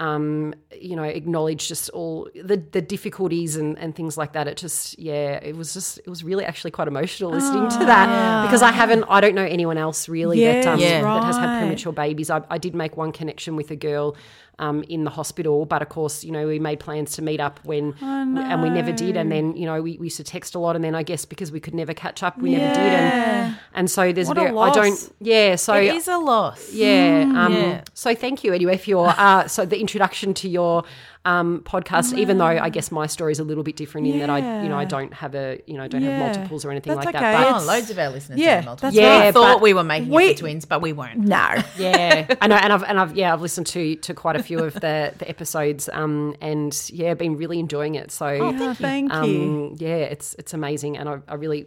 um, 0.00 0.54
you 0.72 0.94
know, 0.94 1.02
acknowledge 1.02 1.66
just 1.66 1.90
all 1.90 2.28
the, 2.34 2.56
the 2.56 2.80
difficulties 2.80 3.56
and, 3.56 3.76
and 3.78 3.96
things 3.96 4.16
like 4.16 4.32
that. 4.34 4.46
It 4.46 4.56
just, 4.56 4.98
yeah, 4.98 5.40
it 5.42 5.56
was 5.56 5.74
just, 5.74 5.98
it 5.98 6.08
was 6.08 6.22
really 6.22 6.44
actually 6.44 6.70
quite 6.70 6.86
emotional 6.88 7.30
listening 7.30 7.68
to 7.68 7.78
that 7.86 8.46
because 8.46 8.62
I 8.62 8.70
haven't, 8.70 9.04
I 9.08 9.20
don't 9.20 9.34
know 9.34 9.44
anyone 9.44 9.76
else 9.76 10.08
really 10.08 10.40
that, 10.44 10.66
um, 10.66 10.78
Yes, 10.78 11.02
that 11.02 11.24
has 11.24 11.36
had 11.36 11.58
premature 11.60 11.92
babies. 11.92 12.30
I, 12.30 12.42
I 12.48 12.58
did 12.58 12.74
make 12.74 12.96
one 12.96 13.10
connection 13.10 13.56
with 13.56 13.70
a 13.72 13.76
girl 13.76 14.16
um, 14.58 14.82
in 14.88 15.04
the 15.04 15.10
hospital, 15.10 15.64
but 15.66 15.82
of 15.82 15.88
course, 15.88 16.24
you 16.24 16.32
know, 16.32 16.46
we 16.46 16.58
made 16.58 16.80
plans 16.80 17.12
to 17.12 17.22
meet 17.22 17.40
up 17.40 17.60
when, 17.64 17.94
and 18.00 18.62
we 18.62 18.70
never 18.70 18.92
did. 18.92 19.16
And 19.16 19.30
then, 19.30 19.56
you 19.56 19.66
know, 19.66 19.80
we, 19.82 19.96
we 19.98 20.06
used 20.06 20.16
to 20.18 20.24
text 20.24 20.54
a 20.54 20.58
lot, 20.58 20.74
and 20.76 20.84
then 20.84 20.94
I 20.94 21.02
guess 21.02 21.24
because 21.24 21.52
we 21.52 21.60
could 21.60 21.74
never 21.74 21.94
catch 21.94 22.22
up, 22.22 22.38
we 22.38 22.54
never 22.54 22.74
did. 22.74 22.82
And 22.82 23.56
and 23.74 23.90
so 23.90 24.12
there's 24.12 24.28
What 24.28 24.38
a 24.38 24.40
very, 24.42 24.56
I 24.58 24.70
don't, 24.72 25.12
yeah. 25.20 25.56
So 25.56 25.74
It 25.74 25.94
is 25.94 26.08
a 26.08 26.18
loss. 26.18 26.72
yeah. 26.72 27.32
Um, 27.34 27.52
Yeah. 27.52 27.84
So 27.94 28.14
thank 28.14 28.44
you 28.44 28.52
anyway 28.52 28.76
for 28.76 28.90
your 28.90 29.08
uh, 29.16 29.46
so 29.48 29.64
the 29.64 29.78
introduction 29.80 30.34
to 30.34 30.48
your 30.48 30.84
um, 31.24 31.62
podcast. 31.64 32.16
Even 32.16 32.38
though 32.38 32.44
I 32.46 32.68
guess 32.70 32.90
my 32.90 33.06
story 33.06 33.32
is 33.32 33.38
a 33.38 33.44
little 33.44 33.62
bit 33.64 33.76
different 33.76 34.06
in 34.06 34.18
that 34.20 34.30
I 34.30 34.62
you 34.62 34.68
know 34.68 34.78
I 34.78 34.84
don't 34.84 35.12
have 35.12 35.34
a 35.34 35.60
you 35.66 35.74
know 35.76 35.82
I 35.82 35.88
don't 35.88 36.02
Yeah. 36.02 36.10
have 36.16 36.34
multiples 36.36 36.64
or 36.64 36.70
anything 36.70 36.94
That's 36.94 37.06
like 37.06 37.14
okay. 37.14 37.24
that. 37.24 37.52
But 37.52 37.62
Oh, 37.62 37.66
loads 37.66 37.90
of 37.90 37.98
our 37.98 38.08
listeners 38.10 38.38
Yeah, 38.38 38.56
have 38.56 38.64
multiple. 38.64 38.86
that's 38.90 38.96
Yeah, 38.96 39.18
I 39.28 39.32
thought 39.32 39.56
but 39.56 39.62
we 39.62 39.74
were 39.74 39.84
making 39.84 40.10
we- 40.10 40.26
it 40.28 40.36
for 40.36 40.40
twins, 40.40 40.64
but 40.64 40.80
we 40.80 40.92
weren't. 40.92 41.18
No. 41.18 41.54
yeah, 41.78 42.34
I 42.40 42.46
know, 42.46 42.56
and 42.56 42.72
I've 42.72 42.82
and 42.84 42.98
I've 42.98 43.16
yeah, 43.16 43.32
I've 43.32 43.40
listened 43.42 43.66
to 43.68 43.96
to 43.96 44.14
quite 44.14 44.36
a 44.36 44.42
few 44.42 44.58
of 44.60 44.74
the 44.74 45.12
the 45.18 45.28
episodes, 45.28 45.88
um, 45.92 46.34
and 46.40 46.72
yeah, 46.92 47.14
been 47.14 47.36
really 47.36 47.58
enjoying 47.58 47.94
it. 47.96 48.10
So 48.10 48.26
Oh, 48.26 48.74
thank 48.74 49.12
you. 49.12 49.18
um, 49.18 49.74
yeah, 49.78 49.96
it's 49.96 50.34
it's 50.38 50.54
amazing, 50.54 50.96
and 50.96 51.08
I, 51.08 51.18
I 51.28 51.34
really, 51.34 51.66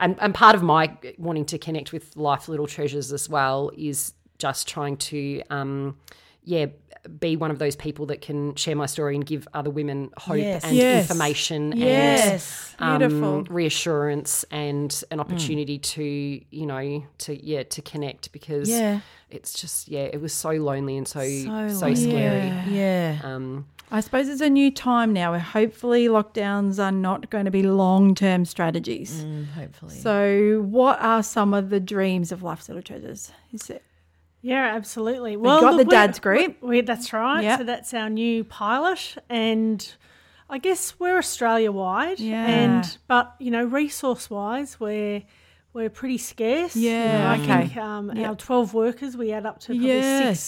and 0.00 0.16
and 0.20 0.34
part 0.34 0.54
of 0.56 0.62
my 0.62 0.96
wanting 1.18 1.44
to 1.46 1.58
connect 1.58 1.92
with 1.92 2.16
Life 2.16 2.48
Little 2.48 2.66
Treasures 2.66 3.12
as 3.12 3.28
well 3.28 3.70
is 3.76 4.14
just 4.38 4.68
trying 4.68 4.96
to, 4.98 5.40
um, 5.48 5.96
yeah, 6.44 6.66
be 7.08 7.36
one 7.36 7.50
of 7.50 7.58
those 7.58 7.76
people 7.76 8.06
that 8.06 8.20
can 8.20 8.54
share 8.54 8.74
my 8.76 8.86
story 8.86 9.14
and 9.14 9.24
give 9.24 9.46
other 9.54 9.70
women 9.70 10.10
hope 10.18 10.38
Yes. 10.38 10.64
and 10.64 10.74
Yes. 10.76 11.02
information 11.10 11.72
Yes. 11.76 12.74
and 12.78 12.98
Beautiful. 13.00 13.34
um, 13.38 13.46
reassurance 13.50 14.44
and 14.50 15.02
an 15.10 15.20
opportunity 15.20 15.78
to 15.78 16.02
you 16.50 16.66
know 16.66 17.04
to 17.18 17.44
yeah 17.44 17.62
to 17.64 17.82
connect 17.82 18.32
because 18.32 18.68
Yeah. 18.68 19.00
it's 19.30 19.58
just 19.60 19.88
yeah 19.88 20.02
it 20.04 20.20
was 20.20 20.32
so 20.32 20.50
lonely 20.50 20.96
and 20.96 21.06
so 21.06 21.20
so, 21.20 21.50
lonely. 21.50 21.96
scary. 21.96 22.52
Yeah. 22.70 23.18
Um, 23.22 23.66
I 23.88 24.00
suppose 24.00 24.28
it's 24.28 24.40
a 24.40 24.50
new 24.50 24.72
time 24.72 25.12
now 25.12 25.30
where 25.30 25.38
hopefully 25.38 26.08
lockdowns 26.08 26.82
are 26.84 26.90
not 26.90 27.30
going 27.30 27.44
to 27.44 27.52
be 27.52 27.62
long 27.62 28.16
term 28.16 28.44
strategies. 28.44 29.22
Mm, 29.24 29.46
hopefully. 29.52 29.94
So, 29.94 30.66
what 30.68 31.00
are 31.00 31.22
some 31.22 31.54
of 31.54 31.70
the 31.70 31.78
dreams 31.78 32.32
of 32.32 32.42
Life's 32.42 32.68
Little 32.68 32.82
Treasures? 32.82 33.30
Is 33.52 33.70
it 33.70 33.84
Yeah, 34.46 34.74
absolutely. 34.76 35.36
We've 35.36 35.44
got 35.60 35.76
the 35.76 35.84
dads 35.84 36.18
group. 36.20 36.62
We, 36.62 36.80
that's 36.82 37.12
right. 37.12 37.42
Yep. 37.42 37.58
So 37.58 37.64
that's 37.64 37.92
our 37.94 38.08
new 38.08 38.44
pilot, 38.44 39.16
and 39.28 39.80
I 40.48 40.58
guess 40.58 40.94
we're 41.00 41.18
Australia 41.18 41.72
wide. 41.72 42.20
Yeah. 42.20 42.46
And 42.46 42.98
but 43.08 43.34
you 43.40 43.50
know, 43.50 43.64
resource 43.64 44.30
wise, 44.30 44.78
we're 44.78 45.22
we're 45.72 45.90
pretty 45.90 46.18
scarce. 46.18 46.76
You 46.76 46.90
Yeah, 46.90 47.18
know, 47.18 47.26
I 47.26 47.34
okay. 47.58 47.66
think 47.68 47.76
um, 47.76 48.16
Yep. 48.16 48.28
our 48.28 48.36
twelve 48.36 48.72
workers, 48.72 49.16
we 49.16 49.32
add 49.32 49.46
up 49.46 49.58
to 49.60 49.66
probably 49.72 49.86
Yes. 49.88 50.40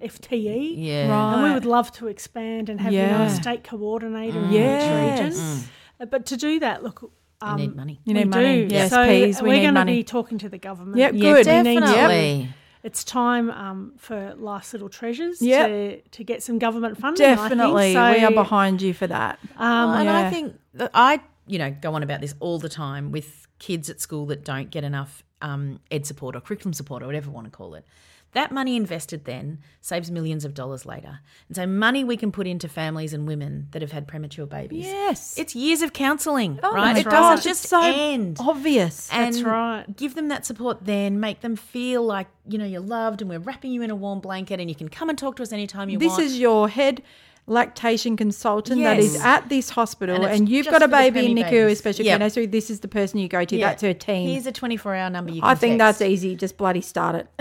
six 0.00 0.18
FTE. 0.20 0.74
yeah. 0.76 1.08
Right. 1.10 1.34
And 1.34 1.42
we 1.44 1.54
would 1.54 1.64
love 1.64 1.90
to 1.92 2.06
expand 2.06 2.68
and 2.68 2.80
have 2.80 2.92
you 2.92 3.02
know, 3.02 3.22
a 3.22 3.30
state 3.30 3.64
coordinator 3.64 4.38
in 4.40 4.52
Yes. 4.52 5.24
each 5.24 5.32
region. 5.32 5.64
Uh, 6.00 6.06
But 6.06 6.26
to 6.26 6.36
do 6.36 6.60
that, 6.60 6.84
look, 6.84 7.10
um, 7.40 7.56
need 7.56 7.74
money. 7.74 8.00
You 8.04 8.14
we 8.14 8.20
need 8.20 8.28
money. 8.30 8.68
do. 8.68 8.74
Yes, 8.74 8.90
so 8.90 9.04
please, 9.04 9.42
we 9.42 9.48
we're 9.48 9.54
need 9.56 9.62
going 9.62 9.74
to 9.74 9.84
be 9.86 10.04
talking 10.04 10.38
to 10.38 10.48
the 10.48 10.58
government. 10.58 10.98
Yep, 10.98 11.12
Yeah, 11.14 11.20
good. 11.20 11.44
definitely. 11.46 12.48
It's 12.82 13.04
time 13.04 13.50
um, 13.50 13.92
for 13.98 14.34
Life's 14.36 14.72
Little 14.72 14.88
Treasures 14.88 15.42
Yep. 15.42 15.68
to, 15.68 16.00
to 16.00 16.24
get 16.24 16.42
some 16.42 16.58
government 16.58 16.98
funding. 16.98 17.26
I 17.26 17.36
think. 17.36 17.50
Definitely. 17.50 17.92
So, 17.94 18.12
we 18.12 18.24
are 18.24 18.32
behind 18.32 18.82
you 18.82 18.94
for 18.94 19.06
that. 19.06 19.38
Um, 19.56 19.90
and 19.90 20.04
yeah. 20.04 20.18
I 20.18 20.30
think 20.30 20.58
that 20.74 20.90
I, 20.94 21.20
you 21.46 21.58
know, 21.58 21.70
go 21.70 21.94
on 21.94 22.02
about 22.02 22.20
this 22.20 22.34
all 22.40 22.58
the 22.58 22.68
time 22.68 23.10
with 23.10 23.46
kids 23.58 23.90
at 23.90 24.00
school 24.00 24.26
that 24.26 24.44
don't 24.44 24.70
get 24.70 24.84
enough 24.84 25.24
um, 25.42 25.80
ed 25.90 26.06
support 26.06 26.36
or 26.36 26.40
curriculum 26.40 26.72
support 26.72 27.02
or 27.02 27.06
whatever 27.06 27.26
you 27.26 27.32
want 27.32 27.46
to 27.46 27.50
call 27.50 27.74
it. 27.74 27.84
That 28.32 28.52
money 28.52 28.76
invested 28.76 29.24
then 29.24 29.58
saves 29.80 30.10
millions 30.10 30.44
of 30.44 30.52
dollars 30.54 30.84
later. 30.84 31.20
And 31.48 31.56
so 31.56 31.66
money 31.66 32.04
we 32.04 32.16
can 32.16 32.30
put 32.30 32.46
into 32.46 32.68
families 32.68 33.12
and 33.14 33.26
women 33.26 33.68
that 33.70 33.80
have 33.80 33.92
had 33.92 34.06
premature 34.06 34.46
babies. 34.46 34.84
Yes. 34.84 35.38
It's 35.38 35.54
years 35.56 35.80
of 35.82 35.92
counselling, 35.92 36.60
Oh 36.62 36.72
right? 36.74 36.96
It 36.96 37.04
gosh, 37.04 37.12
doesn't 37.12 37.34
it's 37.38 37.44
just 37.44 37.62
so 37.70 37.80
end. 37.82 38.36
obvious. 38.40 39.08
And 39.10 39.34
That's 39.34 39.44
right. 39.44 39.96
Give 39.96 40.14
them 40.14 40.28
that 40.28 40.44
support 40.44 40.84
then, 40.84 41.20
make 41.20 41.40
them 41.40 41.56
feel 41.56 42.02
like, 42.02 42.28
you 42.46 42.58
know, 42.58 42.66
you're 42.66 42.80
loved 42.80 43.22
and 43.22 43.30
we're 43.30 43.38
wrapping 43.38 43.72
you 43.72 43.82
in 43.82 43.90
a 43.90 43.96
warm 43.96 44.20
blanket 44.20 44.60
and 44.60 44.68
you 44.68 44.76
can 44.76 44.88
come 44.88 45.08
and 45.08 45.18
talk 45.18 45.36
to 45.36 45.42
us 45.42 45.52
anytime 45.52 45.88
you 45.88 45.98
this 45.98 46.08
want. 46.08 46.22
This 46.22 46.32
is 46.32 46.38
your 46.38 46.68
head 46.68 47.02
lactation 47.48 48.16
consultant 48.16 48.82
that 48.82 48.98
is 48.98 49.16
at 49.22 49.48
this 49.48 49.70
hospital 49.70 50.16
And 50.16 50.24
and, 50.26 50.48
you've 50.48 50.66
got 50.66 50.82
a 50.82 50.88
baby 50.88 51.26
in 51.26 51.34
NICU, 51.36 51.50
babies. 51.50 51.78
special 51.78 52.04
Yep. 52.04 52.12
care 52.12 52.18
nursery. 52.18 52.46
This 52.46 52.70
is 52.70 52.80
the 52.80 52.88
person 52.88 53.18
you 53.20 53.28
go 53.28 53.44
to. 53.44 53.56
Yeah. 53.56 53.68
That's 53.68 53.82
her 53.82 53.94
team. 53.94 54.28
Here's 54.28 54.46
a 54.46 54.52
24 54.52 54.94
hour 54.94 55.10
number 55.10 55.32
you 55.32 55.40
can 55.40 55.50
I 55.50 55.54
think 55.54 55.78
text. 55.80 55.98
that's 56.00 56.10
easy. 56.10 56.36
Just 56.36 56.56
bloody 56.56 56.80
start 56.80 57.14
it. 57.16 57.26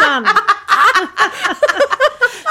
done. 0.00 0.26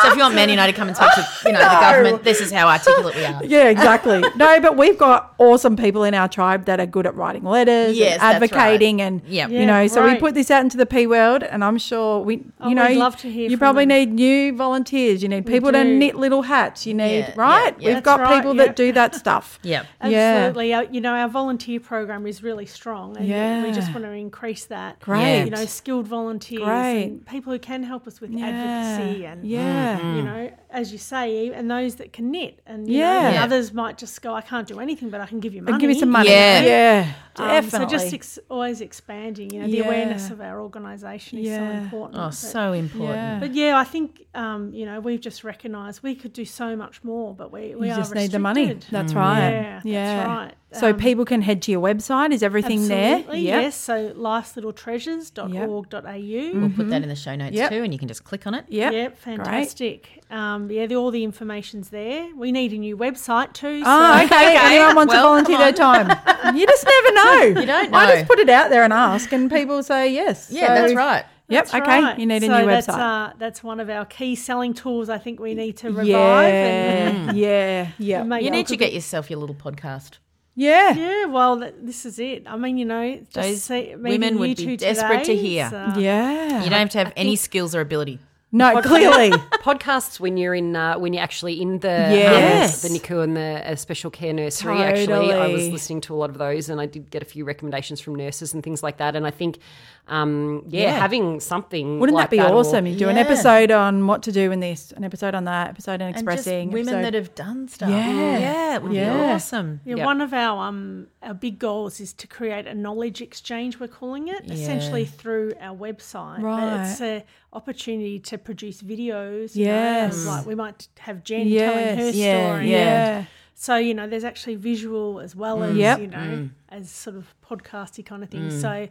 So 0.05 0.11
if 0.11 0.17
you 0.17 0.21
want 0.23 0.35
Mani 0.35 0.51
and 0.53 0.61
I 0.61 0.67
to 0.67 0.73
come 0.73 0.87
and 0.87 0.95
speak 0.95 1.09
to 1.15 1.27
you 1.45 1.51
know 1.53 1.59
the 1.59 1.65
government, 1.79 2.23
this 2.23 2.41
is 2.41 2.51
how 2.51 2.67
articulate 2.67 3.15
we 3.15 3.25
are. 3.25 3.41
yeah, 3.45 3.69
exactly. 3.69 4.21
no, 4.35 4.59
but 4.61 4.77
we've 4.77 4.97
got 4.97 5.33
awesome 5.37 5.75
people 5.75 6.03
in 6.03 6.13
our 6.13 6.27
tribe 6.27 6.65
that 6.65 6.79
are 6.79 6.85
good 6.85 7.05
at 7.07 7.15
writing 7.15 7.43
letters, 7.43 7.97
Yes, 7.97 8.13
and 8.21 8.21
advocating, 8.35 8.97
right. 8.97 9.05
and 9.05 9.21
Yep. 9.27 9.49
you 9.49 9.59
Yeah, 9.59 9.65
know. 9.65 9.87
So 9.87 10.03
we 10.05 10.15
put 10.15 10.33
this 10.35 10.51
out 10.51 10.61
into 10.61 10.77
the 10.77 10.85
P 10.85 11.07
world, 11.07 11.43
and 11.43 11.63
I'm 11.63 11.77
sure 11.77 12.19
we, 12.21 12.35
you 12.35 12.51
Oh, 12.61 12.69
know, 12.69 12.87
we'd 12.87 12.97
love 12.97 13.17
to 13.17 13.31
hear 13.31 13.43
you 13.49 13.57
from 13.57 13.59
probably 13.59 13.85
them. 13.85 13.97
need 13.97 14.13
new 14.13 14.55
volunteers. 14.55 15.23
You 15.23 15.29
need 15.29 15.45
people 15.45 15.71
to 15.71 15.83
knit 15.83 16.15
little 16.15 16.43
hats. 16.43 16.85
You 16.85 16.93
need 16.93 17.19
Yeah, 17.19 17.33
right. 17.35 17.75
yeah, 17.79 17.89
yeah. 17.89 17.93
We've 17.95 18.03
got 18.03 18.19
right, 18.19 18.35
people 18.37 18.55
yep. 18.55 18.67
that 18.67 18.75
do 18.75 18.91
that 18.93 19.15
stuff. 19.15 19.59
Yep. 19.63 19.85
Yeah. 20.05 20.19
Absolutely. 20.19 20.73
Uh, 20.73 20.81
you 20.91 21.01
know, 21.01 21.13
our 21.15 21.27
volunteer 21.27 21.79
program 21.79 22.27
is 22.27 22.43
really 22.43 22.65
strong. 22.65 23.17
And 23.17 23.27
Yeah. 23.27 23.63
we 23.63 23.71
just 23.71 23.91
want 23.93 24.03
to 24.05 24.11
increase 24.11 24.65
that. 24.65 24.99
Great. 24.99 25.45
You 25.45 25.49
know, 25.51 25.65
skilled 25.65 26.07
volunteers 26.07 26.63
Great. 26.63 27.03
and 27.05 27.25
people 27.25 27.51
who 27.51 27.59
can 27.59 27.83
help 27.83 28.05
us 28.07 28.21
with 28.21 28.29
Yeah. 28.31 28.45
advocacy 28.47 29.25
and, 29.25 29.45
Yeah. 29.45 29.94
You 29.97 30.21
know, 30.23 30.51
as 30.69 30.91
you 30.91 30.97
say, 30.97 31.51
and 31.51 31.69
those 31.71 31.95
that 31.95 32.11
can 32.13 32.31
knit. 32.31 32.59
And, 32.65 32.87
you 32.89 32.97
Yeah. 32.99 33.13
know, 33.13 33.19
and 33.27 33.35
Yeah. 33.35 33.43
others 33.43 33.73
might 33.73 33.97
just 33.97 34.21
go, 34.21 34.33
I 34.33 34.41
can't 34.41 34.67
do 34.67 34.79
anything, 34.79 35.09
but 35.09 35.21
I 35.21 35.25
can 35.25 35.39
give 35.39 35.53
you 35.53 35.61
money. 35.61 35.73
And 35.73 35.81
give 35.81 35.87
me 35.89 35.99
some 35.99 36.09
money. 36.11 36.29
Yeah. 36.29 36.61
yeah, 36.63 37.07
Um, 37.37 37.47
definitely. 37.47 37.79
so 37.79 37.85
just 37.97 38.13
ex- 38.13 38.39
always 38.49 38.81
expanding, 38.81 39.51
you 39.51 39.61
know, 39.61 39.67
the 39.67 39.77
Yeah. 39.77 39.85
awareness 39.85 40.29
of 40.31 40.41
our 40.41 40.59
organisation 40.61 41.39
is 41.39 41.47
so 41.55 41.63
important. 41.63 42.17
Oh, 42.19 42.25
But- 42.27 42.33
so 42.33 42.73
important. 42.73 43.17
Yeah. 43.17 43.39
But 43.39 43.53
yeah, 43.53 43.77
I 43.77 43.83
think 43.83 44.24
um, 44.35 44.73
you 44.73 44.85
know 44.85 44.99
we've 44.99 45.21
just 45.21 45.43
recognised 45.43 46.03
we 46.03 46.13
could 46.15 46.33
do 46.33 46.45
so 46.45 46.75
much 46.75 47.03
more, 47.03 47.33
but 47.33 47.51
we 47.51 47.73
we 47.75 47.87
you 47.87 47.93
are 47.93 47.97
just 47.97 48.13
need 48.13 48.31
the 48.31 48.39
money. 48.39 48.61
restricted. 48.65 48.91
That's 48.91 49.13
right. 49.13 49.49
Yeah, 49.49 49.81
Yeah, 49.83 50.15
that's 50.17 50.27
right. 50.27 50.53
So 50.81 50.89
Um, 50.89 50.97
people 50.97 51.23
can 51.25 51.41
head 51.41 51.61
to 51.63 51.71
your 51.71 51.81
website. 51.81 52.33
Is 52.33 52.43
everything 52.43 52.79
Absolutely, 52.79 53.45
there? 53.45 53.55
Yep. 53.55 53.61
yes. 53.63 53.75
So 53.77 54.13
life'slittletreasures.org.au. 54.13 56.59
We'll 56.59 56.69
put 56.69 56.89
that 56.89 57.01
in 57.03 57.09
the 57.09 57.15
show 57.15 57.35
notes 57.35 57.55
Yep. 57.55 57.69
too, 57.71 57.83
and 57.83 57.93
you 57.93 57.99
can 57.99 58.07
just 58.07 58.23
click 58.23 58.45
on 58.47 58.53
it. 58.55 58.65
Yep. 58.67 58.93
Yep, 58.93 59.17
fantastic. 59.17 60.23
Um, 60.29 60.69
yeah, 60.71 60.85
the, 60.87 60.95
all 60.95 61.11
the 61.11 61.23
information's 61.23 61.89
there. 61.89 62.29
We 62.35 62.51
need 62.51 62.73
a 62.73 62.77
new 62.77 62.97
website 62.97 63.53
too. 63.53 63.83
Oh, 63.85 64.17
so 64.19 64.25
okay. 64.25 64.57
Anyone 64.59 64.95
wants 64.95 65.13
Well, 65.13 65.21
to 65.21 65.27
volunteer 65.45 65.57
their 65.59 65.73
time? 65.73 66.07
You 66.55 66.65
just 66.65 66.85
never 66.85 67.13
know. 67.13 67.61
You 67.61 67.67
don't 67.67 67.91
know. 67.91 67.97
I 67.97 68.15
just 68.15 68.27
put 68.27 68.39
it 68.39 68.49
out 68.49 68.69
there 68.69 68.83
and 68.83 68.91
ask, 68.93 69.31
and 69.31 69.49
people 69.51 69.81
say 69.83 70.11
yes. 70.11 70.49
Yeah, 70.51 70.67
So- 70.67 70.73
that's 70.81 70.93
right. 70.93 71.25
Yep. 71.47 71.65
That's 71.65 71.75
okay. 71.75 72.01
right. 72.01 72.19
You 72.19 72.25
need 72.25 72.43
a 72.43 72.47
so 72.47 72.59
new 72.59 72.65
that's, 72.65 72.87
website. 72.87 73.29
Uh, 73.29 73.33
that's 73.37 73.63
one 73.63 73.79
of 73.79 73.89
our 73.89 74.05
key 74.05 74.35
selling 74.35 74.73
tools. 74.73 75.09
I 75.09 75.17
think 75.19 75.39
we 75.39 75.53
need 75.53 75.77
to 75.77 75.89
revive. 75.89 76.07
yeah. 76.07 76.17
And, 76.17 77.37
yeah. 77.37 77.91
Yeah. 77.99 78.21
and 78.21 78.43
You 78.43 78.49
need 78.51 78.67
to 78.67 78.75
get 78.77 78.87
bit- 78.87 78.93
yourself 78.93 79.29
your 79.29 79.39
little 79.39 79.55
podcast. 79.55 80.17
Yeah. 80.55 80.93
Yeah, 80.95 81.25
well, 81.25 81.59
th- 81.59 81.75
this 81.81 82.05
is 82.05 82.17
it. 82.17 82.43
I 82.47 82.55
mean, 82.55 82.77
you 82.77 82.85
know, 82.85 83.15
just 83.15 83.33
Those 83.33 83.63
see, 83.63 83.95
meeting 83.95 84.01
women 84.21 84.39
would 84.39 84.49
you 84.59 84.65
be 84.67 84.77
two 84.77 84.77
desperate 84.77 85.25
to 85.25 85.35
hear. 85.35 85.67
is, 85.67 85.73
uh, 85.73 85.95
Yeah. 85.97 86.63
You 86.63 86.69
don't 86.69 86.79
have 86.79 86.89
to 86.91 86.97
have 86.99 87.13
any 87.17 87.35
skills 87.35 87.75
or 87.75 87.81
ability. 87.81 88.19
No, 88.53 88.81
clearly. 88.81 89.31
podcasts 89.65 90.17
when 90.17 90.37
you're 90.37 90.55
in 90.55 90.77
uh, 90.77 90.97
when 90.97 91.11
you're 91.11 91.23
actually 91.23 91.61
in 91.61 91.79
the 91.79 91.87
Yes. 91.89 92.85
um, 92.85 92.93
the 92.93 92.99
NICU 92.99 93.21
and 93.21 93.35
the 93.35 93.71
uh, 93.71 93.75
special 93.75 94.09
care 94.09 94.31
nursery. 94.31 94.77
Actually, 94.81 95.33
I 95.33 95.47
was 95.47 95.67
listening 95.67 95.99
to 96.01 96.13
a 96.13 96.15
lot 96.15 96.29
of 96.29 96.37
those, 96.37 96.69
and 96.69 96.79
I 96.79 96.85
did 96.85 97.09
get 97.11 97.21
a 97.21 97.25
few 97.25 97.43
recommendations 97.43 97.99
from 97.99 98.15
nurses 98.15 98.53
and 98.53 98.63
things 98.63 98.81
like 98.81 98.95
that. 98.97 99.13
And 99.17 99.27
I 99.27 99.31
think, 99.31 99.59
um, 100.07 100.63
yeah, 100.67 100.81
Yeah. 100.83 100.99
having 100.99 101.39
something 101.39 101.99
Wouldn't 101.99 102.15
like 102.15 102.29
that 102.29 102.35
be 102.35 102.39
or- 102.39 102.53
awesome? 102.59 102.85
You 102.85 102.95
do 102.95 103.09
an 103.09 103.17
episode 103.17 103.71
on 103.71 104.05
what 104.07 104.21
to 104.23 104.31
do 104.31 104.51
in 104.51 104.59
this, 104.59 104.91
an 104.91 105.03
episode 105.03 105.33
on 105.33 105.45
that, 105.45 105.69
episode 105.69 106.01
on 106.01 106.09
And 106.09 106.15
just 106.15 106.23
expressing. 106.23 106.69
women 106.71 106.89
episode- 106.93 107.03
that 107.05 107.13
have 107.15 107.33
done 107.35 107.67
stuff. 107.67 107.89
Yeah. 107.89 108.37
yeah, 108.39 108.75
it 108.75 108.83
would 108.83 108.93
Yeah. 108.93 109.13
be 109.13 109.19
awesome. 109.33 109.81
Yeah, 109.85 109.95
Yeah. 109.97 110.05
one 110.05 110.21
of 110.21 110.33
our 110.33 110.67
um 110.67 111.07
our 111.23 111.33
big 111.33 111.57
goals 111.57 111.99
is 111.99 112.13
to 112.13 112.27
create 112.27 112.67
a 112.67 112.75
knowledge 112.75 113.19
exchange. 113.21 113.79
We're 113.79 113.87
calling 113.87 114.27
it 114.27 114.49
essentially 114.51 115.05
through 115.05 115.53
our 115.59 115.75
website. 115.75 116.41
But 116.41 116.81
It's 116.91 117.01
an 117.01 117.23
opportunity 117.51 118.19
to 118.19 118.37
produce 118.37 118.81
videos. 118.83 119.55
you 119.55 119.65
know, 119.65 120.11
like 120.27 120.45
we 120.45 120.53
might 120.55 120.87
have 120.99 121.23
Jen 121.23 121.49
telling 121.49 121.97
her 121.97 122.09
Yeah, 122.11 122.47
story. 122.49 122.71
yeah. 122.71 123.25
So 123.55 123.77
you 123.77 123.93
know, 123.95 124.07
there's 124.07 124.23
actually 124.25 124.55
visual 124.55 125.19
as 125.19 125.35
well 125.35 125.63
as 125.63 125.75
Yep. 125.75 125.99
you 125.99 126.07
know 126.07 126.49
as 126.69 126.91
sort 126.91 127.15
of 127.15 127.33
podcasty 127.49 128.05
kind 128.05 128.21
of 128.21 128.29
thing. 128.29 128.51
So. 128.51 128.87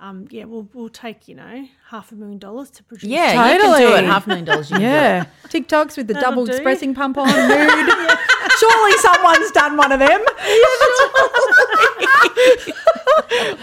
Um, 0.00 0.26
yeah, 0.30 0.44
we'll 0.44 0.68
we'll 0.74 0.88
take 0.88 1.28
you 1.28 1.34
know 1.36 1.66
half 1.88 2.10
a 2.12 2.14
million 2.16 2.38
dollars 2.38 2.68
to 2.72 2.82
produce. 2.82 3.08
Yeah, 3.08 3.28
you 3.32 3.38
can 3.38 3.56
do 3.56 3.62
Totally. 3.84 3.98
it. 4.00 4.04
Half 4.04 4.26
a 4.26 4.28
million 4.28 4.44
dollars. 4.44 4.68
You 4.70 4.76
can 4.76 4.80
do. 4.82 4.86
Yeah. 4.86 5.24
TikToks 5.48 5.96
with 5.96 6.08
the 6.08 6.14
That'll 6.14 6.30
double 6.30 6.46
do. 6.46 6.52
expressing 6.52 6.94
pump 7.00 7.16
on 7.16 7.26
nude. 7.28 8.18
Surely 8.58 8.92
someone's 8.98 9.50
done 9.52 9.76
one 9.76 9.92
of 9.92 10.00
them. 10.00 10.20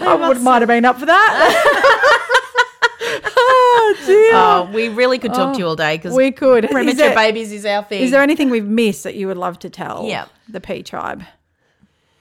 I 0.04 0.16
would, 0.28 0.40
might 0.40 0.62
have 0.62 0.68
been 0.68 0.84
up 0.84 0.98
for 0.98 1.06
that. 1.06 1.62
oh, 3.36 3.94
dear. 4.06 4.30
Oh, 4.34 4.70
we 4.72 4.88
really 4.88 5.18
could 5.18 5.34
talk 5.34 5.52
to 5.54 5.58
you 5.58 5.66
all 5.66 5.76
day 5.76 5.96
because 5.96 6.14
we 6.14 6.30
could. 6.32 6.64
Is 6.64 6.70
premature 6.70 6.96
there- 7.08 7.14
babies 7.14 7.52
is 7.52 7.64
our 7.66 7.82
thing. 7.84 8.02
Is 8.02 8.10
there 8.10 8.22
anything 8.22 8.50
we've 8.50 8.66
missed 8.66 9.04
that 9.04 9.14
you 9.14 9.26
would 9.28 9.36
love 9.38 9.58
to 9.60 9.70
tell 9.70 10.04
Yeah. 10.06 10.26
the 10.48 10.60
P 10.60 10.82
tribe? 10.82 11.22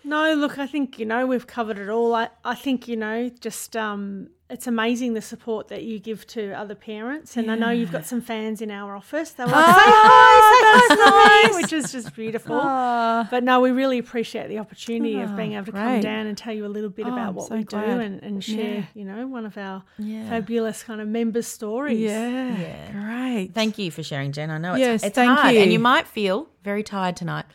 No, 0.04 0.34
look, 0.34 0.58
I 0.58 0.68
think 0.68 0.98
you 1.00 1.06
know 1.06 1.28
we've 1.28 1.48
covered 1.48 1.78
it 1.78 1.90
all. 1.90 2.14
I, 2.16 2.30
I 2.44 2.56
think 2.56 2.88
you 2.88 2.96
know 2.96 3.30
just 3.40 3.76
um, 3.78 4.30
it's 4.50 4.66
amazing 4.68 5.14
the 5.14 5.22
support 5.22 5.68
that 5.70 5.84
you 5.84 6.00
give 6.00 6.26
to 6.28 6.52
other 6.54 6.74
parents, 6.76 7.38
and 7.38 7.52
I 7.52 7.56
know 7.56 7.70
you've 7.70 7.92
got 7.92 8.06
some 8.06 8.20
fans 8.20 8.62
in 8.62 8.72
our 8.72 8.96
office. 8.96 9.32
They 9.32 9.46
were 9.46 9.52
like, 9.52 9.66
say 9.66 9.72
hi, 9.86 10.88
say 10.90 10.96
hi, 11.00 11.48
to 11.50 11.56
which 11.62 11.72
is 11.74 11.92
just 11.92 12.16
beautiful. 12.16 12.56
But 12.60 13.44
no, 13.44 13.60
we 13.62 13.70
really 13.72 14.00
appreciate 14.00 14.48
the 14.50 14.58
opportunity 14.60 15.22
of 15.22 15.36
being 15.38 15.54
able 15.54 15.68
to 15.68 15.72
come 15.72 16.02
down 16.02 16.26
and 16.26 16.38
tell 16.38 16.54
you 16.54 16.66
a 16.66 16.68
little 16.68 16.90
bit 16.90 17.06
Oh, 17.06 17.14
about 17.14 17.30
I'm 17.30 17.36
what 17.36 17.48
so 17.50 17.56
we 17.56 17.64
do 17.64 17.78
and, 17.78 18.22
and 18.24 18.44
share, 18.44 18.58
Yeah. 18.78 18.84
you 18.96 19.06
know, 19.06 19.28
one 19.28 19.46
of 19.46 19.58
our 19.58 19.84
fabulous 20.00 20.84
kind 20.84 21.00
of 21.00 21.08
members' 21.08 21.48
stories. 21.48 22.00
Yeah. 22.00 22.92
Great. 22.92 23.52
Thank 23.54 23.78
you 23.78 23.92
for 23.92 24.02
sharing, 24.04 24.32
Jen. 24.32 24.50
I 24.50 24.58
know 24.58 24.74
it's, 24.74 24.80
Yes, 24.80 25.04
it's 25.04 25.16
thank 25.16 25.38
hard, 25.38 25.54
you. 25.56 25.62
and 25.62 25.72
you 25.72 25.80
might 25.80 26.08
feel 26.08 26.48
very 26.64 26.84
tired 26.84 27.16
tonight. 27.16 27.46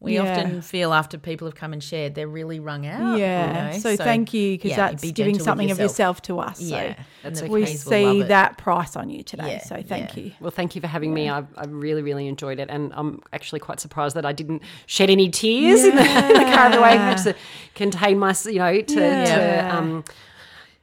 We 0.00 0.14
Yeah. 0.14 0.22
often 0.38 0.62
feel 0.62 0.92
after 0.92 1.18
people 1.18 1.48
have 1.48 1.56
come 1.56 1.72
and 1.72 1.82
shared, 1.82 2.14
they're 2.14 2.28
really 2.28 2.60
wrung 2.60 2.86
out. 2.86 3.18
Yeah. 3.18 3.66
you 3.66 3.72
know, 3.72 3.78
So, 3.80 3.96
thank 3.96 4.32
you 4.32 4.52
because 4.52 4.70
yeah, 4.70 4.76
that's 4.76 5.02
be 5.02 5.10
giving 5.10 5.34
gentle 5.34 5.38
with 5.40 5.44
something 5.44 5.70
of 5.72 5.78
yourself 5.80 6.22
to 6.22 6.38
us. 6.38 6.58
So 6.60 6.64
Yeah, 6.66 6.94
that's 7.24 7.42
we 7.42 7.46
okay. 7.48 7.52
We'll 7.58 7.66
see 7.66 8.22
that 8.22 8.58
price 8.58 8.94
on 8.94 9.10
you 9.10 9.24
today. 9.24 9.54
Yeah, 9.54 9.64
so 9.64 9.82
thank 9.82 10.16
yeah. 10.16 10.22
you. 10.22 10.32
Well, 10.40 10.52
thank 10.52 10.76
you 10.76 10.80
for 10.80 10.86
having 10.86 11.12
me. 11.12 11.28
I've, 11.28 11.48
I 11.56 11.64
really, 11.66 12.02
really 12.02 12.28
enjoyed 12.28 12.60
it. 12.60 12.68
And 12.70 12.92
I'm 12.94 13.20
actually 13.32 13.58
quite 13.58 13.80
surprised 13.80 14.14
that 14.14 14.24
I 14.24 14.30
didn't 14.32 14.62
shed 14.86 15.10
any 15.10 15.30
tears 15.30 15.82
in, 15.82 15.96
the, 15.96 16.02
in 16.02 16.28
the 16.28 16.54
car 16.54 16.66
on 16.66 16.70
the 16.70 16.80
way. 16.80 16.90
I 16.90 16.96
had 16.96 17.18
to 17.24 17.34
contain 17.74 18.20
my, 18.20 18.32
you 18.44 18.58
know, 18.60 18.80
to, 18.80 18.94
Yeah. 19.00 19.24
to 19.70 19.76
um, 19.78 20.04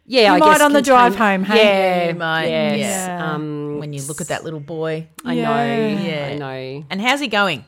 yeah, 0.06 0.22
You 0.24 0.28
I 0.36 0.38
might 0.40 0.52
guess 0.52 0.62
on 0.62 0.74
the 0.74 0.80
contain- 0.80 0.92
drive 0.94 1.16
home, 1.16 1.44
hey? 1.46 1.56
Yeah, 1.64 2.08
You 2.10 2.16
might, 2.16 2.48
yes. 2.50 2.80
yeah. 3.08 3.34
Um, 3.34 3.80
when 3.80 3.94
you 3.94 4.02
look 4.02 4.20
at 4.20 4.28
that 4.28 4.44
little 4.44 4.60
boy. 4.60 5.08
I 5.24 5.34
Yeah. 5.36 5.44
know, 5.96 6.02
Yeah. 6.04 6.30
I 6.32 6.36
know. 6.36 6.86
And 6.90 7.00
how's 7.02 7.22
he 7.22 7.30
going? 7.30 7.64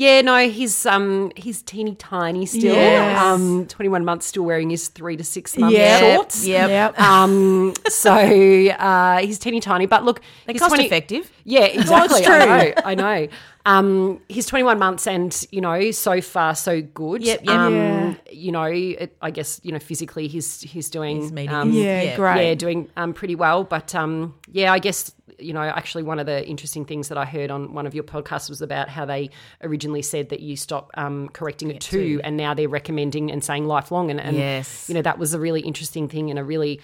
Yeah, 0.00 0.22
no, 0.22 0.48
he's 0.48 0.86
um 0.86 1.30
he's 1.36 1.60
teeny 1.60 1.94
tiny 1.94 2.46
still. 2.46 2.74
Yes. 2.74 3.22
Um, 3.22 3.66
twenty 3.66 3.90
one 3.90 4.02
months, 4.02 4.24
still 4.24 4.44
wearing 4.44 4.70
his 4.70 4.88
three 4.88 5.14
to 5.18 5.24
six 5.24 5.58
month 5.58 5.74
Yep. 5.74 6.00
shorts. 6.00 6.46
Yep. 6.46 6.70
Yep. 6.70 6.98
Um, 7.00 7.74
so 7.88 8.10
uh, 8.14 9.18
he's 9.18 9.38
teeny 9.38 9.60
tiny, 9.60 9.84
but 9.84 10.02
look, 10.04 10.20
They're 10.46 10.54
he's 10.54 10.62
cost 10.62 10.70
20 10.74 10.86
effective. 10.86 11.30
Yeah, 11.44 11.64
exactly. 11.64 12.22
true. 12.22 12.34
I 12.34 12.46
know. 12.46 12.72
I 12.84 12.94
know. 12.94 13.28
Um, 13.66 14.20
he's 14.30 14.46
21 14.46 14.78
months, 14.78 15.06
and 15.06 15.46
you 15.50 15.60
know, 15.60 15.90
so 15.90 16.22
far 16.22 16.54
so 16.54 16.80
good. 16.80 17.22
Yep, 17.22 17.40
yep. 17.44 17.54
Um, 17.54 17.74
Yeah. 17.74 18.14
You 18.32 18.52
know, 18.52 18.64
it, 18.64 19.14
I 19.20 19.30
guess 19.30 19.60
you 19.62 19.72
know 19.72 19.78
physically 19.78 20.28
he's 20.28 20.62
he's 20.62 20.88
doing 20.88 21.20
He's 21.20 21.30
meeting 21.32 21.54
um, 21.54 21.72
Yeah, 21.72 22.00
Yeah. 22.02 22.16
great. 22.16 22.48
yeah, 22.48 22.54
doing 22.54 22.88
um, 22.96 23.12
pretty 23.12 23.34
well. 23.34 23.64
But 23.64 23.94
um, 23.94 24.34
yeah, 24.50 24.72
I 24.72 24.78
guess 24.78 25.12
you 25.42 25.52
know, 25.52 25.62
actually, 25.62 26.02
one 26.02 26.18
of 26.18 26.26
the 26.26 26.46
interesting 26.46 26.84
things 26.84 27.08
that 27.08 27.18
I 27.18 27.24
heard 27.24 27.50
on 27.50 27.72
one 27.74 27.86
of 27.86 27.94
your 27.94 28.04
podcasts 28.04 28.48
was 28.48 28.60
about 28.62 28.88
how 28.88 29.04
they 29.04 29.30
originally 29.62 30.02
said 30.02 30.28
that 30.30 30.40
you 30.40 30.56
stop 30.56 30.90
um, 30.94 31.28
correcting 31.30 31.70
at 31.70 31.80
two, 31.80 32.20
and 32.24 32.36
now 32.36 32.54
they're 32.54 32.68
recommending 32.68 33.30
and 33.30 33.42
saying 33.42 33.66
lifelong. 33.66 34.10
And, 34.10 34.20
and 34.20 34.36
Yes. 34.36 34.88
you 34.88 34.94
know, 34.94 35.02
that 35.02 35.18
was 35.18 35.34
a 35.34 35.38
really 35.40 35.60
interesting 35.60 36.08
thing 36.08 36.30
and 36.30 36.38
a 36.38 36.44
really 36.44 36.80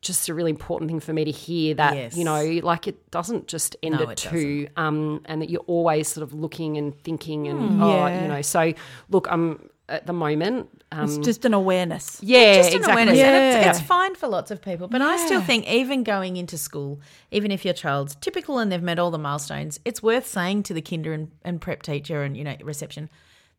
just 0.00 0.28
a 0.28 0.34
really 0.34 0.50
important 0.50 0.88
thing 0.88 1.00
for 1.00 1.12
me 1.12 1.24
to 1.24 1.32
hear 1.32 1.74
that 1.74 1.92
Yes. 1.92 2.16
you 2.16 2.24
know 2.24 2.60
like 2.62 2.86
it 2.86 3.10
doesn't 3.10 3.48
just 3.48 3.74
end 3.82 3.96
No, 3.96 4.08
at 4.08 4.16
two 4.16 4.68
um 4.76 5.22
and 5.24 5.42
that 5.42 5.50
you're 5.50 5.64
always 5.66 6.06
sort 6.06 6.22
of 6.22 6.32
looking 6.32 6.76
and 6.76 6.96
thinking 7.02 7.48
and 7.48 7.72
Hmm. 7.72 7.82
oh 7.82 8.06
Yeah. 8.06 8.22
you 8.22 8.28
know 8.28 8.40
so 8.40 8.72
look 9.10 9.26
i'm 9.28 9.68
at 9.88 10.06
the 10.06 10.12
moment 10.12 10.68
um 10.92 11.04
It's 11.04 11.18
just 11.18 11.44
an 11.44 11.54
awareness. 11.54 12.18
yeah 12.22 12.56
just 12.56 12.70
an 12.70 12.76
exactly 12.78 13.02
awareness. 13.02 13.20
And 13.56 13.66
it's, 13.70 13.78
it's 13.78 13.86
fine 13.86 14.14
for 14.14 14.28
lots 14.28 14.50
of 14.50 14.60
people. 14.62 14.88
But 14.88 15.02
I 15.02 15.16
still 15.26 15.40
think, 15.42 15.66
even 15.68 16.02
going 16.04 16.36
into 16.36 16.56
school, 16.58 17.00
even 17.30 17.50
if 17.50 17.64
your 17.64 17.74
child's 17.74 18.14
typical 18.16 18.58
and 18.58 18.70
they've 18.72 18.82
met 18.82 18.98
all 18.98 19.10
the 19.10 19.18
milestones, 19.18 19.80
it's 19.84 20.02
worth 20.02 20.26
saying 20.26 20.62
to 20.64 20.74
the 20.74 20.82
kinder 20.82 21.12
and, 21.12 21.30
and 21.42 21.60
prep 21.60 21.82
teacher 21.82 22.22
and, 22.22 22.36
you 22.36 22.44
know, 22.44 22.56
reception, 22.62 23.10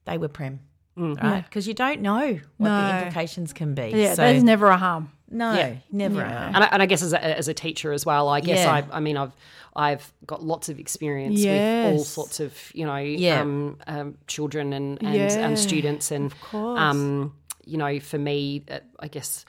they 0.05 0.17
were 0.17 0.27
prem. 0.27 0.59
Right? 0.97 1.43
Because 1.45 1.65
you 1.67 1.73
don't 1.73 2.01
know 2.01 2.39
what 2.57 2.67
the 2.69 2.97
implications 2.97 3.53
can 3.53 3.73
be. 3.73 3.91
Yeah, 3.95 4.15
so, 4.15 4.23
there's 4.23 4.43
never 4.43 4.67
a 4.67 4.75
harm. 4.77 5.11
no, 5.29 5.53
Yeah. 5.53 5.75
never. 5.91 6.19
Yeah. 6.19 6.47
and 6.47 6.57
I, 6.57 6.67
and 6.73 6.81
I 6.83 6.85
guess 6.87 7.01
as 7.01 7.13
a, 7.13 7.23
as 7.37 7.47
a 7.47 7.53
teacher 7.53 7.93
as 7.93 8.05
well, 8.05 8.27
I 8.27 8.41
guess 8.41 8.59
Yeah. 8.65 8.73
I, 8.91 8.97
I 8.97 8.99
mean, 8.99 9.15
I've 9.15 9.31
I've 9.75 10.11
got 10.25 10.43
lots 10.43 10.69
of 10.69 10.79
experience 10.79 11.39
with 11.83 11.85
all 11.85 12.03
sorts 12.03 12.39
of 12.39 12.53
you 12.73 12.85
know 12.85 12.97
Yeah. 12.97 13.41
um, 13.41 13.77
um, 13.87 14.17
children 14.27 14.73
and 14.73 15.01
and, 15.03 15.15
Yeah, 15.15 15.45
and 15.45 15.57
students, 15.59 16.11
and 16.11 16.33
um, 16.53 17.33
you 17.65 17.77
know, 17.77 17.99
for 17.99 18.17
me, 18.17 18.63
uh, 18.69 18.79
I 18.99 19.07
guess 19.07 19.45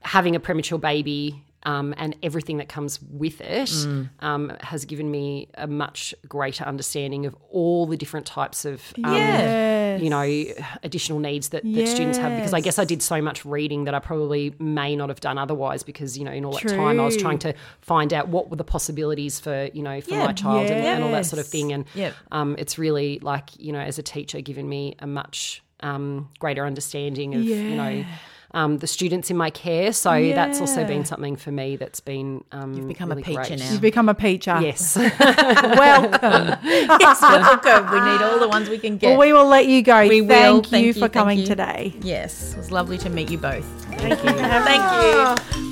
having 0.00 0.34
a 0.36 0.40
premature 0.40 0.78
baby. 0.78 1.44
Um, 1.64 1.94
and 1.96 2.16
everything 2.24 2.56
that 2.56 2.68
comes 2.68 2.98
with 3.08 3.40
it 3.40 3.68
Mm. 3.68 4.08
um, 4.20 4.52
has 4.62 4.84
given 4.84 5.10
me 5.12 5.46
a 5.54 5.68
much 5.68 6.12
greater 6.28 6.64
understanding 6.64 7.24
of 7.24 7.36
all 7.50 7.86
the 7.86 7.96
different 7.96 8.26
types 8.26 8.64
of 8.64 8.82
um, 9.04 9.14
Yes. 9.14 10.02
you 10.02 10.10
know 10.10 10.22
additional 10.82 11.20
needs 11.20 11.50
that, 11.50 11.62
that 11.62 11.86
students 11.88 12.18
have 12.18 12.34
because 12.36 12.52
I 12.52 12.60
guess 12.60 12.78
I 12.80 12.84
did 12.84 13.00
so 13.02 13.22
much 13.22 13.44
reading 13.44 13.84
that 13.84 13.94
I 13.94 14.00
probably 14.00 14.54
may 14.58 14.96
not 14.96 15.08
have 15.08 15.20
done 15.20 15.38
otherwise 15.38 15.82
because 15.84 16.18
you 16.18 16.24
know 16.24 16.32
in 16.32 16.44
all 16.44 16.52
that 16.52 16.66
time 16.68 16.98
I 16.98 17.04
was 17.04 17.16
trying 17.16 17.38
to 17.40 17.54
find 17.80 18.12
out 18.12 18.26
what 18.28 18.50
were 18.50 18.56
the 18.56 18.64
possibilities 18.64 19.38
for 19.38 19.68
you 19.72 19.82
know 19.84 20.00
for 20.00 20.10
Yeah. 20.14 20.26
my 20.26 20.32
child 20.32 20.68
and, 20.68 20.80
and 20.84 21.04
all 21.04 21.12
that 21.12 21.26
sort 21.26 21.38
of 21.40 21.46
thing 21.46 21.72
and 21.72 21.84
Yep. 21.94 22.14
um, 22.32 22.56
it's 22.58 22.76
really 22.78 23.20
like 23.20 23.50
you 23.58 23.72
know 23.72 23.80
as 23.80 23.98
a 23.98 24.02
teacher 24.02 24.40
given 24.40 24.68
me 24.68 24.96
a 24.98 25.06
much 25.06 25.62
um, 25.80 26.28
greater 26.38 26.64
understanding 26.66 27.34
of 27.36 27.42
you 27.44 27.76
know 27.76 27.88
Yeah. 27.88 28.04
Um, 28.54 28.78
the 28.78 28.86
students 28.86 29.30
in 29.30 29.36
my 29.36 29.50
care 29.50 29.92
so 29.92 30.10
that's 30.32 30.60
also 30.60 30.84
been 30.84 31.04
something 31.04 31.36
for 31.36 31.50
me 31.50 31.76
that's 31.76 32.00
been 32.00 32.44
um, 32.52 32.74
You've 32.74 32.88
become 32.88 33.08
really 33.10 33.22
a 33.22 33.24
teacher 33.24 33.42
great. 33.42 33.58
now. 33.58 33.70
You've 33.72 33.80
become 33.80 34.08
a 34.08 34.14
peacher. 34.14 34.60
yes 34.62 34.96
Welcome. 35.78 36.58
yes, 36.64 37.20
welcome. 37.22 37.90
We 37.92 38.00
need 38.00 38.22
all 38.22 38.38
the 38.38 38.48
ones 38.48 38.68
we 38.68 38.78
can 38.78 38.96
get. 38.98 39.08
well, 39.10 39.18
we 39.18 39.32
will 39.32 39.46
let 39.46 39.66
you 39.66 39.82
go. 39.82 40.06
We 40.06 40.20
will. 40.20 40.60
Thank 40.62 40.66
Thank 40.68 40.82
you 40.82 40.86
you, 40.88 40.92
for 40.94 41.00
thank 41.00 41.12
coming 41.12 41.38
you. 41.40 41.46
today. 41.46 41.94
yes, 42.02 42.52
it 42.54 42.58
was 42.58 42.70
lovely 42.70 42.98
to 42.98 43.08
meet 43.10 43.30
you 43.30 43.38
both. 43.38 43.64
Thank 43.96 44.22
you. 44.22 44.30
Thank 44.32 45.56
you. 45.56 45.71